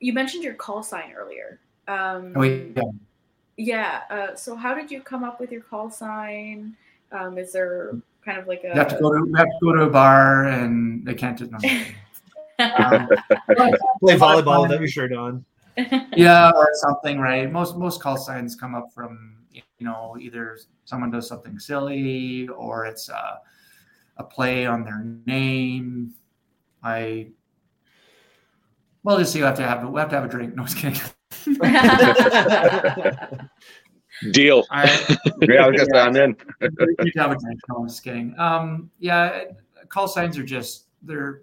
you 0.00 0.12
mentioned 0.12 0.44
your 0.44 0.54
call 0.54 0.82
sign 0.82 1.12
earlier. 1.16 1.58
Um, 1.88 2.32
oh, 2.36 2.42
yeah. 2.42 2.82
Yeah. 3.56 4.00
Uh, 4.10 4.34
so 4.34 4.54
how 4.54 4.74
did 4.74 4.90
you 4.90 5.00
come 5.00 5.24
up 5.24 5.40
with 5.40 5.50
your 5.50 5.62
call 5.62 5.90
sign? 5.90 6.76
Um, 7.12 7.38
is 7.38 7.52
there 7.52 7.92
kind 8.24 8.38
of 8.38 8.46
like 8.48 8.64
a? 8.64 8.68
You 8.68 8.74
have 8.74 8.88
to 8.88 8.98
go 8.98 9.12
to. 9.12 9.24
We 9.24 9.38
have 9.38 9.46
to 9.46 9.58
go 9.62 9.72
to 9.72 9.82
a 9.82 9.90
bar, 9.90 10.46
and 10.46 11.06
they 11.06 11.14
can't. 11.14 11.40
No, 11.40 11.58
um, 12.58 13.08
Play 14.00 14.16
volleyball 14.16 14.62
without 14.62 14.80
your 14.80 14.88
shirt 14.88 15.12
on 15.12 15.44
yeah, 16.16 16.50
or 16.54 16.68
something, 16.74 17.20
right? 17.20 17.50
Most 17.50 17.76
most 17.76 18.00
call 18.00 18.16
signs 18.16 18.54
come 18.54 18.74
up 18.74 18.92
from 18.94 19.36
you 19.50 19.62
know 19.80 20.16
either 20.18 20.58
someone 20.84 21.10
does 21.10 21.28
something 21.28 21.58
silly 21.58 22.48
or 22.48 22.86
it's 22.86 23.08
a, 23.08 23.40
a 24.16 24.24
play 24.24 24.66
on 24.66 24.84
their 24.84 25.04
name. 25.26 26.14
I 26.82 27.28
well, 29.06 29.18
just 29.18 29.32
see. 29.32 29.38
You 29.38 29.44
have 29.44 29.56
to 29.58 29.62
have 29.62 29.88
we 29.88 30.00
have 30.00 30.08
to 30.10 30.16
have 30.16 30.24
a 30.24 30.28
drink. 30.28 30.56
No, 30.56 30.62
I 30.62 30.64
was 30.64 30.74
kidding. 30.74 30.96
Deal. 34.32 34.64
I, 34.70 34.84
yeah, 35.42 35.64
I 35.64 35.68
was 35.68 35.78
just 35.78 35.92
on 35.92 36.16
in. 36.16 36.36
you 36.60 37.12
have 37.16 37.30
a 37.30 37.36
drink. 37.36 37.60
No, 37.68 37.76
I'm 37.76 37.88
just 37.88 38.02
kidding. 38.02 38.34
Um, 38.36 38.90
yeah, 38.98 39.44
call 39.90 40.08
signs 40.08 40.36
are 40.38 40.42
just 40.42 40.86
they're. 41.02 41.42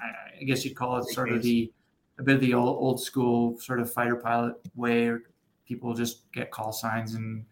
I 0.00 0.44
guess 0.44 0.64
you'd 0.64 0.76
call 0.76 0.98
it 0.98 1.08
sort 1.08 1.32
of 1.32 1.42
the 1.42 1.72
a 2.20 2.22
bit 2.22 2.34
of 2.36 2.40
the 2.40 2.54
old, 2.54 2.68
old 2.68 3.02
school 3.02 3.58
sort 3.58 3.80
of 3.80 3.90
fighter 3.92 4.14
pilot 4.14 4.54
way 4.76 5.08
where 5.08 5.22
people 5.66 5.94
just 5.94 6.30
get 6.32 6.50
call 6.50 6.72
signs 6.72 7.14
and 7.14 7.44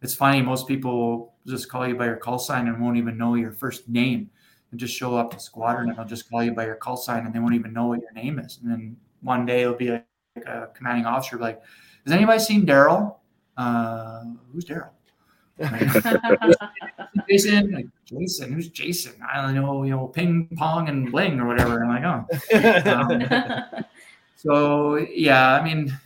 it's 0.00 0.14
funny 0.14 0.40
most 0.40 0.66
people 0.66 1.34
just 1.46 1.68
call 1.68 1.86
you 1.86 1.94
by 1.94 2.06
your 2.06 2.16
call 2.16 2.38
sign 2.38 2.66
and 2.66 2.80
won't 2.80 2.96
even 2.96 3.18
know 3.18 3.34
your 3.34 3.52
first 3.52 3.88
name 3.88 4.30
and 4.70 4.80
just 4.80 4.94
show 4.94 5.14
up 5.14 5.30
to 5.30 5.38
squadron 5.38 5.90
and 5.90 5.98
they'll 5.98 6.06
just 6.06 6.28
call 6.30 6.42
you 6.42 6.52
by 6.52 6.64
your 6.64 6.74
call 6.74 6.96
sign 6.96 7.26
and 7.26 7.34
they 7.34 7.38
won't 7.38 7.54
even 7.54 7.72
know 7.72 7.86
what 7.86 8.00
your 8.00 8.12
name 8.12 8.38
is 8.38 8.58
and 8.62 8.70
then 8.70 8.96
one 9.20 9.44
day 9.44 9.62
it'll 9.62 9.74
be 9.74 9.90
like, 9.90 10.06
a 10.46 10.66
commanding 10.74 11.04
officer 11.04 11.36
like 11.36 11.60
has 12.04 12.12
anybody 12.12 12.40
seen 12.40 12.66
daryl 12.66 13.16
uh, 13.56 14.24
who's 14.52 14.64
daryl 14.64 14.90
Jason, 17.28 17.70
like 17.70 17.86
Jason, 18.04 18.52
who's 18.52 18.68
Jason? 18.70 19.12
I 19.22 19.40
don't 19.40 19.54
know, 19.54 19.84
you 19.84 19.90
know, 19.90 20.08
ping 20.08 20.48
pong 20.56 20.88
and 20.88 21.12
bling 21.12 21.38
or 21.38 21.46
whatever. 21.46 21.84
I'm 21.84 21.88
like, 21.88 22.04
oh. 22.04 22.26
Um, 23.74 23.84
so 24.44 24.96
yeah, 24.96 25.54
I 25.54 25.64
mean, 25.64 25.96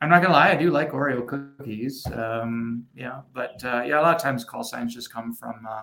I'm 0.00 0.08
not 0.08 0.22
gonna 0.22 0.34
lie, 0.34 0.50
I 0.50 0.56
do 0.56 0.70
like 0.70 0.92
Oreo 0.92 1.26
cookies. 1.26 2.06
Um, 2.12 2.86
yeah, 2.94 3.20
but 3.34 3.62
uh, 3.64 3.82
yeah, 3.86 4.00
a 4.00 4.02
lot 4.02 4.14
of 4.16 4.22
times 4.22 4.44
call 4.44 4.64
signs 4.64 4.94
just 4.94 5.12
come 5.12 5.32
from 5.32 5.66
uh, 5.68 5.82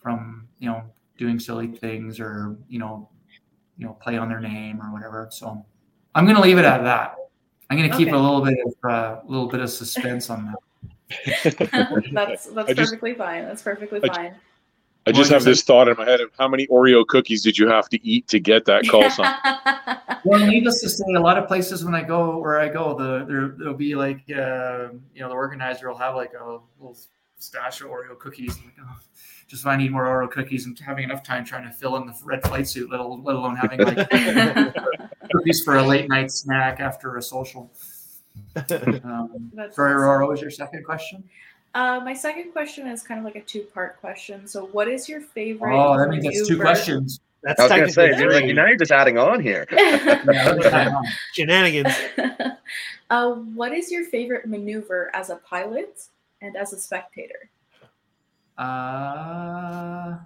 from 0.00 0.48
you 0.58 0.68
know 0.68 0.82
doing 1.18 1.38
silly 1.38 1.66
things 1.68 2.20
or 2.20 2.56
you 2.68 2.78
know 2.78 3.08
you 3.76 3.86
know 3.86 3.92
play 3.94 4.16
on 4.18 4.28
their 4.28 4.40
name 4.40 4.80
or 4.80 4.92
whatever. 4.92 5.28
So 5.30 5.64
I'm 6.14 6.24
going 6.24 6.36
to 6.36 6.42
leave 6.42 6.58
it 6.58 6.64
at 6.64 6.82
that. 6.84 7.16
I'm 7.70 7.76
going 7.76 7.90
to 7.90 7.96
keep 7.96 8.08
Okay. 8.08 8.16
a 8.16 8.20
little 8.20 8.40
bit 8.40 8.58
of 8.66 8.74
a 8.84 8.92
uh, 8.92 9.20
little 9.26 9.46
bit 9.48 9.60
of 9.60 9.70
suspense 9.70 10.30
on 10.30 10.46
that. 10.46 10.54
that's 12.12 12.46
that's 12.46 12.70
I 12.70 12.72
just- 12.74 12.90
perfectly 12.90 13.14
fine. 13.14 13.44
That's 13.44 13.62
perfectly 13.62 14.00
I- 14.02 14.14
fine. 14.14 14.34
I 15.08 15.12
just 15.12 15.30
have 15.30 15.44
this 15.44 15.62
thought 15.62 15.88
in 15.88 15.96
my 15.96 16.04
head 16.04 16.20
of 16.20 16.30
how 16.38 16.48
many 16.48 16.66
Oreo 16.66 17.06
cookies 17.06 17.42
did 17.42 17.58
you 17.58 17.68
have 17.68 17.88
to 17.88 18.06
eat 18.06 18.28
to 18.28 18.38
get 18.38 18.64
that 18.66 18.88
call 18.88 19.08
sign? 19.10 19.34
Well, 20.24 20.44
needless 20.44 20.80
to 20.80 20.88
say, 20.88 21.04
a 21.14 21.20
lot 21.20 21.38
of 21.38 21.46
places 21.46 21.84
when 21.84 21.94
I 21.94 22.02
go 22.02 22.38
where 22.38 22.58
I 22.58 22.68
go, 22.68 22.92
the 22.92 23.24
there 23.24 23.54
there'll 23.56 23.72
be 23.72 23.94
like 23.94 24.24
uh, 24.28 24.88
you 25.14 25.20
know 25.20 25.28
the 25.28 25.34
organizer 25.34 25.88
will 25.88 25.96
have 25.96 26.16
like 26.16 26.32
a 26.34 26.58
little 26.78 26.98
stash 27.38 27.80
of 27.80 27.86
Oreo 27.86 28.18
cookies. 28.18 28.58
I'm 28.58 28.64
like, 28.64 28.74
oh, 28.82 28.96
just 29.46 29.62
if 29.62 29.66
I 29.66 29.76
need 29.76 29.92
more 29.92 30.04
Oreo 30.04 30.30
cookies 30.30 30.66
and 30.66 30.78
having 30.78 31.04
enough 31.04 31.22
time 31.22 31.44
trying 31.44 31.64
to 31.64 31.72
fill 31.72 31.96
in 31.96 32.06
the 32.06 32.14
red 32.24 32.42
flight 32.46 32.66
suit, 32.66 32.90
let 32.90 33.00
alone, 33.00 33.22
let 33.24 33.36
alone 33.36 33.56
having 33.56 33.80
like 33.80 34.10
cookies 35.32 35.62
for 35.62 35.76
a 35.78 35.82
late 35.82 36.08
night 36.08 36.30
snack 36.30 36.80
after 36.80 37.16
a 37.16 37.22
social. 37.22 37.72
Um, 38.56 39.50
That's 39.54 39.74
sorry, 39.74 39.92
awesome. 39.92 40.02
Aurora, 40.02 40.26
was 40.26 40.40
your 40.40 40.50
second 40.50 40.84
question? 40.84 41.24
Uh, 41.74 42.00
my 42.04 42.14
second 42.14 42.52
question 42.52 42.86
is 42.86 43.02
kind 43.02 43.18
of 43.18 43.24
like 43.24 43.36
a 43.36 43.42
two-part 43.42 44.00
question. 44.00 44.46
So, 44.46 44.66
what 44.68 44.88
is 44.88 45.08
your 45.08 45.20
favorite? 45.20 45.76
Oh, 45.76 45.96
that 45.98 46.08
means 46.08 46.24
that's 46.24 46.38
two 46.48 46.56
maneuver- 46.56 46.64
questions. 46.64 47.20
That's 47.44 47.60
I 47.60 47.64
was 47.64 47.70
gonna 47.70 47.88
say, 47.90 48.18
you're 48.18 48.32
like, 48.32 48.44
three 48.44 48.52
now 48.52 48.66
you're 48.66 48.76
just 48.76 48.90
adding 48.90 49.16
on 49.16 49.40
here. 49.40 49.64
Yeah, 49.70 50.22
that's 50.24 50.64
right 50.72 50.88
on. 50.92 51.04
shenanigans. 51.34 51.94
uh, 53.10 53.30
what 53.30 53.72
is 53.72 53.92
your 53.92 54.04
favorite 54.06 54.46
maneuver 54.48 55.14
as 55.14 55.30
a 55.30 55.36
pilot 55.36 56.02
and 56.42 56.56
as 56.56 56.72
a 56.72 56.78
spectator? 56.78 57.48
Uh, 58.56 60.16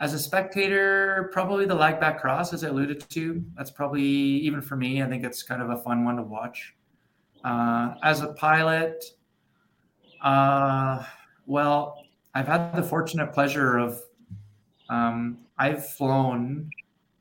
as 0.00 0.12
a 0.12 0.18
spectator, 0.18 1.30
probably 1.32 1.64
the 1.64 1.74
lag 1.74 1.98
back 1.98 2.20
cross, 2.20 2.52
as 2.52 2.62
I 2.62 2.68
alluded 2.68 3.08
to. 3.08 3.42
That's 3.56 3.70
probably 3.70 4.02
even 4.02 4.60
for 4.60 4.76
me. 4.76 5.02
I 5.02 5.06
think 5.08 5.24
it's 5.24 5.42
kind 5.42 5.62
of 5.62 5.70
a 5.70 5.78
fun 5.78 6.04
one 6.04 6.16
to 6.16 6.22
watch. 6.22 6.74
Uh, 7.42 7.94
as 8.02 8.20
a 8.20 8.34
pilot, 8.34 9.02
uh, 10.22 11.04
well, 11.46 12.02
I've 12.34 12.46
had 12.46 12.74
the 12.74 12.82
fortunate 12.82 13.32
pleasure 13.32 13.78
of 13.78 14.00
um, 14.88 15.38
I've 15.58 15.88
flown 15.92 16.70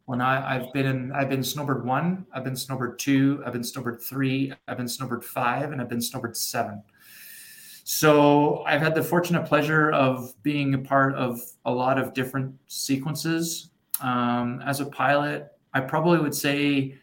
when 0.06 0.22
I, 0.22 0.56
I've 0.56 0.72
been 0.72 0.86
in 0.86 1.12
I've 1.12 1.30
been 1.30 1.44
snowbird 1.44 1.86
one, 1.86 2.26
I've 2.34 2.44
been 2.44 2.56
snowbird 2.56 2.98
two, 2.98 3.44
I've 3.46 3.54
been 3.54 3.64
snowbird 3.64 4.02
three, 4.02 4.54
I've 4.68 4.78
been 4.78 4.88
snowbird 4.88 5.24
five, 5.24 5.72
and 5.72 5.82
I've 5.82 5.90
been 5.90 6.02
snowbird 6.02 6.38
seven. 6.38 6.82
So 7.84 8.64
I've 8.66 8.82
had 8.82 8.96
the 8.96 9.04
fortunate 9.04 9.46
pleasure 9.46 9.92
of 9.92 10.34
being 10.44 10.74
a 10.74 10.78
part 10.78 11.16
of 11.16 11.42
a 11.66 11.72
lot 11.72 11.98
of 11.98 12.14
different 12.14 12.56
sequences. 12.68 13.70
Um, 14.02 14.62
as 14.66 14.80
a 14.80 14.86
pilot, 14.86 15.52
I 15.74 15.82
probably 15.82 16.20
would 16.20 16.36
say 16.36 16.96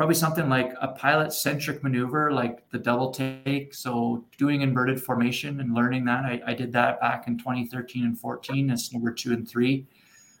probably 0.00 0.14
something 0.14 0.48
like 0.48 0.72
a 0.80 0.88
pilot 0.88 1.30
centric 1.30 1.82
maneuver, 1.82 2.32
like 2.32 2.66
the 2.70 2.78
double 2.78 3.10
take. 3.10 3.74
So 3.74 4.24
doing 4.38 4.62
inverted 4.62 4.98
formation 5.02 5.60
and 5.60 5.74
learning 5.74 6.06
that. 6.06 6.24
I, 6.24 6.40
I 6.46 6.54
did 6.54 6.72
that 6.72 6.98
back 7.02 7.28
in 7.28 7.36
2013 7.36 8.06
and 8.06 8.18
14 8.18 8.70
as 8.70 8.90
number 8.94 9.12
two 9.12 9.34
and 9.34 9.46
three. 9.46 9.86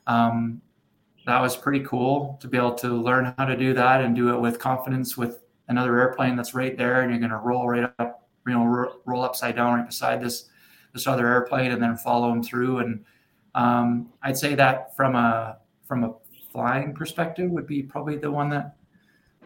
Um, 0.06 0.62
that 1.26 1.42
was 1.42 1.58
pretty 1.58 1.84
cool 1.84 2.38
to 2.40 2.48
be 2.48 2.56
able 2.56 2.72
to 2.76 2.88
learn 2.88 3.34
how 3.36 3.44
to 3.44 3.54
do 3.54 3.74
that 3.74 4.00
and 4.00 4.16
do 4.16 4.34
it 4.34 4.40
with 4.40 4.58
confidence 4.58 5.18
with 5.18 5.40
another 5.68 6.00
airplane 6.00 6.36
that's 6.36 6.54
right 6.54 6.78
there 6.78 7.02
and 7.02 7.10
you're 7.10 7.20
going 7.20 7.28
to 7.28 7.36
roll 7.36 7.68
right 7.68 7.92
up 7.98 8.26
you 8.46 8.54
know 8.54 8.64
ro- 8.64 8.96
roll 9.04 9.22
upside 9.22 9.56
down 9.56 9.74
right 9.74 9.86
beside 9.86 10.22
this 10.22 10.48
this 10.94 11.06
other 11.06 11.26
airplane 11.26 11.70
and 11.70 11.82
then 11.82 11.98
follow 11.98 12.30
them 12.30 12.42
through 12.42 12.78
and 12.78 13.04
um, 13.54 14.08
i'd 14.22 14.38
say 14.38 14.54
that 14.54 14.96
from 14.96 15.14
a 15.14 15.58
from 15.86 16.02
a 16.02 16.14
flying 16.50 16.94
perspective 16.94 17.50
would 17.50 17.66
be 17.66 17.82
probably 17.82 18.16
the 18.16 18.30
one 18.30 18.48
that 18.48 18.74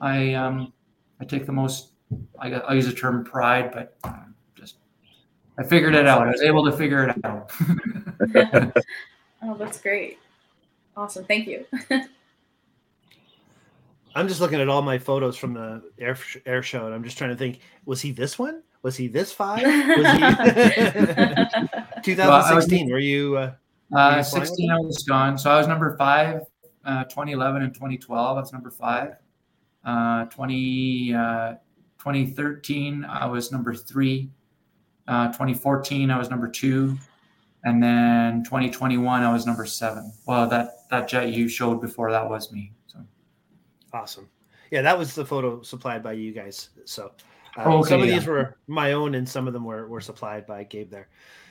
i 0.05 0.35
um, 0.35 0.73
i 1.21 1.25
take 1.25 1.47
the 1.47 1.53
most 1.53 1.93
i, 2.39 2.53
I 2.53 2.75
use 2.75 2.87
the 2.87 2.93
term 2.93 3.25
pride 3.25 3.73
but 3.73 3.97
um, 4.05 4.35
just 4.55 4.77
i 5.59 5.63
figured 5.63 5.95
it 5.95 6.07
out 6.07 6.27
i 6.27 6.31
was 6.31 6.43
able 6.43 6.65
to 6.65 6.73
figure 6.77 7.09
it 7.09 7.25
out 7.25 7.51
oh, 9.43 9.55
that's 9.59 9.81
great. 9.81 10.19
Awesome. 10.97 11.25
Thank 11.25 11.47
you. 11.47 11.67
I'm 14.15 14.29
just 14.29 14.41
looking 14.41 14.61
at 14.61 14.69
all 14.69 14.81
my 14.83 14.97
photos 14.99 15.37
from 15.37 15.55
the 15.55 15.83
air 15.99 16.17
air 16.47 16.63
show, 16.63 16.87
and 16.87 16.95
I'm 16.95 17.03
just 17.03 17.19
trying 17.19 17.31
to 17.31 17.37
think: 17.37 17.59
was 17.85 18.01
he 18.01 18.13
this 18.13 18.39
one? 18.39 18.63
Was 18.83 18.97
he 18.97 19.09
this 19.09 19.33
five? 19.33 19.63
Was 19.65 20.07
he 20.07 20.21
2016? 22.03 22.91
Were 22.91 22.99
you? 22.99 23.37
Uh, 23.37 23.55
Uh, 23.93 24.17
you 24.19 24.25
flying 24.25 24.47
16, 24.47 24.71
I 24.71 24.79
was 24.79 25.03
gone. 25.03 25.37
So 25.39 25.51
I 25.51 25.59
was 25.59 25.67
number 25.67 25.97
five, 25.97 26.43
uh, 26.85 27.05
2011 27.05 27.63
and 27.63 27.75
2012. 27.75 28.37
That's 28.37 28.53
number 28.53 28.71
five. 28.71 29.17
Uh, 29.85 30.25
20, 30.27 31.15
uh, 31.15 31.55
2013, 31.99 33.05
I 33.05 33.27
was 33.27 33.53
number 33.53 33.75
three. 33.75 34.31
Uh, 35.07 35.27
2014, 35.29 36.11
I 36.11 36.19
was 36.19 36.31
number 36.31 36.49
two. 36.49 36.97
And 37.65 37.83
then 37.83 38.45
2021, 38.45 39.23
I 39.23 39.33
was 39.33 39.47
number 39.47 39.65
seven. 39.65 40.13
Well, 40.27 40.49
that, 40.49 40.89
that 40.91 41.09
jet 41.09 41.31
you 41.31 41.49
showed 41.49 41.81
before, 41.81 42.11
that 42.11 42.29
was 42.29 42.53
me. 42.53 42.73
So 42.87 42.99
awesome. 43.93 44.29
Yeah, 44.71 44.83
that 44.83 44.99
was 44.99 45.15
the 45.15 45.25
photo 45.25 45.63
supplied 45.63 46.03
by 46.03 46.13
you 46.13 46.33
guys. 46.33 46.71
So 46.85 47.13
uh, 47.57 47.63
Oh, 47.65 47.79
okay, 47.79 47.91
some 47.91 48.03
of 48.03 48.09
yeah. 48.09 48.19
these 48.19 48.27
were 48.27 48.59
my 48.67 48.93
own, 48.93 49.15
and 49.15 49.29
some 49.29 49.47
of 49.47 49.53
them 49.53 49.65
were 49.65 49.87
were 49.87 50.01
supplied 50.01 50.47
by 50.47 50.65
Gabe 50.65 50.91
there. 50.91 51.09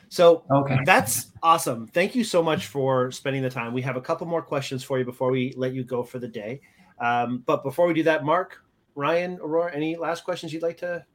So 0.09 0.43
okay. 0.51 0.77
That's 0.85 1.31
awesome. 1.41 1.87
Thank 1.87 2.15
you 2.15 2.23
so 2.23 2.43
much 2.43 2.67
for 2.67 3.11
spending 3.11 3.41
the 3.41 3.49
time. 3.49 3.73
We 3.73 3.81
have 3.81 3.95
a 3.95 4.01
couple 4.01 4.27
more 4.27 4.41
questions 4.41 4.83
for 4.83 4.99
you 4.99 5.05
before 5.05 5.31
we 5.31 5.53
let 5.55 5.73
you 5.73 5.83
go 5.83 6.03
for 6.03 6.19
the 6.19 6.27
day. 6.27 6.61
Um, 6.99 7.43
but 7.45 7.63
before 7.63 7.87
we 7.87 7.93
do 7.93 8.03
that, 8.03 8.23
Mark, 8.23 8.61
Ryan, 8.95 9.39
Aurora, 9.41 9.73
any 9.73 9.95
last 9.95 10.23
questions 10.23 10.53
you'd 10.53 10.63
like 10.63 10.77
to? 10.77 11.05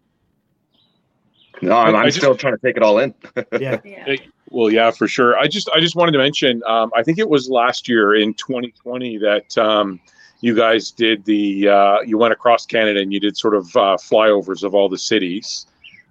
No, 1.62 1.72
I'm, 1.76 1.94
I 1.94 2.00
I'm 2.00 2.04
just- 2.06 2.18
still 2.18 2.36
trying 2.36 2.54
to 2.54 2.60
take 2.62 2.76
it 2.76 2.82
all 2.82 2.98
in. 2.98 3.14
Yeah. 3.60 3.80
yeah. 3.84 4.16
Well, 4.50 4.70
yeah, 4.70 4.90
for 4.90 5.06
sure. 5.08 5.36
I 5.38 5.46
just 5.46 5.68
I 5.74 5.80
just 5.80 5.94
wanted 5.94 6.12
to 6.12 6.18
mention. 6.18 6.62
Um, 6.66 6.90
I 6.96 7.02
think 7.02 7.18
it 7.18 7.28
was 7.28 7.50
last 7.50 7.86
year 7.88 8.14
in 8.14 8.32
2020 8.34 9.18
that 9.18 9.58
um, 9.58 10.00
you 10.40 10.54
guys 10.54 10.90
did 10.90 11.22
the 11.26 11.68
uh, 11.68 12.00
you 12.00 12.16
went 12.16 12.32
across 12.32 12.64
Canada 12.64 13.00
and 13.00 13.12
you 13.12 13.20
did 13.20 13.36
sort 13.36 13.54
of 13.54 13.66
uh, 13.76 13.96
flyovers 13.98 14.62
of 14.62 14.74
all 14.74 14.88
the 14.88 14.96
cities. 14.96 15.66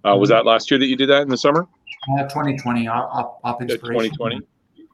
Uh, 0.05 0.15
Was 0.15 0.29
that 0.29 0.45
last 0.45 0.69
year 0.69 0.77
that 0.79 0.85
you 0.85 0.95
did 0.95 1.09
that 1.09 1.23
in 1.23 1.29
the 1.29 1.37
summer? 1.37 1.67
Uh, 2.19 2.23
2020, 2.27 2.87
op, 2.87 3.09
op, 3.13 3.39
op 3.43 3.59
Uh, 3.61 3.65
inspiration. 3.65 4.13
2020. 4.15 4.45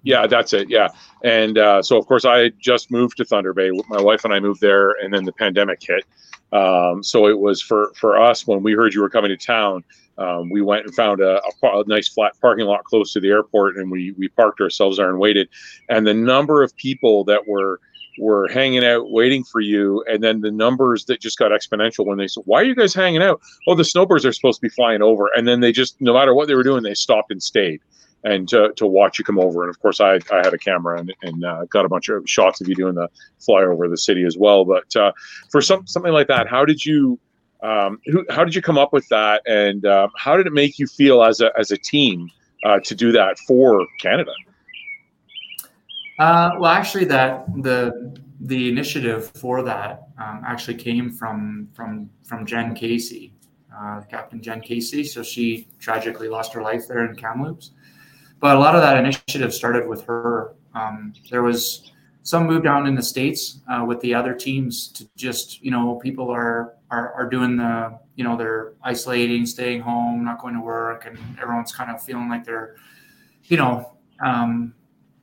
Yeah, 0.04 0.28
that's 0.28 0.52
it. 0.54 0.70
Yeah, 0.70 0.90
and 1.24 1.58
uh, 1.58 1.82
so 1.82 1.98
of 1.98 2.06
course 2.06 2.26
I 2.26 2.50
just 2.60 2.92
moved 2.92 3.18
to 3.18 3.26
Thunder 3.26 3.54
Bay. 3.54 3.72
My 3.88 4.02
wife 4.02 4.26
and 4.26 4.34
I 4.34 4.40
moved 4.40 4.62
there, 4.62 4.92
and 4.92 5.14
then 5.14 5.24
the 5.24 5.32
pandemic 5.32 5.82
hit. 5.82 6.04
Um, 6.52 7.02
so 7.02 7.28
it 7.28 7.40
was 7.40 7.62
for 7.62 7.92
for 7.96 8.22
us 8.22 8.46
when 8.46 8.62
we 8.64 8.74
heard 8.74 8.94
you 8.94 9.02
were 9.02 9.10
coming 9.10 9.30
to 9.30 9.38
town. 9.38 9.84
Um, 10.18 10.52
we 10.52 10.62
went 10.62 10.86
and 10.86 10.94
found 10.94 11.22
a, 11.22 11.42
a, 11.64 11.68
a 11.80 11.84
nice 11.88 12.08
flat 12.08 12.34
parking 12.40 12.66
lot 12.66 12.84
close 12.84 13.14
to 13.14 13.20
the 13.20 13.30
airport, 13.30 13.78
and 13.78 13.90
we 13.90 14.12
we 14.12 14.28
parked 14.28 14.62
ourselves 14.62 14.98
there 14.98 15.10
and 15.10 15.20
waited. 15.20 15.50
And 15.90 16.06
the 16.06 16.14
number 16.14 16.62
of 16.62 16.76
people 16.76 17.24
that 17.26 17.48
were 17.48 17.80
were 18.20 18.48
hanging 18.50 18.86
out 18.86 19.10
waiting 19.10 19.44
for 19.44 19.62
you, 19.62 20.04
and 20.08 20.22
then 20.22 20.42
the 20.42 20.52
numbers 20.52 21.06
that 21.06 21.22
just 21.22 21.40
got 21.40 21.52
exponential 21.52 22.06
when 22.06 22.18
they 22.18 22.28
said, 22.28 22.44
"Why 22.46 22.62
are 22.62 22.66
you 22.66 22.76
guys 22.76 22.94
hanging 22.94 23.24
out?" 23.24 23.42
Oh, 23.68 23.74
the 23.74 23.86
snowbirds 23.86 24.26
are 24.26 24.34
supposed 24.34 24.60
to 24.60 24.62
be 24.62 24.70
flying 24.70 25.02
over, 25.02 25.30
and 25.36 25.48
then 25.48 25.62
they 25.62 25.72
just 25.72 26.00
no 26.02 26.14
matter 26.14 26.36
what 26.36 26.48
they 26.50 26.56
were 26.56 26.64
doing, 26.64 26.84
they 26.84 26.94
stopped 26.94 27.32
and 27.32 27.42
stayed 27.42 27.80
and 28.24 28.48
to, 28.50 28.72
to 28.76 28.88
watch 28.88 29.20
you 29.20 29.26
come 29.26 29.40
over. 29.40 29.64
And 29.64 29.70
of 29.70 29.80
course, 29.82 30.00
I, 30.00 30.14
I 30.32 30.38
had 30.38 30.54
a 30.54 30.58
camera 30.58 31.00
and, 31.00 31.14
and 31.24 31.44
uh, 31.44 31.66
got 31.66 31.86
a 31.86 31.90
bunch 31.90 32.10
of 32.10 32.24
shots 32.30 32.62
of 32.62 32.68
you 32.68 32.76
doing 32.76 32.96
the 32.96 33.10
flyover 33.40 33.86
of 33.86 33.92
the 33.92 33.98
city 33.98 34.24
as 34.24 34.38
well. 34.38 34.66
But 34.66 34.96
uh, 34.96 35.12
for 35.52 35.62
some 35.62 35.86
something 35.88 36.14
like 36.14 36.28
that, 36.28 36.48
how 36.48 36.66
did 36.66 36.86
you 36.86 37.20
um, 37.64 38.00
who, 38.06 38.26
how 38.30 38.44
did 38.44 38.54
you 38.54 38.62
come 38.62 38.78
up 38.78 38.92
with 38.92 39.08
that, 39.10 39.42
and 39.48 39.86
um, 39.86 40.10
how 40.18 40.36
did 40.36 40.48
it 40.48 40.54
make 40.54 40.78
you 40.78 40.86
feel 40.86 41.24
as 41.24 41.40
a 41.40 41.52
as 41.58 41.72
a 41.72 41.78
team 41.78 42.30
uh, 42.66 42.80
to 42.82 42.94
do 42.94 43.12
that 43.14 43.40
for 43.40 43.88
Canada? 44.02 44.34
Uh, 46.20 46.52
well, 46.60 46.72
actually, 46.72 47.06
that 47.06 47.46
the 47.64 48.20
the 48.42 48.70
initiative 48.70 49.32
for 49.36 49.62
that 49.64 50.10
um, 50.18 50.42
actually 50.46 50.76
came 50.76 51.10
from 51.10 51.70
from 51.74 52.10
from 52.26 52.46
Jen 52.46 52.76
Casey, 52.76 53.34
uh, 53.76 54.02
Captain 54.10 54.42
Jen 54.42 54.60
Casey. 54.60 55.04
So 55.06 55.24
she 55.24 55.70
tragically 55.80 56.28
lost 56.28 56.54
her 56.54 56.62
life 56.62 56.88
there 56.88 57.06
in 57.06 57.16
Kamloops. 57.16 57.72
But 58.44 58.58
a 58.58 58.60
lot 58.60 58.76
of 58.76 58.82
that 58.82 58.98
initiative 58.98 59.54
started 59.54 59.88
with 59.88 60.04
her. 60.04 60.54
Um, 60.76 61.14
there 61.32 61.44
was 61.44 61.94
some 62.24 62.46
move 62.46 62.62
down 62.62 62.88
in 62.88 62.94
the 62.94 63.02
states 63.02 63.62
uh, 63.72 63.86
with 63.88 64.02
the 64.02 64.14
other 64.14 64.34
teams 64.34 64.90
to 64.90 65.08
just 65.16 65.64
you 65.64 65.72
know 65.72 65.96
people 66.04 66.30
are, 66.30 66.74
are 66.92 67.14
are 67.14 67.30
doing 67.30 67.56
the 67.56 67.98
you 68.18 68.26
know 68.26 68.36
they're 68.36 68.74
isolating, 68.84 69.46
staying 69.46 69.80
home, 69.80 70.26
not 70.26 70.42
going 70.42 70.56
to 70.56 70.60
work, 70.60 71.06
and 71.06 71.18
everyone's 71.42 71.72
kind 71.72 71.90
of 71.90 72.04
feeling 72.04 72.28
like 72.28 72.44
they're 72.44 72.76
you 73.46 73.56
know. 73.56 73.98
Um, 74.22 74.74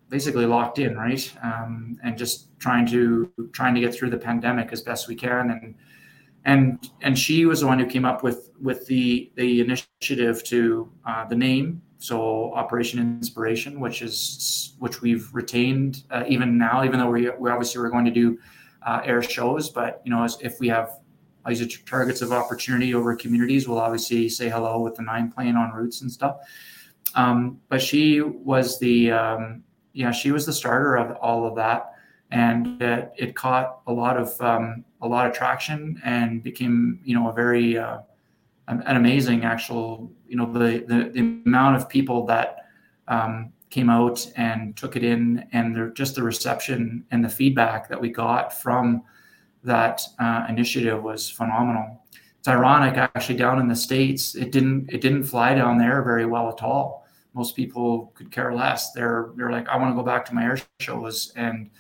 basically 0.09 0.47
locked 0.47 0.79
in, 0.79 0.97
right? 0.97 1.33
Um, 1.43 1.99
and 2.03 2.17
just 2.17 2.59
trying 2.59 2.87
to 2.87 3.31
trying 3.53 3.75
to 3.75 3.81
get 3.83 3.95
through 3.95 4.11
the 4.11 4.19
pandemic 4.19 4.73
as 4.73 4.81
best 4.81 5.09
we 5.09 5.15
can. 5.15 5.51
And 5.51 5.75
and 6.47 6.91
and 7.03 7.19
she 7.19 7.45
was 7.45 7.61
the 7.61 7.67
one 7.67 7.79
who 7.79 7.87
came 7.87 8.07
up 8.07 8.23
with 8.23 8.51
with 8.63 8.87
the 8.87 9.31
the 9.37 9.61
initiative 9.61 10.43
to 10.45 10.91
uh, 11.07 11.27
the 11.27 11.37
name. 11.37 11.83
So 12.01 12.55
Operation 12.55 12.99
Inspiration, 12.99 13.79
which 13.79 14.01
is 14.01 14.75
which 14.79 15.03
we've 15.03 15.29
retained 15.35 16.05
uh, 16.11 16.25
even 16.27 16.57
now, 16.57 16.83
even 16.83 16.99
though 16.99 17.11
we 17.11 17.29
we 17.39 17.51
obviously 17.51 17.83
we're 17.83 17.91
going 17.91 18.07
to 18.07 18.11
do 18.11 18.39
uh, 18.87 19.03
air 19.05 19.21
shows. 19.21 19.69
But 19.69 20.01
you 20.03 20.11
know, 20.11 20.27
if 20.41 20.59
we 20.61 20.69
have 20.69 20.99
these 21.47 21.79
targets 21.83 22.23
of 22.23 22.33
opportunity 22.33 22.95
over 22.95 23.15
communities, 23.15 23.69
we'll 23.69 23.79
obviously 23.79 24.31
say 24.31 24.49
hello 24.49 24.81
with 24.81 24.95
the 24.95 25.03
nine 25.03 25.31
plane 25.31 25.57
on 25.57 25.73
routes 25.73 26.01
and 26.01 26.11
stuff. 26.11 26.39
Um, 27.15 27.61
but 27.69 27.83
she 27.83 28.23
was 28.23 28.79
the 28.79 29.11
um, 29.11 29.63
yeah 29.93 30.11
she 30.11 30.33
was 30.33 30.47
the 30.47 30.55
starter 30.55 30.97
of 30.97 31.19
all 31.19 31.47
of 31.47 31.55
that, 31.57 31.93
and 32.31 32.81
it, 32.81 33.13
it 33.19 33.37
caught 33.37 33.81
a 33.87 33.93
lot 33.93 34.17
of 34.17 34.41
um, 34.41 34.87
a 35.03 35.07
lot 35.07 35.27
of 35.27 35.35
traction 35.35 36.01
and 36.03 36.43
became 36.43 36.99
you 37.05 37.15
know 37.15 37.29
a 37.29 37.33
very 37.35 37.77
uh, 37.77 37.99
an 38.71 38.97
amazing 38.97 39.45
actual 39.45 40.11
you 40.27 40.37
know 40.37 40.51
the, 40.53 40.85
the, 40.87 41.11
the 41.13 41.21
amount 41.21 41.77
of 41.77 41.89
people 41.89 42.25
that 42.27 42.67
um, 43.09 43.53
came 43.71 43.91
out 43.91 44.27
and 44.37 44.77
took 44.77 44.97
it 44.97 45.05
in 45.05 45.47
and 45.53 45.95
just 45.95 46.15
the 46.15 46.23
reception 46.23 47.05
and 47.11 47.25
the 47.25 47.29
feedback 47.29 47.89
that 47.89 48.01
we 48.01 48.09
got 48.09 48.53
from 48.53 49.03
that 49.63 50.03
uh, 50.19 50.47
initiative 50.49 51.03
was 51.03 51.29
phenomenal. 51.29 52.05
It's 52.39 52.49
ironic 52.49 52.97
actually 52.97 53.37
down 53.37 53.61
in 53.61 53.69
the 53.69 53.77
states 53.77 54.35
it 54.35 54.51
didn't 54.51 54.91
it 54.91 55.01
didn't 55.01 55.25
fly 55.25 55.55
down 55.55 55.79
there 55.79 56.03
very 56.03 56.27
well 56.27 56.49
at 56.49 56.63
all. 56.63 57.07
Most 57.35 57.55
people 57.55 58.13
could 58.15 58.31
care 58.31 58.55
less. 58.55 58.93
They're 58.93 59.31
they're 59.37 59.53
like 59.53 59.69
i 59.69 59.77
want 59.77 59.91
to 59.93 59.97
go 59.97 60.05
back 60.05 60.25
to 60.27 60.35
my 60.35 60.45
air 60.45 60.59
shows 60.81 61.33
and 61.37 61.71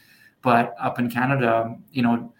but 0.42 0.74
up 0.78 0.98
in 0.98 1.10
canada 1.10 1.76
you 1.92 2.02
know 2.02 2.32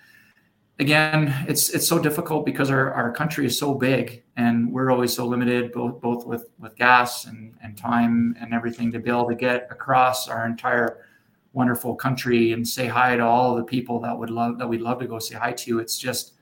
again, 0.80 1.44
it's 1.46 1.68
it's 1.70 1.86
so 1.86 1.98
difficult 1.98 2.44
because 2.44 2.70
our, 2.70 2.92
our 2.92 3.12
country 3.12 3.46
is 3.46 3.56
so 3.56 3.74
big 3.74 4.24
and 4.36 4.72
we're 4.72 4.90
always 4.90 5.14
so 5.14 5.26
limited 5.26 5.70
both 5.72 6.00
both 6.00 6.26
with 6.26 6.48
with 6.58 6.74
gas 6.76 7.26
and, 7.26 7.54
and 7.62 7.76
time 7.76 8.34
and 8.40 8.54
everything 8.54 8.90
to 8.92 8.98
be 8.98 9.10
able 9.10 9.28
to 9.28 9.34
get 9.34 9.68
across 9.70 10.26
our 10.26 10.46
entire 10.46 11.04
wonderful 11.52 11.94
country 11.94 12.52
and 12.52 12.66
say 12.66 12.86
hi 12.86 13.16
to 13.16 13.22
all 13.22 13.54
the 13.54 13.62
people 13.62 14.00
that 14.00 14.18
would 14.18 14.30
love 14.30 14.58
that 14.58 14.66
we'd 14.66 14.80
love 14.80 14.98
to 14.98 15.06
go 15.06 15.18
say 15.18 15.36
hi 15.36 15.52
to. 15.52 15.78
It's 15.78 15.98
just 15.98 16.32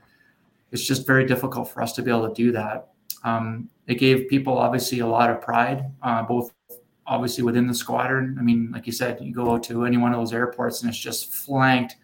it's 0.70 0.86
just 0.86 1.06
very 1.06 1.26
difficult 1.26 1.68
for 1.68 1.82
us 1.82 1.92
to 1.94 2.02
be 2.02 2.10
able 2.10 2.28
to 2.28 2.34
do 2.34 2.52
that. 2.52 2.88
Um, 3.24 3.68
it 3.88 3.96
gave 3.96 4.28
people 4.28 4.56
obviously 4.56 5.00
a 5.00 5.06
lot 5.06 5.30
of 5.30 5.40
pride, 5.40 5.84
uh, 6.02 6.22
both 6.22 6.52
obviously 7.06 7.42
within 7.42 7.66
the 7.66 7.74
squadron. 7.74 8.36
I 8.38 8.42
mean, 8.42 8.70
like 8.70 8.86
you 8.86 8.92
said, 8.92 9.18
you 9.20 9.34
go 9.34 9.58
to 9.58 9.84
any 9.84 9.96
one 9.96 10.12
of 10.12 10.20
those 10.20 10.32
airports 10.32 10.82
and 10.82 10.90
it's 10.90 10.98
just 10.98 11.34
flanked 11.34 11.96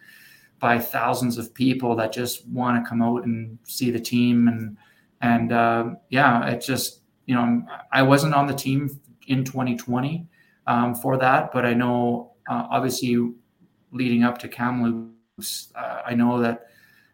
by 0.65 0.79
thousands 0.79 1.37
of 1.37 1.53
people 1.53 1.95
that 1.95 2.11
just 2.11 2.49
want 2.49 2.83
to 2.83 2.89
come 2.89 3.03
out 3.03 3.27
and 3.27 3.59
see 3.65 3.91
the 3.91 4.01
team 4.01 4.49
and 4.49 4.79
and 5.21 5.53
uh, 5.53 5.91
yeah, 6.09 6.49
it 6.49 6.62
just 6.62 7.01
you 7.27 7.35
know 7.35 7.62
I 7.93 8.01
wasn't 8.03 8.33
on 8.33 8.47
the 8.47 8.55
team 8.55 8.99
in 9.27 9.45
2020 9.45 10.27
um, 10.67 10.95
for 10.95 11.19
that, 11.19 11.53
but 11.53 11.67
I 11.67 11.75
know 11.75 12.33
uh, 12.49 12.67
obviously 12.71 13.15
leading 13.93 14.25
up 14.25 14.39
to 14.39 14.49
Kamloops, 14.49 15.71
uh, 15.75 16.01
I 16.07 16.15
know 16.15 16.41
that 16.41 16.67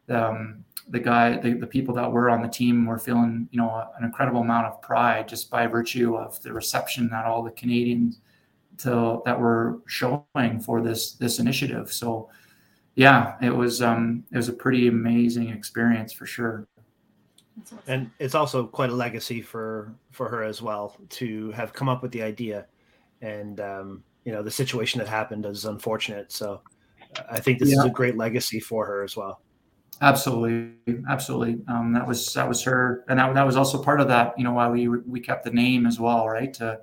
um, 0.09 0.65
the 0.89 1.01
guy, 1.01 1.37
the, 1.37 1.55
the 1.55 1.67
people 1.67 1.93
that 1.97 2.11
were 2.13 2.31
on 2.31 2.43
the 2.43 2.49
team 2.49 2.87
were 2.87 3.01
feeling 3.01 3.49
you 3.51 3.59
know 3.59 3.85
an 3.99 4.05
incredible 4.05 4.43
amount 4.43 4.67
of 4.69 4.81
pride 4.81 5.27
just 5.27 5.51
by 5.51 5.67
virtue 5.67 6.17
of 6.17 6.41
the 6.43 6.53
reception 6.53 7.09
that 7.09 7.25
all 7.25 7.43
the 7.43 7.57
Canadians 7.63 8.21
to, 8.79 9.23
that 9.25 9.41
were 9.41 9.81
showing 9.87 10.61
for 10.65 10.81
this 10.81 11.15
this 11.15 11.41
initiative. 11.41 11.93
So 11.93 12.31
yeah, 12.95 13.36
it 13.41 13.55
was 13.55 13.82
um, 13.82 14.24
it 14.32 14.36
was 14.36 14.49
a 14.49 14.53
pretty 14.53 14.88
amazing 14.88 15.51
experience 15.51 16.12
for 16.12 16.26
sure. 16.26 16.66
Awesome. 17.61 17.78
And 17.86 18.11
it's 18.18 18.34
also 18.34 18.66
quite 18.66 18.91
a 18.91 18.95
legacy 18.95 19.43
for 19.43 19.95
for 20.11 20.28
her 20.28 20.43
as 20.43 20.62
well 20.62 20.97
to 21.11 21.51
have 21.53 21.72
come 21.72 21.88
up 21.88 22.03
with 22.03 22.12
the 22.12 22.22
idea, 22.22 22.66
and 23.20 23.61
um, 23.61 24.05
you 24.24 24.32
know 24.32 24.43
the 24.43 24.51
situation 24.51 24.99
that 24.99 25.09
happened 25.09 25.47
is 25.47 25.64
unfortunate. 25.64 26.32
So 26.32 26.62
I 27.30 27.41
think 27.41 27.59
this 27.59 27.70
yeah. 27.70 27.78
is 27.78 27.84
a 27.84 27.91
great 27.91 28.16
legacy 28.16 28.61
for 28.61 28.86
her 28.86 29.03
as 29.03 29.16
well. 29.16 29.41
Absolutely, 30.03 30.72
absolutely. 31.11 31.61
Um, 31.68 31.93
that 31.93 32.07
was 32.07 32.32
that 32.34 32.49
was 32.49 32.62
her, 32.62 33.05
and 33.09 33.18
that, 33.18 33.34
that 33.34 33.47
was 33.47 33.57
also 33.57 33.82
part 33.82 34.01
of 34.01 34.09
that. 34.09 34.34
You 34.38 34.45
know, 34.45 34.53
why 34.53 34.68
we 34.68 34.88
we 34.88 35.20
kept 35.20 35.45
the 35.45 35.51
name 35.51 35.86
as 35.86 36.01
well, 36.01 36.26
right? 36.28 36.53
To 36.55 36.80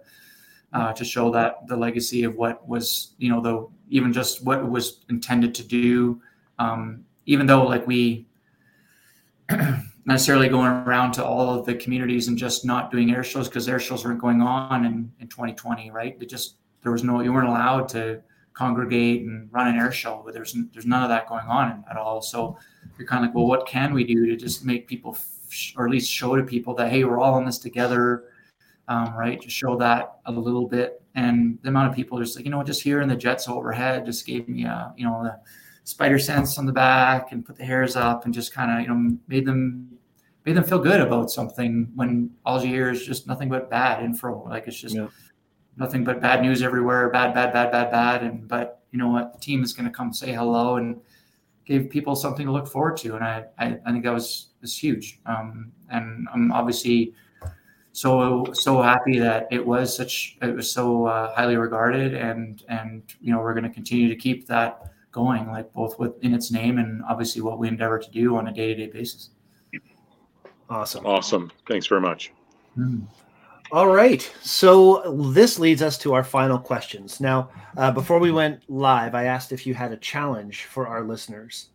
uh, 0.74 0.94
to 0.94 1.06
show 1.06 1.32
that 1.32 1.68
the 1.68 1.76
legacy 1.76 2.24
of 2.24 2.36
what 2.36 2.68
was, 2.68 3.14
you 3.18 3.30
know, 3.30 3.42
the 3.42 3.68
even 3.90 4.14
just 4.14 4.44
what 4.44 4.60
it 4.60 4.68
was 4.68 5.02
intended 5.10 5.56
to 5.56 5.64
do. 5.64 6.22
Um, 6.60 7.06
even 7.26 7.46
though 7.46 7.66
like 7.66 7.86
we 7.86 8.28
necessarily 10.06 10.48
going 10.48 10.72
around 10.72 11.12
to 11.12 11.24
all 11.24 11.58
of 11.58 11.66
the 11.66 11.76
communities 11.76 12.30
and 12.30 12.38
just 12.38 12.66
not 12.66 12.92
doing 12.92 13.12
air 13.12 13.24
shows 13.24 13.48
because 13.48 13.68
air 13.68 13.80
shows 13.80 14.06
weren't 14.06 14.20
going 14.20 14.42
on 14.42 14.86
in, 14.86 15.12
in 15.20 15.28
2020, 15.28 15.92
right? 15.92 16.18
It 16.20 16.30
just 16.30 16.56
there 16.82 16.92
was 16.92 17.04
no 17.04 17.22
you 17.22 17.34
weren't 17.34 17.50
allowed 17.50 17.90
to 17.90 18.22
congregate 18.54 19.24
and 19.24 19.50
run 19.52 19.68
an 19.68 19.76
air 19.76 19.92
show, 19.92 20.22
but 20.26 20.34
there's 20.34 20.56
there's 20.74 20.86
none 20.86 21.04
of 21.04 21.10
that 21.10 21.28
going 21.28 21.46
on 21.46 21.84
at 21.90 21.98
all. 21.98 22.22
So 22.22 22.58
you're 22.98 23.08
kind 23.08 23.24
of 23.24 23.30
like, 23.30 23.36
well, 23.36 23.46
what 23.46 23.68
can 23.68 23.94
we 23.94 24.04
do 24.04 24.26
to 24.28 24.36
just 24.36 24.66
make 24.66 24.88
people, 24.88 25.16
f- 25.16 25.74
or 25.76 25.86
at 25.86 25.92
least 25.92 26.12
show 26.12 26.36
to 26.36 26.44
people 26.44 26.74
that 26.76 26.90
hey, 26.90 27.04
we're 27.04 27.20
all 27.20 27.38
in 27.38 27.46
this 27.46 27.60
together 27.60 28.24
um, 28.88 29.14
right? 29.16 29.42
To 29.42 29.50
show 29.50 29.78
that 29.78 30.20
a 30.26 30.32
little 30.32 30.68
bit. 30.68 31.02
And 31.16 31.58
the 31.64 31.70
amount 31.70 31.90
of 31.90 31.96
people 31.96 32.20
just 32.20 32.36
like, 32.36 32.46
you 32.46 32.52
know, 32.52 32.58
what, 32.58 32.68
just 32.68 32.84
hearing 32.84 33.08
the 33.08 33.16
jets 33.16 33.48
overhead 33.48 34.06
just 34.06 34.26
gave 34.26 34.48
me 34.48 34.66
a, 34.66 34.94
you 34.96 35.06
know, 35.06 35.24
the 35.24 35.40
spider 35.84 36.20
sense 36.20 36.58
on 36.58 36.66
the 36.66 36.72
back 36.72 37.32
and 37.32 37.46
put 37.46 37.56
the 37.56 37.66
hairs 37.66 37.96
up 37.96 38.26
and 38.26 38.34
just 38.34 38.54
kind 38.54 38.72
of, 38.72 38.82
you 38.82 38.88
know, 38.88 39.18
made 39.28 39.46
them 39.46 39.98
made 40.46 40.56
them 40.56 40.64
feel 40.64 40.80
good 40.80 41.02
about 41.02 41.30
something 41.30 41.92
when 41.96 42.30
all 42.46 42.64
you 42.64 42.70
hear 42.70 42.90
is 42.90 43.06
just 43.06 43.28
nothing 43.28 43.50
but 43.50 43.70
bad 43.70 44.02
info. 44.04 44.48
Like 44.48 44.68
it's 44.68 44.80
just 44.80 44.96
yeah. 44.96 45.08
nothing 45.76 46.06
but 46.06 46.22
bad 46.22 46.42
news 46.42 46.62
everywhere, 46.62 47.10
bad, 47.10 47.34
bad, 47.34 47.52
bad, 47.52 47.72
bad, 47.72 47.92
bad. 47.92 48.24
And 48.24 48.48
but 48.48 48.82
you 48.92 49.00
know 49.00 49.10
what, 49.10 49.34
the 49.34 49.40
team 49.40 49.64
is 49.64 49.74
gonna 49.74 49.90
come 49.90 50.14
say 50.14 50.32
hello 50.32 50.78
and 50.78 51.02
gave 51.66 51.90
people 51.90 52.16
something 52.16 52.46
to 52.46 52.52
look 52.52 52.68
forward 52.68 52.96
to. 52.98 53.16
And 53.16 53.24
I 53.26 53.46
I, 53.58 53.78
I 53.86 53.92
think 53.92 54.06
that 54.06 54.14
was 54.14 54.50
was 54.62 54.78
huge. 54.78 55.20
Um, 55.26 55.72
and 55.90 56.28
I'm 56.34 56.52
obviously 56.54 57.14
so 57.98 58.46
so 58.54 58.80
happy 58.80 59.18
that 59.18 59.48
it 59.50 59.66
was 59.66 59.96
such 59.96 60.38
it 60.44 60.56
was 60.56 60.72
so 60.72 61.08
uh, 61.08 61.34
highly 61.34 61.58
regarded 61.58 62.14
and 62.14 62.64
and 62.70 63.02
you 63.20 63.32
know 63.32 63.40
we're 63.40 63.56
going 63.56 63.64
to 63.64 63.72
continue 63.72 64.08
to 64.08 64.16
keep 64.16 64.46
that 64.46 64.92
going 65.12 65.48
like 65.48 65.74
both 65.74 65.98
within 65.98 66.32
its 66.36 66.52
name 66.52 66.78
and 66.78 67.02
obviously 67.10 67.42
what 67.42 67.58
we 67.58 67.68
endeavor 67.68 67.98
to 67.98 68.12
do 68.12 68.38
on 68.38 68.50
a 68.50 68.54
day-to-day 68.54 68.92
basis. 68.94 69.32
Awesome. 70.70 71.08
Awesome. 71.08 71.52
Thanks 71.68 71.88
very 71.88 72.02
much. 72.02 72.32
Mm. 72.78 73.08
all 73.72 73.88
right. 73.88 74.22
So 74.44 75.34
this 75.34 75.58
leads 75.58 75.82
us 75.82 75.98
to 76.00 76.14
our 76.14 76.24
final 76.24 76.60
questions. 76.60 77.20
Now 77.20 77.50
uh, 77.78 77.92
before 77.92 78.20
we 78.20 78.32
went 78.32 78.62
live 78.70 79.16
i 79.16 79.24
asked 79.24 79.52
if 79.52 79.66
you 79.66 79.74
had 79.74 79.92
a 79.92 79.98
challenge 79.98 80.66
for 80.66 80.88
our 80.88 81.04
listeners. 81.04 81.70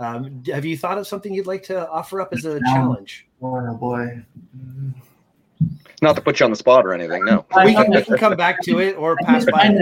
Um, 0.00 0.42
have 0.52 0.64
you 0.64 0.76
thought 0.76 0.98
of 0.98 1.06
something 1.06 1.32
you'd 1.32 1.46
like 1.46 1.62
to 1.64 1.88
offer 1.88 2.20
up 2.20 2.32
as 2.32 2.44
a 2.46 2.58
challenge? 2.62 3.28
oh 3.42 3.76
boy. 3.76 4.24
Mm. 4.56 4.94
Not 6.00 6.16
to 6.16 6.22
put 6.22 6.38
you 6.40 6.44
on 6.44 6.50
the 6.50 6.56
spot 6.56 6.86
or 6.86 6.92
anything. 6.92 7.24
No, 7.24 7.44
we 7.64 7.74
can, 7.74 7.90
we 7.90 8.02
can 8.02 8.16
come 8.18 8.36
back 8.36 8.62
to 8.62 8.78
it 8.78 8.96
or 8.96 9.16
pass 9.16 9.46
I 9.48 9.50
by. 9.50 9.80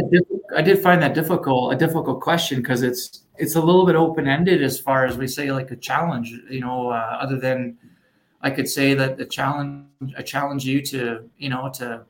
I 0.56 0.62
did 0.62 0.82
find 0.82 1.02
that 1.02 1.14
difficult, 1.14 1.74
a 1.74 1.76
difficult 1.76 2.20
question 2.20 2.62
because 2.62 2.82
it's 2.82 3.22
it's 3.36 3.56
a 3.56 3.60
little 3.60 3.84
bit 3.84 3.96
open 3.96 4.26
ended 4.26 4.62
as 4.62 4.80
far 4.80 5.04
as 5.04 5.18
we 5.18 5.26
say 5.26 5.52
like 5.52 5.70
a 5.70 5.76
challenge. 5.76 6.32
You 6.48 6.60
know, 6.60 6.90
uh, 6.90 7.18
other 7.20 7.38
than 7.38 7.76
I 8.40 8.50
could 8.50 8.68
say 8.68 8.94
that 8.94 9.18
the 9.18 9.26
challenge, 9.26 9.86
I 10.16 10.22
challenge 10.22 10.64
you 10.64 10.80
to 10.82 11.28
you 11.36 11.48
know 11.48 11.70
to 11.74 12.04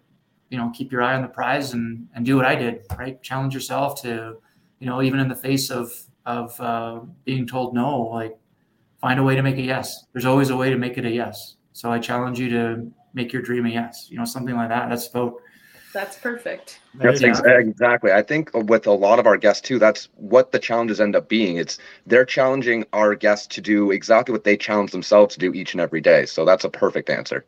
you 0.50 0.58
know 0.58 0.70
keep 0.74 0.92
your 0.92 1.02
eye 1.02 1.14
on 1.14 1.22
the 1.22 1.28
prize 1.28 1.72
and 1.72 2.08
and 2.14 2.24
do 2.24 2.36
what 2.36 2.44
I 2.44 2.54
did. 2.54 2.82
Right, 2.96 3.20
challenge 3.22 3.54
yourself 3.54 4.00
to 4.02 4.36
you 4.78 4.86
know 4.86 5.02
even 5.02 5.18
in 5.18 5.28
the 5.28 5.36
face 5.36 5.70
of 5.70 5.92
of 6.26 6.60
uh, 6.60 7.00
being 7.24 7.46
told 7.46 7.74
no, 7.74 8.02
like 8.02 8.36
find 9.00 9.18
a 9.18 9.22
way 9.22 9.34
to 9.34 9.42
make 9.42 9.56
a 9.56 9.62
yes. 9.62 10.04
There's 10.12 10.26
always 10.26 10.50
a 10.50 10.56
way 10.56 10.70
to 10.70 10.76
make 10.76 10.98
it 10.98 11.04
a 11.04 11.10
yes. 11.10 11.56
So 11.72 11.92
I 11.92 11.98
challenge 11.98 12.38
you 12.38 12.48
to 12.50 12.90
make 13.16 13.32
your 13.32 13.42
dream 13.42 13.66
a 13.66 13.70
yes. 13.70 14.06
You 14.08 14.18
know, 14.18 14.24
something 14.24 14.54
like 14.54 14.68
that. 14.68 14.88
That's 14.88 15.08
about. 15.08 15.42
That's 15.92 16.18
perfect. 16.18 16.80
That's 16.94 17.22
ex- 17.22 17.40
exactly. 17.42 18.12
I 18.12 18.22
think 18.22 18.50
with 18.52 18.86
a 18.86 18.92
lot 18.92 19.18
of 19.18 19.26
our 19.26 19.38
guests 19.38 19.66
too, 19.66 19.78
that's 19.78 20.10
what 20.16 20.52
the 20.52 20.58
challenges 20.58 21.00
end 21.00 21.16
up 21.16 21.26
being. 21.26 21.56
It's 21.56 21.78
they're 22.06 22.26
challenging 22.26 22.84
our 22.92 23.14
guests 23.14 23.46
to 23.48 23.62
do 23.62 23.90
exactly 23.90 24.32
what 24.32 24.44
they 24.44 24.58
challenge 24.58 24.92
themselves 24.92 25.34
to 25.34 25.40
do 25.40 25.54
each 25.54 25.72
and 25.72 25.80
every 25.80 26.02
day. 26.02 26.26
So 26.26 26.44
that's 26.44 26.64
a 26.64 26.68
perfect 26.68 27.08
answer. 27.08 27.46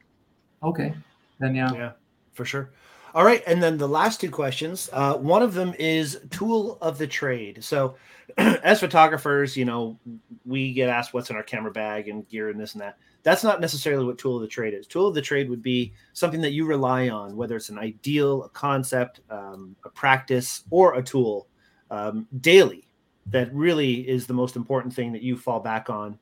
Okay, 0.62 0.94
then 1.38 1.54
yeah, 1.54 1.72
yeah, 1.74 1.92
for 2.32 2.46
sure. 2.46 2.70
All 3.14 3.24
right, 3.24 3.42
and 3.46 3.62
then 3.62 3.76
the 3.76 3.88
last 3.88 4.20
two 4.20 4.30
questions. 4.30 4.88
Uh, 4.94 5.16
one 5.16 5.42
of 5.42 5.52
them 5.52 5.74
is 5.78 6.18
tool 6.30 6.78
of 6.80 6.96
the 6.96 7.06
trade. 7.06 7.62
So, 7.62 7.96
as 8.38 8.80
photographers, 8.80 9.56
you 9.58 9.66
know, 9.66 9.98
we 10.46 10.72
get 10.72 10.88
asked 10.88 11.12
what's 11.12 11.28
in 11.28 11.36
our 11.36 11.42
camera 11.42 11.70
bag 11.70 12.08
and 12.08 12.26
gear 12.28 12.48
and 12.48 12.58
this 12.58 12.72
and 12.72 12.80
that 12.80 12.96
that's 13.22 13.44
not 13.44 13.60
necessarily 13.60 14.04
what 14.04 14.18
tool 14.18 14.36
of 14.36 14.42
the 14.42 14.48
trade 14.48 14.74
is. 14.74 14.86
Tool 14.86 15.06
of 15.06 15.14
the 15.14 15.22
trade 15.22 15.50
would 15.50 15.62
be 15.62 15.92
something 16.12 16.40
that 16.40 16.52
you 16.52 16.64
rely 16.64 17.08
on, 17.08 17.36
whether 17.36 17.56
it's 17.56 17.68
an 17.68 17.78
ideal, 17.78 18.44
a 18.44 18.48
concept, 18.50 19.20
um, 19.30 19.76
a 19.84 19.90
practice, 19.90 20.64
or 20.70 20.94
a 20.94 21.02
tool 21.02 21.48
um, 21.90 22.26
daily 22.40 22.88
that 23.26 23.52
really 23.54 24.08
is 24.08 24.26
the 24.26 24.32
most 24.34 24.56
important 24.56 24.94
thing 24.94 25.12
that 25.12 25.22
you 25.22 25.36
fall 25.36 25.60
back 25.60 25.90
on 25.90 26.18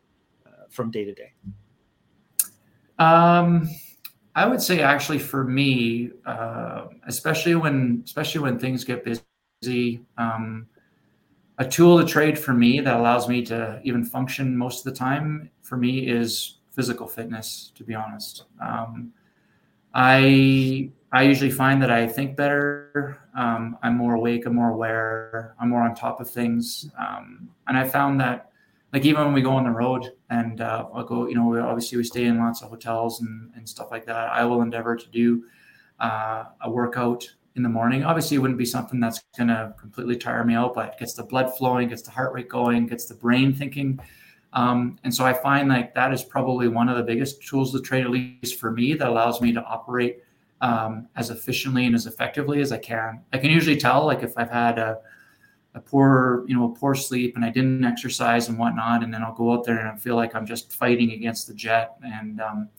uh, 0.46 0.50
from 0.70 0.90
day 0.90 1.04
to 1.04 1.14
day. 1.14 1.32
Um, 2.98 3.68
I 4.34 4.46
would 4.46 4.60
say 4.60 4.80
actually 4.80 5.18
for 5.18 5.44
me, 5.44 6.10
uh, 6.24 6.86
especially 7.06 7.54
when 7.54 8.02
especially 8.04 8.40
when 8.40 8.58
things 8.58 8.84
get 8.84 9.04
busy, 9.62 10.00
um, 10.18 10.66
a 11.58 11.66
tool 11.66 11.98
to 11.98 12.06
trade 12.06 12.38
for 12.38 12.52
me 12.52 12.80
that 12.80 12.96
allows 12.96 13.28
me 13.28 13.42
to 13.46 13.80
even 13.84 14.04
function 14.04 14.56
most 14.56 14.86
of 14.86 14.92
the 14.92 14.98
time 14.98 15.50
for 15.62 15.76
me 15.76 16.06
is 16.06 16.55
physical 16.76 17.08
fitness. 17.08 17.72
To 17.74 17.82
be 17.82 17.94
honest, 17.94 18.44
um, 18.60 19.12
I 19.94 20.90
I 21.10 21.22
usually 21.22 21.50
find 21.50 21.82
that 21.82 21.90
I 21.90 22.06
think 22.06 22.36
better. 22.36 23.18
Um, 23.36 23.78
I'm 23.82 23.96
more 23.96 24.14
awake. 24.14 24.44
I'm 24.46 24.54
more 24.54 24.70
aware. 24.70 25.54
I'm 25.58 25.70
more 25.70 25.82
on 25.82 25.94
top 25.94 26.20
of 26.20 26.28
things. 26.28 26.90
Um, 26.98 27.48
and 27.66 27.78
I 27.78 27.88
found 27.88 28.20
that, 28.20 28.50
like 28.92 29.04
even 29.06 29.24
when 29.24 29.32
we 29.32 29.40
go 29.40 29.52
on 29.52 29.64
the 29.64 29.70
road 29.70 30.12
and 30.30 30.60
uh, 30.60 30.86
I'll 30.92 31.04
go, 31.04 31.26
you 31.26 31.34
know, 31.34 31.58
obviously 31.66 31.96
we 31.96 32.04
stay 32.04 32.24
in 32.24 32.38
lots 32.38 32.62
of 32.62 32.68
hotels 32.68 33.20
and, 33.22 33.50
and 33.56 33.66
stuff 33.68 33.90
like 33.90 34.04
that. 34.06 34.30
I 34.30 34.44
will 34.44 34.62
endeavor 34.62 34.96
to 34.96 35.08
do 35.08 35.44
uh, 36.00 36.44
a 36.60 36.70
workout 36.70 37.26
in 37.54 37.62
the 37.62 37.68
morning. 37.68 38.04
Obviously, 38.04 38.36
it 38.36 38.40
wouldn't 38.40 38.58
be 38.58 38.66
something 38.66 39.00
that's 39.00 39.22
going 39.38 39.48
to 39.48 39.74
completely 39.80 40.16
tire 40.16 40.44
me 40.44 40.54
out, 40.54 40.74
but 40.74 40.88
it 40.88 40.98
gets 40.98 41.14
the 41.14 41.24
blood 41.24 41.56
flowing, 41.56 41.88
gets 41.88 42.02
the 42.02 42.10
heart 42.10 42.34
rate 42.34 42.48
going, 42.48 42.86
gets 42.86 43.06
the 43.06 43.14
brain 43.14 43.54
thinking. 43.54 43.98
Um, 44.56 44.98
and 45.04 45.14
so 45.14 45.24
I 45.24 45.34
find 45.34 45.68
like 45.68 45.94
that 45.94 46.14
is 46.14 46.24
probably 46.24 46.66
one 46.66 46.88
of 46.88 46.96
the 46.96 47.02
biggest 47.02 47.46
tools 47.46 47.72
to 47.72 47.80
trade, 47.80 48.04
at 48.04 48.10
least 48.10 48.58
for 48.58 48.70
me, 48.70 48.94
that 48.94 49.06
allows 49.06 49.42
me 49.42 49.52
to 49.52 49.62
operate 49.62 50.24
um, 50.62 51.08
as 51.14 51.28
efficiently 51.28 51.84
and 51.84 51.94
as 51.94 52.06
effectively 52.06 52.62
as 52.62 52.72
I 52.72 52.78
can. 52.78 53.20
I 53.34 53.38
can 53.38 53.50
usually 53.50 53.76
tell 53.76 54.06
like 54.06 54.22
if 54.22 54.32
I've 54.38 54.50
had 54.50 54.78
a, 54.78 54.98
a 55.74 55.80
poor, 55.80 56.46
you 56.48 56.56
know, 56.56 56.72
a 56.72 56.74
poor 56.74 56.94
sleep 56.94 57.36
and 57.36 57.44
I 57.44 57.50
didn't 57.50 57.84
exercise 57.84 58.48
and 58.48 58.58
whatnot, 58.58 59.04
and 59.04 59.12
then 59.12 59.22
I'll 59.22 59.34
go 59.34 59.52
out 59.52 59.64
there 59.64 59.78
and 59.78 59.88
I 59.88 59.96
feel 59.96 60.16
like 60.16 60.34
I'm 60.34 60.46
just 60.46 60.72
fighting 60.72 61.12
against 61.12 61.46
the 61.48 61.54
jet. 61.54 61.96
And 62.02 62.40
um, 62.40 62.70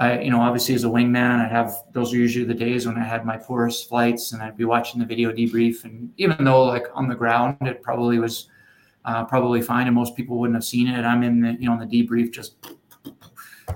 I, 0.00 0.22
you 0.22 0.30
know, 0.32 0.40
obviously 0.40 0.74
as 0.74 0.82
a 0.82 0.88
wingman, 0.88 1.40
I 1.40 1.46
have 1.46 1.72
those 1.92 2.12
are 2.12 2.16
usually 2.16 2.46
the 2.46 2.54
days 2.54 2.84
when 2.84 2.98
I 2.98 3.04
had 3.04 3.24
my 3.24 3.36
poorest 3.36 3.88
flights, 3.88 4.32
and 4.32 4.42
I'd 4.42 4.56
be 4.56 4.64
watching 4.64 4.98
the 4.98 5.06
video 5.06 5.30
debrief. 5.30 5.84
And 5.84 6.12
even 6.16 6.44
though 6.44 6.64
like 6.64 6.86
on 6.94 7.06
the 7.06 7.14
ground, 7.14 7.58
it 7.60 7.80
probably 7.80 8.18
was 8.18 8.48
uh, 9.04 9.24
probably 9.24 9.62
fine, 9.62 9.86
and 9.86 9.94
most 9.94 10.16
people 10.16 10.38
wouldn't 10.38 10.56
have 10.56 10.64
seen 10.64 10.88
it. 10.88 11.04
I'm 11.04 11.22
in 11.22 11.40
the, 11.40 11.52
you 11.54 11.68
know, 11.68 11.80
in 11.80 11.88
the 11.88 12.06
debrief 12.06 12.32
just 12.32 12.56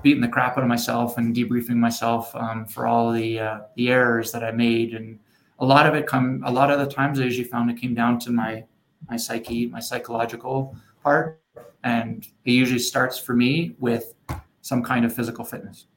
beating 0.01 0.21
the 0.21 0.27
crap 0.27 0.57
out 0.57 0.63
of 0.63 0.69
myself 0.69 1.17
and 1.17 1.35
debriefing 1.35 1.75
myself 1.75 2.33
um, 2.35 2.65
for 2.65 2.87
all 2.87 3.11
the 3.11 3.39
uh, 3.39 3.59
the 3.75 3.89
errors 3.89 4.31
that 4.31 4.43
I 4.43 4.51
made, 4.51 4.93
and 4.93 5.19
a 5.59 5.65
lot 5.65 5.85
of 5.85 5.95
it 5.95 6.07
come. 6.07 6.43
A 6.45 6.51
lot 6.51 6.71
of 6.71 6.79
the 6.79 6.87
times, 6.87 7.19
I 7.19 7.23
usually 7.23 7.47
found 7.47 7.69
it 7.69 7.77
came 7.79 7.93
down 7.93 8.19
to 8.19 8.31
my 8.31 8.63
my 9.09 9.17
psyche, 9.17 9.67
my 9.67 9.79
psychological 9.79 10.75
part, 11.03 11.41
and 11.83 12.25
it 12.45 12.51
usually 12.51 12.79
starts 12.79 13.17
for 13.17 13.33
me 13.33 13.75
with 13.79 14.13
some 14.61 14.83
kind 14.83 15.05
of 15.05 15.13
physical 15.13 15.45
fitness. 15.45 15.87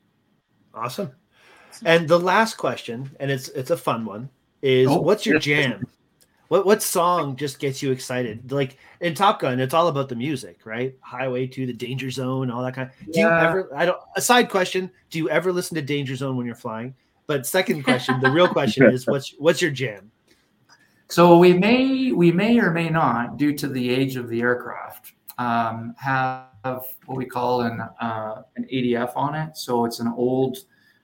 Awesome. 0.74 1.12
And 1.84 2.08
the 2.08 2.18
last 2.18 2.56
question, 2.56 3.10
and 3.20 3.30
it's 3.30 3.48
it's 3.50 3.70
a 3.70 3.76
fun 3.76 4.04
one, 4.04 4.28
is 4.62 4.88
oh, 4.88 5.00
what's 5.00 5.24
your 5.24 5.38
jam? 5.38 5.86
What 6.50 6.66
what 6.66 6.82
song 6.82 7.36
just 7.36 7.60
gets 7.60 7.80
you 7.80 7.92
excited? 7.92 8.50
Like 8.50 8.76
in 9.00 9.14
Top 9.14 9.38
Gun, 9.38 9.60
it's 9.60 9.72
all 9.72 9.86
about 9.86 10.08
the 10.08 10.16
music, 10.16 10.58
right? 10.64 10.96
Highway 11.00 11.46
to 11.46 11.64
the 11.64 11.72
Danger 11.72 12.10
Zone, 12.10 12.50
all 12.50 12.60
that 12.64 12.74
kind. 12.74 12.90
Of, 12.90 13.12
do 13.12 13.20
yeah. 13.20 13.40
you 13.40 13.48
ever? 13.48 13.70
I 13.72 13.86
don't. 13.86 14.00
A 14.16 14.20
side 14.20 14.50
question: 14.50 14.90
Do 15.10 15.18
you 15.18 15.30
ever 15.30 15.52
listen 15.52 15.76
to 15.76 15.82
Danger 15.82 16.16
Zone 16.16 16.36
when 16.36 16.46
you're 16.46 16.56
flying? 16.56 16.92
But 17.28 17.46
second 17.46 17.84
question, 17.84 18.18
the 18.18 18.32
real 18.32 18.48
question 18.48 18.92
is, 18.92 19.06
what's 19.06 19.32
what's 19.38 19.62
your 19.62 19.70
jam? 19.70 20.10
So 21.06 21.38
we 21.38 21.52
may 21.52 22.10
we 22.10 22.32
may 22.32 22.58
or 22.58 22.72
may 22.72 22.88
not, 22.88 23.36
due 23.36 23.56
to 23.56 23.68
the 23.68 23.88
age 23.88 24.16
of 24.16 24.28
the 24.28 24.40
aircraft, 24.40 25.12
um, 25.38 25.94
have 25.98 26.48
what 26.64 27.16
we 27.16 27.26
call 27.26 27.60
an 27.60 27.80
uh, 28.00 28.42
an 28.56 28.64
ADF 28.64 29.12
on 29.14 29.36
it. 29.36 29.56
So 29.56 29.84
it's 29.84 30.00
an 30.00 30.12
old 30.16 30.58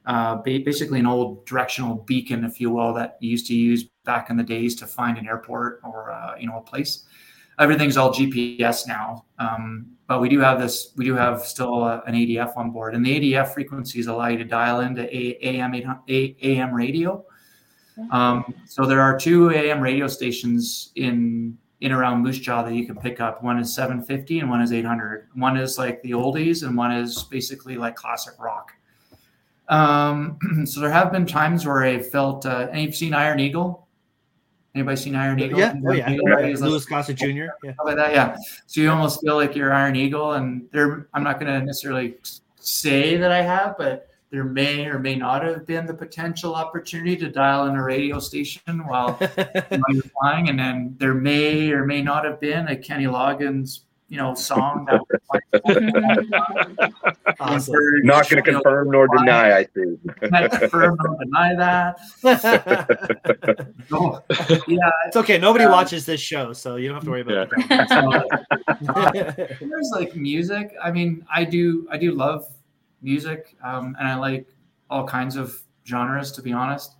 uh, 0.06 0.36
basically 0.36 1.00
an 1.00 1.06
old 1.06 1.44
directional 1.46 1.96
beacon, 2.06 2.44
if 2.44 2.60
you 2.60 2.70
will, 2.70 2.94
that 2.94 3.16
you 3.20 3.30
used 3.30 3.46
to 3.48 3.54
use 3.54 3.84
back 4.04 4.30
in 4.30 4.36
the 4.36 4.42
days 4.42 4.76
to 4.76 4.86
find 4.86 5.18
an 5.18 5.26
airport 5.26 5.80
or 5.84 6.12
uh, 6.12 6.36
you 6.38 6.46
know 6.46 6.58
a 6.58 6.62
place. 6.62 7.04
Everything's 7.58 7.96
all 7.96 8.12
GPS 8.12 8.86
now, 8.86 9.24
um, 9.38 9.86
but 10.06 10.20
we 10.20 10.28
do 10.28 10.38
have 10.40 10.60
this. 10.60 10.92
We 10.96 11.04
do 11.04 11.14
have 11.14 11.42
still 11.42 11.82
uh, 11.82 12.02
an 12.06 12.14
ADF 12.14 12.56
on 12.56 12.70
board, 12.70 12.94
and 12.94 13.04
the 13.04 13.34
ADF 13.34 13.52
frequencies 13.52 14.06
allow 14.06 14.28
you 14.28 14.38
to 14.38 14.44
dial 14.44 14.80
into 14.80 15.08
AM 15.12 15.74
AM 16.08 16.72
radio. 16.72 17.24
Um, 18.10 18.54
so 18.66 18.84
there 18.84 19.00
are 19.00 19.18
two 19.18 19.50
AM 19.50 19.80
radio 19.80 20.06
stations 20.06 20.92
in 20.94 21.58
in 21.80 21.92
around 21.92 22.22
Moose 22.22 22.38
Jaw 22.38 22.62
that 22.62 22.74
you 22.74 22.86
can 22.86 22.96
pick 22.96 23.20
up. 23.20 23.42
One 23.42 23.58
is 23.58 23.74
750 23.74 24.40
and 24.40 24.48
one 24.48 24.62
is 24.62 24.72
800. 24.72 25.28
One 25.34 25.56
is 25.56 25.78
like 25.78 26.00
the 26.02 26.12
oldies, 26.12 26.64
and 26.64 26.76
one 26.76 26.92
is 26.92 27.24
basically 27.24 27.76
like 27.76 27.96
classic 27.96 28.34
rock. 28.38 28.72
Um, 29.68 30.38
so 30.66 30.80
there 30.80 30.90
have 30.90 31.12
been 31.12 31.26
times 31.26 31.66
where 31.66 31.82
I 31.82 32.00
felt, 32.00 32.46
uh, 32.46 32.68
and 32.70 32.82
you've 32.82 32.94
seen 32.94 33.14
Iron 33.14 33.40
Eagle. 33.40 33.86
Anybody 34.74 34.96
seen 34.96 35.14
Iron 35.14 35.40
Eagle? 35.40 35.58
Yeah, 35.58 35.74
oh, 35.86 35.92
yeah. 35.92 36.10
Eagle, 36.10 36.28
yeah. 36.28 36.54
Louis 36.58 36.84
Gossett 36.84 37.16
Jr. 37.16 37.46
Yeah. 37.64 37.72
Like 37.82 37.96
that, 37.96 38.12
yeah. 38.12 38.36
So 38.66 38.82
you 38.82 38.90
almost 38.90 39.22
feel 39.22 39.36
like 39.36 39.56
you're 39.56 39.72
Iron 39.72 39.96
Eagle, 39.96 40.32
and 40.34 40.68
there. 40.70 41.08
I'm 41.14 41.22
not 41.22 41.40
going 41.40 41.50
to 41.50 41.64
necessarily 41.64 42.16
say 42.60 43.16
that 43.16 43.32
I 43.32 43.40
have, 43.40 43.76
but 43.78 44.10
there 44.30 44.44
may 44.44 44.86
or 44.86 44.98
may 44.98 45.14
not 45.14 45.42
have 45.44 45.66
been 45.66 45.86
the 45.86 45.94
potential 45.94 46.54
opportunity 46.54 47.16
to 47.16 47.30
dial 47.30 47.68
in 47.68 47.74
a 47.76 47.82
radio 47.82 48.18
station 48.18 48.86
while, 48.86 49.12
while 49.14 49.80
you're 49.88 50.02
flying, 50.20 50.50
and 50.50 50.58
then 50.58 50.94
there 50.98 51.14
may 51.14 51.70
or 51.70 51.86
may 51.86 52.02
not 52.02 52.26
have 52.26 52.38
been 52.38 52.68
a 52.68 52.76
Kenny 52.76 53.04
Loggins 53.04 53.80
you 54.08 54.16
know, 54.16 54.34
song 54.34 54.86
that 54.86 55.00
awesome. 57.40 57.74
Not 58.04 58.28
going 58.28 58.42
to 58.42 58.52
confirm 58.52 58.90
nor 58.90 59.08
deny, 59.08 59.58
I 59.58 59.64
see. 59.74 59.98
confirm 60.20 60.96
nor 61.02 61.18
deny 61.24 61.54
that. 61.56 61.98
so, 63.88 64.22
yeah, 64.68 64.90
it's 65.06 65.16
okay. 65.16 65.38
Nobody 65.38 65.64
um, 65.64 65.72
watches 65.72 66.06
this 66.06 66.20
show, 66.20 66.52
so 66.52 66.76
you 66.76 66.88
don't 66.88 66.94
have 66.94 67.04
to 67.04 67.10
worry 67.10 67.22
about 67.22 67.50
yeah. 67.68 68.22
it. 69.14 69.58
there's 69.60 69.90
like 69.92 70.14
music. 70.14 70.72
I 70.80 70.92
mean, 70.92 71.26
I 71.32 71.42
do, 71.44 71.88
I 71.90 71.98
do 71.98 72.12
love 72.12 72.46
music, 73.02 73.56
um, 73.64 73.96
and 73.98 74.06
I 74.06 74.14
like 74.14 74.46
all 74.88 75.04
kinds 75.04 75.34
of 75.34 75.60
genres. 75.84 76.30
To 76.32 76.42
be 76.42 76.52
honest, 76.52 76.94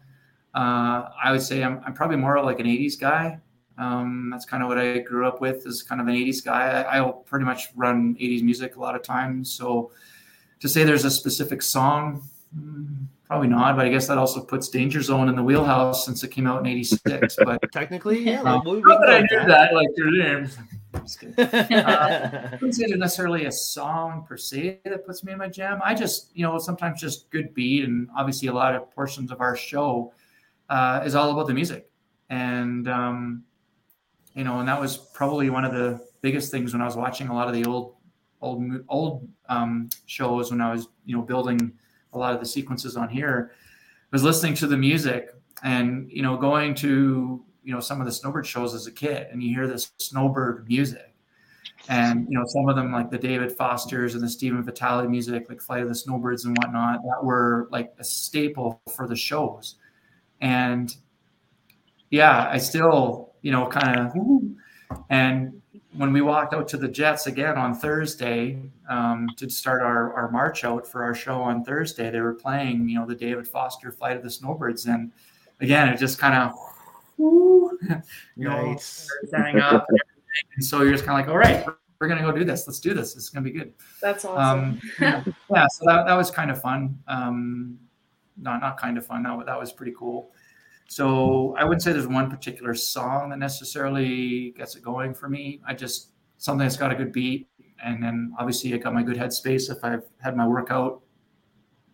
uh, 0.57 1.11
I 1.23 1.31
would 1.31 1.43
say 1.43 1.63
I'm, 1.63 1.81
I'm 1.87 1.95
probably 1.95 2.17
more 2.17 2.43
like 2.43 2.59
an 2.59 2.67
'80s 2.67 2.99
guy. 2.99 3.41
Um, 3.79 4.31
that's 4.31 4.45
kind 4.45 4.63
of 4.63 4.69
what 4.69 4.79
I 4.79 4.99
grew 4.99 5.27
up 5.27 5.41
with 5.41 5.67
as 5.67 5.83
kind 5.83 6.01
of 6.01 6.09
an 6.09 6.15
80s 6.15 6.45
guy. 6.45 6.83
I, 6.83 7.01
will 7.01 7.13
pretty 7.13 7.45
much 7.45 7.69
run 7.75 8.15
80s 8.15 8.43
music 8.43 8.77
a 8.77 8.81
lot 8.81 8.95
of 8.95 9.03
times. 9.03 9.53
So 9.53 9.91
to 10.61 10.69
say 10.69 10.85
there's 10.85 11.05
a 11.05 11.11
specific 11.11 11.61
song, 11.61 12.27
hmm, 12.55 13.05
probably 13.27 13.49
not, 13.49 13.77
but 13.77 13.85
I 13.85 13.91
guess 13.91 14.07
that 14.09 14.17
also 14.17 14.43
puts 14.43 14.69
Danger 14.69 15.03
Zone 15.03 15.29
in 15.29 15.37
the 15.37 15.43
wheelhouse 15.43 16.07
since 16.07 16.23
it 16.23 16.29
came 16.29 16.47
out 16.47 16.61
in 16.61 16.67
86. 16.67 17.37
But 17.45 17.61
technically, 17.73 18.25
yeah. 18.25 18.41
Um, 18.43 18.63
not 18.65 19.01
that 19.01 19.11
I 19.11 19.21
knew 19.21 19.47
that, 19.47 19.75
like 19.75 19.89
your 19.97 20.11
name. 20.11 20.49
uh, 20.97 21.45
I 21.45 22.49
wouldn't 22.53 22.75
say 22.75 22.87
there's 22.87 22.99
necessarily 22.99 23.45
a 23.45 23.53
song 23.53 24.25
per 24.27 24.39
se 24.39 24.81
that 24.85 25.05
puts 25.05 25.23
me 25.23 25.33
in 25.33 25.39
my 25.39 25.49
jam. 25.49 25.81
I 25.85 25.95
just, 25.95 26.35
you 26.35 26.43
know, 26.43 26.59
sometimes 26.59 27.01
just 27.01 27.29
good 27.29 27.53
beat, 27.53 27.85
and 27.85 28.09
obviously 28.17 28.49
a 28.49 28.53
lot 28.55 28.75
of 28.75 28.91
portions 28.93 29.31
of 29.31 29.43
our 29.43 29.55
show 29.55 30.15
uh, 30.71 31.03
is 31.05 31.15
all 31.15 31.31
about 31.31 31.49
the 31.49 31.55
music. 31.55 31.91
And 32.31 32.89
um, 32.89 33.45
you 34.37 34.45
know, 34.45 34.61
and 34.61 34.69
that 34.69 34.81
was 34.81 34.97
probably 34.97 35.51
one 35.51 35.65
of 35.65 35.73
the 35.73 36.01
biggest 36.21 36.53
things 36.53 36.73
when 36.73 36.83
I 36.83 36.85
was 36.85 36.97
watching 36.97 37.29
a 37.29 37.35
lot 37.35 37.49
of 37.49 37.55
the 37.55 37.65
old, 37.65 37.97
old, 38.41 38.63
old 38.89 39.29
um, 39.49 39.89
shows 40.05 40.51
when 40.53 40.61
I 40.61 40.73
was, 40.73 40.89
you 41.05 41.17
know, 41.17 41.23
building 41.23 41.73
a 42.13 42.19
lot 42.19 42.35
of 42.35 42.41
the 42.41 42.47
sequences 42.47 42.97
on 42.97 43.09
here, 43.09 43.53
was 44.13 44.23
listening 44.23 44.55
to 44.55 44.67
the 44.67 44.77
music 44.77 45.31
and 45.63 46.11
you 46.11 46.23
know 46.23 46.37
going 46.37 46.75
to 46.75 47.45
you 47.63 47.73
know 47.73 47.81
some 47.81 48.01
of 48.01 48.07
the 48.07 48.13
snowbird 48.13 48.47
shows 48.47 48.75
as 48.75 48.87
a 48.87 48.93
kid, 48.93 49.27
and 49.31 49.43
you 49.43 49.55
hear 49.55 49.67
this 49.67 49.91
snowbird 49.99 50.69
music, 50.69 51.15
and 51.89 52.27
you 52.31 52.39
know 52.39 52.45
some 52.47 52.69
of 52.69 52.77
them 52.77 52.93
like 52.93 53.11
the 53.11 53.19
David 53.19 53.53
Fosters 53.53 54.15
and 54.15 54.23
the 54.23 54.29
Stephen 54.29 54.63
Vitale 54.63 55.09
music, 55.09 55.49
like 55.49 55.61
Flight 55.61 55.83
of 55.83 55.89
the 55.89 55.95
Snowbirds 55.95 56.45
and 56.45 56.57
whatnot, 56.59 57.03
that 57.03 57.25
were 57.25 57.69
like 57.71 57.93
a 57.99 58.05
staple 58.05 58.81
for 58.95 59.09
the 59.09 59.17
shows, 59.17 59.77
and 60.41 60.95
yeah, 62.11 62.49
I 62.51 62.59
still 62.59 63.35
you 63.47 63.53
know, 63.53 63.65
kind 63.69 64.01
of. 64.01 64.99
And 65.09 65.63
when 65.93 66.13
we 66.13 66.21
walked 66.21 66.53
out 66.53 66.67
to 66.67 66.77
the 66.77 66.89
Jets 66.89 67.29
again 67.29 67.57
on 67.57 67.77
Thursday 67.77 68.61
um, 68.91 69.29
to 69.37 69.49
start 69.49 69.83
our, 69.83 70.13
our 70.15 70.29
march 70.33 70.65
out 70.65 70.85
for 70.85 71.05
our 71.05 71.15
show 71.15 71.41
on 71.41 71.63
Thursday, 71.63 72.11
they 72.11 72.19
were 72.19 72.35
playing, 72.35 72.89
you 72.89 72.99
know, 72.99 73.07
the 73.07 73.15
David 73.15 73.47
Foster 73.47 73.93
Flight 73.93 74.17
of 74.17 74.25
the 74.25 74.31
Snowbirds. 74.31 74.87
And 74.87 75.13
again, 75.61 75.89
it 75.89 75.97
just 75.97 76.19
kind 76.19 76.35
of, 76.35 76.59
you 77.19 78.03
know, 78.37 78.77
standing 78.79 79.61
up. 79.61 79.87
And 80.57 80.65
so 80.65 80.83
you're 80.83 80.91
just 80.91 81.05
kind 81.05 81.21
of 81.21 81.25
like, 81.25 81.33
all 81.33 81.39
right, 81.39 81.65
we're, 81.65 81.77
we're 82.01 82.09
going 82.09 82.21
to 82.21 82.29
go 82.29 82.37
do 82.37 82.45
this. 82.45 82.67
Let's 82.67 82.81
do 82.81 82.95
this. 82.95 83.15
It's 83.15 83.29
going 83.29 83.45
to 83.45 83.51
be 83.53 83.57
good. 83.57 83.75
That's 84.03 84.25
awesome. 84.25 84.81
Um, 85.01 85.35
yeah. 85.51 85.69
So 85.69 85.85
that, 85.87 86.07
that 86.07 86.15
was 86.15 86.33
kind 86.33 86.51
of 86.51 86.61
fun. 86.61 86.99
Um, 87.07 87.79
not, 88.37 88.61
not 88.61 88.77
kind 88.77 88.99
of 88.99 89.07
fun. 89.07 89.23
That, 89.23 89.47
that 89.47 89.59
was 89.59 89.71
pretty 89.73 89.95
cool. 89.97 90.33
So 90.89 91.55
I 91.59 91.65
wouldn't 91.65 91.83
say 91.83 91.93
there's 91.93 92.07
one 92.07 92.31
particular 92.31 92.75
song 92.75 93.31
that 93.31 93.39
necessarily 93.39 94.51
gets 94.57 94.77
it 94.77 94.83
going 94.83 95.15
for 95.15 95.29
me. 95.29 95.61
I 95.67 95.75
just 95.75 96.11
something 96.39 96.65
that's 96.65 96.77
got 96.77 96.93
a 96.93 96.95
good 96.95 97.13
beat, 97.13 97.49
and 97.85 98.03
then 98.03 98.33
obviously 98.39 98.73
I 98.75 98.79
got 98.79 98.95
my 98.95 99.03
good 99.03 99.17
headspace. 99.17 99.71
If 99.71 99.85
I've 99.85 100.05
had 100.21 100.37
my 100.37 100.47
workout, 100.47 101.03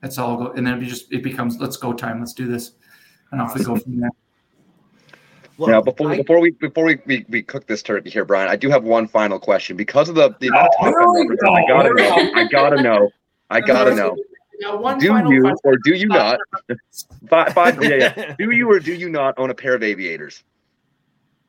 that's 0.00 0.18
all. 0.18 0.36
Go, 0.36 0.52
and 0.52 0.66
then 0.66 0.82
it 0.82 0.86
just 0.86 1.12
it 1.12 1.22
becomes 1.22 1.58
let's 1.58 1.76
go 1.76 1.92
time. 1.92 2.20
Let's 2.20 2.34
do 2.34 2.46
this, 2.46 2.72
and 3.30 3.40
off 3.40 3.54
we 3.56 3.64
go 3.64 3.76
from 3.76 4.00
there. 4.00 4.10
Well, 5.58 5.70
now, 5.70 5.80
before 5.80 6.12
I- 6.12 6.16
before 6.16 6.40
we 6.40 6.50
before 6.50 6.84
we, 6.84 6.98
we, 7.06 7.24
we 7.28 7.42
cook 7.42 7.66
this 7.66 7.82
turkey 7.82 8.10
here, 8.10 8.24
Brian, 8.24 8.48
I 8.48 8.56
do 8.56 8.68
have 8.68 8.84
one 8.84 9.06
final 9.06 9.38
question 9.38 9.76
because 9.76 10.08
of 10.08 10.14
the 10.14 10.34
the 10.40 10.50
oh, 10.50 10.54
amount 10.54 10.68
of 10.68 10.80
time 10.80 10.94
Oh, 10.98 11.14
here 11.14 11.28
we 11.28 11.36
I 11.50 11.66
gotta 11.68 11.94
know. 11.94 12.30
I 12.34 12.48
gotta 12.48 12.82
know. 12.82 13.10
I 13.50 13.60
gotta 13.60 13.94
know. 13.94 14.16
Now, 14.60 14.76
one 14.76 14.98
Do 14.98 15.08
final 15.08 15.32
you 15.32 15.42
question. 15.42 15.58
or 15.64 15.76
do 15.84 15.94
you 15.94 16.06
not? 16.06 16.38
Five, 17.28 17.52
five, 17.52 17.82
yeah, 17.82 18.12
yeah. 18.16 18.34
Do 18.38 18.50
you 18.50 18.70
or 18.70 18.78
do 18.78 18.92
you 18.94 19.08
not 19.08 19.34
own 19.38 19.50
a 19.50 19.54
pair 19.54 19.74
of 19.74 19.82
aviators? 19.82 20.44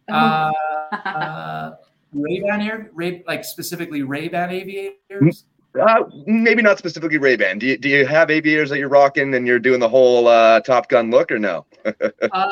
Uh, 0.09 0.51
uh, 0.91 1.75
Ray-Ban 2.13 2.61
air, 2.61 2.89
Ray, 2.93 3.23
like 3.27 3.43
specifically 3.43 4.03
Ray-Ban 4.03 4.51
aviators. 4.51 5.45
Uh, 5.79 6.03
maybe 6.25 6.61
not 6.61 6.77
specifically 6.77 7.17
Ray 7.17 7.35
Ban. 7.35 7.57
Do 7.57 7.65
you 7.65 7.77
do 7.77 7.89
you 7.89 8.05
have 8.05 8.29
aviators 8.29 8.69
that 8.69 8.77
you're 8.77 8.89
rocking 8.89 9.33
and 9.33 9.47
you're 9.47 9.59
doing 9.59 9.79
the 9.79 9.89
whole 9.89 10.27
uh, 10.27 10.59
Top 10.59 10.87
Gun 10.87 11.09
look 11.09 11.31
or 11.31 11.39
no? 11.39 11.65
Uh, 11.83 12.51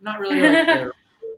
not 0.00 0.20
really. 0.20 0.40
Like 0.40 0.66
the, 0.66 0.92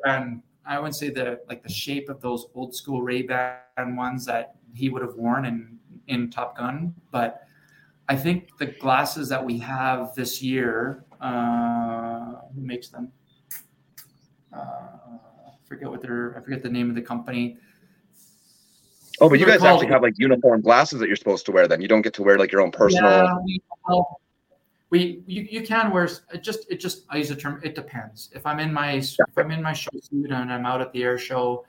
and 0.04 0.42
I 0.66 0.78
wouldn't 0.78 0.96
say 0.96 1.08
the 1.08 1.40
like 1.48 1.62
the 1.62 1.70
shape 1.70 2.10
of 2.10 2.20
those 2.20 2.46
old 2.54 2.74
school 2.74 3.00
Ray-Ban 3.00 3.96
ones 3.96 4.26
that 4.26 4.56
he 4.74 4.90
would 4.90 5.00
have 5.00 5.14
worn 5.14 5.46
in 5.46 5.78
in 6.08 6.30
Top 6.30 6.58
Gun, 6.58 6.94
but 7.10 7.47
I 8.08 8.16
think 8.16 8.56
the 8.58 8.66
glasses 8.66 9.28
that 9.28 9.44
we 9.44 9.58
have 9.58 10.14
this 10.14 10.42
year, 10.42 11.04
uh, 11.20 12.36
who 12.54 12.60
makes 12.60 12.88
them? 12.88 13.12
Uh, 14.52 14.58
I 14.58 15.52
forget 15.66 15.90
what 15.90 16.00
they're. 16.00 16.36
I 16.36 16.40
forget 16.40 16.62
the 16.62 16.70
name 16.70 16.88
of 16.88 16.94
the 16.94 17.02
company. 17.02 17.58
Oh, 19.20 19.28
but 19.28 19.38
you 19.38 19.46
They're 19.46 19.58
guys 19.58 19.64
actually 19.64 19.88
have 19.88 20.02
like 20.02 20.14
uniform 20.16 20.60
glasses 20.60 21.00
that 21.00 21.08
you're 21.08 21.16
supposed 21.16 21.44
to 21.46 21.52
wear. 21.52 21.68
Then 21.68 21.82
you 21.82 21.88
don't 21.88 22.02
get 22.02 22.14
to 22.14 22.22
wear 22.22 22.38
like 22.38 22.52
your 22.52 22.62
own 22.62 22.70
personal. 22.70 23.10
Yeah, 23.10 23.34
we, 23.44 23.60
well, 23.88 24.20
we 24.90 25.22
you, 25.26 25.46
you 25.50 25.62
can 25.66 25.90
wear 25.90 26.04
it 26.04 26.42
just 26.42 26.70
it 26.70 26.80
just 26.80 27.04
I 27.10 27.18
use 27.18 27.28
the 27.28 27.36
term 27.36 27.60
it 27.62 27.74
depends. 27.74 28.30
If 28.34 28.46
I'm 28.46 28.60
in 28.60 28.72
my 28.72 28.92
if 28.92 29.16
I'm 29.36 29.50
in 29.50 29.62
my 29.62 29.72
show 29.72 29.90
suit 30.00 30.30
and 30.30 30.52
I'm 30.52 30.64
out 30.64 30.80
at 30.80 30.92
the 30.92 31.02
air 31.02 31.18
show, 31.18 31.66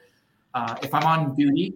uh, 0.54 0.76
if 0.84 0.94
I'm 0.94 1.04
on 1.04 1.36
duty, 1.36 1.74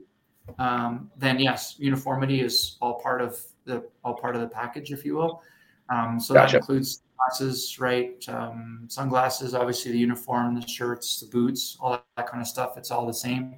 um, 0.60 1.12
then 1.18 1.40
yes, 1.40 1.76
uniformity 1.80 2.40
is 2.42 2.78
all 2.80 3.02
part 3.02 3.22
of 3.22 3.44
the 3.66 3.84
all 4.04 4.16
part 4.16 4.36
of 4.36 4.42
the 4.42 4.48
package, 4.48 4.92
if 4.92 5.06
you 5.06 5.16
will. 5.16 5.42
Um, 5.90 6.20
so 6.20 6.34
Gotcha. 6.34 6.54
that 6.54 6.58
includes 6.60 7.04
glasses, 7.18 7.80
right? 7.80 8.24
Um, 8.28 8.86
sunglasses, 8.88 9.54
obviously 9.54 9.92
the 9.92 9.98
uniform, 9.98 10.60
the 10.60 10.68
shirts, 10.68 11.20
the 11.20 11.28
boots, 11.28 11.78
all 11.80 11.92
that, 11.92 12.06
that 12.18 12.28
kind 12.28 12.42
of 12.42 12.48
stuff. 12.48 12.78
It's 12.78 12.92
all 12.92 13.06
the 13.06 13.14
same. 13.14 13.56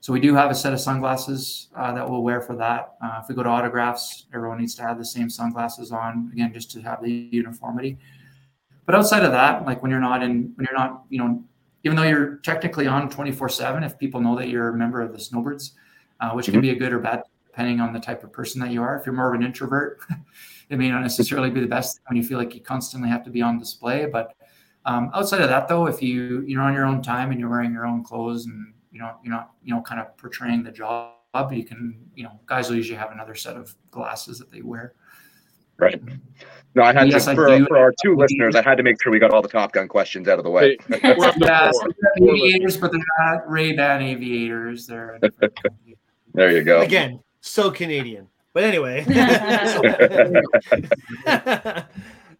So 0.00 0.12
we 0.12 0.20
do 0.20 0.34
have 0.34 0.50
a 0.50 0.54
set 0.54 0.72
of 0.72 0.80
sunglasses 0.80 1.68
uh, 1.76 1.92
that 1.92 2.08
we'll 2.08 2.22
wear 2.22 2.40
for 2.40 2.56
that. 2.56 2.94
Uh, 3.02 3.20
if 3.22 3.28
we 3.28 3.34
go 3.34 3.42
to 3.42 3.48
autographs, 3.48 4.26
everyone 4.32 4.58
needs 4.58 4.74
to 4.76 4.82
have 4.82 4.98
the 4.98 5.04
same 5.04 5.28
sunglasses 5.28 5.92
on 5.92 6.30
again, 6.32 6.52
just 6.52 6.70
to 6.72 6.80
have 6.80 7.02
the 7.02 7.28
uniformity. 7.30 7.98
But 8.86 8.94
outside 8.94 9.24
of 9.24 9.32
that, 9.32 9.66
like 9.66 9.82
when 9.82 9.90
you're 9.90 10.00
not 10.00 10.22
in, 10.22 10.52
when 10.54 10.66
you're 10.66 10.78
not, 10.78 11.04
you 11.10 11.18
know, 11.18 11.44
even 11.84 11.96
though 11.96 12.04
you're 12.04 12.36
technically 12.36 12.86
on 12.86 13.10
24 13.10 13.48
seven, 13.48 13.82
if 13.82 13.98
people 13.98 14.20
know 14.20 14.36
that 14.36 14.48
you're 14.48 14.70
a 14.70 14.76
member 14.76 15.00
of 15.00 15.12
the 15.12 15.18
Snowbirds, 15.18 15.74
uh, 16.20 16.30
which 16.30 16.46
can 16.46 16.60
be 16.60 16.70
a 16.70 16.74
good 16.74 16.92
or 16.92 16.98
bad 16.98 17.22
depending 17.56 17.80
on 17.80 17.90
the 17.94 17.98
type 17.98 18.22
of 18.22 18.30
person 18.30 18.60
that 18.60 18.70
you 18.70 18.82
are. 18.82 18.98
If 18.98 19.06
you're 19.06 19.14
more 19.14 19.34
of 19.34 19.40
an 19.40 19.42
introvert, 19.46 20.00
it 20.68 20.76
may 20.78 20.90
not 20.90 21.00
necessarily 21.00 21.48
be 21.48 21.60
the 21.60 21.66
best 21.66 22.00
when 22.06 22.16
you 22.18 22.22
feel 22.22 22.36
like 22.36 22.54
you 22.54 22.60
constantly 22.60 23.08
have 23.08 23.24
to 23.24 23.30
be 23.30 23.40
on 23.40 23.58
display. 23.58 24.04
But 24.04 24.34
um, 24.84 25.10
outside 25.14 25.40
of 25.40 25.48
that, 25.48 25.66
though, 25.66 25.86
if 25.86 26.02
you 26.02 26.42
you're 26.46 26.60
on 26.60 26.74
your 26.74 26.84
own 26.84 27.00
time 27.02 27.30
and 27.30 27.40
you're 27.40 27.48
wearing 27.48 27.72
your 27.72 27.86
own 27.86 28.04
clothes 28.04 28.44
and 28.44 28.74
you 28.92 28.98
know 28.98 29.12
you're 29.24 29.32
not 29.32 29.52
you 29.64 29.74
know 29.74 29.80
kind 29.80 30.02
of 30.02 30.14
portraying 30.18 30.64
the 30.64 30.70
job, 30.70 31.14
you 31.50 31.64
can 31.64 31.98
you 32.14 32.24
know 32.24 32.38
guys 32.44 32.68
will 32.68 32.76
usually 32.76 32.98
have 32.98 33.10
another 33.10 33.34
set 33.34 33.56
of 33.56 33.74
glasses 33.90 34.38
that 34.38 34.50
they 34.50 34.60
wear. 34.60 34.92
Right. 35.78 35.98
No, 36.74 36.82
I 36.82 36.92
had 36.92 37.08
Yes, 37.08 37.24
to 37.24 37.34
for, 37.34 37.46
do. 37.48 37.66
for 37.68 37.78
our 37.78 37.94
two 38.02 38.16
listeners. 38.16 38.54
I 38.54 38.60
had 38.60 38.76
to 38.76 38.82
make 38.82 39.02
sure 39.02 39.10
we 39.10 39.18
got 39.18 39.30
all 39.30 39.40
the 39.40 39.48
Top 39.48 39.72
Gun 39.72 39.88
questions 39.88 40.28
out 40.28 40.36
of 40.38 40.44
the 40.44 40.50
way. 40.50 40.76
Hey, 40.88 41.14
we're 41.16 41.24
up 41.24 41.34
to 41.36 41.40
Yeah, 41.46 41.70
four. 41.70 41.72
so 41.72 41.88
they're 42.18 42.28
aviators, 42.34 42.76
but 42.76 42.92
they're 42.92 43.00
not 43.18 43.50
Ray 43.50 43.72
Ban 43.72 44.02
aviators. 44.02 44.86
They're 44.86 45.14
a 45.14 45.20
different 45.20 45.54
company. 45.56 45.96
There 46.34 46.50
you 46.50 46.62
go. 46.64 46.82
Again, 46.82 47.20
so 47.40 47.70
Canadian. 47.70 48.28
But 48.52 48.64
anyway. 48.64 49.02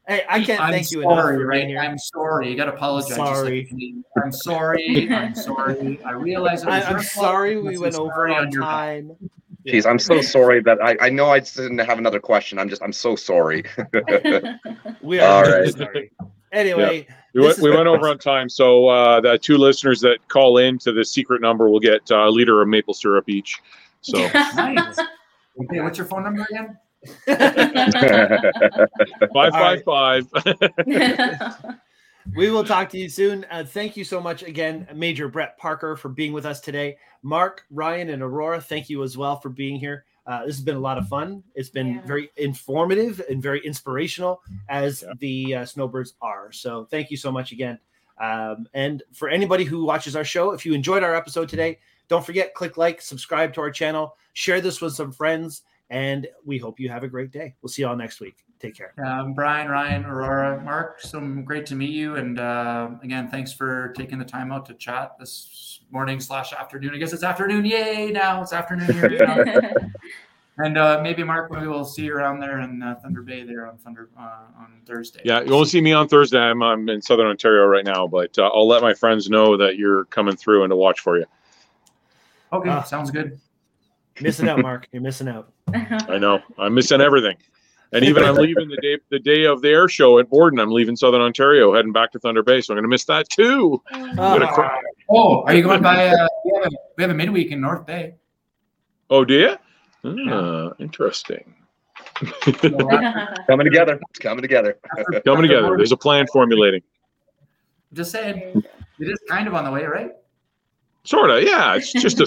hey, 0.07 0.25
I 0.29 0.43
can't 0.43 0.61
I'm 0.61 0.73
thank 0.73 0.91
you 0.91 1.03
enough 1.03 1.19
sorry, 1.19 1.37
for 1.37 1.47
right? 1.47 1.67
here. 1.67 1.79
I'm 1.79 1.99
sorry. 1.99 2.51
You 2.51 2.57
got 2.57 2.67
to 2.67 2.75
apologize. 2.75 3.17
just 3.17 3.21
like 3.21 3.69
Sorry. 3.69 3.95
I'm 4.23 4.33
sorry. 4.33 5.13
I'm 5.13 5.35
sorry. 5.35 6.01
I 6.05 6.13
realize 6.13 6.63
it 6.63 6.67
was 6.67 6.85
I, 6.85 6.91
I'm 6.91 7.03
sorry 7.03 7.57
I'm 7.57 7.65
we 7.65 7.75
so 7.77 7.83
went 7.83 7.95
over 7.97 8.29
on 8.29 8.51
your 8.51 8.63
time. 8.63 9.13
Jeez, 9.67 9.85
I'm 9.85 9.99
so 9.99 10.21
sorry 10.21 10.63
that 10.63 10.79
I, 10.83 10.97
I 11.01 11.11
know 11.11 11.29
I 11.29 11.41
didn't 11.41 11.79
have 11.79 11.99
another 11.99 12.21
question. 12.21 12.59
I'm 12.59 12.69
just 12.69 12.83
I'm 12.83 12.93
so 12.93 13.17
sorry. 13.17 13.65
We 15.03 15.21
are 15.21 15.29
All 15.29 15.43
really 15.43 15.63
right. 15.63 15.77
sorry. 15.77 16.13
Anyway, 16.53 17.07
We 17.35 17.43
went, 17.43 17.59
we 17.59 17.71
went 17.71 17.87
over 17.87 18.09
on 18.09 18.19
time, 18.19 18.49
so 18.49 18.89
uh, 18.89 19.21
the 19.21 19.37
two 19.39 19.59
listeners 19.59 20.01
that 20.01 20.27
call 20.29 20.59
in 20.59 20.79
to 20.79 20.93
the 20.93 21.05
secret 21.05 21.43
number 21.43 21.69
will 21.69 21.81
get 21.81 22.11
uh, 22.11 22.29
a 22.29 22.31
liter 22.31 22.63
of 22.63 22.69
maple 22.69 22.95
syrup 22.95 23.29
each. 23.29 23.61
So 24.07 24.19
Nice. 24.19 24.99
Okay, 25.65 25.81
what's 25.81 25.99
your 25.99 26.07
phone 26.07 26.23
number 26.23 26.47
again? 26.49 26.79
five 29.33 29.53
five 29.53 29.83
five. 29.85 30.25
we 32.37 32.51
will 32.51 32.63
talk 32.65 32.89
to 32.91 32.99
you 32.99 33.09
soon. 33.09 33.45
Uh, 33.51 33.65
thank 33.65 33.97
you 33.97 34.05
so 34.05 34.21
much 34.21 34.43
again, 34.45 34.87
Major 34.95 35.29
Brett 35.29 35.59
Parker, 35.59 35.97
for 35.97 36.09
being 36.09 36.33
with 36.33 36.47
us 36.47 36.61
today. 36.61 36.99
Mark, 37.23 37.65
Ryan, 37.71 38.11
and 38.11 38.23
Aurora, 38.23 38.61
thank 38.61 38.89
you 38.89 39.03
as 39.03 39.17
well 39.17 39.41
for 39.41 39.49
being 39.49 39.77
here. 39.81 40.05
Uh, 40.27 40.45
this 40.47 40.55
has 40.57 40.65
been 40.65 40.77
a 40.77 40.81
lot 40.81 40.99
of 40.99 41.09
fun. 41.09 41.43
It's 41.55 41.69
been 41.69 41.95
Yeah. 41.95 42.03
very 42.07 42.31
informative 42.37 43.21
and 43.29 43.43
very 43.43 43.65
inspirational, 43.65 44.41
as 44.69 45.03
Yeah. 45.03 45.13
the 45.19 45.55
uh, 45.57 45.65
Snowbirds 45.65 46.15
are. 46.21 46.53
So, 46.53 46.85
thank 46.91 47.11
you 47.11 47.17
so 47.17 47.33
much 47.33 47.51
again. 47.53 47.79
Um, 48.21 48.67
and 48.75 49.03
for 49.13 49.29
anybody 49.29 49.65
who 49.65 49.85
watches 49.85 50.15
our 50.17 50.25
show, 50.25 50.53
if 50.53 50.65
you 50.65 50.75
enjoyed 50.75 51.03
our 51.03 51.15
episode 51.15 51.49
today, 51.49 51.79
don't 52.09 52.25
forget 52.25 52.55
click 52.55 52.77
like, 52.77 53.01
subscribe 53.01 53.53
to 53.55 53.61
our 53.61 53.71
channel, 53.71 54.17
share 54.33 54.61
this 54.61 54.81
with 54.81 54.95
some 54.95 55.13
friends, 55.13 55.63
and 55.91 56.27
we 56.45 56.59
hope 56.59 56.81
you 56.81 56.89
have 56.89 57.03
a 57.03 57.09
great 57.09 57.31
day. 57.31 57.55
We'll 57.63 57.71
see 57.71 57.83
you 57.83 57.89
all 57.89 57.97
next 57.97 58.21
week. 58.21 58.45
Take 58.59 58.75
care. 58.75 58.95
Um, 59.05 59.35
Brian, 59.35 59.69
Ryan, 59.69 60.05
Aurora, 60.07 60.63
Mark. 60.63 61.01
So 61.01 61.21
great 61.21 61.67
to 61.67 61.75
meet 61.75 61.91
you. 61.91 62.17
And 62.17 62.39
uh, 62.41 62.91
again, 63.03 63.29
thanks 63.29 63.53
for 63.53 63.93
taking 63.97 64.19
the 64.19 64.25
time 64.25 64.51
out 64.51 64.65
to 64.67 64.75
chat 64.75 65.13
this 65.19 65.81
morning 65.91 66.21
slash 66.21 66.53
afternoon. 66.53 66.95
I 66.95 66.99
guess 66.99 67.13
it's 67.13 67.23
afternoon. 67.23 67.67
Yay! 67.67 68.11
Now 68.11 68.43
it's 68.43 68.55
afternoon 68.55 68.93
here. 68.93 69.11
you 69.11 69.19
know. 69.27 69.73
and 70.59 70.79
uh, 70.79 71.01
maybe 71.03 71.23
Mark, 71.23 71.53
maybe 71.53 71.67
we'll 71.67 71.85
see 71.85 72.07
you 72.07 72.15
around 72.15 72.41
there 72.41 72.61
in 72.61 72.83
uh, 72.83 72.95
Thunder 73.03 73.21
Bay 73.21 73.45
there 73.45 73.67
on 73.67 73.77
Thunder 73.77 74.09
uh, 74.19 74.45
on 74.59 74.81
Thursday. 74.87 75.21
Yeah, 75.25 75.43
you 75.43 75.53
won't 75.53 75.69
see 75.69 75.83
me 75.83 75.93
on 75.93 76.09
Thursday. 76.09 76.39
I'm, 76.39 76.63
I'm 76.63 76.89
in 76.89 77.03
Southern 77.03 77.27
Ontario 77.27 77.67
right 77.67 77.85
now, 77.85 78.07
but 78.07 78.39
uh, 78.39 78.51
I'll 78.55 78.67
let 78.67 78.81
my 78.81 78.95
friends 78.95 79.29
know 79.29 79.57
that 79.59 79.77
you're 79.77 80.07
coming 80.07 80.35
through 80.35 80.65
and 80.65 80.71
to 80.71 80.77
watch 80.77 81.01
for 81.01 81.19
you. 81.19 81.27
Okay, 82.53 82.71
Ah. 82.71 82.83
sounds 82.83 83.11
good. 83.11 83.39
Missing 84.21 84.49
out, 84.49 84.61
Mark. 84.63 84.89
You're 84.93 85.03
missing 85.03 85.29
out. 85.29 85.53
I 85.75 86.19
know 86.19 86.41
I'm 86.59 86.75
missing 86.75 87.01
everything, 87.03 87.37
and 87.93 88.03
even 88.05 88.25
I'm 88.25 88.37
leaving 88.37 88.69
the 88.69 88.79
day 88.79 88.99
the 89.11 89.19
day 89.19 89.45
of 89.45 89.61
the 89.61 89.69
air 89.69 89.89
show 89.89 90.19
at 90.19 90.31
Borden. 90.31 90.59
I'm 90.59 90.71
leaving 90.71 90.97
Southern 90.97 91.21
Ontario, 91.21 91.75
heading 91.75 91.93
back 91.93 92.13
to 92.13 92.19
Thunder 92.19 92.43
Bay, 92.43 92.61
so 92.63 92.73
I'm 92.73 92.77
going 92.77 92.85
to 92.85 92.89
miss 92.89 93.05
that 93.07 93.29
too. 93.29 93.83
I'm 93.93 94.17
gonna 94.17 94.51
cry. 94.53 94.81
Oh, 95.11 95.43
are 95.43 95.55
you 95.55 95.63
going 95.63 95.83
by? 95.83 96.09
Uh, 96.09 96.27
we, 96.45 96.53
have 96.55 96.73
a, 96.73 96.77
we 96.97 97.03
have 97.03 97.11
a 97.11 97.15
midweek 97.15 97.51
in 97.53 97.61
North 97.61 97.85
Bay. 97.85 98.15
Oh, 99.11 99.25
do 99.25 99.35
you? 99.35 99.57
Ah, 100.33 100.73
interesting. 100.79 101.55
coming 103.47 103.65
together. 103.65 104.01
It's 104.11 104.19
coming 104.19 104.43
together. 104.43 104.79
Coming 105.25 105.43
together. 105.43 105.77
There's 105.77 105.93
a 105.93 105.97
plan 105.97 106.27
formulating. 106.33 106.83
Just 107.93 108.11
saying, 108.13 108.63
it 108.99 109.05
is 109.05 109.19
kind 109.29 109.47
of 109.47 109.55
on 109.55 109.65
the 109.65 109.71
way, 109.71 109.85
right? 109.85 110.13
Sort 111.07 111.31
of. 111.31 111.43
Yeah, 111.43 111.75
it's 111.77 111.93
just 111.93 112.21
a 112.21 112.27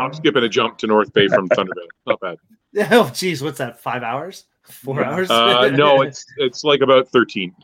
I'm 0.00 0.12
skipping 0.14 0.44
a 0.44 0.48
jump 0.48 0.78
to 0.78 0.86
North 0.86 1.12
Bay 1.12 1.28
from 1.28 1.48
Thunder 1.48 1.72
Bay. 1.74 1.88
Not 2.06 2.20
bad. 2.20 2.36
Oh, 2.90 3.08
geez, 3.14 3.40
what's 3.40 3.58
that? 3.58 3.78
Five 3.80 4.02
hours? 4.02 4.46
Four 4.64 5.04
hours? 5.04 5.30
Uh, 5.30 5.68
no, 5.74 6.02
it's 6.02 6.24
it's 6.38 6.64
like 6.64 6.80
about 6.80 7.08
13. 7.08 7.54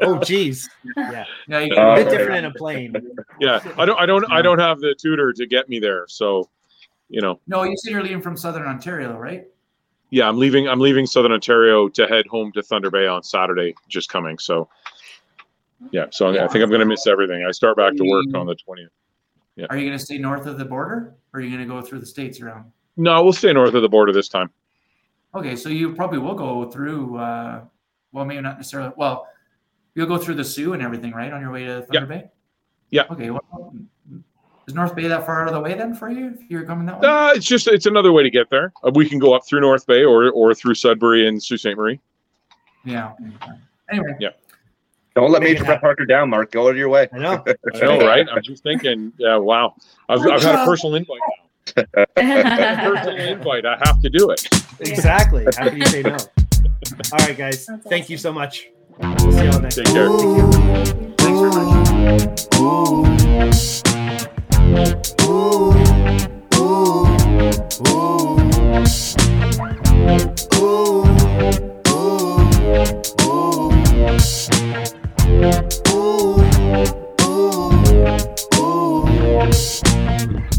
oh, 0.00 0.18
geez. 0.18 0.68
Yeah, 0.96 1.24
Yeah, 1.46 1.60
you 1.60 1.74
a 1.76 1.78
Uh, 1.80 1.94
bit 1.94 2.10
different 2.10 2.36
in 2.38 2.44
a 2.46 2.50
plane. 2.52 2.92
Yeah, 3.38 3.60
I 3.78 3.84
don't 3.86 4.00
I 4.00 4.04
don't 4.06 4.24
I 4.32 4.42
don't 4.42 4.58
have 4.58 4.80
the 4.80 4.96
Tutor 4.98 5.32
to 5.32 5.46
get 5.46 5.68
me 5.68 5.78
there, 5.78 6.06
so 6.08 6.48
you 7.08 7.20
know. 7.20 7.38
No, 7.46 7.62
you 7.62 7.76
said 7.76 7.92
you're 7.92 8.02
leaving 8.02 8.20
from 8.20 8.36
Southern 8.36 8.66
Ontario, 8.66 9.16
right? 9.16 9.46
yeah, 10.10 10.28
I'm 10.28 10.38
leaving. 10.38 10.68
I'm 10.68 10.80
leaving 10.80 11.06
Southern 11.06 11.30
Ontario 11.32 11.88
to 11.90 12.06
head 12.08 12.26
home 12.26 12.50
to 12.52 12.62
Thunder 12.64 12.90
Bay 12.90 13.06
on 13.06 13.22
Saturday. 13.22 13.76
Just 13.88 14.08
coming. 14.08 14.38
So, 14.38 14.68
yeah. 15.92 16.06
So 16.10 16.30
I 16.30 16.48
think 16.48 16.62
I'm 16.64 16.68
going 16.68 16.80
to 16.80 16.86
miss 16.86 17.06
everything. 17.06 17.44
I 17.46 17.52
start 17.52 17.76
back 17.76 17.94
to 17.96 18.02
work 18.04 18.26
on 18.34 18.46
the 18.46 18.56
20th. 19.58 19.66
Are 19.70 19.76
you 19.76 19.86
going 19.86 19.98
to 19.98 20.04
stay 20.04 20.18
north 20.18 20.46
of 20.46 20.58
the 20.58 20.64
border, 20.64 21.14
or 21.32 21.40
are 21.40 21.42
you 21.42 21.50
going 21.50 21.66
to 21.66 21.72
go 21.72 21.80
through 21.80 22.00
the 22.00 22.06
states 22.06 22.40
around? 22.40 22.70
No, 22.96 23.22
we'll 23.22 23.32
stay 23.32 23.52
north 23.52 23.74
of 23.74 23.82
the 23.82 23.88
border 23.88 24.12
this 24.12 24.28
time. 24.28 24.50
Okay, 25.34 25.56
so 25.56 25.68
you 25.68 25.94
probably 25.94 26.18
will 26.18 26.34
go 26.34 26.70
through. 26.70 27.16
Uh, 27.18 27.64
well, 28.12 28.24
maybe 28.24 28.40
not 28.40 28.56
necessarily. 28.56 28.92
Well, 28.96 29.28
you'll 29.94 30.06
go 30.06 30.18
through 30.18 30.36
the 30.36 30.44
Soo 30.44 30.72
and 30.72 30.82
everything, 30.82 31.12
right, 31.12 31.32
on 31.32 31.40
your 31.40 31.50
way 31.50 31.64
to 31.64 31.82
Thunder 31.82 32.06
Bay. 32.06 32.24
Yeah. 32.90 33.04
Okay. 33.10 33.30
Well, 33.30 33.74
is 34.66 34.74
North 34.74 34.94
Bay 34.94 35.08
that 35.08 35.26
far 35.26 35.42
out 35.42 35.48
of 35.48 35.54
the 35.54 35.60
way 35.60 35.74
then 35.74 35.94
for 35.94 36.08
you? 36.10 36.28
If 36.28 36.50
you're 36.50 36.64
coming 36.64 36.86
that 36.86 37.00
way? 37.00 37.08
Uh, 37.08 37.32
it's 37.34 37.46
just 37.46 37.68
it's 37.68 37.86
another 37.86 38.12
way 38.12 38.22
to 38.22 38.30
get 38.30 38.48
there. 38.50 38.72
Uh, 38.82 38.90
we 38.94 39.08
can 39.08 39.18
go 39.18 39.34
up 39.34 39.46
through 39.46 39.60
North 39.60 39.86
Bay 39.86 40.04
or 40.04 40.30
or 40.30 40.54
through 40.54 40.74
Sudbury 40.74 41.28
and 41.28 41.42
Sault 41.42 41.60
Ste. 41.60 41.76
Marie. 41.76 42.00
Yeah. 42.84 43.12
Anyway. 43.90 44.16
Yeah. 44.18 44.30
Don't 45.16 45.32
let 45.32 45.42
Major 45.42 45.64
Brett. 45.64 45.80
Parker 45.80 46.04
down, 46.04 46.28
Mark. 46.28 46.52
Go 46.52 46.66
out 46.66 46.72
of 46.72 46.76
your 46.76 46.90
way. 46.90 47.08
I 47.10 47.18
know. 47.18 47.42
I 47.74 47.78
know, 47.80 48.06
right? 48.06 48.26
I'm 48.30 48.42
just 48.42 48.62
thinking, 48.62 49.14
yeah, 49.16 49.38
wow. 49.38 49.74
I've, 50.10 50.20
I've 50.20 50.42
had 50.42 50.56
a 50.56 50.64
personal 50.66 50.94
invite 50.94 51.20
now. 51.26 52.04
Personal 52.16 53.16
invite. 53.16 53.64
I 53.64 53.78
have 53.84 54.00
to 54.02 54.10
do 54.10 54.28
it. 54.30 54.46
Exactly. 54.78 55.46
How 55.56 55.70
can 55.70 55.78
you 55.78 55.86
say 55.86 56.02
no? 56.02 56.12
All 56.12 57.18
right, 57.18 57.36
guys. 57.36 57.64
That's 57.64 57.86
Thank 57.86 58.10
you 58.10 58.18
so 58.18 58.30
much. 58.30 58.68
We'll 58.98 59.32
see 59.32 59.44
y'all 59.46 59.58
next 59.58 59.76
time. 59.76 59.84
Take 59.86 59.94
time. 59.94 60.36
care. 60.36 60.84
Thanks 61.16 61.40
very 61.40 61.50
much. 61.50 62.46
Ooh, 62.60 63.06
ooh, 65.28 65.72
ooh, 66.54 67.06
ooh. 67.88 68.16
Ooh, 75.36 76.40
ooh, 77.20 77.68
ooh. 78.56 80.55